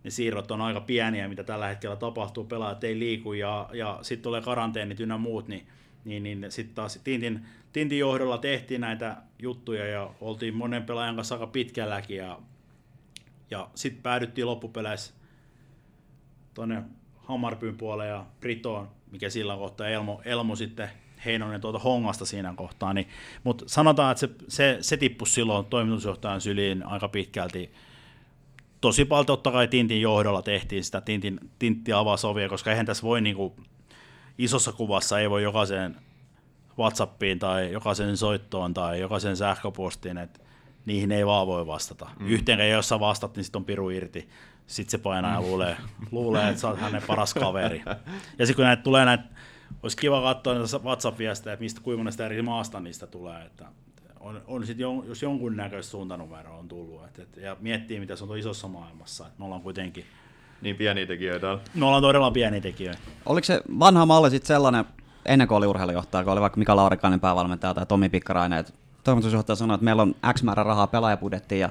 ne 0.03 0.09
siirrot 0.09 0.51
on 0.51 0.61
aika 0.61 0.81
pieniä, 0.81 1.27
mitä 1.27 1.43
tällä 1.43 1.67
hetkellä 1.67 1.95
tapahtuu, 1.95 2.43
pelaajat 2.43 2.83
ei 2.83 2.99
liiku, 2.99 3.33
ja, 3.33 3.69
ja 3.73 3.99
sitten 4.01 4.23
tulee 4.23 4.41
karanteenit 4.41 4.99
ynnä 4.99 5.17
muut, 5.17 5.47
niin, 5.47 5.67
niin, 6.05 6.23
niin 6.23 6.45
sitten 6.49 6.75
taas 6.75 6.99
Tintin, 7.03 7.45
Tintin 7.73 7.99
johdolla 7.99 8.37
tehtiin 8.37 8.81
näitä 8.81 9.17
juttuja, 9.39 9.87
ja 9.87 10.13
oltiin 10.21 10.55
monen 10.55 10.83
pelaajan 10.83 11.15
kanssa 11.15 11.35
aika 11.35 11.47
pitkälläkin, 11.47 12.17
ja, 12.17 12.39
ja 13.51 13.69
sitten 13.75 14.03
päädyttiin 14.03 14.47
loppupeleissä 14.47 15.13
tuonne 16.53 16.83
Hammarpyn 17.15 17.77
puolelle 17.77 18.07
ja 18.07 18.25
Britoon, 18.39 18.89
mikä 19.11 19.29
sillä 19.29 19.55
kohtaa 19.55 19.87
Elmo, 19.89 20.21
Elmo 20.25 20.55
sitten 20.55 20.89
Heinonen 21.25 21.61
tuolta 21.61 21.79
Hongasta 21.79 22.25
siinä 22.25 22.53
kohtaa. 22.55 22.93
Niin, 22.93 23.07
mutta 23.43 23.65
sanotaan, 23.67 24.11
että 24.11 24.19
se, 24.19 24.29
se, 24.47 24.77
se 24.81 24.97
tippui 24.97 25.27
silloin 25.27 25.65
toimitusjohtajan 25.65 26.41
syliin 26.41 26.85
aika 26.85 27.07
pitkälti. 27.07 27.71
Tosi 28.83 29.05
paljon 29.05 29.25
totta 29.25 29.51
kai 29.51 29.67
Tintin 29.67 30.01
johdolla 30.01 30.41
tehtiin 30.41 30.83
sitä 30.83 31.01
Tintin, 31.01 31.39
Tintti 31.59 31.93
avasi 31.93 32.27
ovia, 32.27 32.49
koska 32.49 32.71
eihän 32.71 32.85
tässä 32.85 33.03
voi 33.03 33.21
niin 33.21 33.35
kuin, 33.35 33.53
isossa 34.37 34.71
kuvassa 34.71 35.19
ei 35.19 35.29
voi 35.29 35.43
jokaiseen 35.43 35.95
Whatsappiin 36.79 37.39
tai 37.39 37.71
jokaisen 37.71 38.17
soittoon 38.17 38.73
tai 38.73 38.99
jokaisen 38.99 39.37
sähköpostiin, 39.37 40.17
että 40.17 40.39
niihin 40.85 41.11
ei 41.11 41.25
vaan 41.25 41.47
voi 41.47 41.67
vastata. 41.67 42.09
Mm. 42.19 42.27
Yhteenkään 42.27 42.69
jos 42.69 42.89
sä 42.89 42.99
vastat, 42.99 43.35
niin 43.35 43.43
sit 43.43 43.55
on 43.55 43.65
piru 43.65 43.89
irti. 43.89 44.29
Sitten 44.67 44.91
se 44.91 44.97
painaa 44.97 45.33
ja 45.33 45.41
luulee, 45.41 45.77
luulee, 46.11 46.49
että 46.49 46.61
sä 46.61 46.67
oot 46.67 46.79
hänen 46.79 47.03
paras 47.07 47.33
kaveri. 47.43 47.83
Ja 48.39 48.45
sitten 48.45 48.55
kun 48.55 48.65
näitä 48.65 48.83
tulee 48.83 49.05
näitä, 49.05 49.23
olisi 49.83 49.97
kiva 49.97 50.21
katsoa 50.21 50.53
näitä 50.53 50.79
WhatsApp-viestejä, 50.83 51.53
että 51.53 51.63
mistä 51.63 51.81
kuinka 51.81 51.97
monesta 51.97 52.25
eri 52.25 52.41
maasta 52.41 52.79
niistä 52.79 53.07
tulee. 53.07 53.45
Että 53.45 53.65
on, 54.23 54.41
on 54.47 54.65
sit 54.65 54.79
jon, 54.79 55.03
jos 55.07 55.21
jonkun 55.21 55.55
näköistä 55.57 55.91
suuntanumeroa 55.91 56.57
on 56.57 56.67
tullut. 56.67 57.01
Et, 57.05 57.19
et, 57.19 57.37
ja 57.43 57.57
miettii, 57.59 57.99
mitä 57.99 58.15
se 58.15 58.23
on 58.23 58.37
isossa 58.37 58.67
maailmassa. 58.67 59.27
Et 59.27 59.39
me 59.39 59.45
ollaan 59.45 59.61
kuitenkin, 59.61 60.05
Niin 60.61 60.75
pieniä 60.75 61.05
tekijöitä. 61.05 61.57
me 61.75 61.85
ollaan 61.85 62.03
todella 62.03 62.31
pieni 62.31 62.61
tekijöitä. 62.61 62.99
Oliko 63.25 63.45
se 63.45 63.61
vanha 63.79 64.05
malli 64.05 64.29
sitten 64.29 64.47
sellainen, 64.47 64.85
ennen 65.25 65.47
kuin 65.47 65.57
oli 65.57 65.67
urheilujohtaja, 65.67 66.23
kun 66.23 66.33
oli 66.33 66.41
vaikka 66.41 66.57
Mika 66.59 66.75
Laurikainen 66.75 67.19
päävalmentaja 67.19 67.73
tai 67.73 67.85
Tomi 67.85 68.09
Pikkarainen, 68.09 68.59
että 68.59 68.73
toimitusjohtaja 69.03 69.55
sanoi, 69.55 69.75
että 69.75 69.85
meillä 69.85 70.01
on 70.01 70.15
X 70.33 70.43
määrä 70.43 70.63
rahaa 70.63 70.87
pelaajapudettiin 70.87 71.61
ja 71.61 71.69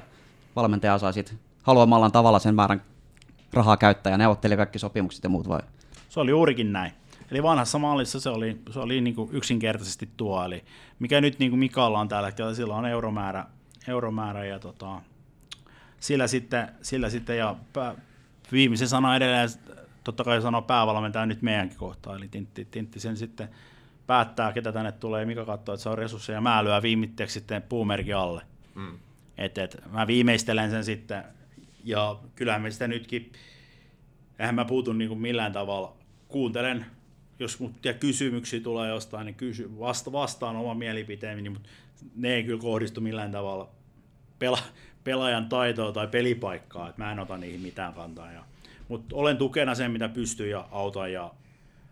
valmentaja 0.55 0.97
saa 0.97 1.11
sitten 1.11 1.39
haluamallaan 1.63 2.11
tavalla 2.11 2.39
sen 2.39 2.55
määrän 2.55 2.81
rahaa 3.53 3.77
käyttää 3.77 4.11
ja 4.11 4.17
neuvotteli 4.17 4.55
kaikki 4.57 4.79
sopimukset 4.79 5.23
ja 5.23 5.29
muut 5.29 5.49
vai? 5.49 5.59
Se 6.09 6.19
oli 6.19 6.31
juurikin 6.31 6.73
näin. 6.73 6.91
Eli 7.33 7.43
vanhassa 7.43 7.79
mallissa 7.79 8.19
se 8.19 8.29
oli, 8.29 8.61
se 8.71 8.79
oli 8.79 9.01
niin 9.01 9.15
kuin 9.15 9.29
yksinkertaisesti 9.31 10.09
tuo, 10.17 10.45
eli 10.45 10.63
mikä 10.99 11.21
nyt 11.21 11.39
niin 11.39 11.51
kuin 11.51 11.59
Mikalla 11.59 11.99
on 11.99 12.07
tällä 12.07 12.27
hetkellä, 12.27 12.53
sillä 12.53 12.75
on 12.75 12.85
euromäärä, 12.85 13.45
euromäärä 13.87 14.45
ja 14.45 14.59
tota, 14.59 15.01
sillä 15.99 16.27
sitten, 16.27 16.69
sillä 16.81 17.09
sitten 17.09 17.37
ja 17.37 17.55
pää, 17.73 17.95
viimeisen 18.51 18.87
sana 18.87 19.15
edelleen, 19.15 19.49
totta 20.03 20.23
kai 20.23 20.41
sanoo 20.41 20.61
päävalmentaja 20.61 21.25
nyt 21.25 21.41
meidänkin 21.41 21.77
kohtaa, 21.77 22.15
eli 22.15 22.27
Tintti, 22.27 22.65
Tintti 22.65 22.99
sen 22.99 23.17
sitten 23.17 23.49
päättää, 24.07 24.53
ketä 24.53 24.71
tänne 24.71 24.91
tulee, 24.91 25.25
Mika 25.25 25.45
katsoo, 25.45 25.73
että 25.73 25.83
se 25.83 25.89
on 25.89 25.97
resursseja, 25.97 26.37
ja 26.37 26.41
mä 26.41 26.63
lyön 26.63 26.83
viimitteeksi 26.83 27.33
sitten 27.33 27.61
puumerkin 27.61 28.15
alle. 28.15 28.41
Mm. 28.75 28.97
Et, 29.37 29.57
et, 29.57 29.77
mä 29.91 30.07
viimeistelen 30.07 30.71
sen 30.71 30.83
sitten, 30.83 31.23
ja 31.83 32.15
kyllähän 32.35 32.61
me 32.61 32.71
sitä 32.71 32.87
nytkin, 32.87 33.31
eihän 34.39 34.55
mä 34.55 34.65
puutu 34.65 34.93
niin 34.93 35.09
kuin 35.09 35.21
millään 35.21 35.53
tavalla, 35.53 35.93
kuuntelen, 36.27 36.85
jos 37.39 37.59
mut 37.59 37.71
kysymyksiä 37.99 38.59
tulee 38.59 38.89
jostain, 38.89 39.25
niin 39.25 39.35
kysy, 39.35 39.79
vasta, 39.79 40.11
vastaan 40.11 40.55
oma 40.55 40.73
mielipiteeni, 40.73 41.49
mutta 41.49 41.69
ne 42.15 42.33
ei 42.33 42.43
kyllä 42.43 42.61
kohdistu 42.61 43.01
millään 43.01 43.31
tavalla 43.31 43.69
pela, 44.39 44.59
pelaajan 45.03 45.49
taitoa 45.49 45.91
tai 45.91 46.07
pelipaikkaa, 46.07 46.89
että 46.89 47.03
mä 47.03 47.11
en 47.11 47.19
ota 47.19 47.37
niihin 47.37 47.61
mitään 47.61 47.93
kantaa. 47.93 48.31
Ja, 48.31 48.43
mutta 48.87 49.15
olen 49.15 49.37
tukena 49.37 49.75
sen, 49.75 49.91
mitä 49.91 50.09
pystyy 50.09 50.49
ja 50.49 50.67
autan 50.71 51.13
ja, 51.13 51.31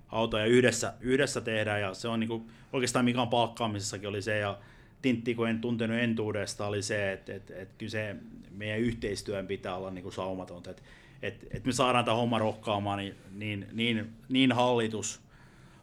autan 0.09 0.39
ja 0.39 0.45
yhdessä, 0.45 0.93
yhdessä 1.01 1.41
tehdään. 1.41 1.81
Ja 1.81 1.93
se 1.93 2.07
on 2.07 2.19
niinku, 2.19 2.49
oikeastaan 2.73 3.05
mikä 3.05 3.21
on 3.21 3.27
palkkaamisessakin 3.27 4.09
oli 4.09 4.21
se, 4.21 4.37
ja 4.37 4.57
Tintti, 5.01 5.35
kun 5.35 5.49
en 5.49 5.61
tuntenut 5.61 5.97
entuudesta, 5.97 6.67
oli 6.67 6.81
se, 6.81 7.11
että 7.11 7.35
et, 7.35 7.51
et 7.51 7.69
kyllä 7.77 7.89
se 7.89 8.15
meidän 8.51 8.79
yhteistyön 8.79 9.47
pitää 9.47 9.75
olla 9.75 9.91
niinku 9.91 10.11
saumatonta. 10.11 10.69
Että 10.69 10.83
et, 11.21 11.47
et 11.51 11.65
me 11.65 11.71
saadaan 11.71 12.05
tämä 12.05 12.17
homma 12.17 12.39
rokkaamaan, 12.39 12.99
niin, 12.99 13.15
niin, 13.31 13.67
niin, 13.73 14.13
niin 14.29 14.51
hallitus, 14.51 15.21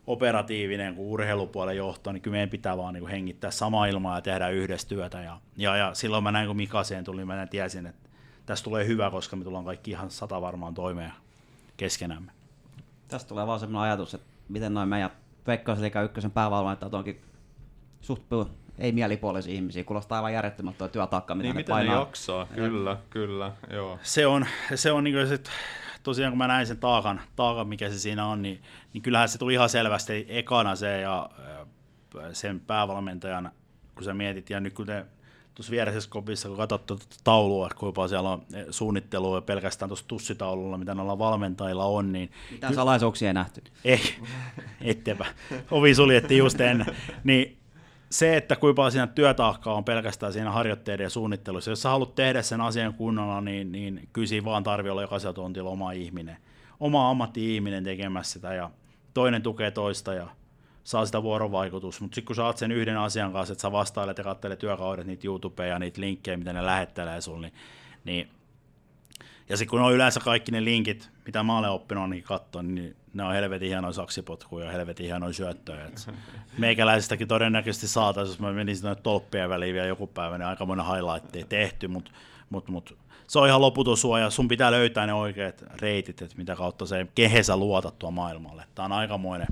operatiivinen 0.08 0.94
kuin 0.94 1.08
urheilupuolen 1.08 1.76
johto, 1.76 2.12
niin 2.12 2.22
kyllä 2.22 2.34
meidän 2.34 2.48
pitää 2.48 2.76
vaan 2.76 2.94
niin 2.94 3.02
kuin 3.02 3.10
hengittää 3.10 3.50
sama 3.50 3.86
ilmaa 3.86 4.16
ja 4.16 4.22
tehdä 4.22 4.48
yhdessä 4.48 4.88
työtä. 4.88 5.20
Ja, 5.20 5.40
ja, 5.56 5.76
ja 5.76 5.94
silloin 5.94 6.24
mä 6.24 6.32
näin, 6.32 6.46
kun 6.46 6.56
Mika 6.56 6.84
siihen 6.84 7.04
tuli, 7.04 7.24
mä 7.24 7.46
tiesin, 7.46 7.86
että 7.86 8.08
tästä 8.46 8.64
tulee 8.64 8.86
hyvä, 8.86 9.10
koska 9.10 9.36
me 9.36 9.44
tullaan 9.44 9.64
kaikki 9.64 9.90
ihan 9.90 10.10
sata 10.10 10.40
varmaan 10.40 10.74
toimeen 10.74 11.12
keskenämme. 11.76 12.32
Tästä 13.08 13.28
tulee 13.28 13.46
vaan 13.46 13.60
sellainen 13.60 13.82
ajatus, 13.82 14.14
että 14.14 14.26
miten 14.48 14.74
noin 14.74 14.88
meidän 14.88 15.10
Veikkausliikan 15.46 16.04
ykkösen 16.04 16.30
päävalmentajat 16.30 16.94
onkin 16.94 17.20
suht 18.00 18.22
ei 18.78 18.92
mielipuolisia 18.92 19.54
ihmisiä. 19.54 19.84
Kuulostaa 19.84 20.18
aivan 20.18 20.32
järjettömältä 20.32 20.78
tuo 20.78 20.88
työtaakka, 20.88 21.34
mitä 21.34 21.42
Niin, 21.42 21.54
ne 21.54 21.58
miten 21.60 21.72
ne 21.76 21.76
painaa. 21.76 21.98
jaksaa? 22.00 22.46
Kyllä, 22.54 22.96
kyllä, 23.10 23.52
joo. 23.70 23.98
Se 24.02 24.26
on, 24.26 24.46
se 24.74 24.92
on 24.92 25.04
niin 25.04 25.14
kuin 25.14 25.28
se, 25.28 25.40
tosiaan 26.02 26.32
kun 26.32 26.38
mä 26.38 26.46
näin 26.46 26.66
sen 26.66 26.78
taakan, 26.78 27.20
taakan, 27.36 27.68
mikä 27.68 27.90
se 27.90 27.98
siinä 27.98 28.26
on, 28.26 28.42
niin, 28.42 28.62
niin 28.92 29.02
kyllähän 29.02 29.28
se 29.28 29.38
tuli 29.38 29.52
ihan 29.52 29.68
selvästi 29.68 30.26
ekana 30.28 30.76
se 30.76 31.00
ja 31.00 31.30
sen 32.32 32.60
päävalmentajan, 32.60 33.50
kun 33.94 34.04
sä 34.04 34.14
mietit, 34.14 34.50
ja 34.50 34.60
nyt 34.60 34.74
kun 34.74 34.86
te 34.86 35.06
tuossa 35.54 35.70
vieressä 35.70 36.10
kopissa, 36.10 36.48
kun 36.48 36.56
katsot 36.56 36.86
tuota 36.86 37.06
taulua, 37.24 37.66
että 37.66 37.78
kuinka 37.78 38.08
siellä 38.08 38.30
on 38.30 38.42
eh, 38.54 38.66
suunnittelua 38.70 39.36
ja 39.36 39.42
pelkästään 39.42 39.88
tuossa 39.88 40.08
tussitaululla, 40.08 40.78
mitä 40.78 40.94
noilla 40.94 41.18
valmentajilla 41.18 41.84
on, 41.84 42.12
niin 42.12 42.30
Mitään 42.50 42.74
salaisuuksia 42.74 43.28
ei 43.28 43.34
nähty. 43.34 43.62
ei, 43.84 44.00
ettepä. 44.80 45.26
Ovi 45.70 45.94
suljettiin 45.94 46.38
just 46.38 46.60
ennen. 46.60 46.96
Niin 47.24 47.57
se, 48.10 48.36
että 48.36 48.56
kuinka 48.56 48.76
paljon 48.76 48.92
siinä 48.92 49.06
työtaakkaa 49.06 49.74
on 49.74 49.84
pelkästään 49.84 50.32
siinä 50.32 50.50
harjoitteiden 50.50 51.04
ja 51.04 51.10
suunnittelussa. 51.10 51.70
Jos 51.70 51.82
sä 51.82 51.88
haluat 51.88 52.14
tehdä 52.14 52.42
sen 52.42 52.60
asian 52.60 52.94
kunnolla, 52.94 53.40
niin, 53.40 53.72
niin 53.72 54.08
kyllä 54.12 54.26
siinä 54.26 54.44
vaan 54.44 54.62
tarvii 54.62 54.90
olla 54.90 55.02
jokaisella 55.02 55.32
tontilla 55.32 55.70
oma 55.70 55.92
ihminen. 55.92 56.36
Oma 56.80 57.10
ammatti-ihminen 57.10 57.84
tekemässä 57.84 58.32
sitä 58.32 58.54
ja 58.54 58.70
toinen 59.14 59.42
tukee 59.42 59.70
toista 59.70 60.14
ja 60.14 60.28
saa 60.84 61.06
sitä 61.06 61.22
vuorovaikutus. 61.22 62.00
Mutta 62.00 62.14
sitten 62.14 62.36
kun 62.36 62.44
oot 62.44 62.58
sen 62.58 62.72
yhden 62.72 62.98
asian 62.98 63.32
kanssa, 63.32 63.52
että 63.52 63.62
sä 63.62 63.72
vastailet 63.72 64.18
ja 64.18 64.24
katselet 64.24 64.58
työkaudet 64.58 65.06
niitä 65.06 65.26
YouTubea 65.26 65.66
ja 65.66 65.78
niitä 65.78 66.00
linkkejä, 66.00 66.36
mitä 66.36 66.52
ne 66.52 66.66
lähettelee 66.66 67.20
sulle, 67.20 67.46
niin, 67.46 67.54
niin 68.04 68.30
ja 69.48 69.56
sitten 69.56 69.70
kun 69.70 69.80
on 69.80 69.94
yleensä 69.94 70.20
kaikki 70.20 70.52
ne 70.52 70.64
linkit, 70.64 71.10
mitä 71.26 71.42
mä 71.42 71.58
olen 71.58 71.70
oppinut 71.70 72.10
niin 72.10 72.22
katsoa, 72.22 72.62
niin 72.62 72.96
ne 73.18 73.24
on 73.24 73.34
helvetin 73.34 73.68
hienoja 73.68 73.92
saksipotkuja 73.92 74.66
ja 74.66 74.72
helvetin 74.72 75.06
hienoja 75.06 75.32
syöttöjä. 75.32 75.84
Et 75.84 76.08
meikäläisestäkin 76.58 77.28
todennäköisesti 77.28 77.88
saataisiin, 77.88 78.32
jos 78.32 78.40
mä 78.40 78.52
menisin 78.52 78.84
noin 78.84 79.02
tolppien 79.02 79.48
väliin 79.48 79.74
vielä 79.74 79.86
joku 79.86 80.06
päivä, 80.06 80.38
niin 80.38 80.46
aika 80.46 80.66
monen 80.66 80.86
highlightteja 80.86 81.46
tehty, 81.46 81.88
mutta 81.88 82.10
mut, 82.50 82.68
mut, 82.68 82.98
se 83.26 83.38
on 83.38 83.48
ihan 83.48 83.60
loputon 83.60 83.96
suoja. 83.96 84.30
Sun 84.30 84.48
pitää 84.48 84.70
löytää 84.70 85.06
ne 85.06 85.12
oikeat 85.12 85.64
reitit, 85.80 86.22
että 86.22 86.36
mitä 86.36 86.56
kautta 86.56 86.86
se, 86.86 87.06
kehen 87.14 87.44
sä 87.44 87.56
luotat 87.56 87.98
tuo 87.98 88.10
maailmalle. 88.10 88.64
Tämä 88.74 88.84
on 88.84 88.92
aikamoinen, 88.92 89.48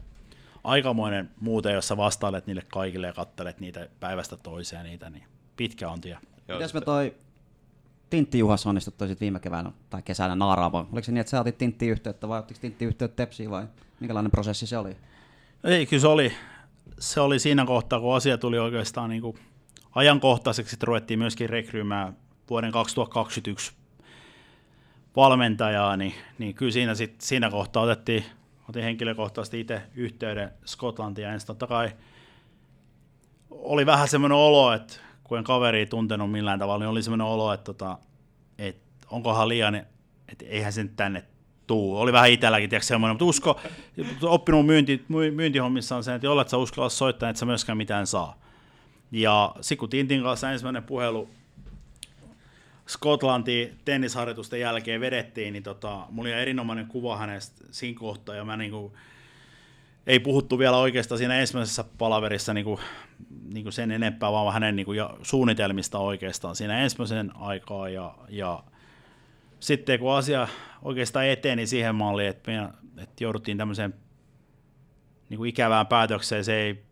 aikamoinen 0.65 1.31
muuten, 1.41 1.75
jos 1.75 1.89
sä 1.89 1.97
vastailet 1.97 2.47
niille 2.47 2.63
kaikille 2.73 3.07
ja 3.07 3.13
kattelet 3.13 3.61
niitä 3.61 3.89
päivästä 4.01 4.37
toiseen 4.37 4.85
niitä, 4.85 5.11
niin 5.11 5.25
pitkä 5.57 5.91
on 5.91 6.01
tie. 6.01 6.19
Joo, 6.49 6.59
Mitäs 6.59 6.75
me 6.75 6.81
toi 6.81 7.15
Tintti 8.11 8.39
Juhas 8.39 8.67
onnistuttu 8.67 9.07
sit 9.07 9.21
viime 9.21 9.41
keväänä 9.41 9.73
tai 9.91 10.03
kesänä 10.03 10.35
naaraamaan? 10.35 10.87
Oliko 10.93 11.05
se 11.05 11.13
niin, 11.13 11.21
että 11.21 11.31
sä 11.31 11.41
otit 11.41 11.59
Tintti 11.59 11.89
yhteyttä 11.89 12.29
vai 12.29 12.39
ottiko 12.39 12.61
Tintti 12.61 12.85
yhteyttä 12.85 13.17
Tepsiin 13.17 13.51
vai 13.51 13.67
minkälainen 14.01 14.31
prosessi 14.31 14.67
se 14.67 14.79
oli? 14.79 14.97
Ei, 15.65 15.87
kyllä 15.87 16.01
se 16.01 16.09
oli, 16.09 16.33
se 16.99 17.21
oli 17.21 17.39
siinä 17.39 17.67
kohtaa, 17.67 18.01
kun 18.01 18.17
asia 18.17 18.39
tuli 18.39 18.59
oikeastaan 18.59 19.11
niin 19.11 19.23
kuin 19.23 19.39
ajankohtaiseksi, 19.95 20.75
että 20.75 20.87
ruvettiin 20.87 21.19
myöskin 21.19 21.51
rekryymään 21.51 22.17
vuoden 22.51 22.73
2021 22.73 23.73
valmentajaa, 25.17 25.97
niin, 25.97 26.15
niin 26.39 26.55
kyllä 26.55 26.73
siinä, 26.73 26.95
sit, 26.95 27.21
siinä 27.21 27.51
kohtaa 27.51 27.83
otettiin, 27.83 28.25
otin 28.69 28.83
henkilökohtaisesti 28.83 29.61
itse 29.61 29.83
yhteyden 29.95 30.51
Skotlantiin 30.65 31.25
ja 31.25 31.33
ensin 31.33 31.47
totta 31.47 31.67
kai 31.67 31.91
oli 33.51 33.87
vähän 33.87 34.09
semmoinen 34.09 34.39
olo, 34.39 34.73
että 34.73 34.95
kun 35.29 35.39
en 35.39 35.45
kaveri 35.45 35.87
tuntenut 35.87 36.33
millään 36.33 36.59
tavalla, 36.59 36.85
niin 36.85 36.91
oli 36.91 37.03
semmoinen 37.03 37.27
olo, 37.27 37.53
että, 37.53 37.65
tota, 37.65 37.99
että 38.59 39.07
onkohan 39.11 39.49
liian, 39.49 39.75
että 39.75 40.45
eihän 40.49 40.73
se 40.73 40.89
tänne 40.97 41.25
tuu. 41.67 41.99
Oli 41.99 42.13
vähän 42.13 42.31
itselläkin 42.31 42.71
tiedätkö, 42.71 42.87
semmoinen, 42.87 43.15
mutta 43.15 43.25
usko, 43.25 43.61
oppinut 44.23 44.67
myynti, 44.67 45.05
my- 45.09 45.31
myyntihommissa 45.31 45.97
on 45.97 46.05
se, 46.05 46.15
että 46.15 46.27
jollet 46.27 46.49
sä 46.49 46.57
uskalla 46.57 46.89
soittaa, 46.89 47.31
että 47.31 47.41
sä 47.41 47.47
myöskään 47.47 47.79
mitään 47.79 48.07
saa. 48.07 48.41
Ja 49.11 49.55
kun 49.79 49.91
Tintin 49.91 50.23
kanssa 50.23 50.53
ensimmäinen 50.53 50.83
puhelu 50.83 51.29
Skotlantiin 52.89 53.79
tennisharjoitusten 53.85 54.61
jälkeen 54.61 55.01
vedettiin, 55.01 55.53
niin 55.53 55.63
tota, 55.63 56.07
mulla 56.11 56.29
oli 56.29 56.33
erinomainen 56.33 56.87
kuva 56.87 57.17
hänestä 57.17 57.65
siinä 57.71 57.99
kohtaa, 57.99 58.35
ja 58.35 58.45
mä 58.45 58.57
niinku, 58.57 58.93
ei 60.07 60.21
puhuttu 60.21 60.59
vielä 60.59 60.77
oikeastaan 60.77 61.19
siinä 61.19 61.39
ensimmäisessä 61.39 61.85
palaverissa 61.99 62.55
niinku, 62.55 62.81
niinku 63.53 63.71
sen 63.71 63.91
enempää, 63.91 64.33
vaan 64.33 64.53
hänen 64.53 64.77
niinku, 64.77 64.93
ja 64.93 65.17
suunnitelmista 65.23 65.99
oikeastaan 65.99 66.57
siinä 66.57 66.79
ensimmäisen 66.79 67.37
aikaa, 67.37 67.89
ja, 67.89 68.15
ja 68.29 68.65
sitten 69.61 69.99
kun 69.99 70.15
asia 70.15 70.49
oikeastaan 70.83 71.27
eteni 71.27 71.67
siihen 71.67 71.95
malliin, 71.95 72.29
että, 72.29 72.51
me, 72.51 72.69
että 73.03 73.25
jouduttiin 73.25 73.59
tämmöiseen 73.59 73.95
niin 75.29 75.39
kuin 75.39 75.49
ikävään 75.49 75.87
päätökseen, 75.87 76.45
se 76.45 76.55
ei, 76.55 76.85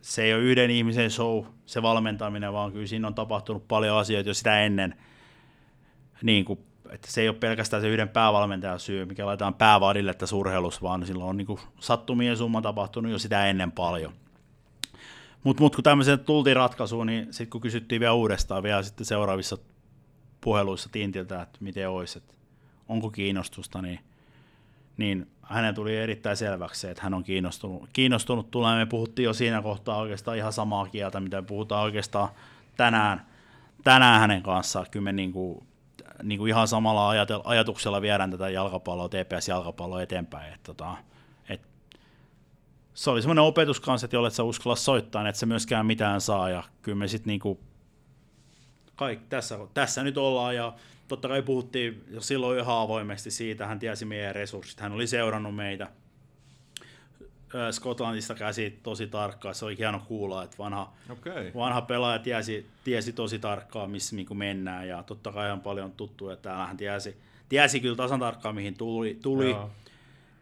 se 0.00 0.22
ei 0.22 0.34
ole 0.34 0.42
yhden 0.42 0.70
ihmisen 0.70 1.10
show, 1.10 1.44
se 1.66 1.82
valmentaminen, 1.82 2.52
vaan 2.52 2.72
kyllä 2.72 2.86
siinä 2.86 3.06
on 3.06 3.14
tapahtunut 3.14 3.68
paljon 3.68 3.98
asioita 3.98 4.30
jo 4.30 4.34
sitä 4.34 4.60
ennen, 4.60 4.94
niin 6.22 6.44
kuin, 6.44 6.58
että 6.92 7.12
se 7.12 7.20
ei 7.20 7.28
ole 7.28 7.36
pelkästään 7.36 7.82
se 7.82 7.88
yhden 7.88 8.08
päävalmentajan 8.08 8.80
syy, 8.80 9.04
mikä 9.04 9.26
laitetaan 9.26 9.54
päävadille 9.54 10.14
tässä 10.14 10.36
urheilussa, 10.36 10.82
vaan 10.82 11.06
silloin 11.06 11.30
on 11.30 11.36
niin 11.36 11.46
kuin 11.46 11.60
sattumien 11.80 12.36
summa 12.36 12.62
tapahtunut 12.62 13.12
jo 13.12 13.18
sitä 13.18 13.46
ennen 13.46 13.72
paljon. 13.72 14.12
Mutta 15.44 15.62
mut 15.62 15.74
kun 15.74 15.84
tämmöiseen 15.84 16.18
tultiin 16.18 16.56
ratkaisuun, 16.56 17.06
niin 17.06 17.24
sitten 17.24 17.50
kun 17.50 17.60
kysyttiin 17.60 18.00
vielä 18.00 18.12
uudestaan 18.12 18.62
vielä 18.62 18.82
sitten 18.82 19.06
seuraavissa 19.06 19.58
puheluissa 20.40 20.88
Tintiltä, 20.92 21.42
että 21.42 21.58
miten 21.60 21.90
olisi, 21.90 22.18
että 22.18 22.34
onko 22.88 23.10
kiinnostusta, 23.10 23.82
niin, 23.82 24.00
niin 24.96 25.26
hänen 25.42 25.74
tuli 25.74 25.96
erittäin 25.96 26.36
selväksi 26.36 26.80
se, 26.80 26.90
että 26.90 27.02
hän 27.02 27.14
on 27.14 27.24
kiinnostunut, 27.24 27.88
kiinnostunut 27.92 28.50
tulemaan. 28.50 28.78
Me 28.78 28.86
puhuttiin 28.86 29.24
jo 29.24 29.32
siinä 29.32 29.62
kohtaa 29.62 29.98
oikeastaan 29.98 30.36
ihan 30.36 30.52
samaa 30.52 30.86
kieltä, 30.86 31.20
mitä 31.20 31.42
puhutaan 31.42 31.82
oikeastaan 31.82 32.28
tänään, 32.76 33.26
tänään 33.84 34.20
hänen 34.20 34.42
kanssaan. 34.42 34.86
Kyllä 34.90 35.04
me 35.04 35.12
niin 35.12 35.32
kuin, 35.32 35.66
niin 36.22 36.38
kuin 36.38 36.48
ihan 36.48 36.68
samalla 36.68 37.08
ajatel, 37.08 37.40
ajatuksella 37.44 38.02
viedään 38.02 38.30
tätä 38.30 38.50
jalkapalloa, 38.50 39.08
TPS-jalkapalloa 39.08 40.02
eteenpäin. 40.02 40.54
Että, 40.54 40.64
tota, 40.64 40.96
et, 41.48 41.60
se 42.94 43.10
oli 43.10 43.22
semmoinen 43.22 43.44
opetus 43.44 43.80
kanssa, 43.80 44.04
että 44.04 44.16
jolle 44.16 44.30
sä 44.30 44.42
uskalla 44.42 44.76
soittaa, 44.76 45.22
niin 45.22 45.28
että 45.28 45.38
se 45.38 45.46
myöskään 45.46 45.86
mitään 45.86 46.20
saa. 46.20 46.50
Ja 46.50 46.62
kyllä 46.82 46.98
me 46.98 47.08
sitten 47.08 47.30
niin 47.30 47.58
kaik, 48.96 49.20
tässä, 49.28 49.58
tässä 49.74 50.02
nyt 50.02 50.18
ollaan 50.18 50.56
ja 50.56 50.72
totta 51.08 51.28
kai 51.28 51.42
puhuttiin 51.42 52.04
jo 52.10 52.20
silloin 52.20 52.58
ihan 52.58 52.78
avoimesti 52.78 53.30
siitä, 53.30 53.66
hän 53.66 53.78
tiesi 53.78 54.04
meidän 54.04 54.34
resurssit, 54.34 54.80
hän 54.80 54.92
oli 54.92 55.06
seurannut 55.06 55.54
meitä 55.54 55.88
Skotlannista 57.70 58.34
käsi 58.34 58.78
tosi 58.82 59.06
tarkkaan, 59.06 59.54
se 59.54 59.64
oli 59.64 59.78
hieno 59.78 60.02
kuulla, 60.08 60.42
että 60.44 60.58
vanha, 60.58 60.92
Okei. 61.10 61.54
vanha 61.54 61.82
pelaaja 61.82 62.18
tiesi, 62.18 62.66
tiesi 62.84 63.12
tosi 63.12 63.38
tarkkaan, 63.38 63.90
missä 63.90 64.16
niin 64.16 64.26
kuin 64.26 64.38
mennään 64.38 64.88
ja 64.88 65.02
totta 65.02 65.32
kai 65.32 65.50
on 65.50 65.60
paljon 65.60 65.92
tuttuja, 65.92 66.32
että 66.32 66.48
täällä 66.48 66.66
hän 66.66 66.76
tiesi, 66.76 67.16
tiesi 67.48 67.80
kyllä 67.80 67.96
tasan 67.96 68.20
tarkkaan, 68.20 68.54
mihin 68.54 68.74
tuli, 68.74 69.18
tuli. 69.22 69.50
Joo. 69.50 69.70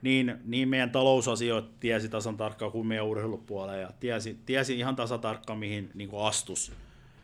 Niin, 0.03 0.37
niin 0.45 0.69
meidän 0.69 0.91
talousasioita 0.91 1.69
tiesi 1.81 2.09
tasan 2.09 2.37
tarkkaan 2.37 2.73
kuin 2.73 2.87
meidän 2.87 3.07
urheilupuolella 3.07 3.81
ja 3.81 3.91
tiesi, 4.01 4.39
tiesi 4.47 4.79
ihan 4.79 4.97
tasan 4.97 5.21
tarkkaan, 5.21 5.59
mihin 5.59 5.91
niin 5.95 6.09
kuin 6.09 6.23
astus 6.23 6.73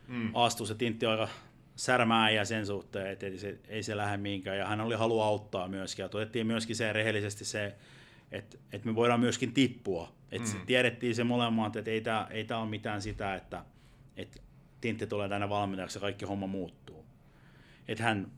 mm. 0.08 0.30
astus. 0.34 0.68
Se 0.68 0.74
Tintti 0.74 1.06
aika 1.06 1.28
särmää 1.76 2.30
ja 2.30 2.44
sen 2.44 2.66
suhteen, 2.66 3.06
että 3.06 3.26
ei 3.26 3.38
se, 3.38 3.58
ei 3.68 3.82
se 3.82 3.96
lähde 3.96 4.16
mihinkään. 4.16 4.58
Ja 4.58 4.66
hän 4.66 4.80
oli 4.80 4.94
halu 4.94 5.20
auttaa 5.20 5.68
myöskin. 5.68 6.02
Ja 6.02 6.08
todettiin 6.08 6.46
myöskin 6.46 6.76
se 6.76 6.92
rehellisesti 6.92 7.44
se, 7.44 7.74
että, 8.32 8.58
että 8.72 8.88
me 8.88 8.94
voidaan 8.94 9.20
myöskin 9.20 9.52
tippua. 9.52 10.12
Että 10.32 10.50
mm. 10.54 10.66
tiedettiin 10.66 11.14
se 11.14 11.24
molemmat, 11.24 11.76
että 11.76 11.90
ei 11.90 12.00
tämä 12.00 12.26
ei 12.30 12.44
tää 12.44 12.58
ole 12.58 12.68
mitään 12.68 13.02
sitä, 13.02 13.34
että, 13.34 13.64
että 14.16 14.40
Tintti 14.80 15.06
tulee 15.06 15.28
tänne 15.28 15.48
valmentajaksi 15.48 15.98
ja 15.98 16.00
kaikki 16.00 16.24
homma 16.24 16.46
muuttuu. 16.46 17.04
Että 17.88 18.04
hän 18.04 18.32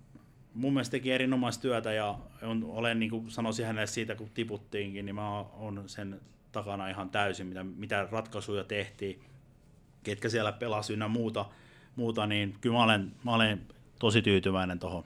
mun 0.55 0.73
mielestä 0.73 0.91
teki 0.91 1.13
erinomaista 1.13 1.63
työtä 1.63 1.93
ja 1.93 2.19
on, 2.43 2.65
olen, 2.65 3.01
niin 3.01 3.11
kuin 3.11 3.31
sanoisin 3.31 3.67
hänelle 3.67 3.87
siitä, 3.87 4.15
kun 4.15 4.31
tiputtiinkin, 4.35 5.07
niin 5.07 5.15
mä 5.15 5.39
oon 5.39 5.83
sen 5.87 6.21
takana 6.53 6.89
ihan 6.89 7.11
täysin, 7.11 7.47
mitä, 7.47 7.65
mitä 7.65 8.09
ratkaisuja 8.11 8.65
tehtiin, 8.65 9.21
ketkä 10.03 10.29
siellä 10.29 10.53
pelasi 10.53 10.93
ynnä 10.93 11.09
muuta, 11.09 11.47
muuta 11.97 12.27
niin 12.27 12.55
kyllä 12.61 12.77
mä 12.77 12.85
olen, 12.85 13.13
mä 13.25 13.35
olen 13.35 13.67
tosi 13.99 14.23
tyytyväinen 14.23 14.79
tuohon 14.79 15.05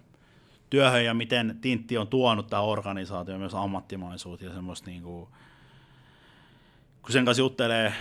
työhön 0.71 1.05
ja 1.05 1.15
miten 1.15 1.59
Tintti 1.61 1.99
on 1.99 2.09
tuonut 2.09 2.47
tämä 2.47 2.63
organisaatio 2.63 3.39
myös 3.39 3.55
ammattimaisuutta 3.55 4.45
ja 4.45 4.55
semmoista 4.55 4.91
niin 4.91 5.03
kuin, 5.03 5.29
kun 7.03 7.13
sen 7.13 7.25
kanssa 7.25 7.41
juttelee 7.41 7.93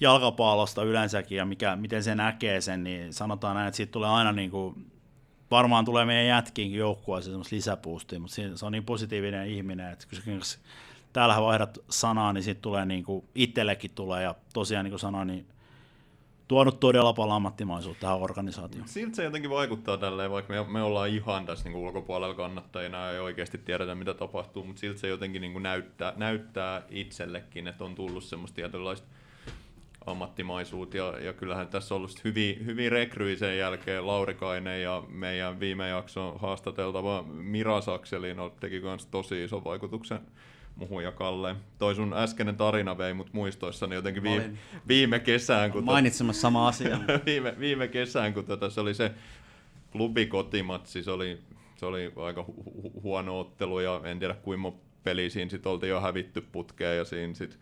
jalkapallosta 0.00 0.82
yleensäkin 0.82 1.38
ja 1.38 1.44
mikä, 1.44 1.76
miten 1.76 2.02
se 2.02 2.14
näkee 2.14 2.60
sen, 2.60 2.84
niin 2.84 3.12
sanotaan 3.12 3.56
näin, 3.56 3.68
että 3.68 3.76
siitä 3.76 3.92
tulee 3.92 4.10
aina 4.10 4.32
niin 4.32 4.50
kuin, 4.50 4.90
varmaan 5.50 5.84
tulee 5.84 6.04
meidän 6.04 6.26
jätkiinkin 6.26 6.78
joukkueeseen 6.78 7.32
semmoista 7.32 7.56
lisäpuustia, 7.56 8.20
mutta 8.20 8.36
se 8.54 8.66
on 8.66 8.72
niin 8.72 8.84
positiivinen 8.84 9.48
ihminen, 9.48 9.92
että 9.92 10.06
kun 10.24 10.40
täällä 11.12 11.42
vaihdat 11.42 11.78
sanaa, 11.90 12.32
niin 12.32 12.44
siitä 12.44 12.60
tulee 12.60 12.86
niin 12.86 13.04
kuin, 13.04 13.24
itsellekin 13.34 13.90
tulee 13.90 14.22
ja 14.22 14.34
tosiaan 14.54 14.84
niin 14.84 14.92
kuin 14.92 15.00
sanoin, 15.00 15.28
niin 15.28 15.46
tuonut 16.48 16.80
todella 16.80 17.12
paljon 17.12 17.36
ammattimaisuutta 17.36 18.00
tähän 18.00 18.20
organisaatioon. 18.20 18.88
Siltä 18.88 19.16
se 19.16 19.24
jotenkin 19.24 19.50
vaikuttaa 19.50 19.96
tälleen, 19.96 20.30
vaikka 20.30 20.52
me, 20.52 20.64
me 20.64 20.82
ollaan 20.82 21.08
ihan 21.08 21.46
tässä 21.46 21.68
niin 21.68 21.76
ulkopuolella 21.76 22.34
kannattajina 22.34 22.98
ja 22.98 23.12
ei 23.12 23.18
oikeasti 23.18 23.58
tiedetä, 23.58 23.94
mitä 23.94 24.14
tapahtuu, 24.14 24.64
mutta 24.64 24.80
siltä 24.80 25.00
se 25.00 25.08
jotenkin 25.08 25.42
niin 25.42 25.62
näyttää, 25.62 26.12
näyttää 26.16 26.82
itsellekin, 26.88 27.68
että 27.68 27.84
on 27.84 27.94
tullut 27.94 28.24
semmoista 28.24 28.54
tietynlaista 28.56 29.06
ammattimaisuut 30.06 30.94
ja, 30.94 31.18
ja 31.20 31.32
kyllähän 31.32 31.68
tässä 31.68 31.94
on 31.94 31.96
ollut 31.96 32.24
hyviä, 32.24 32.56
hyviä 32.64 32.90
rekryjä 32.90 33.36
sen 33.36 33.58
jälkeen, 33.58 34.06
Laurikainen 34.06 34.82
ja 34.82 35.02
meidän 35.08 35.60
viime 35.60 35.88
jakson 35.88 36.40
haastateltava 36.40 37.22
Mira 37.22 37.80
Sakselin 37.80 38.36
teki 38.60 38.80
myös 38.80 39.06
tosi 39.06 39.44
ison 39.44 39.64
vaikutuksen 39.64 40.20
muhun 40.76 41.02
ja 41.02 41.12
Kalle. 41.12 41.56
Toi 41.78 41.94
sun 41.94 42.14
äskeinen 42.14 42.56
tarina 42.56 42.98
vei 42.98 43.14
mut 43.14 43.32
muistoissani 43.32 43.94
jotenkin 43.94 44.22
viime, 44.22 44.44
olin 44.44 44.58
viime 44.88 45.18
kesään, 45.18 45.72
kun, 45.72 45.84
Mainitsemassa 45.84 46.40
sama 46.40 46.68
asia. 46.68 46.98
viime, 47.26 47.54
viime 47.58 47.88
kesään, 47.88 48.34
kun 48.34 48.44
tota, 48.44 48.70
se 48.70 48.80
oli 48.80 48.94
se 48.94 49.10
klubikotimatsi, 49.92 51.02
se 51.02 51.10
oli, 51.10 51.38
se 51.76 51.86
oli 51.86 52.12
aika 52.16 52.42
hu- 52.48 52.82
hu- 52.82 53.02
huono 53.02 53.40
ottelu 53.40 53.80
ja 53.80 54.00
en 54.04 54.18
tiedä 54.18 54.34
kuinka 54.34 54.72
peliä 55.04 55.30
siinä 55.30 55.50
sit 55.50 55.66
oltiin 55.66 55.90
jo 55.90 56.00
hävitty 56.00 56.40
putkeen 56.40 56.96
ja 56.96 57.04
siinä 57.04 57.34
sit 57.34 57.58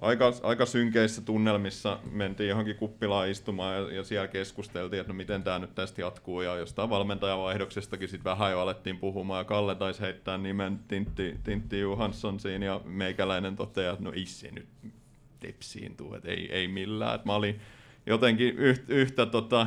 aika, 0.00 0.32
aika 0.42 0.66
synkeissä 0.66 1.22
tunnelmissa 1.22 1.98
mentiin 2.10 2.48
johonkin 2.48 2.76
kuppilaan 2.76 3.28
istumaan 3.28 3.74
ja, 3.74 3.92
ja 3.92 4.04
siellä 4.04 4.28
keskusteltiin, 4.28 5.00
että 5.00 5.12
no 5.12 5.16
miten 5.16 5.42
tämä 5.42 5.58
nyt 5.58 5.74
tästä 5.74 6.00
jatkuu 6.00 6.40
ja 6.40 6.56
jostain 6.56 6.90
valmentajavaihdoksestakin 6.90 8.08
sitten 8.08 8.30
vähän 8.30 8.52
jo 8.52 8.60
alettiin 8.60 8.98
puhumaan 8.98 9.40
ja 9.40 9.44
Kalle 9.44 9.74
taisi 9.74 10.00
heittää 10.00 10.38
nimen 10.38 10.78
Tintti, 10.88 11.34
Tintti 11.44 11.80
Johansson 11.80 12.40
siinä 12.40 12.66
ja 12.66 12.80
meikäläinen 12.84 13.56
toteaa, 13.56 13.92
että 13.92 14.04
no 14.04 14.12
issi 14.14 14.50
nyt 14.52 14.68
tepsiin 15.40 15.96
tuu, 15.96 16.14
että 16.14 16.28
ei, 16.28 16.52
ei 16.52 16.68
millään. 16.68 17.14
Et 17.14 17.24
mä 17.24 17.34
olin 17.34 17.60
jotenkin 18.06 18.56
yhtä, 18.56 18.84
yhtä 18.88 19.26
tota, 19.26 19.66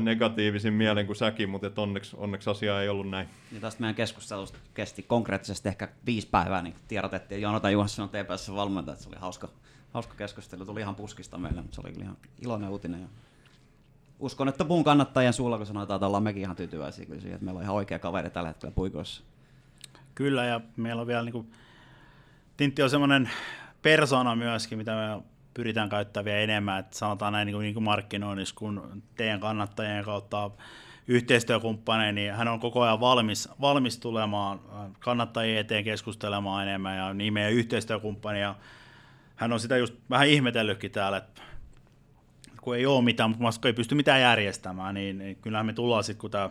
negatiivisin 0.00 0.72
mielen 0.72 1.06
kuin 1.06 1.16
säkin, 1.16 1.48
mutta 1.48 1.66
et 1.66 1.78
onneksi, 1.78 2.16
onneksi 2.16 2.50
asia 2.50 2.82
ei 2.82 2.88
ollut 2.88 3.10
näin. 3.10 3.28
Ja 3.52 3.60
tästä 3.60 3.80
meidän 3.80 3.94
keskustelusta 3.94 4.58
kesti 4.74 5.02
konkreettisesti 5.02 5.68
ehkä 5.68 5.88
viisi 6.06 6.28
päivää, 6.28 6.62
niin 6.62 6.74
tiedotettiin, 6.88 7.36
että 7.36 7.42
Joonatan 7.42 7.72
Johansson 7.72 8.02
on 8.02 8.08
TPS 8.08 8.54
valmentaja, 8.54 8.92
että 8.92 9.02
se 9.02 9.08
oli 9.08 9.18
hauska, 9.20 9.48
hauska 9.92 10.14
keskustelu, 10.14 10.64
tuli 10.64 10.80
ihan 10.80 10.94
puskista 10.94 11.38
meille, 11.38 11.62
mutta 11.62 11.74
se 11.74 11.80
oli 11.80 11.92
kyllä 11.92 12.04
ihan 12.04 12.16
iloinen 12.42 12.68
uutinen. 12.68 13.00
Ja 13.00 13.08
uskon, 14.18 14.48
että 14.48 14.64
muun 14.64 14.84
kannattajien 14.84 15.32
suulla, 15.32 15.56
kun 15.56 15.66
sanotaan, 15.66 15.98
että 15.98 16.06
ollaan 16.06 16.22
mekin 16.22 16.42
ihan 16.42 16.56
tyytyväisiä 16.56 17.06
kyllä 17.06 17.20
siihen, 17.20 17.34
että 17.34 17.44
meillä 17.44 17.58
on 17.58 17.64
ihan 17.64 17.76
oikea 17.76 17.98
kaveri 17.98 18.30
tällä 18.30 18.48
hetkellä 18.48 18.74
puikoissa. 18.74 19.22
Kyllä, 20.14 20.44
ja 20.44 20.60
meillä 20.76 21.00
on 21.00 21.06
vielä, 21.06 21.22
niin 21.22 21.32
kuin, 21.32 21.52
Tintti 22.56 22.82
on 22.82 22.90
semmoinen 22.90 23.30
persona 23.82 24.36
myöskin, 24.36 24.78
mitä 24.78 24.94
me 24.94 25.22
pyritään 25.56 25.88
käyttämään 25.88 26.24
vielä 26.24 26.38
enemmän, 26.38 26.80
että 26.80 26.98
sanotaan 26.98 27.32
näin 27.32 27.46
niin 27.46 27.54
kuin, 27.54 27.62
niin 27.62 27.82
markkinoinnissa, 27.82 28.54
kun 28.58 29.02
teidän 29.16 29.40
kannattajien 29.40 30.04
kautta 30.04 30.50
yhteistyökumppaneja, 31.08 32.12
niin 32.12 32.34
hän 32.34 32.48
on 32.48 32.60
koko 32.60 32.82
ajan 32.82 33.00
valmis, 33.00 33.48
valmis 33.60 33.98
tulemaan 33.98 34.60
kannattajien 35.00 35.58
eteen 35.58 35.84
keskustelemaan 35.84 36.68
enemmän, 36.68 36.96
ja 36.96 37.14
niin 37.14 37.32
meidän 37.32 37.52
yhteistyökumppani, 37.52 38.40
ja 38.40 38.54
hän 39.36 39.52
on 39.52 39.60
sitä 39.60 39.76
just 39.76 39.94
vähän 40.10 40.28
ihmetellytkin 40.28 40.90
täällä, 40.90 41.18
että 41.18 41.42
kun 42.60 42.76
ei 42.76 42.86
ole 42.86 43.04
mitään, 43.04 43.34
mutta 43.38 43.68
ei 43.68 43.72
pysty 43.72 43.94
mitään 43.94 44.20
järjestämään, 44.20 44.94
niin, 44.94 45.18
niin 45.18 45.36
kyllähän 45.36 45.66
me 45.66 45.72
tullaan 45.72 46.04
sitten, 46.04 46.20
kun 46.20 46.30
tämä 46.30 46.50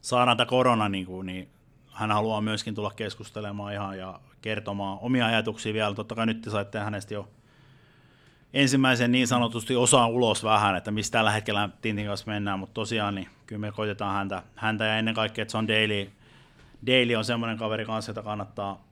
saadaan 0.00 0.36
tämä 0.36 0.46
korona, 0.46 0.88
niin, 0.88 1.06
kuin, 1.06 1.26
niin 1.26 1.48
hän 1.92 2.10
haluaa 2.12 2.40
myöskin 2.40 2.74
tulla 2.74 2.90
keskustelemaan 2.96 3.72
ihan 3.72 3.98
ja 3.98 4.20
kertomaan 4.42 4.98
omia 5.00 5.26
ajatuksia 5.26 5.74
vielä. 5.74 5.94
Totta 5.94 6.14
kai 6.14 6.26
nyt 6.26 6.40
te 6.40 6.50
saitte 6.50 6.78
hänestä 6.78 7.14
jo 7.14 7.28
ensimmäisen 8.54 9.12
niin 9.12 9.26
sanotusti 9.26 9.76
osaan 9.76 10.10
ulos 10.10 10.44
vähän, 10.44 10.76
että 10.76 10.90
mistä 10.90 11.18
tällä 11.18 11.30
hetkellä 11.30 11.68
Tintin 11.82 12.06
kanssa 12.06 12.30
mennään, 12.30 12.58
mutta 12.58 12.74
tosiaan 12.74 13.14
niin 13.14 13.28
kyllä 13.46 13.60
me 13.60 13.72
koitetaan 13.72 14.14
häntä, 14.14 14.42
häntä 14.56 14.84
ja 14.84 14.98
ennen 14.98 15.14
kaikkea, 15.14 15.42
että 15.42 15.52
se 15.52 15.58
on 15.58 15.68
Daily, 15.68 16.10
Daily 16.86 17.14
on 17.14 17.24
semmoinen 17.24 17.58
kaveri 17.58 17.84
kanssa, 17.84 18.10
jota 18.10 18.22
kannattaa 18.22 18.88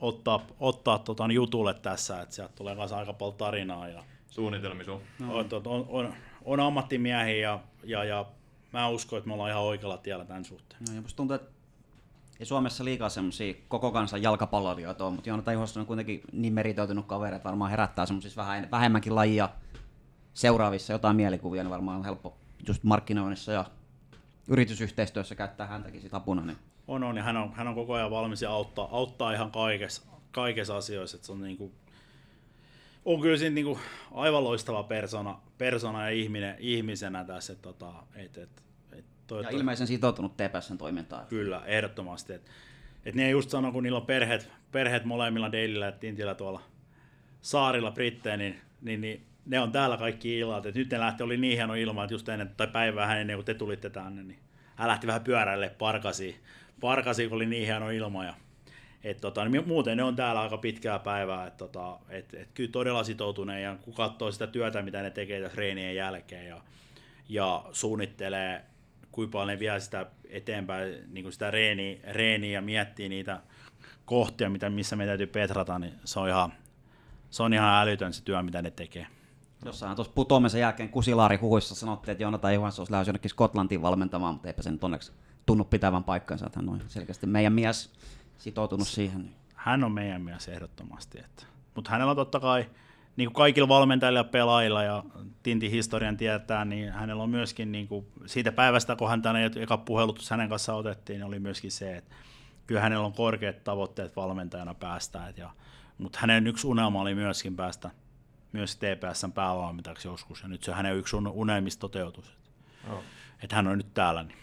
ottaa, 0.00 0.46
ottaa 0.60 0.98
tota, 0.98 1.26
jutulle 1.32 1.74
tässä, 1.74 2.20
että 2.20 2.34
sieltä 2.34 2.54
tulee 2.56 2.76
kanssa 2.76 2.98
aika 2.98 3.12
paljon 3.12 3.36
tarinaa 3.36 3.88
ja 3.88 4.02
Suunnitelmissa 4.30 4.92
on. 4.92 5.00
no. 5.18 5.36
on, 5.36 5.46
on, 5.64 5.86
on, 5.88 6.14
on, 6.44 6.60
ammattimiehiä 6.60 7.36
ja, 7.36 7.60
ja, 7.84 8.04
ja 8.04 8.26
mä 8.72 8.88
uskon, 8.88 9.18
että 9.18 9.28
me 9.28 9.34
ollaan 9.34 9.50
ihan 9.50 9.62
oikealla 9.62 9.98
tiellä 9.98 10.24
tämän 10.24 10.44
suhteen. 10.44 10.82
No, 10.88 10.94
ja 10.94 11.00
musta 11.00 11.16
tuntuu, 11.16 11.34
että 11.34 11.50
ei 12.40 12.46
Suomessa 12.46 12.84
liikaa 12.84 13.08
semmoisia 13.08 13.54
koko 13.68 13.92
kansan 13.92 14.22
jalkapalloilijoita 14.22 15.06
on, 15.06 15.12
mutta 15.12 15.28
Joonatan 15.28 15.54
Juhansson 15.54 15.80
on 15.80 15.86
kuitenkin 15.86 16.20
niin 16.32 16.52
meritoitunut 16.52 17.06
kaveri, 17.06 17.36
että 17.36 17.48
varmaan 17.48 17.70
herättää 17.70 18.06
semmoisissa 18.06 18.40
vähän, 18.40 18.68
vähemmänkin 18.70 19.14
lajia 19.14 19.48
seuraavissa 20.34 20.92
jotain 20.92 21.16
mielikuvia, 21.16 21.62
niin 21.62 21.70
varmaan 21.70 21.98
on 21.98 22.04
helppo 22.04 22.36
just 22.68 22.82
markkinoinnissa 22.84 23.52
ja 23.52 23.64
yritysyhteistyössä 24.48 25.34
käyttää 25.34 25.66
häntäkin 25.66 26.00
sit 26.00 26.14
apuna. 26.14 26.42
Niin. 26.42 26.58
On, 26.88 27.04
on, 27.04 27.16
ja 27.16 27.22
hän 27.22 27.36
on, 27.36 27.52
hän 27.52 27.68
on 27.68 27.74
koko 27.74 27.94
ajan 27.94 28.10
valmis 28.10 28.42
ja 28.42 28.50
auttaa, 28.50 28.88
auttaa 28.90 29.32
ihan 29.32 29.50
kaikessa, 29.50 30.02
kaikessa 30.30 30.76
asioissa. 30.76 31.16
Että 31.16 31.26
se 31.26 31.32
on, 31.32 31.40
niinku, 31.40 31.72
on 33.04 33.20
kyllä 33.20 33.36
siinä 33.36 33.54
niinku 33.54 33.78
aivan 34.12 34.44
loistava 34.44 34.82
persona, 34.82 35.40
persona 35.58 36.02
ja 36.02 36.10
ihminen, 36.10 36.56
ihmisenä 36.58 37.24
tässä. 37.24 37.52
Että, 37.52 37.62
tota, 37.62 37.92
et, 38.14 38.38
et, 38.38 38.62
et, 39.38 39.44
Ja 39.44 39.50
ilmeisen 39.50 39.86
sitoutunut 39.86 40.36
TPSn 40.36 40.78
toimintaan. 40.78 41.26
Kyllä, 41.26 41.62
ehdottomasti. 41.66 42.32
Et, 42.32 42.50
et 43.04 43.14
ne 43.14 43.30
just 43.30 43.50
sanoo, 43.50 43.72
kun 43.72 43.82
niillä 43.82 43.98
on 43.98 44.06
perheet, 44.06 44.50
perheet 44.72 45.04
molemmilla 45.04 45.52
Deilillä 45.52 45.86
ja 45.86 45.92
Tintillä 45.92 46.34
tuolla 46.34 46.62
saarilla 47.42 47.90
Britteen, 47.90 48.38
niin, 48.38 48.60
niin, 48.82 49.00
niin 49.00 49.26
ne 49.46 49.60
on 49.60 49.72
täällä 49.72 49.96
kaikki 49.96 50.38
illat. 50.38 50.66
Et 50.66 50.74
nyt 50.74 50.90
ne 50.90 51.00
lähti, 51.00 51.22
oli 51.22 51.36
niin 51.36 51.56
hieno 51.56 51.74
ilma, 51.74 52.04
että 52.04 52.14
just 52.14 52.28
ennen, 52.28 52.50
tai 52.56 52.66
päivää 52.66 53.20
ennen 53.20 53.36
kuin 53.36 53.46
te 53.46 53.54
tulitte 53.54 53.90
tänne, 53.90 54.22
niin 54.22 54.38
hän 54.76 54.88
lähti 54.88 55.06
vähän 55.06 55.24
pyöräille 55.24 55.74
parkasiin, 55.78 56.36
parkasiin 56.80 57.28
kun 57.28 57.36
oli 57.36 57.46
niin 57.46 57.66
hieno 57.66 57.90
ilma. 57.90 58.24
Ja, 58.24 58.34
et 59.04 59.20
tota, 59.20 59.44
niin 59.44 59.68
muuten 59.68 59.96
ne 59.96 60.02
on 60.02 60.16
täällä 60.16 60.40
aika 60.40 60.58
pitkää 60.58 60.98
päivää, 60.98 61.46
että 61.46 61.58
tota, 61.58 61.98
et, 62.08 62.34
et 62.34 62.48
kyllä 62.54 62.70
todella 62.70 63.04
sitoutuneen 63.04 63.62
ja 63.62 63.76
kun 63.82 63.94
katsoo 63.94 64.32
sitä 64.32 64.46
työtä, 64.46 64.82
mitä 64.82 65.02
ne 65.02 65.10
tekee 65.10 65.40
tässä 65.40 65.54
treenien 65.54 65.96
jälkeen 65.96 66.46
ja, 66.46 66.60
ja 67.28 67.64
suunnittelee, 67.72 68.64
kuinka 69.12 69.38
paljon 69.38 69.58
vie 69.58 69.80
sitä 69.80 70.06
eteenpäin, 70.28 70.94
niin 71.08 71.24
kuin 71.24 71.32
sitä 71.32 71.50
reeniä, 71.50 71.98
reeniä 72.12 72.52
ja 72.52 72.62
miettii 72.62 73.08
niitä 73.08 73.40
kohtia, 74.04 74.50
mitä, 74.50 74.70
missä 74.70 74.96
me 74.96 75.06
täytyy 75.06 75.26
petrata, 75.26 75.78
niin 75.78 75.94
se 76.04 76.20
on 76.20 76.28
ihan, 76.28 76.52
se 77.30 77.42
on 77.42 77.54
ihan 77.54 77.82
älytön 77.82 78.12
se 78.12 78.24
työ, 78.24 78.42
mitä 78.42 78.62
ne 78.62 78.70
tekee. 78.70 79.06
Jossain 79.64 79.96
tuossa 79.96 80.12
putoamisen 80.14 80.60
jälkeen 80.60 80.88
Kusilaari 80.88 81.36
huhuissa 81.36 81.74
sanottiin, 81.74 82.12
että 82.12 82.22
Joonatan 82.22 82.54
Johansson 82.54 82.80
olisi 82.82 82.92
lähes 82.92 83.06
jonnekin 83.06 83.30
Skotlantiin 83.30 83.82
valmentamaan, 83.82 84.34
mutta 84.34 84.48
eipä 84.48 84.62
se 84.62 84.70
nyt 84.70 84.84
onneksi 84.84 85.12
tunnu 85.46 85.64
pitävän 85.64 86.04
paikkansa, 86.04 86.46
että 86.46 86.58
hän 86.58 86.68
on 86.68 86.82
selkeästi 86.86 87.26
meidän 87.26 87.52
mies 87.52 87.92
sitoutunut 88.38 88.88
siihen. 88.88 89.30
Hän 89.54 89.84
on 89.84 89.92
meidän 89.92 90.22
mies 90.22 90.48
ehdottomasti. 90.48 91.18
Että. 91.18 91.44
Mutta 91.74 91.90
hänellä 91.90 92.10
on 92.10 92.16
totta 92.16 92.40
kai, 92.40 92.66
niin 93.20 93.28
kuin 93.28 93.34
kaikilla 93.34 93.68
valmentajilla 93.68 94.18
ja 94.18 94.24
pelaajilla 94.24 94.82
ja 94.82 95.04
Tintin 95.42 95.70
historian 95.70 96.16
tietää, 96.16 96.64
niin 96.64 96.92
hänellä 96.92 97.22
on 97.22 97.30
myöskin 97.30 97.72
niin 97.72 97.88
kuin 97.88 98.06
siitä 98.26 98.52
päivästä, 98.52 98.96
kun 98.96 99.08
hän 99.08 99.22
tänne 99.22 99.50
eka 99.56 99.76
puhelutus 99.76 100.30
hänen 100.30 100.48
kanssa 100.48 100.74
otettiin, 100.74 101.18
niin 101.18 101.26
oli 101.26 101.38
myöskin 101.38 101.72
se, 101.72 101.96
että 101.96 102.14
kyllä 102.66 102.80
hänellä 102.80 103.06
on 103.06 103.12
korkeat 103.12 103.64
tavoitteet 103.64 104.16
valmentajana 104.16 104.74
päästä. 104.74 105.28
Et 105.28 105.38
ja, 105.38 105.50
mutta 105.98 106.18
hänen 106.20 106.46
yksi 106.46 106.66
unelma 106.66 107.00
oli 107.00 107.14
myöskin 107.14 107.56
päästä 107.56 107.90
myös 108.52 108.76
TPSn 108.76 109.32
päävalmentajaksi 109.32 110.08
joskus, 110.08 110.42
ja 110.42 110.48
nyt 110.48 110.62
se 110.62 110.72
hänen 110.72 110.96
yksi 110.96 111.16
unelmista 111.16 111.80
toteutus. 111.80 112.36
Oh. 112.90 113.02
Että 113.42 113.56
hän 113.56 113.66
on 113.66 113.78
nyt 113.78 113.94
täällä. 113.94 114.22
Niin. 114.22 114.38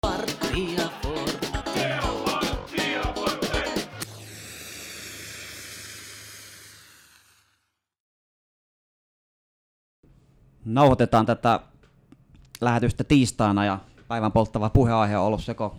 Partija 0.00 0.88
Forte. 1.02 2.21
Nauhoitetaan 10.64 11.26
tätä 11.26 11.60
lähetystä 12.60 13.04
tiistaina 13.04 13.64
ja 13.64 13.78
päivän 14.08 14.32
polttava 14.32 14.70
puheenaihe 14.70 15.16
on 15.16 15.24
ollut 15.24 15.44
seko 15.44 15.76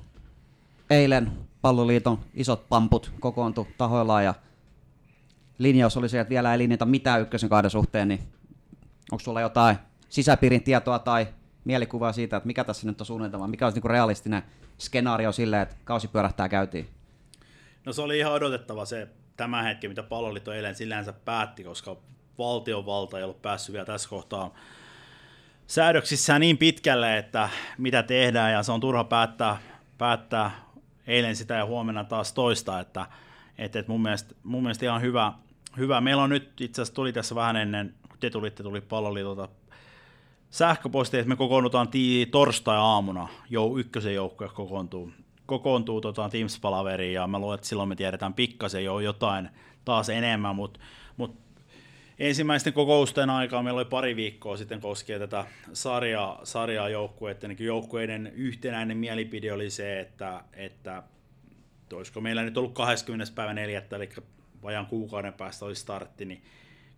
eilen 0.90 1.32
palloliiton 1.62 2.20
isot 2.34 2.70
pamput 2.70 3.12
kokoontu 3.20 3.68
tahoillaan 3.78 4.24
ja 4.24 4.34
linjaus 5.58 5.98
oli 5.98 6.10
se, 6.10 6.20
että 6.20 6.30
vielä 6.30 6.52
ei 6.52 6.58
linjata 6.58 6.86
mitään 6.86 7.22
ykkösen 7.22 7.50
kahden 7.50 7.72
suhteen, 7.72 8.08
niin 8.08 8.20
onko 9.12 9.24
sulla 9.24 9.42
jotain 9.42 9.78
sisäpiirin 10.10 10.64
tietoa 10.64 11.00
tai 11.00 11.28
mielikuvaa 11.66 12.14
siitä, 12.14 12.38
että 12.38 12.48
mikä 12.48 12.64
tässä 12.64 12.88
nyt 12.88 13.02
on 13.02 13.06
suunnitelma, 13.06 13.48
mikä 13.48 13.66
olisi 13.66 13.76
niinku 13.76 13.88
realistinen 13.88 14.44
skenaario 14.78 15.32
sille, 15.32 15.62
että 15.62 15.76
kausi 15.84 16.08
pyörähtää 16.08 16.50
käyntiin? 16.50 16.90
No 17.86 17.94
se 17.94 18.02
oli 18.02 18.20
ihan 18.20 18.34
odotettava 18.34 18.86
se 18.86 19.08
tämä 19.38 19.64
hetki, 19.64 19.88
mitä 19.88 20.04
palloliitto 20.04 20.54
eilen 20.54 20.76
sillänsä 20.76 21.14
päätti, 21.14 21.64
koska 21.64 21.98
valtiovalta 22.38 23.18
ei 23.18 23.24
ollut 23.24 23.42
päässyt 23.42 23.74
vielä 23.74 23.86
tässä 23.86 24.10
kohtaa 24.10 24.54
säädöksissään 25.68 26.42
niin 26.42 26.58
pitkälle, 26.58 27.18
että 27.18 27.50
mitä 27.78 28.04
tehdään, 28.04 28.52
ja 28.52 28.64
se 28.64 28.72
on 28.72 28.80
turha 28.80 29.04
päättää, 29.04 29.58
päättää 29.98 30.52
eilen 31.08 31.36
sitä 31.36 31.54
ja 31.54 31.66
huomenna 31.66 32.04
taas 32.04 32.34
toista, 32.34 32.80
että, 32.80 33.06
että, 33.58 33.84
mun, 33.88 34.02
mielestä, 34.02 34.36
mun 34.44 34.64
mielestä 34.64 34.86
ihan 34.86 35.02
hyvä, 35.02 35.34
hyvä. 35.78 36.02
Meillä 36.02 36.24
on 36.24 36.30
nyt, 36.30 36.62
itse 36.62 36.82
asiassa 36.82 36.96
tuli 36.96 37.14
tässä 37.14 37.36
vähän 37.36 37.56
ennen, 37.56 37.94
kun 38.10 38.18
te 38.20 38.30
tulitte, 38.30 38.64
tuli 38.64 38.82
palloliitolta 38.82 39.48
sähköposti, 40.50 41.18
että 41.18 41.30
me 41.30 41.36
kokoonnutaan 41.36 41.88
tii, 41.88 42.26
torstai-aamuna, 42.26 43.28
jou, 43.50 43.78
ykkösen 43.78 44.16
joukkue 44.16 44.50
kokoontuu, 44.50 45.12
kokoontuu 45.46 46.02
tota 46.02 46.30
Teams-palaveriin 46.30 47.14
ja 47.14 47.28
mä 47.28 47.40
luulen, 47.40 47.56
että 47.56 47.68
silloin 47.68 47.90
me 47.90 47.96
tiedetään 47.96 48.34
pikkasen 48.34 48.84
jo 48.84 49.00
jotain 49.00 49.50
taas 49.86 50.10
enemmän, 50.10 50.56
mutta 50.56 50.80
mut 51.18 51.36
ensimmäisten 52.20 52.74
kokousten 52.74 53.30
aikaa 53.30 53.64
meillä 53.64 53.78
oli 53.78 53.86
pari 53.86 54.16
viikkoa 54.16 54.58
sitten 54.58 54.82
koskien 54.82 55.20
tätä 55.20 55.46
sarjaa, 55.74 56.42
sarjaa 56.44 56.90
joukkueiden, 56.90 57.50
niin 57.50 57.66
joukkueiden 57.66 58.32
yhtenäinen 58.36 58.98
mielipide 58.98 59.54
oli 59.54 59.70
se, 59.70 60.00
että, 60.00 60.44
että 60.54 61.04
olisiko 61.94 62.22
meillä 62.22 62.44
nyt 62.44 62.58
ollut 62.58 62.74
20. 62.74 63.32
päivä 63.36 63.54
4. 63.54 63.84
eli 63.92 64.10
vajan 64.64 64.86
kuukauden 64.86 65.34
päästä 65.34 65.66
oli 65.66 65.76
startti, 65.76 66.26
niin 66.26 66.44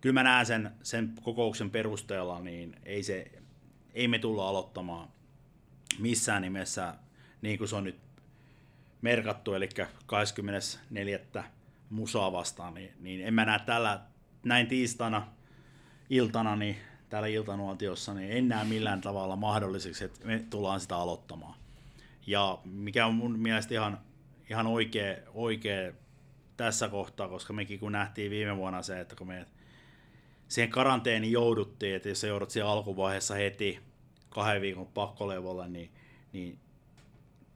kyllä 0.01 0.13
mä 0.13 0.23
näen 0.23 0.45
sen, 0.45 0.71
sen 0.83 1.13
kokouksen 1.23 1.69
perusteella, 1.69 2.39
niin 2.39 2.75
ei, 2.85 3.03
se, 3.03 3.31
ei 3.93 4.07
me 4.07 4.19
tulla 4.19 4.49
aloittamaan 4.49 5.07
missään 5.99 6.41
nimessä 6.41 6.95
niin 7.41 7.57
kuin 7.57 7.67
se 7.67 7.75
on 7.75 7.83
nyt 7.83 7.99
merkattu, 9.01 9.53
eli 9.53 9.69
24. 10.05 11.19
musaa 11.89 12.31
vastaan, 12.31 12.73
niin, 12.73 12.93
niin 12.99 13.21
en 13.21 13.33
mä 13.33 13.45
näe 13.45 13.59
tällä, 13.59 13.99
näin 14.45 14.67
tiistaina 14.67 15.27
iltana, 16.09 16.55
niin 16.55 16.75
täällä 17.09 17.27
iltanuotiossa, 17.27 18.13
niin 18.13 18.31
en 18.31 18.47
näe 18.47 18.65
millään 18.65 19.01
tavalla 19.01 19.35
mahdolliseksi, 19.35 20.03
että 20.03 20.27
me 20.27 20.45
tullaan 20.49 20.79
sitä 20.79 20.97
aloittamaan. 20.97 21.55
Ja 22.27 22.59
mikä 22.63 23.05
on 23.05 23.15
mun 23.15 23.39
mielestä 23.39 23.73
ihan, 23.73 23.99
ihan 24.49 24.67
oikea, 24.67 25.17
oikea 25.33 25.91
tässä 26.57 26.89
kohtaa, 26.89 27.27
koska 27.27 27.53
mekin 27.53 27.79
kun 27.79 27.91
nähtiin 27.91 28.31
viime 28.31 28.57
vuonna 28.57 28.81
se, 28.81 28.99
että 28.99 29.15
kun 29.15 29.27
me 29.27 29.45
siihen 30.47 30.69
karanteeniin 30.69 31.33
jouduttiin, 31.33 31.95
että 31.95 32.09
jos 32.09 32.21
sä 32.21 32.27
joudut 32.27 32.49
siihen 32.49 32.69
alkuvaiheessa 32.69 33.35
heti 33.35 33.79
kahden 34.29 34.61
viikon 34.61 34.87
pakkolevolle, 34.87 35.67
niin, 35.67 35.91
niin 36.33 36.59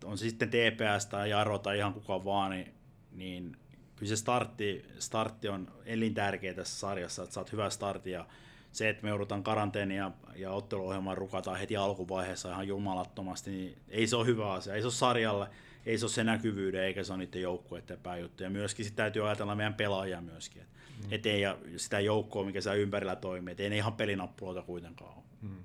on 0.03 0.17
sitten 0.17 0.49
TPS 0.49 1.05
tai 1.05 1.29
Jaro 1.29 1.57
tai 1.57 1.77
ihan 1.77 1.93
kuka 1.93 2.25
vaan, 2.25 2.51
niin, 2.51 2.73
niin 3.11 3.57
kyllä 3.99 4.09
se 4.09 4.15
startti, 4.15 4.85
startti 4.99 5.49
on 5.49 5.71
elintärkeä 5.85 6.53
tässä 6.53 6.79
sarjassa, 6.79 7.23
että 7.23 7.33
saat 7.33 7.51
hyvä 7.51 7.69
startti 7.69 8.11
ja 8.11 8.25
se, 8.71 8.89
että 8.89 9.03
me 9.03 9.09
joudutaan 9.09 9.43
karanteeniin 9.43 9.97
ja, 9.97 10.11
ja 10.35 10.51
otteluohjelmaan 10.51 11.17
rukataan 11.17 11.59
heti 11.59 11.77
alkuvaiheessa 11.77 12.51
ihan 12.51 12.67
jumalattomasti, 12.67 13.51
niin 13.51 13.77
ei 13.89 14.07
se 14.07 14.15
ole 14.15 14.25
hyvä 14.25 14.53
asia. 14.53 14.73
Ei 14.73 14.81
se 14.81 14.87
ole 14.87 14.93
sarjalle, 14.93 15.47
ei 15.85 15.97
se 15.97 16.05
ole 16.05 16.11
se 16.11 16.23
näkyvyyden 16.23 16.83
eikä 16.83 17.03
se 17.03 17.13
ole 17.13 17.19
niiden 17.19 17.41
joukkueiden 17.41 17.99
pääjuttu. 18.03 18.43
Ja 18.43 18.49
myöskin 18.49 18.85
sitä 18.85 18.95
täytyy 18.95 19.27
ajatella 19.27 19.55
meidän 19.55 19.73
pelaajia 19.73 20.21
myöskin. 20.21 20.61
Et, 20.61 20.67
mm. 20.97 21.07
et 21.11 21.25
ei, 21.25 21.41
ja 21.41 21.57
sitä 21.77 21.99
joukkoa, 21.99 22.45
mikä 22.45 22.61
siellä 22.61 22.77
ympärillä 22.77 23.15
toimii. 23.15 23.51
Et 23.51 23.59
ei 23.59 23.69
ne 23.69 23.77
ihan 23.77 23.93
pelinappuloita 23.93 24.61
kuitenkaan 24.61 25.15
ole. 25.15 25.23
Mm. 25.41 25.63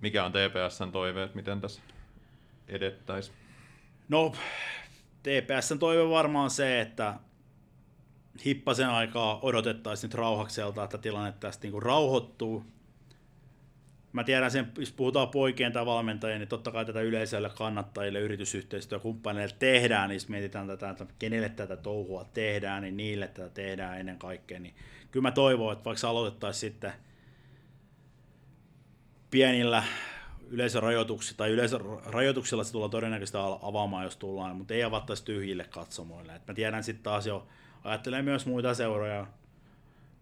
Mikä 0.00 0.24
on 0.24 0.32
TPSn 0.32 0.92
toive, 0.92 1.28
miten 1.34 1.60
tässä 1.60 1.80
edettäisiin? 2.68 3.36
No, 4.08 4.32
TPSn 5.22 5.78
toive 5.78 6.10
varmaan 6.10 6.50
se, 6.50 6.80
että 6.80 7.14
hippasen 8.46 8.88
aikaa 8.88 9.38
odotettaisiin 9.42 10.08
nyt 10.08 10.14
rauhakselta, 10.14 10.84
että 10.84 10.98
tilanne 10.98 11.32
tästä 11.40 11.70
kuin 11.70 11.82
rauhoittuu. 11.82 12.64
Mä 14.12 14.24
tiedän 14.24 14.50
sen, 14.50 14.72
jos 14.78 14.92
puhutaan 14.92 15.28
poikien 15.28 15.72
tai 15.72 15.86
valmentajien, 15.86 16.40
niin 16.40 16.48
totta 16.48 16.70
kai 16.70 16.84
tätä 16.84 17.00
yleisölle 17.00 17.50
kannattajille, 17.50 18.20
yritysyhteistyökumppaneille 18.20 19.54
tehdään, 19.58 20.08
niin 20.08 20.16
jos 20.16 20.28
mietitään 20.28 20.66
tätä, 20.66 20.90
että 20.90 21.06
kenelle 21.18 21.48
tätä 21.48 21.76
touhua 21.76 22.24
tehdään, 22.24 22.82
niin 22.82 22.96
niille 22.96 23.28
tätä 23.28 23.48
tehdään 23.48 24.00
ennen 24.00 24.18
kaikkea. 24.18 24.60
Niin 24.60 24.74
kyllä 25.10 25.22
mä 25.22 25.30
toivon, 25.30 25.72
että 25.72 25.84
vaikka 25.84 26.08
aloitettaisiin 26.08 26.72
sitten 26.72 26.92
pienillä 29.30 29.82
yleisörajoituksilla, 30.50 31.36
tai 31.36 31.50
yleisörajoituksilla 31.50 32.64
se 32.64 32.72
tullaan 32.72 32.90
todennäköisesti 32.90 33.38
avaamaan, 33.62 34.04
jos 34.04 34.16
tullaan, 34.16 34.56
mutta 34.56 34.74
ei 34.74 34.82
avattaisi 34.82 35.24
tyhjille 35.24 35.64
katsomoille. 35.64 36.34
Et 36.34 36.46
mä 36.46 36.54
tiedän 36.54 36.84
sitten 36.84 37.02
taas 37.02 37.26
jo, 37.26 37.46
ajattelen 37.84 38.24
myös 38.24 38.46
muita 38.46 38.74
seuroja, 38.74 39.26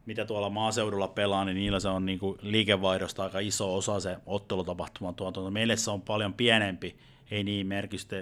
mitä 0.07 0.25
tuolla 0.25 0.51
maaseudulla 0.51 1.09
pelaa, 1.09 1.45
niin 1.45 1.55
niillä 1.55 1.81
se 1.81 1.89
on 1.89 2.07
niin 2.07 2.19
kuin 2.19 2.39
liikevaihdosta 2.43 3.23
aika 3.23 3.39
iso 3.39 3.77
osa 3.77 4.01
se 4.01 4.17
ottelutapahtuman 4.27 5.15
tuotanto. 5.15 5.51
Meille 5.51 5.77
se 5.77 5.91
on 5.91 6.03
paljon 6.03 6.35
pienempi, 6.35 6.97
ei 7.31 7.45
niin 7.45 7.67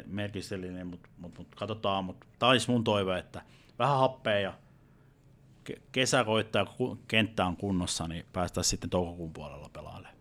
merkityksellinen, 0.07 0.87
mutta, 0.87 1.09
mutta, 1.19 1.39
mutta 1.39 1.57
katsotaan. 1.57 2.05
Mutta 2.05 2.27
tämä 2.39 2.51
olisi 2.51 2.71
mun 2.71 2.85
toive, 2.85 3.19
että 3.19 3.43
vähän 3.79 3.99
happea 3.99 4.41
ja 4.41 4.55
kesä 5.93 6.25
koittaa, 6.25 6.67
kun 6.67 6.99
kenttä 7.09 7.47
on 7.47 7.57
kunnossa, 7.57 8.09
niin 8.09 8.27
päästäisiin 8.33 8.71
sitten 8.71 8.91
toukokuun 8.91 9.33
puolella 9.33 9.71
pelaamaan. 9.73 10.15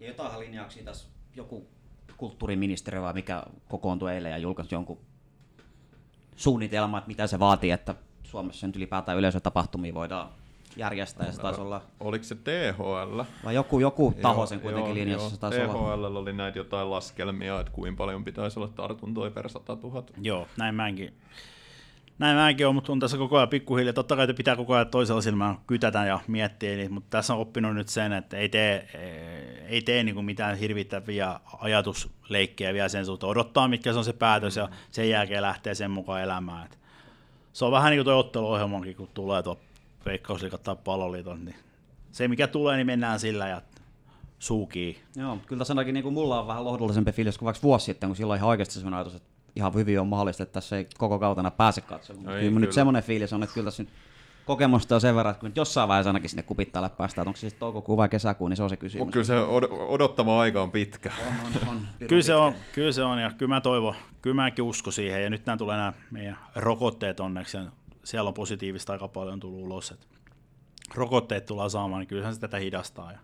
Ja 0.00 0.06
jotain 0.06 0.40
linjauksia 0.40 0.84
tässä 0.84 1.08
joku 1.36 1.66
kulttuuriministeri 2.16 3.00
vai 3.00 3.12
mikä 3.12 3.42
kokoontui 3.68 4.12
eilen 4.12 4.30
ja 4.30 4.38
julkaisi 4.38 4.74
jonkun 4.74 4.98
suunnitelman, 6.36 6.98
että 6.98 7.08
mitä 7.08 7.26
se 7.26 7.38
vaatii, 7.38 7.70
että 7.70 7.94
Suomessa 8.22 8.66
nyt 8.66 8.76
ylipäätään 8.76 9.18
yleisötapahtumia 9.18 9.94
voidaan 9.94 10.28
järjestää. 10.76 11.26
Ja 11.26 11.32
se 11.32 11.40
taisi 11.40 11.60
olla... 11.60 11.82
Oliko 12.00 12.24
se 12.24 12.34
THL? 12.34 13.20
Vai 13.44 13.54
joku, 13.54 13.80
joku 13.80 14.14
taho 14.22 14.46
sen 14.46 14.60
kuitenkin 14.60 14.90
joo, 14.90 14.94
linjassa. 14.94 15.30
Se 15.30 15.40
taisi 15.40 15.60
THL 15.60 15.76
olla. 15.76 16.18
oli 16.18 16.32
näitä 16.32 16.58
jotain 16.58 16.90
laskelmia, 16.90 17.60
että 17.60 17.72
kuinka 17.72 17.96
paljon 17.96 18.24
pitäisi 18.24 18.58
olla 18.58 18.68
tartuntoja 18.68 19.30
per 19.30 19.48
100 19.48 19.76
000. 19.82 20.04
Joo, 20.22 20.46
näin 20.56 20.74
mäkin 20.74 21.14
näin 22.18 22.36
mäkin 22.36 22.66
on, 22.66 22.74
mutta 22.74 22.92
on 22.92 23.00
tässä 23.00 23.16
koko 23.16 23.36
ajan 23.36 23.48
pikkuhiljaa. 23.48 23.92
Totta 23.92 24.16
kai 24.16 24.34
pitää 24.34 24.56
koko 24.56 24.74
ajan 24.74 24.88
toisella 24.88 25.20
silmällä 25.20 25.56
kytätä 25.66 26.04
ja 26.04 26.20
miettiä, 26.26 26.76
niin, 26.76 26.92
mutta 26.92 27.10
tässä 27.10 27.34
on 27.34 27.40
oppinut 27.40 27.74
nyt 27.74 27.88
sen, 27.88 28.12
että 28.12 28.36
ei 28.36 28.48
tee, 28.48 28.88
ei 29.68 29.82
tee 29.82 30.04
niin 30.04 30.14
kuin 30.14 30.24
mitään 30.24 30.56
hirvittäviä 30.56 31.40
ajatusleikkejä 31.58 32.74
vielä 32.74 32.88
sen 32.88 33.06
suhteen. 33.06 33.30
Odottaa, 33.30 33.68
mitkä 33.68 33.92
se 33.92 33.98
on 33.98 34.04
se 34.04 34.12
päätös 34.12 34.56
ja 34.56 34.68
sen 34.90 35.10
jälkeen 35.10 35.42
lähtee 35.42 35.74
sen 35.74 35.90
mukaan 35.90 36.22
elämään. 36.22 36.64
Et 36.64 36.78
se 37.52 37.64
on 37.64 37.72
vähän 37.72 37.90
niin 37.90 37.98
kuin 37.98 38.04
tuo 38.04 38.18
otteluohjelmankin, 38.18 38.96
kun 38.96 39.08
tulee 39.14 39.42
tuo 39.42 39.60
Veikkausliikat 40.06 40.62
tai 40.62 40.76
Paloliiton, 40.84 41.44
niin 41.44 41.56
se 42.12 42.28
mikä 42.28 42.46
tulee, 42.46 42.76
niin 42.76 42.86
mennään 42.86 43.20
sillä 43.20 43.48
ja 43.48 43.62
suukii. 44.38 45.02
Joo, 45.16 45.38
kyllä 45.46 45.60
tässä 45.60 45.72
ainakin 45.72 45.94
niin 45.94 46.02
kuin 46.02 46.14
mulla 46.14 46.40
on 46.40 46.46
vähän 46.46 46.64
lohdullisempi 46.64 47.12
fiilis 47.12 47.38
kuin 47.38 47.46
vaikka 47.46 47.62
vuosi 47.62 47.84
sitten, 47.84 48.08
kun 48.08 48.16
silloin 48.16 48.38
ihan 48.38 48.50
oikeasti 48.50 48.74
sellainen 48.74 48.98
ajatus, 48.98 49.14
että 49.14 49.33
ihan 49.56 49.74
hyvin 49.74 50.00
on 50.00 50.06
mahdollista, 50.06 50.42
että 50.42 50.52
tässä 50.52 50.76
ei 50.76 50.86
koko 50.98 51.18
kautena 51.18 51.50
pääse 51.50 51.80
katsomaan. 51.80 52.24
No 52.24 52.30
kyllä, 52.30 52.42
kyllä. 52.42 52.60
nyt 52.60 52.72
semmoinen 52.72 53.02
fiilis 53.02 53.32
on, 53.32 53.42
että 53.42 53.54
kyllä 53.54 53.64
tässä 53.64 53.82
nyt 53.82 53.92
kokemusta 54.44 54.94
on 54.94 55.00
sen 55.00 55.16
verran, 55.16 55.30
että 55.30 55.40
kun 55.40 55.48
nyt 55.48 55.56
jossain 55.56 55.88
vaiheessa 55.88 56.08
ainakin 56.08 56.30
sinne 56.30 56.42
kupittajalle 56.42 56.88
päästään, 56.88 57.28
onko 57.28 57.36
se 57.36 57.40
sitten 57.40 57.60
toukokuu 57.60 57.96
vai 57.96 58.08
kesäkuu, 58.08 58.48
niin 58.48 58.56
se 58.56 58.62
on 58.62 58.70
se 58.70 58.76
kysymys. 58.76 59.12
Kyllä 59.12 59.26
se 59.26 59.34
od- 59.34 59.72
odottama 59.88 60.40
aika 60.40 60.62
on 60.62 60.70
pitkä. 60.70 61.12
On, 61.28 61.62
on, 61.62 61.68
on, 61.68 61.80
kyllä, 62.08 62.22
se 62.22 62.34
on 62.34 62.54
kyllä 62.72 62.92
se 62.92 63.02
on, 63.02 63.18
ja 63.18 63.30
kyllä 63.30 63.54
mä 63.54 63.60
toivon, 63.60 63.94
kyllä 64.22 64.34
mäkin 64.34 64.64
usko 64.64 64.90
siihen, 64.90 65.22
ja 65.22 65.30
nyt 65.30 65.46
nämä 65.46 65.56
tulee 65.56 65.76
nämä 65.76 65.92
meidän 66.10 66.38
rokotteet 66.54 67.20
onneksi, 67.20 67.56
ja 67.56 67.64
siellä 68.04 68.28
on 68.28 68.34
positiivista 68.34 68.92
aika 68.92 69.08
paljon 69.08 69.40
tullut 69.40 69.62
ulos, 69.62 69.90
että 69.90 70.06
rokotteet 70.94 71.46
tullaan 71.46 71.70
saamaan, 71.70 72.00
niin 72.00 72.08
kyllähän 72.08 72.34
se 72.34 72.40
tätä 72.40 72.56
hidastaa, 72.56 73.12
ja 73.12 73.18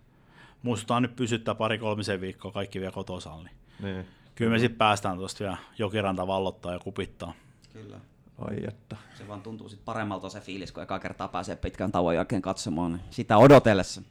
muistutaan 0.62 1.02
nyt 1.02 1.16
pysyttää 1.16 1.55
pari-kolmisen 1.55 2.20
viikkoa 2.20 2.52
kaikki 2.52 2.81
vielä 2.81 2.93
kotosalla, 2.93 3.44
niin, 3.44 3.57
niin. 3.82 4.07
Kyllä 4.41 4.53
me 4.53 4.59
sitten 4.59 4.79
päästään 4.79 5.17
tuosta 5.17 5.45
vielä 5.45 5.57
jokiranta 5.79 6.27
vallottaa 6.27 6.73
ja 6.73 6.79
kupittaa. 6.79 7.33
Kyllä. 7.73 8.01
Ai 8.39 8.57
että. 8.69 8.97
Se 9.15 9.29
vaan 9.29 9.43
tuntuu 9.43 9.69
sitten 9.69 9.85
paremmalta 9.85 10.29
se 10.29 10.41
fiilis, 10.41 10.73
kun 10.73 10.83
eka 10.83 10.99
kertaa 10.99 11.29
pääsee 11.29 11.57
pitkän 11.57 11.93
tauon 11.93 12.15
jälkeen 12.15 12.43
katsomaan 12.43 12.93
niin 12.93 13.03
sitä 13.11 13.39
odotellessa. 13.39 14.03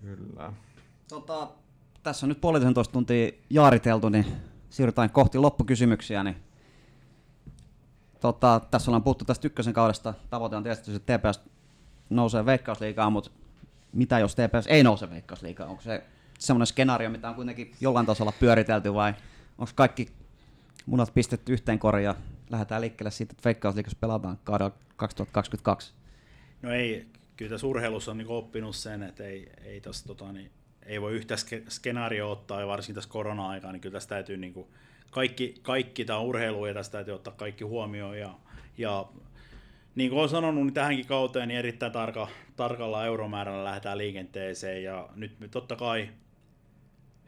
Kyllä. 0.00 0.52
Tota, 1.08 1.48
tässä 2.02 2.26
on 2.26 2.28
nyt 2.28 2.40
puolisen 2.40 2.74
toista 2.74 2.92
tuntia 2.92 3.32
jaariteltu, 3.50 4.08
niin 4.08 4.26
siirrytään 4.70 5.10
kohti 5.10 5.38
loppukysymyksiä. 5.38 6.24
Niin 6.24 6.36
tota, 8.20 8.60
tässä 8.70 8.90
ollaan 8.90 9.02
puhuttu 9.02 9.24
tästä 9.24 9.46
ykkösen 9.46 9.74
kaudesta. 9.74 10.14
Tavoite 10.30 10.56
on 10.56 10.62
tietysti, 10.62 10.94
että 10.94 11.18
TPS 11.18 11.40
nousee 12.10 12.46
veikkausliikaa, 12.46 13.10
mutta 13.10 13.30
mitä 13.92 14.18
jos 14.18 14.34
TPS 14.34 14.66
ei 14.66 14.82
nouse 14.82 15.10
veikkausliikaa? 15.10 15.66
Onko 15.66 15.82
se 15.82 16.04
semmoinen 16.38 16.66
skenaario, 16.66 17.10
mitä 17.10 17.28
on 17.28 17.34
kuitenkin 17.34 17.72
jollain 17.80 18.06
tasolla 18.06 18.32
pyöritelty 18.40 18.94
vai 18.94 19.14
onko 19.58 19.72
kaikki 19.74 20.08
munat 20.86 21.14
pistetty 21.14 21.52
yhteen 21.52 21.78
koriin 21.78 22.04
ja 22.04 22.14
lähdetään 22.50 22.80
liikkeelle 22.80 23.10
siitä, 23.10 23.32
että 23.32 23.44
Veikkausliikassa 23.44 23.98
pelataan 24.00 24.38
kaudella 24.44 24.72
2022? 24.96 25.92
No 26.62 26.72
ei, 26.72 27.06
kyllä 27.36 27.50
tässä 27.50 27.66
urheilussa 27.66 28.10
on 28.10 28.18
niin 28.18 28.28
oppinut 28.28 28.76
sen, 28.76 29.02
että 29.02 29.24
ei, 29.24 29.52
ei, 29.64 29.80
tossa, 29.80 30.06
tota, 30.06 30.32
niin, 30.32 30.50
ei 30.86 31.00
voi 31.00 31.12
yhtä 31.12 31.34
skenaario 31.68 32.30
ottaa, 32.30 32.60
ja 32.60 32.66
varsinkin 32.66 32.94
tässä 32.94 33.10
korona-aikaa, 33.10 33.72
niin 33.72 33.80
kyllä 33.80 33.92
tässä 33.92 34.08
täytyy 34.08 34.36
niin 34.36 34.52
kuin, 34.52 34.66
kaikki, 35.10 35.54
kaikki 35.62 36.04
tämä 36.04 36.18
urheilu 36.18 36.66
ja 36.66 36.74
tästä 36.74 36.92
täytyy 36.92 37.14
ottaa 37.14 37.34
kaikki 37.36 37.64
huomioon. 37.64 38.18
Ja, 38.18 38.34
ja 38.78 39.06
niin 39.94 40.10
kuin 40.10 40.18
olen 40.18 40.30
sanonut, 40.30 40.64
niin 40.64 40.74
tähänkin 40.74 41.06
kauteen 41.06 41.48
niin 41.48 41.58
erittäin 41.58 41.92
tarka, 41.92 42.28
tarkalla 42.56 43.04
euromäärällä 43.04 43.64
lähdetään 43.64 43.98
liikenteeseen. 43.98 44.82
Ja 44.82 45.08
nyt 45.14 45.40
me 45.40 45.48
totta 45.48 45.76
kai, 45.76 46.08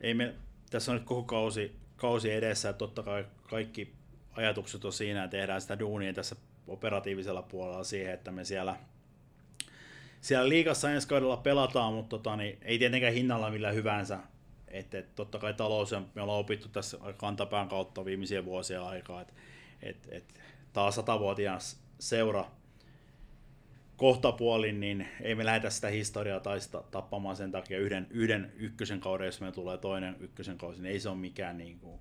ei 0.00 0.14
me, 0.14 0.34
tässä 0.70 0.92
on 0.92 0.98
nyt 0.98 1.06
koko 1.06 1.22
kausi, 1.22 1.76
kausi 1.96 2.32
edessä, 2.32 2.68
että 2.68 2.78
totta 2.78 3.02
kai 3.02 3.26
kaikki 3.50 3.92
ajatukset 4.32 4.84
on 4.84 4.92
siinä, 4.92 5.24
että 5.24 5.36
tehdään 5.36 5.60
sitä 5.60 5.78
duunia 5.78 6.12
tässä 6.12 6.36
operatiivisella 6.68 7.42
puolella 7.42 7.84
siihen, 7.84 8.14
että 8.14 8.30
me 8.30 8.44
siellä, 8.44 8.76
siellä 10.20 10.48
liikassa 10.48 10.90
ensi 10.90 11.08
kaudella 11.08 11.36
pelataan, 11.36 11.92
mutta 11.92 12.16
tota, 12.18 12.36
niin 12.36 12.58
ei 12.62 12.78
tietenkään 12.78 13.12
hinnalla 13.12 13.50
millä 13.50 13.72
hyvänsä. 13.72 14.18
et, 14.68 14.94
et, 14.94 15.14
totta 15.14 15.38
kai 15.38 15.54
talous, 15.54 15.90
me 16.14 16.22
ollaan 16.22 16.40
opittu 16.40 16.68
tässä 16.68 16.98
kantapään 17.16 17.68
kautta 17.68 18.04
viimeisiä 18.04 18.44
vuosia 18.44 18.86
aikaa, 18.86 19.20
että 19.20 19.32
et, 19.82 20.08
et, 20.10 20.24
taas 20.72 20.94
satavuotias 20.94 21.80
seura 21.98 22.44
kohtapuolin, 24.00 24.80
niin 24.80 25.08
ei 25.20 25.34
me 25.34 25.44
lähdetä 25.44 25.70
sitä 25.70 25.88
historiaa 25.88 26.40
taista 26.40 26.82
tappamaan 26.90 27.36
sen 27.36 27.52
takia 27.52 27.78
yhden, 27.78 28.06
yhden 28.10 28.52
ykkösen 28.56 29.00
kauden, 29.00 29.26
jos 29.26 29.40
me 29.40 29.52
tulee 29.52 29.78
toinen 29.78 30.16
ykkösen 30.20 30.58
kausi, 30.58 30.82
niin 30.82 30.92
ei 30.92 31.00
se 31.00 31.08
ole 31.08 31.16
mikään 31.16 31.58
niin 31.58 31.78
kuin, 31.78 32.00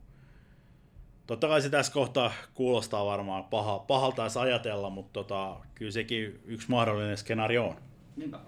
Totta 1.27 1.47
kai 1.47 1.61
se 1.61 1.69
tässä 1.69 1.93
kohtaa 1.93 2.31
kuulostaa 2.53 3.05
varmaan 3.05 3.43
paha, 3.43 3.79
pahalta 3.79 4.23
edes 4.23 4.37
ajatella, 4.37 4.89
mutta 4.89 5.13
tota, 5.13 5.57
kyllä 5.75 5.91
sekin 5.91 6.39
yksi 6.45 6.69
mahdollinen 6.69 7.17
skenaario 7.17 7.67
on. 7.67 7.75
Niinpä. 8.15 8.39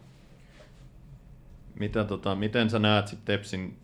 Mitä, 1.79 2.03
tota, 2.03 2.35
miten 2.35 2.69
sä 2.69 2.79
näet 2.79 3.07
sitten 3.07 3.25
Tepsin 3.25 3.77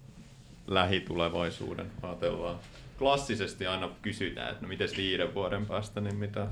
lähitulevaisuuden? 0.68 1.92
Ajatellaan. 2.02 2.60
Klassisesti 2.98 3.68
aina 3.68 3.90
kysytään, 4.02 4.50
että 4.50 4.62
no 4.62 4.68
miten 4.68 4.90
viiden 4.98 5.34
vuoden 5.34 5.66
päästä, 5.66 6.02
niin 6.02 6.16
mitä? 6.16 6.48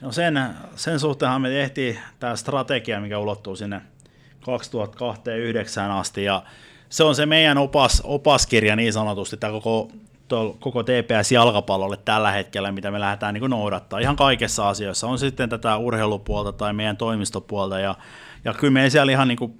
No 0.00 0.12
sen, 0.12 0.40
sen 0.76 1.00
suhteenhan 1.00 1.42
me 1.42 1.48
tehtiin 1.48 1.98
tämä 2.18 2.36
strategia, 2.36 3.00
mikä 3.00 3.18
ulottuu 3.18 3.56
sinne 3.56 3.80
2029 4.40 5.90
asti, 5.90 6.24
ja 6.24 6.42
se 6.88 7.04
on 7.04 7.14
se 7.14 7.26
meidän 7.26 7.58
opas, 7.58 8.02
opaskirja 8.04 8.76
niin 8.76 8.92
sanotusti, 8.92 9.36
tämä 9.36 9.52
koko 9.52 9.90
koko 10.60 10.82
TPS-jalkapallolle 10.82 11.96
tällä 11.96 12.30
hetkellä, 12.30 12.72
mitä 12.72 12.90
me 12.90 13.00
lähdetään 13.00 13.34
niin 13.34 13.50
noudattaa 13.50 13.98
ihan 13.98 14.16
kaikessa 14.16 14.68
asioissa. 14.68 15.06
On 15.06 15.18
sitten 15.18 15.48
tätä 15.48 15.76
urheilupuolta 15.76 16.52
tai 16.52 16.72
meidän 16.72 16.96
toimistopuolta. 16.96 17.78
Ja, 17.78 17.94
ja 18.44 18.54
kyllä 18.54 18.70
me 18.70 18.90
siellä 18.90 19.12
ihan 19.12 19.28
niin 19.28 19.38
kuin, 19.38 19.58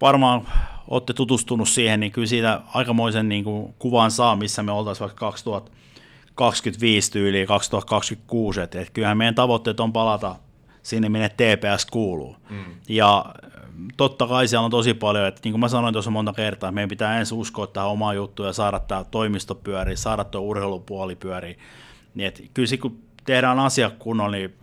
varmaan 0.00 0.48
olette 0.88 1.12
tutustunut 1.12 1.68
siihen, 1.68 2.00
niin 2.00 2.12
kyllä 2.12 2.26
siitä 2.26 2.60
aikamoisen 2.74 3.28
niin 3.28 3.44
kuin, 3.44 3.74
kuvan 3.78 4.10
saa, 4.10 4.36
missä 4.36 4.62
me 4.62 4.72
oltaisiin 4.72 5.06
vaikka 5.06 5.26
2025 6.38 7.12
tyyliin, 7.12 7.46
2026. 7.46 8.60
Että, 8.60 8.80
että 8.80 8.92
kyllähän 8.92 9.18
meidän 9.18 9.34
tavoitteet 9.34 9.80
on 9.80 9.92
palata 9.92 10.36
sinne, 10.82 11.08
minne 11.08 11.28
TPS 11.28 11.86
kuuluu. 11.86 12.36
Mm. 12.50 12.64
Ja 12.88 13.24
totta 13.96 14.26
kai 14.26 14.48
siellä 14.48 14.64
on 14.64 14.70
tosi 14.70 14.94
paljon, 14.94 15.26
että 15.26 15.40
niin 15.44 15.52
kuin 15.52 15.60
mä 15.60 15.68
sanoin 15.68 15.92
tuossa 15.92 16.10
monta 16.10 16.32
kertaa, 16.32 16.72
meidän 16.72 16.88
pitää 16.88 17.18
ensin 17.18 17.38
uskoa 17.38 17.66
tähän 17.66 17.90
omaa 17.90 18.14
juttuun 18.14 18.46
ja 18.46 18.52
saada 18.52 18.78
tämä 18.78 19.04
toimisto 19.04 19.54
pyöriä, 19.54 19.96
saada 19.96 20.24
tuo 20.24 20.40
urheilupuoli 20.40 21.16
pyöriä. 21.16 21.54
Niin 22.14 22.32
kyllä 22.54 22.76
kun 22.82 22.98
tehdään 23.26 23.58
asia 23.58 23.90
kunnolla, 23.90 24.30
niin 24.30 24.54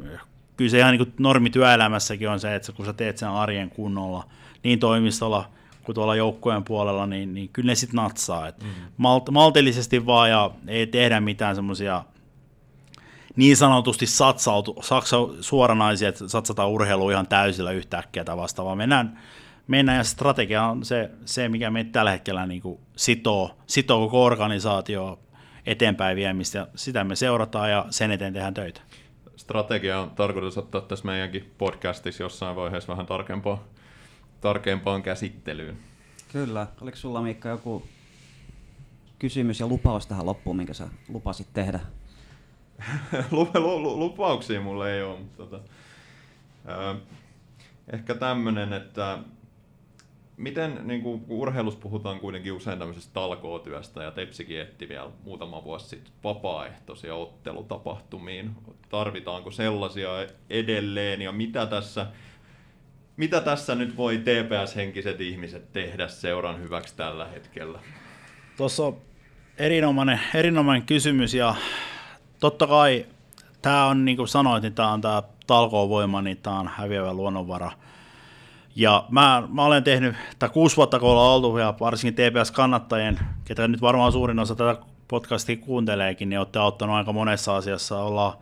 kyllä 0.58 0.72
se 0.72 0.80
ihan 0.80 0.92
niin 0.92 1.06
kuin 1.06 1.14
normi 1.20 1.50
työelämässäkin 1.50 2.30
on 2.30 2.40
se, 2.40 2.56
että 2.56 2.72
kun 2.72 2.86
sä 2.86 2.94
teet 2.94 3.18
sen 3.18 3.30
arjen 3.30 3.70
kunnolla, 3.70 4.24
niin 4.64 4.80
toimistolla 4.80 5.50
kuin 5.86 5.94
tuolla 5.96 6.16
joukkojen 6.16 6.64
puolella, 6.64 7.08
niin, 7.08 7.34
niin 7.34 7.50
kyllä 7.50 7.68
ne 7.68 7.76
sitten 7.76 7.96
natsaa. 7.96 8.48
Et 8.48 8.64
mm. 8.64 8.70
malt, 8.98 9.30
maltillisesti 9.30 10.06
vaan 10.06 10.30
ja 10.30 10.52
ei 10.68 10.88
tehdä 10.88 11.20
mitään 11.20 11.56
semmoisia 11.56 12.04
niin 13.36 13.58
sanotusti 13.58 14.06
satsautu, 14.06 14.76
saksa 14.82 15.18
suoranaisia, 15.42 16.10
että 16.10 16.28
satsataan 16.28 16.70
urheiluun 16.70 17.12
ihan 17.12 17.28
täysillä 17.28 17.72
yhtäkkiä 17.72 18.24
tai 18.24 18.38
vastaavaa. 18.38 18.76
Mennään, 18.76 19.20
mennään 19.68 19.98
ja 19.98 20.04
strategia 20.04 20.66
on 20.66 20.86
se, 20.86 21.12
se 21.26 21.50
mikä 21.50 21.72
meitä 21.72 21.92
tällä 21.92 22.12
hetkellä 22.12 22.46
niin 22.46 22.62
kuin 22.62 22.80
sitoo, 22.96 23.58
sitoo 23.68 24.00
koko 24.00 24.24
organisaatio 24.24 25.20
eteenpäin 25.66 26.16
viemistä. 26.16 26.68
Sitä 26.76 27.04
me 27.04 27.16
seurataan 27.16 27.72
ja 27.72 27.86
sen 27.90 28.12
eteen 28.12 28.34
tehdään 28.34 28.54
töitä. 28.54 28.82
Strategia 29.36 30.00
on 30.00 30.12
tarkoitus 30.12 30.58
ottaa 30.58 30.82
tässä 30.82 31.06
meidänkin 31.06 31.54
podcastissa 31.58 32.24
jossain 32.24 32.56
vaiheessa 32.56 32.92
vähän 32.92 33.06
tarkempaa, 33.06 33.64
tarkempaan 34.46 35.04
käsittelyyn. 35.04 35.78
Kyllä. 36.32 36.68
Oliko 36.82 36.98
sulla 36.98 37.22
Miikka 37.22 37.50
joku 37.50 37.84
kysymys 39.20 39.60
ja 39.60 39.68
lupaus 39.68 40.08
tähän 40.08 40.26
loppuun, 40.26 40.58
minkä 40.58 40.74
sä 40.74 40.88
lupasit 41.10 41.48
tehdä? 41.54 41.80
lupauksia 43.96 44.62
mulle 44.62 44.96
ei 44.96 45.04
ole, 45.04 45.20
mutta 45.20 45.38
tota, 45.38 45.60
äh, 46.70 47.02
ehkä 47.94 48.16
tämmöinen, 48.16 48.74
että 48.74 49.20
miten 50.38 50.80
niin 50.84 51.02
kuin, 51.02 51.26
urheilussa 51.30 51.80
puhutaan 51.80 52.20
kuitenkin 52.20 52.54
usein 52.54 52.80
tämmöisestä 52.80 53.14
talkootyöstä 53.14 54.04
ja 54.04 54.12
Tepsikin 54.12 54.62
etti 54.62 54.90
vielä 54.90 55.10
muutama 55.24 55.64
vuosi 55.64 55.88
sitten 55.88 56.14
vapaaehtoisia 56.24 57.16
ottelutapahtumiin. 57.16 58.52
Tarvitaanko 58.90 59.52
sellaisia 59.52 60.10
edelleen 60.50 61.22
ja 61.22 61.32
mitä 61.32 61.66
tässä, 61.66 62.08
mitä 63.18 63.42
tässä 63.42 63.76
nyt 63.76 63.98
voi 63.98 64.18
TPS-henkiset 64.18 65.22
ihmiset 65.22 65.74
tehdä 65.74 66.08
seuran 66.08 66.62
hyväksi 66.62 66.96
tällä 66.96 67.26
hetkellä? 67.26 67.80
Tuossa 68.58 68.86
on 68.86 68.98
erinomainen, 69.58 70.20
erinomainen 70.34 70.86
kysymys 70.86 71.34
ja 71.34 71.56
totta 72.40 72.68
kai 72.68 73.06
tämä 73.62 73.86
on, 73.86 74.06
niin 74.06 74.18
kuin 74.18 74.28
sanoit, 74.28 74.64
niin 74.64 74.74
tämä 74.74 74.92
on 74.92 75.02
tämä 75.02 75.24
talkoovoima, 75.48 76.22
niin 76.22 76.38
tämä 76.38 76.60
on 76.60 76.68
häviävä 76.68 77.14
luonnonvara. 77.14 77.72
Ja 78.76 79.06
mä, 79.10 79.44
mä 79.54 79.66
olen 79.66 79.84
tehnyt, 79.84 80.16
tai 80.40 80.50
kuusi 80.50 80.78
vuotta 80.78 81.00
kun 81.00 81.10
ollaan 81.10 81.32
oltu, 81.32 81.58
ja 81.58 81.74
varsinkin 81.80 82.14
TPS-kannattajien, 82.14 83.20
ketä 83.46 83.68
nyt 83.68 83.82
varmaan 83.82 84.12
suurin 84.12 84.40
osa 84.40 84.56
tätä 84.56 84.78
podcastia 85.08 85.58
kuunteleekin, 85.58 86.30
niin 86.30 86.40
olette 86.40 86.60
auttanut 86.60 86.96
aika 86.96 87.14
monessa 87.14 87.56
asiassa. 87.56 88.00
Ollaan, 88.00 88.34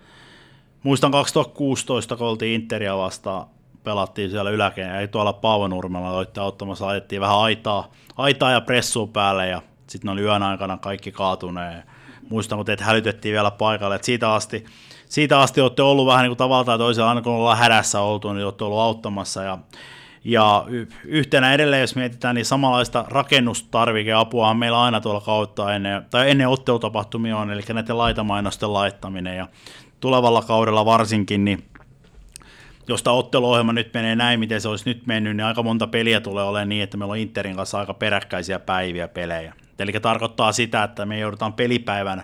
muistan 0.84 1.12
2016, 1.12 2.16
kun 2.16 2.28
oltiin 2.28 2.62
Interia 2.62 2.98
vastaan, 2.98 3.48
pelattiin 3.84 4.30
siellä 4.30 4.49
yläkeen, 4.49 4.95
ei 4.95 5.07
tuolla 5.07 5.34
Paavonurmella, 5.34 6.11
olitte 6.11 6.41
auttamassa, 6.41 6.85
laitettiin 6.85 7.22
vähän 7.22 7.39
aitaa, 7.39 7.91
aitaa 8.18 8.51
ja 8.51 8.61
pressua 8.61 9.07
päälle, 9.07 9.47
ja 9.47 9.61
sitten 9.88 10.11
oli 10.11 10.22
yön 10.22 10.43
aikana 10.43 10.77
kaikki 10.77 11.11
kaatuneen. 11.11 11.84
Muistan, 12.30 12.57
kun 12.57 12.65
teitä 12.65 12.84
hälytettiin 12.84 13.34
vielä 13.34 13.51
paikalle, 13.51 13.95
että 13.95 14.05
siitä 14.05 14.34
asti, 14.34 14.65
siitä 15.10 15.39
asti 15.39 15.61
olette 15.61 15.81
ollut 15.81 16.07
vähän 16.07 16.23
niin 16.23 16.30
kuin 16.30 16.38
tavalla 16.38 16.64
tai 16.64 16.77
toisella, 16.77 17.10
aina 17.10 17.22
kun 17.22 17.34
ollaan 17.34 17.57
hädässä 17.57 18.01
oltu, 18.01 18.34
niin 18.34 18.45
olette 18.45 18.64
ollut 18.64 18.80
auttamassa. 18.80 19.43
Ja 19.43 19.57
ja 20.26 20.65
yhtenä 21.05 21.53
edelleen, 21.53 21.81
jos 21.81 21.95
mietitään, 21.95 22.35
niin 22.35 22.45
samanlaista 22.45 23.05
rakennustarvikeapua 23.07 24.53
meillä 24.53 24.81
aina 24.81 25.01
tuolla 25.01 25.22
kautta 25.22 25.76
ennen, 25.76 26.05
tai 26.10 26.31
ennen 26.31 26.49
ottelutapahtumia 26.49 27.38
on, 27.38 27.51
eli 27.51 27.61
näiden 27.73 27.97
laitamainosten 27.97 28.73
laittaminen, 28.73 29.38
ja 29.38 29.47
tulevalla 29.99 30.41
kaudella 30.41 30.85
varsinkin, 30.85 31.45
niin 31.45 31.64
jos 32.88 33.03
tämä 33.03 33.14
otteluohjelma 33.14 33.73
nyt 33.73 33.93
menee 33.93 34.15
näin, 34.15 34.39
miten 34.39 34.61
se 34.61 34.68
olisi 34.68 34.89
nyt 34.89 35.07
mennyt, 35.07 35.38
niin 35.38 35.45
aika 35.45 35.64
monta 35.64 35.88
peliä 35.88 36.22
tulee 36.22 36.43
olemaan 36.43 36.69
niin, 36.69 36.84
että 36.84 36.97
meillä 36.97 37.11
on 37.11 37.18
Interin 37.18 37.55
kanssa 37.55 37.80
aika 37.80 37.93
peräkkäisiä 37.93 38.60
päiviä 38.60 39.07
pelejä. 39.07 39.53
Eli 39.80 39.91
tarkoittaa 39.91 40.51
sitä, 40.51 40.84
että 40.84 41.05
me 41.05 41.19
joudutaan 41.19 41.53
pelipäivän, 41.53 42.23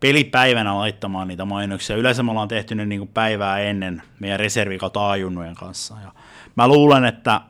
pelipäivänä 0.00 0.78
laittamaan 0.78 1.28
niitä 1.28 1.44
mainoksia. 1.44 1.96
Yleensä 1.96 2.22
me 2.22 2.30
ollaan 2.30 2.48
tehty 2.48 2.74
ne 2.74 2.86
niin 2.86 3.00
kuin 3.00 3.10
päivää 3.14 3.58
ennen 3.58 4.02
meidän 4.20 4.40
reservikautta 4.40 5.10
ajunnujen 5.10 5.54
kanssa. 5.54 5.94
Ja 6.04 6.12
mä 6.56 6.68
luulen, 6.68 7.04
että 7.04 7.40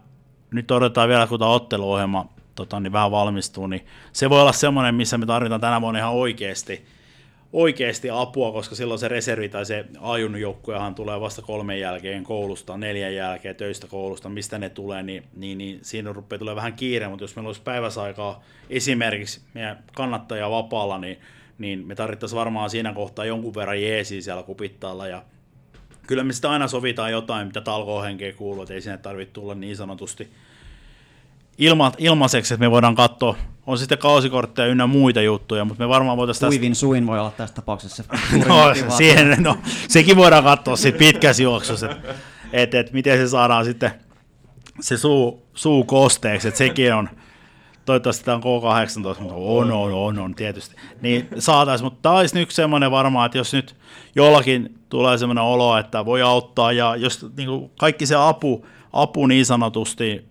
nyt 0.51 0.71
odotetaan 0.71 1.09
vielä, 1.09 1.27
kun 1.27 1.39
tämä 1.39 1.51
otteluohjelma 1.51 2.27
tota, 2.55 2.81
niin 2.81 2.93
vähän 2.93 3.11
valmistuu, 3.11 3.67
niin 3.67 3.87
se 4.13 4.31
voi 4.31 4.41
olla 4.41 4.53
semmoinen, 4.53 4.95
missä 4.95 5.19
me 5.19 5.27
tarvitaan 5.27 5.61
tänä 5.61 5.81
vuonna 5.81 5.99
ihan 5.99 6.13
oikeasti– 6.13 6.85
oikeasti 7.53 8.11
apua, 8.11 8.53
koska 8.53 8.75
silloin 8.75 9.01
se 9.01 9.09
reservi 9.09 9.49
tai 9.49 9.67
se 9.67 9.85
ajunjoukkuehan 10.01 10.95
tulee 10.95 11.21
vasta 11.21 11.43
kolmen 11.43 11.81
jälkeen 11.81 12.25
koulusta, 12.25 12.77
neljän 12.77 13.15
jälkeen 13.15 13.57
töistä 13.57 13.87
koulusta, 13.87 14.29
mistä 14.29 14.59
ne 14.59 14.69
tulee, 14.69 15.03
niin, 15.03 15.25
niin, 15.37 15.59
niin 15.59 15.79
siinä 15.83 16.13
rupeaa 16.13 16.39
tulee 16.39 16.57
vähän 16.57 16.73
kiire, 16.73 17.09
mutta 17.09 17.25
jos 17.25 17.37
meillä 17.37 17.49
olisi 17.49 17.63
päiväsaikaa 17.63 18.43
esimerkiksi 18.71 19.41
meidän 19.55 19.85
kannattaja 19.95 20.51
vapaalla, 20.51 20.99
niin, 20.99 21.21
niin 21.59 21.87
me 21.87 21.95
tarvittaisiin 21.95 22.39
varmaan 22.39 22.71
siinä 22.71 22.93
kohtaa 22.93 23.25
jonkun 23.25 23.55
verran 23.55 23.83
jeesiä 23.83 24.21
siellä 24.21 24.43
kupittaalla. 24.43 25.09
Ja 25.09 25.23
kyllä 26.07 26.25
me 26.25 26.33
sitä 26.33 26.51
aina 26.51 26.69
sovitaan 26.69 27.13
jotain, 27.13 27.47
mitä 27.47 27.61
talkohenkeä 27.61 28.33
kuuluu, 28.33 28.63
että 28.63 28.75
ei 28.75 28.81
sinne 28.81 28.99
tarvitse 28.99 29.33
tulla 29.33 29.55
niin 29.55 29.77
sanotusti 29.77 30.31
ilma, 31.59 31.93
ilmaiseksi, 31.99 32.55
että 32.55 32.67
me 32.67 32.71
voidaan 32.71 32.95
katsoa, 32.95 33.37
on 33.67 33.79
sitten 33.79 33.99
kausikortteja 33.99 34.69
ynnä 34.69 34.87
muita 34.87 35.23
juttuja, 35.23 35.65
mutta 35.65 35.85
me 35.85 35.89
varmaan 35.89 36.19
voitaisiin 36.19 36.41
tästä... 36.41 36.59
Kuivin 36.59 36.75
suin 36.75 37.07
voi 37.07 37.19
olla 37.19 37.31
tässä 37.31 37.55
tapauksessa. 37.55 38.05
No, 38.47 38.75
siihen, 38.97 39.37
no, 39.43 39.57
sekin 39.89 40.17
voidaan 40.17 40.45
katsoa 40.45 40.77
siitä 40.77 40.99
pitkässä 40.99 41.43
juoksussa, 41.43 41.91
että 41.91 42.15
et, 42.53 42.75
et, 42.75 42.93
miten 42.93 43.19
se 43.19 43.29
saadaan 43.29 43.65
sitten 43.65 43.91
se 44.81 44.97
suu, 44.97 45.47
suu 45.55 45.85
kosteeksi, 45.85 46.49
että 46.49 46.59
sekin 46.59 46.95
on, 46.95 47.09
toivottavasti 47.85 48.25
tämä 48.25 48.41
on 48.45 48.63
K18, 48.63 49.21
mutta 49.21 49.35
on, 49.35 49.73
on, 49.73 49.93
on, 49.93 50.19
on 50.19 50.35
tietysti, 50.35 50.77
niin 51.01 51.29
saataisiin, 51.39 51.87
mutta 51.87 51.99
tämä 52.03 52.15
olisi 52.15 52.35
nyt 52.35 52.51
semmoinen 52.51 52.91
varmaan, 52.91 53.27
että 53.27 53.39
jos 53.39 53.53
nyt 53.53 53.77
jollakin 54.15 54.79
tulee 54.89 55.19
semmoinen 55.19 55.45
olo, 55.45 55.79
että 55.79 56.05
voi 56.05 56.23
auttaa, 56.23 56.73
ja 56.73 56.97
jos 56.97 57.27
niin 57.37 57.49
kuin 57.49 57.71
kaikki 57.81 58.07
se 58.07 58.15
apu, 58.15 58.67
apu 58.93 59.27
niin 59.27 59.47
sanotusti 59.47 60.31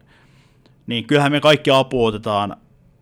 niin 0.90 1.08
kyllähän 1.08 1.32
me 1.32 1.42
kaikki 1.42 1.72
apu 1.72 2.06
otetaan 2.06 2.58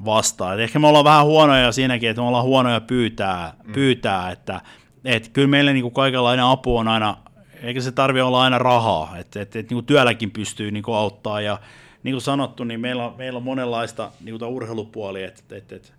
vastaan. 0.05 0.53
Et 0.53 0.59
ehkä 0.59 0.79
me 0.79 0.87
ollaan 0.87 1.05
vähän 1.05 1.25
huonoja 1.25 1.71
siinäkin, 1.71 2.09
että 2.09 2.21
me 2.21 2.27
ollaan 2.27 2.45
huonoja 2.45 2.81
pyytää, 2.81 3.53
mm. 3.63 3.73
pyytää 3.73 4.31
että 4.31 4.61
et 5.05 5.29
kyllä 5.29 5.47
meille 5.47 5.73
niin 5.73 5.81
kuin 5.81 5.93
kaikenlainen 5.93 6.45
apu 6.45 6.77
on 6.77 6.87
aina, 6.87 7.17
eikä 7.63 7.81
se 7.81 7.91
tarvi 7.91 8.21
olla 8.21 8.41
aina 8.41 8.57
rahaa, 8.57 9.17
että 9.17 9.41
et, 9.41 9.55
et, 9.55 9.69
niin 9.69 9.85
työlläkin 9.85 10.31
pystyy 10.31 10.71
niin 10.71 10.83
auttaa 10.95 11.41
ja 11.41 11.59
niin 12.03 12.13
kuin 12.13 12.21
sanottu, 12.21 12.63
niin 12.63 12.79
meillä 12.79 13.05
on, 13.05 13.13
meillä 13.17 13.37
on 13.37 13.43
monenlaista 13.43 14.11
niin 14.23 14.39
kuin 14.39 14.49
urheilupuolia, 14.49 15.27
että 15.27 15.55
et, 15.55 15.71
et, 15.71 15.93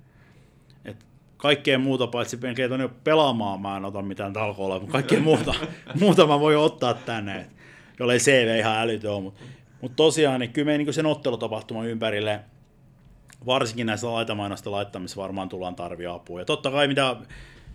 et 0.85 1.07
kaikkea 1.37 1.79
muuta 1.79 2.07
paitsi 2.07 2.37
melkein 2.37 2.71
tuonne 2.71 2.89
pelaamaan 3.05 3.61
mä 3.61 3.77
en 3.77 3.85
ota 3.85 4.03
mitään 4.03 4.33
talkoilla, 4.33 4.79
mutta 4.79 4.93
kaikkea 4.93 5.21
muuta, 5.21 5.55
muuta 6.01 6.27
mä 6.27 6.41
voin 6.41 6.59
ottaa 6.59 6.95
tänne, 6.95 7.47
jollei 7.99 8.19
CV 8.19 8.59
ihan 8.59 8.77
älytön 8.77 9.11
ole. 9.11 9.23
Mutta 9.23 9.43
mut 9.81 9.97
tosiaan, 9.97 10.41
niin 10.41 10.53
kyllä 10.53 10.67
me 10.67 10.79
niin 10.79 10.95
sen 10.95 11.07
ottelutapahtuman 11.07 11.87
ympärille, 11.87 12.41
varsinkin 13.47 13.87
näissä 13.87 14.13
laitamainosta 14.13 14.71
laittamisessa 14.71 15.23
varmaan 15.23 15.49
tullaan 15.49 15.75
tarvii 15.75 16.07
apua. 16.07 16.41
Ja 16.41 16.45
totta 16.45 16.71
kai 16.71 16.89
mitä 16.89 17.17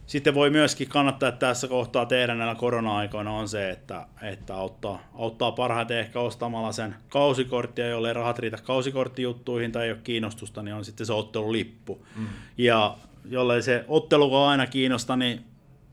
sitten 0.06 0.34
voi 0.34 0.50
myöskin 0.50 0.90
kannattaa 0.90 1.32
tässä 1.32 1.68
kohtaa 1.68 2.06
tehdä 2.06 2.36
näillä 2.36 2.56
korona-aikoina 2.56 3.32
on 3.32 3.50
se, 3.50 3.70
että, 3.70 4.08
että 4.22 4.56
auttaa, 4.56 5.00
auttaa 5.14 5.52
parhaiten 5.52 6.00
ehkä 6.00 6.20
ostamalla 6.20 6.72
sen 6.72 6.96
kausikorttia, 7.10 7.88
jolle 7.88 8.14
rahat 8.14 8.40
riitä 8.40 8.58
kausikorttijuttuihin 8.64 9.72
tai 9.72 9.86
ei 9.86 9.92
ole 9.92 10.00
kiinnostusta, 10.04 10.64
niin 10.64 10.76
on 10.76 10.86
sitten 10.86 11.06
se 11.06 11.14
ottelulippu. 11.14 12.06
Mm. 12.16 12.28
Ja 12.58 12.98
jollei 13.30 13.62
se 13.62 13.86
ottelu 13.88 14.36
aina 14.36 14.68
kiinnosta, 14.68 15.16
niin 15.16 15.46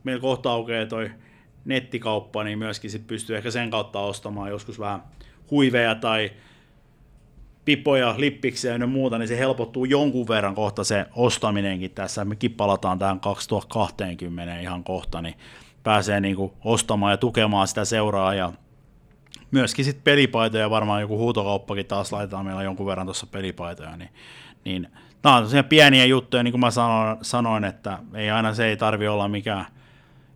meillä 0.05 0.21
kohta 0.21 0.51
aukeaa 0.51 0.87
toi 0.87 1.11
nettikauppa, 1.65 2.45
niin 2.45 2.59
myöskin 2.59 2.91
sit 2.91 3.07
pystyy 3.07 3.37
ehkä 3.37 3.51
sen 3.51 3.71
kautta 3.71 4.01
ostamaan 4.01 4.51
joskus 4.51 4.79
vähän 4.79 5.03
huiveja 5.51 5.95
tai 5.95 6.31
pipoja, 7.65 8.15
lippiksiä 8.17 8.77
ja 8.77 8.87
muuta, 8.87 9.19
niin 9.19 9.29
se 9.29 9.39
helpottuu 9.39 9.85
jonkun 9.85 10.29
verran 10.29 10.55
kohta 10.55 10.85
se 10.85 11.07
ostaminenkin 11.17 11.91
tässä. 11.91 12.25
Mekin 12.25 12.53
palataan 12.53 12.99
tähän 12.99 13.21
2020 13.21 14.61
ihan 14.61 14.85
kohta, 14.85 15.23
niin 15.23 15.35
pääsee 15.83 16.21
niin 16.21 16.37
kuin 16.37 16.53
ostamaan 16.65 17.13
ja 17.13 17.17
tukemaan 17.17 17.69
sitä 17.69 17.85
seuraa 17.85 18.35
ja 18.35 18.53
myöskin 19.51 19.85
sitten 19.85 20.05
pelipaitoja, 20.05 20.71
varmaan 20.71 21.01
joku 21.01 21.19
huutokauppakin 21.19 21.87
taas 21.87 22.13
laitetaan 22.13 22.45
meillä 22.45 22.63
jonkun 22.63 22.87
verran 22.87 23.07
tuossa 23.07 23.27
pelipaitoja, 23.27 23.97
niin, 23.97 24.11
niin 24.65 24.89
nämä 25.25 25.37
on 25.37 25.47
pieniä 25.69 26.05
juttuja, 26.05 26.43
niin 26.43 26.53
kuin 26.53 26.61
mä 26.61 26.71
sanoin, 26.71 27.19
sanoin, 27.23 27.65
että 27.65 27.99
ei 28.15 28.31
aina 28.31 28.55
se 28.55 28.67
ei 28.67 28.77
tarvi 28.77 29.09
olla 29.09 29.29
mikään 29.29 29.67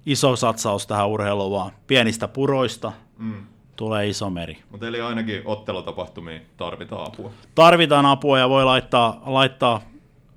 iso 0.06 0.36
satsaus 0.36 0.86
tähän 0.86 1.08
urheiluun, 1.08 1.52
vaan 1.52 1.72
pienistä 1.86 2.28
puroista, 2.28 2.92
mm 3.18 3.53
tulee 3.76 4.08
iso 4.08 4.30
meri. 4.30 4.58
Mutta 4.70 4.86
eli 4.86 5.00
ainakin 5.00 5.42
ottelutapahtumiin 5.44 6.42
tarvitaan 6.56 7.06
apua. 7.06 7.30
Tarvitaan 7.54 8.06
apua 8.06 8.38
ja 8.38 8.48
voi 8.48 8.64
laittaa, 8.64 9.22
laittaa 9.26 9.80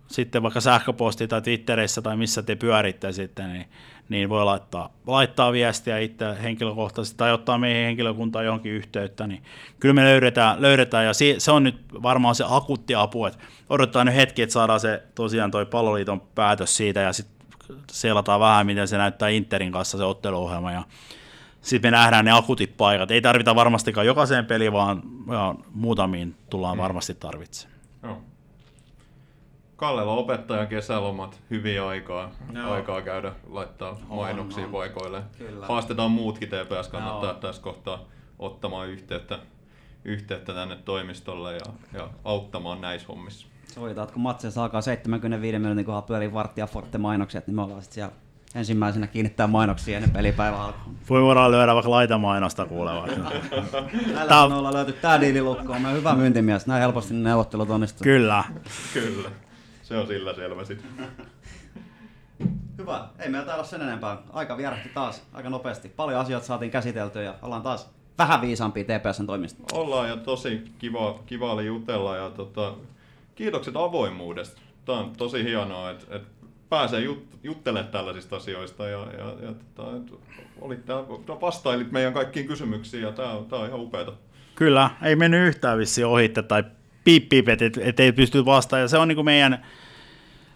sitten 0.08 0.44
vaikka 0.44 0.62
sähköposti 0.62 1.28
tai 1.28 1.42
Twitterissä 1.42 2.02
tai 2.02 2.18
missä 2.18 2.44
te 2.44 2.56
pyöritte 2.56 3.12
sitten, 3.12 3.54
niin, 3.54 3.66
niin 4.10 4.30
voi 4.30 4.46
laittaa, 4.46 4.90
laittaa 5.08 5.52
viestiä 5.52 6.00
itse 6.00 6.26
henkilökohtaisesti 6.44 7.18
tai 7.18 7.32
ottaa 7.32 7.58
meihin 7.58 7.86
henkilökuntaan 7.86 8.46
johonkin 8.46 8.72
yhteyttä, 8.72 9.28
niin 9.28 9.44
kyllä 9.80 9.94
me 9.94 10.04
löydetään, 10.04 10.62
löydetään 10.62 11.06
ja 11.06 11.12
se 11.38 11.52
on 11.52 11.64
nyt 11.64 11.76
varmaan 12.04 12.36
se 12.36 12.44
akuutti 12.48 12.96
apu, 12.96 13.26
että 13.26 13.40
odottaa 13.70 14.04
nyt 14.04 14.16
hetki, 14.16 14.42
että 14.42 14.54
saadaan 14.54 14.80
se 14.80 15.04
tosiaan 15.16 15.52
toi 15.52 15.66
palloliiton 15.66 16.22
päätös 16.36 16.78
siitä 16.78 17.00
ja 17.00 17.14
sitten 17.14 17.38
seelataan 17.92 18.40
vähän, 18.40 18.66
miten 18.66 18.88
se 18.88 18.98
näyttää 18.98 19.30
Interin 19.30 19.72
kanssa 19.72 19.98
se 19.98 20.04
otteluohjelma 20.04 20.72
ja 20.72 20.84
sitten 21.68 21.92
me 21.92 21.98
nähdään 21.98 22.26
ne 22.26 22.32
akutit 22.32 22.78
paikat. 22.78 23.12
Ei 23.12 23.22
tarvita 23.22 23.56
varmastikaan 23.56 24.08
jokaiseen 24.08 24.46
peliin, 24.46 24.74
vaan 24.74 25.02
muutamiin 25.74 26.36
tullaan 26.50 26.78
mm. 26.78 26.82
varmasti 26.82 27.14
tarvitsemaan. 27.14 27.80
Joo. 28.04 28.22
Kallella 29.76 30.14
opettajan 30.14 30.68
kesälomat, 30.68 31.42
hyviä 31.50 31.88
aikaa, 31.88 32.32
Joo. 32.54 32.72
aikaa 32.72 33.02
käydä 33.02 33.32
laittaa 33.50 33.98
mainoksia 34.08 34.66
on, 34.66 34.72
poikoille. 34.72 35.22
Kyllä. 35.38 35.66
Haastetaan 35.66 36.12
muutkin 36.12 36.50
TPS, 36.50 36.88
kannattaa 36.88 37.32
Joo. 37.32 37.40
tässä 37.40 37.62
kohtaa 37.62 38.00
ottamaan 38.40 38.88
yhteyttä, 38.88 39.40
yhteyttä 40.06 40.54
tänne 40.54 40.76
toimistolle 40.76 41.54
ja, 41.54 41.66
ja 41.94 42.10
auttamaan 42.24 42.82
näissä 42.82 43.08
hommissa. 43.08 43.48
Sovitaan, 43.68 44.04
että 44.04 44.14
kun 44.14 44.24
matsen 44.24 44.52
saakaan 44.52 44.84
75 44.84 45.60
minuutin 45.60 45.86
kohdalla 45.86 46.08
pyörii 46.08 46.34
varttia 46.34 46.68
Forte 46.68 46.98
mainokset, 46.98 47.48
niin 47.48 47.56
me 47.56 47.62
ollaan 47.62 47.82
sitten 47.82 47.96
siellä 47.96 48.27
ensimmäisenä 48.58 49.08
kiinnittää 49.08 49.48
mainoksia 49.48 49.98
ennen 49.98 50.12
pelipäivän 50.12 50.60
alkuun. 50.60 50.98
Voi 51.10 51.22
voidaan 51.22 51.52
lyödä 51.52 51.74
vaikka 51.74 51.92
laitamainosta 51.92 52.66
kuulevaa. 52.66 53.08
Täällä 54.28 54.50
me 54.50 54.56
ollaan 54.56 54.74
löyty 54.74 54.94
tää 54.94 55.22
diili 55.22 55.42
lukkoon. 55.42 55.82
Me 55.82 55.92
hyvä 55.94 56.16
myyntimies. 56.16 56.68
Näin 56.68 56.82
helposti 56.82 57.14
neuvottelut 57.14 57.70
onnistuu. 57.70 58.04
Kyllä. 58.04 58.44
Kyllä. 58.94 59.30
Se 59.84 59.98
on 59.98 60.08
sillä 60.08 60.34
selvä 60.34 60.66
sitten. 60.66 60.90
Hyvä. 62.78 63.08
Ei 63.20 63.30
meillä 63.30 63.46
täällä 63.46 63.62
ole 63.62 63.68
sen 63.68 63.82
enempää. 63.82 64.18
Aika 64.34 64.58
vierähti 64.58 64.90
taas 64.90 65.24
aika 65.34 65.50
nopeasti. 65.50 65.90
Paljon 65.90 66.20
asioita 66.20 66.48
saatiin 66.48 66.72
käsiteltyä 66.72 67.22
ja 67.22 67.36
ollaan 67.42 67.62
taas 67.62 67.90
vähän 68.18 68.42
viisaampia 68.42 68.84
TPSn 68.84 69.26
toimista. 69.26 69.64
Ollaan 69.74 70.10
ja 70.10 70.18
tosi 70.18 70.64
kiva, 70.80 71.20
kiva 71.26 71.52
oli 71.52 71.66
jutella 71.66 72.16
ja 72.16 72.30
tota, 72.30 72.74
kiitokset 73.36 73.76
avoimuudesta. 73.76 74.62
Tämä 74.86 75.00
on 75.00 75.14
tosi 75.18 75.44
hienoa, 75.44 75.90
että, 75.90 76.16
että 76.16 76.28
pääsee 76.70 77.00
jut, 77.00 77.28
juttelemaan 77.44 77.92
tällaisista 77.92 78.36
asioista 78.36 78.88
ja, 78.88 79.08
ja, 79.18 79.36
ja 79.42 79.54
tota, 79.76 80.16
olit 80.62 80.86
tää, 80.86 80.98
vastailit 81.42 81.92
meidän 81.92 82.14
kaikkiin 82.14 82.48
kysymyksiin 82.48 83.04
ja 83.04 83.12
tämä, 83.12 83.36
tämä 83.50 83.62
on 83.62 83.68
ihan 83.68 83.80
upeata. 83.80 84.14
Kyllä, 84.56 84.90
ei 85.04 85.16
mennyt 85.16 85.48
yhtään 85.48 85.78
vissi 85.78 86.04
ohitte 86.04 86.42
tai 86.42 86.64
piip, 87.04 87.30
piip 87.30 87.50
et, 87.50 87.62
et, 87.62 88.00
ei 88.00 88.12
pysty 88.12 88.46
vastaamaan. 88.46 88.84
Ja 88.84 88.88
se 88.88 88.98
on 88.98 89.08
niin 89.08 89.26
meidän 89.26 89.66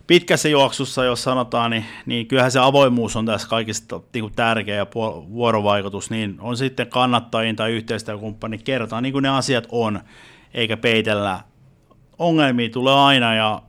pitkässä 0.08 0.50
juoksussa, 0.50 1.06
jos 1.06 1.24
sanotaan, 1.24 1.72
niin, 1.72 1.86
niin 2.06 2.28
kyllähän 2.28 2.52
se 2.52 2.60
avoimuus 2.60 3.16
on 3.16 3.26
tässä 3.26 3.48
kaikista 3.48 4.02
niin 4.14 4.24
kuin 4.24 4.34
tärkeä 4.36 4.76
ja 4.76 4.88
vuorovaikutus, 5.30 6.10
niin 6.10 6.38
on 6.40 6.58
sitten 6.58 6.88
kannattajien 6.88 7.56
tai 7.56 7.72
yhteistyökumppani 7.72 8.58
kertaa 8.58 9.02
niin 9.02 9.12
kuin 9.12 9.24
ne 9.24 9.30
asiat 9.30 9.68
on, 9.72 10.00
eikä 10.54 10.78
peitellä. 10.78 11.40
Ongelmia 12.20 12.70
tulee 12.70 12.94
aina 12.94 13.36
ja 13.36 13.62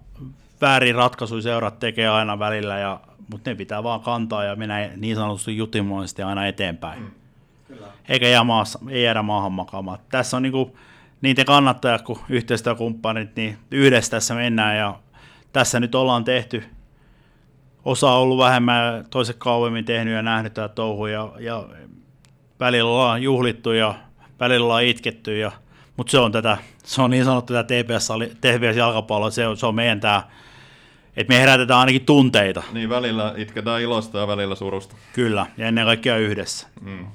väärin 0.62 0.94
ratkaisuja 0.94 1.43
seurat 1.43 1.78
tekee 1.78 2.09
aina 2.09 2.39
välillä, 2.39 2.78
ja, 2.78 3.01
mutta 3.30 3.51
ne 3.51 3.55
pitää 3.55 3.82
vaan 3.82 4.01
kantaa 4.01 4.44
ja 4.44 4.56
mennä 4.56 4.90
niin 4.97 5.16
sanotusti 5.16 5.56
jutimoisesti 5.56 6.22
aina 6.22 6.47
eteenpäin. 6.47 7.02
Mm. 7.02 7.10
Kyllä. 7.68 7.86
Eikä 8.09 8.28
jää, 8.28 8.44
maassa, 8.44 8.78
ei 8.89 9.05
jäädä 9.05 9.22
maahan 9.22 9.52
makaamaan. 9.52 9.98
Tässä 10.10 10.36
on 10.36 10.43
niinku, 10.43 10.76
niin 11.20 11.36
te 11.36 11.44
kannattajat 11.44 12.02
kuin 12.02 12.18
yhteistyökumppanit, 12.28 13.36
niin 13.36 13.59
yhdessä 13.70 14.10
tässä 14.10 14.34
mennään 14.34 14.76
ja 14.76 14.98
tässä 15.52 15.80
nyt 15.80 15.94
ollaan 15.94 16.24
tehty. 16.24 16.64
Osa 17.84 18.10
on 18.10 18.18
ollut 18.18 18.39
vähemmän, 18.39 19.05
toiset 19.10 19.36
kauemmin 19.36 19.84
tehnyt 19.84 20.14
ja 20.14 20.22
nähnyt 20.22 20.55
tätä 20.55 20.74
touhua 20.74 21.10
ja, 21.10 21.32
ja 21.39 21.64
välillä 22.60 22.90
ollaan 22.90 23.22
juhlittu 23.22 23.72
ja 23.72 23.94
välillä 24.40 24.64
ollaan 24.64 24.84
itketty 24.84 25.39
ja 25.39 25.52
mutta 25.97 26.10
se 26.10 26.18
on 26.18 26.32
tätä, 26.32 26.59
se 26.84 27.02
on 27.02 27.10
niin 27.10 27.24
sanottu 27.24 27.52
tätä 27.52 27.82
TPS, 27.82 28.09
TPS 28.40 28.76
jalkapalloa, 28.76 29.30
se 29.30 29.47
on, 29.47 29.56
se 29.56 29.66
on 29.66 29.74
meidän 29.74 30.01
tämä 30.01 30.22
että 31.16 31.32
me 31.32 31.40
herätetään 31.40 31.80
ainakin 31.80 32.06
tunteita. 32.06 32.62
Niin, 32.72 32.89
välillä 32.89 33.34
itketään 33.36 33.82
ilosta 33.82 34.18
ja 34.18 34.26
välillä 34.26 34.55
surusta. 34.55 34.97
Kyllä, 35.12 35.47
ja 35.56 35.66
ennen 35.66 35.84
kaikkea 35.84 36.16
yhdessä. 36.16 36.66
Mm. 36.80 37.06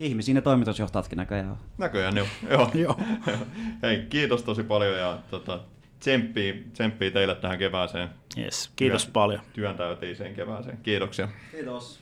Ihmisiä 0.00 0.34
ne 0.34 0.40
toimitusjohtajatkin 0.40 1.16
näköjään 1.16 1.56
Näköjään, 1.78 2.16
joo. 2.16 2.26
joo. 2.50 2.70
joo. 2.84 3.00
Hei, 3.82 4.06
kiitos 4.10 4.42
tosi 4.42 4.62
paljon 4.62 4.98
ja 4.98 5.18
tota, 5.30 5.60
tsemppii, 6.00 6.64
tsemppii 6.72 7.10
teille 7.10 7.34
tähän 7.34 7.58
kevääseen. 7.58 8.08
Yes, 8.38 8.70
kiitos 8.76 9.04
työn, 9.04 9.12
paljon. 9.12 9.40
Työn 9.52 9.76
täyteiseen 9.76 10.34
kevääseen. 10.34 10.78
Kiitoksia. 10.82 11.28
Kiitos. 11.50 12.00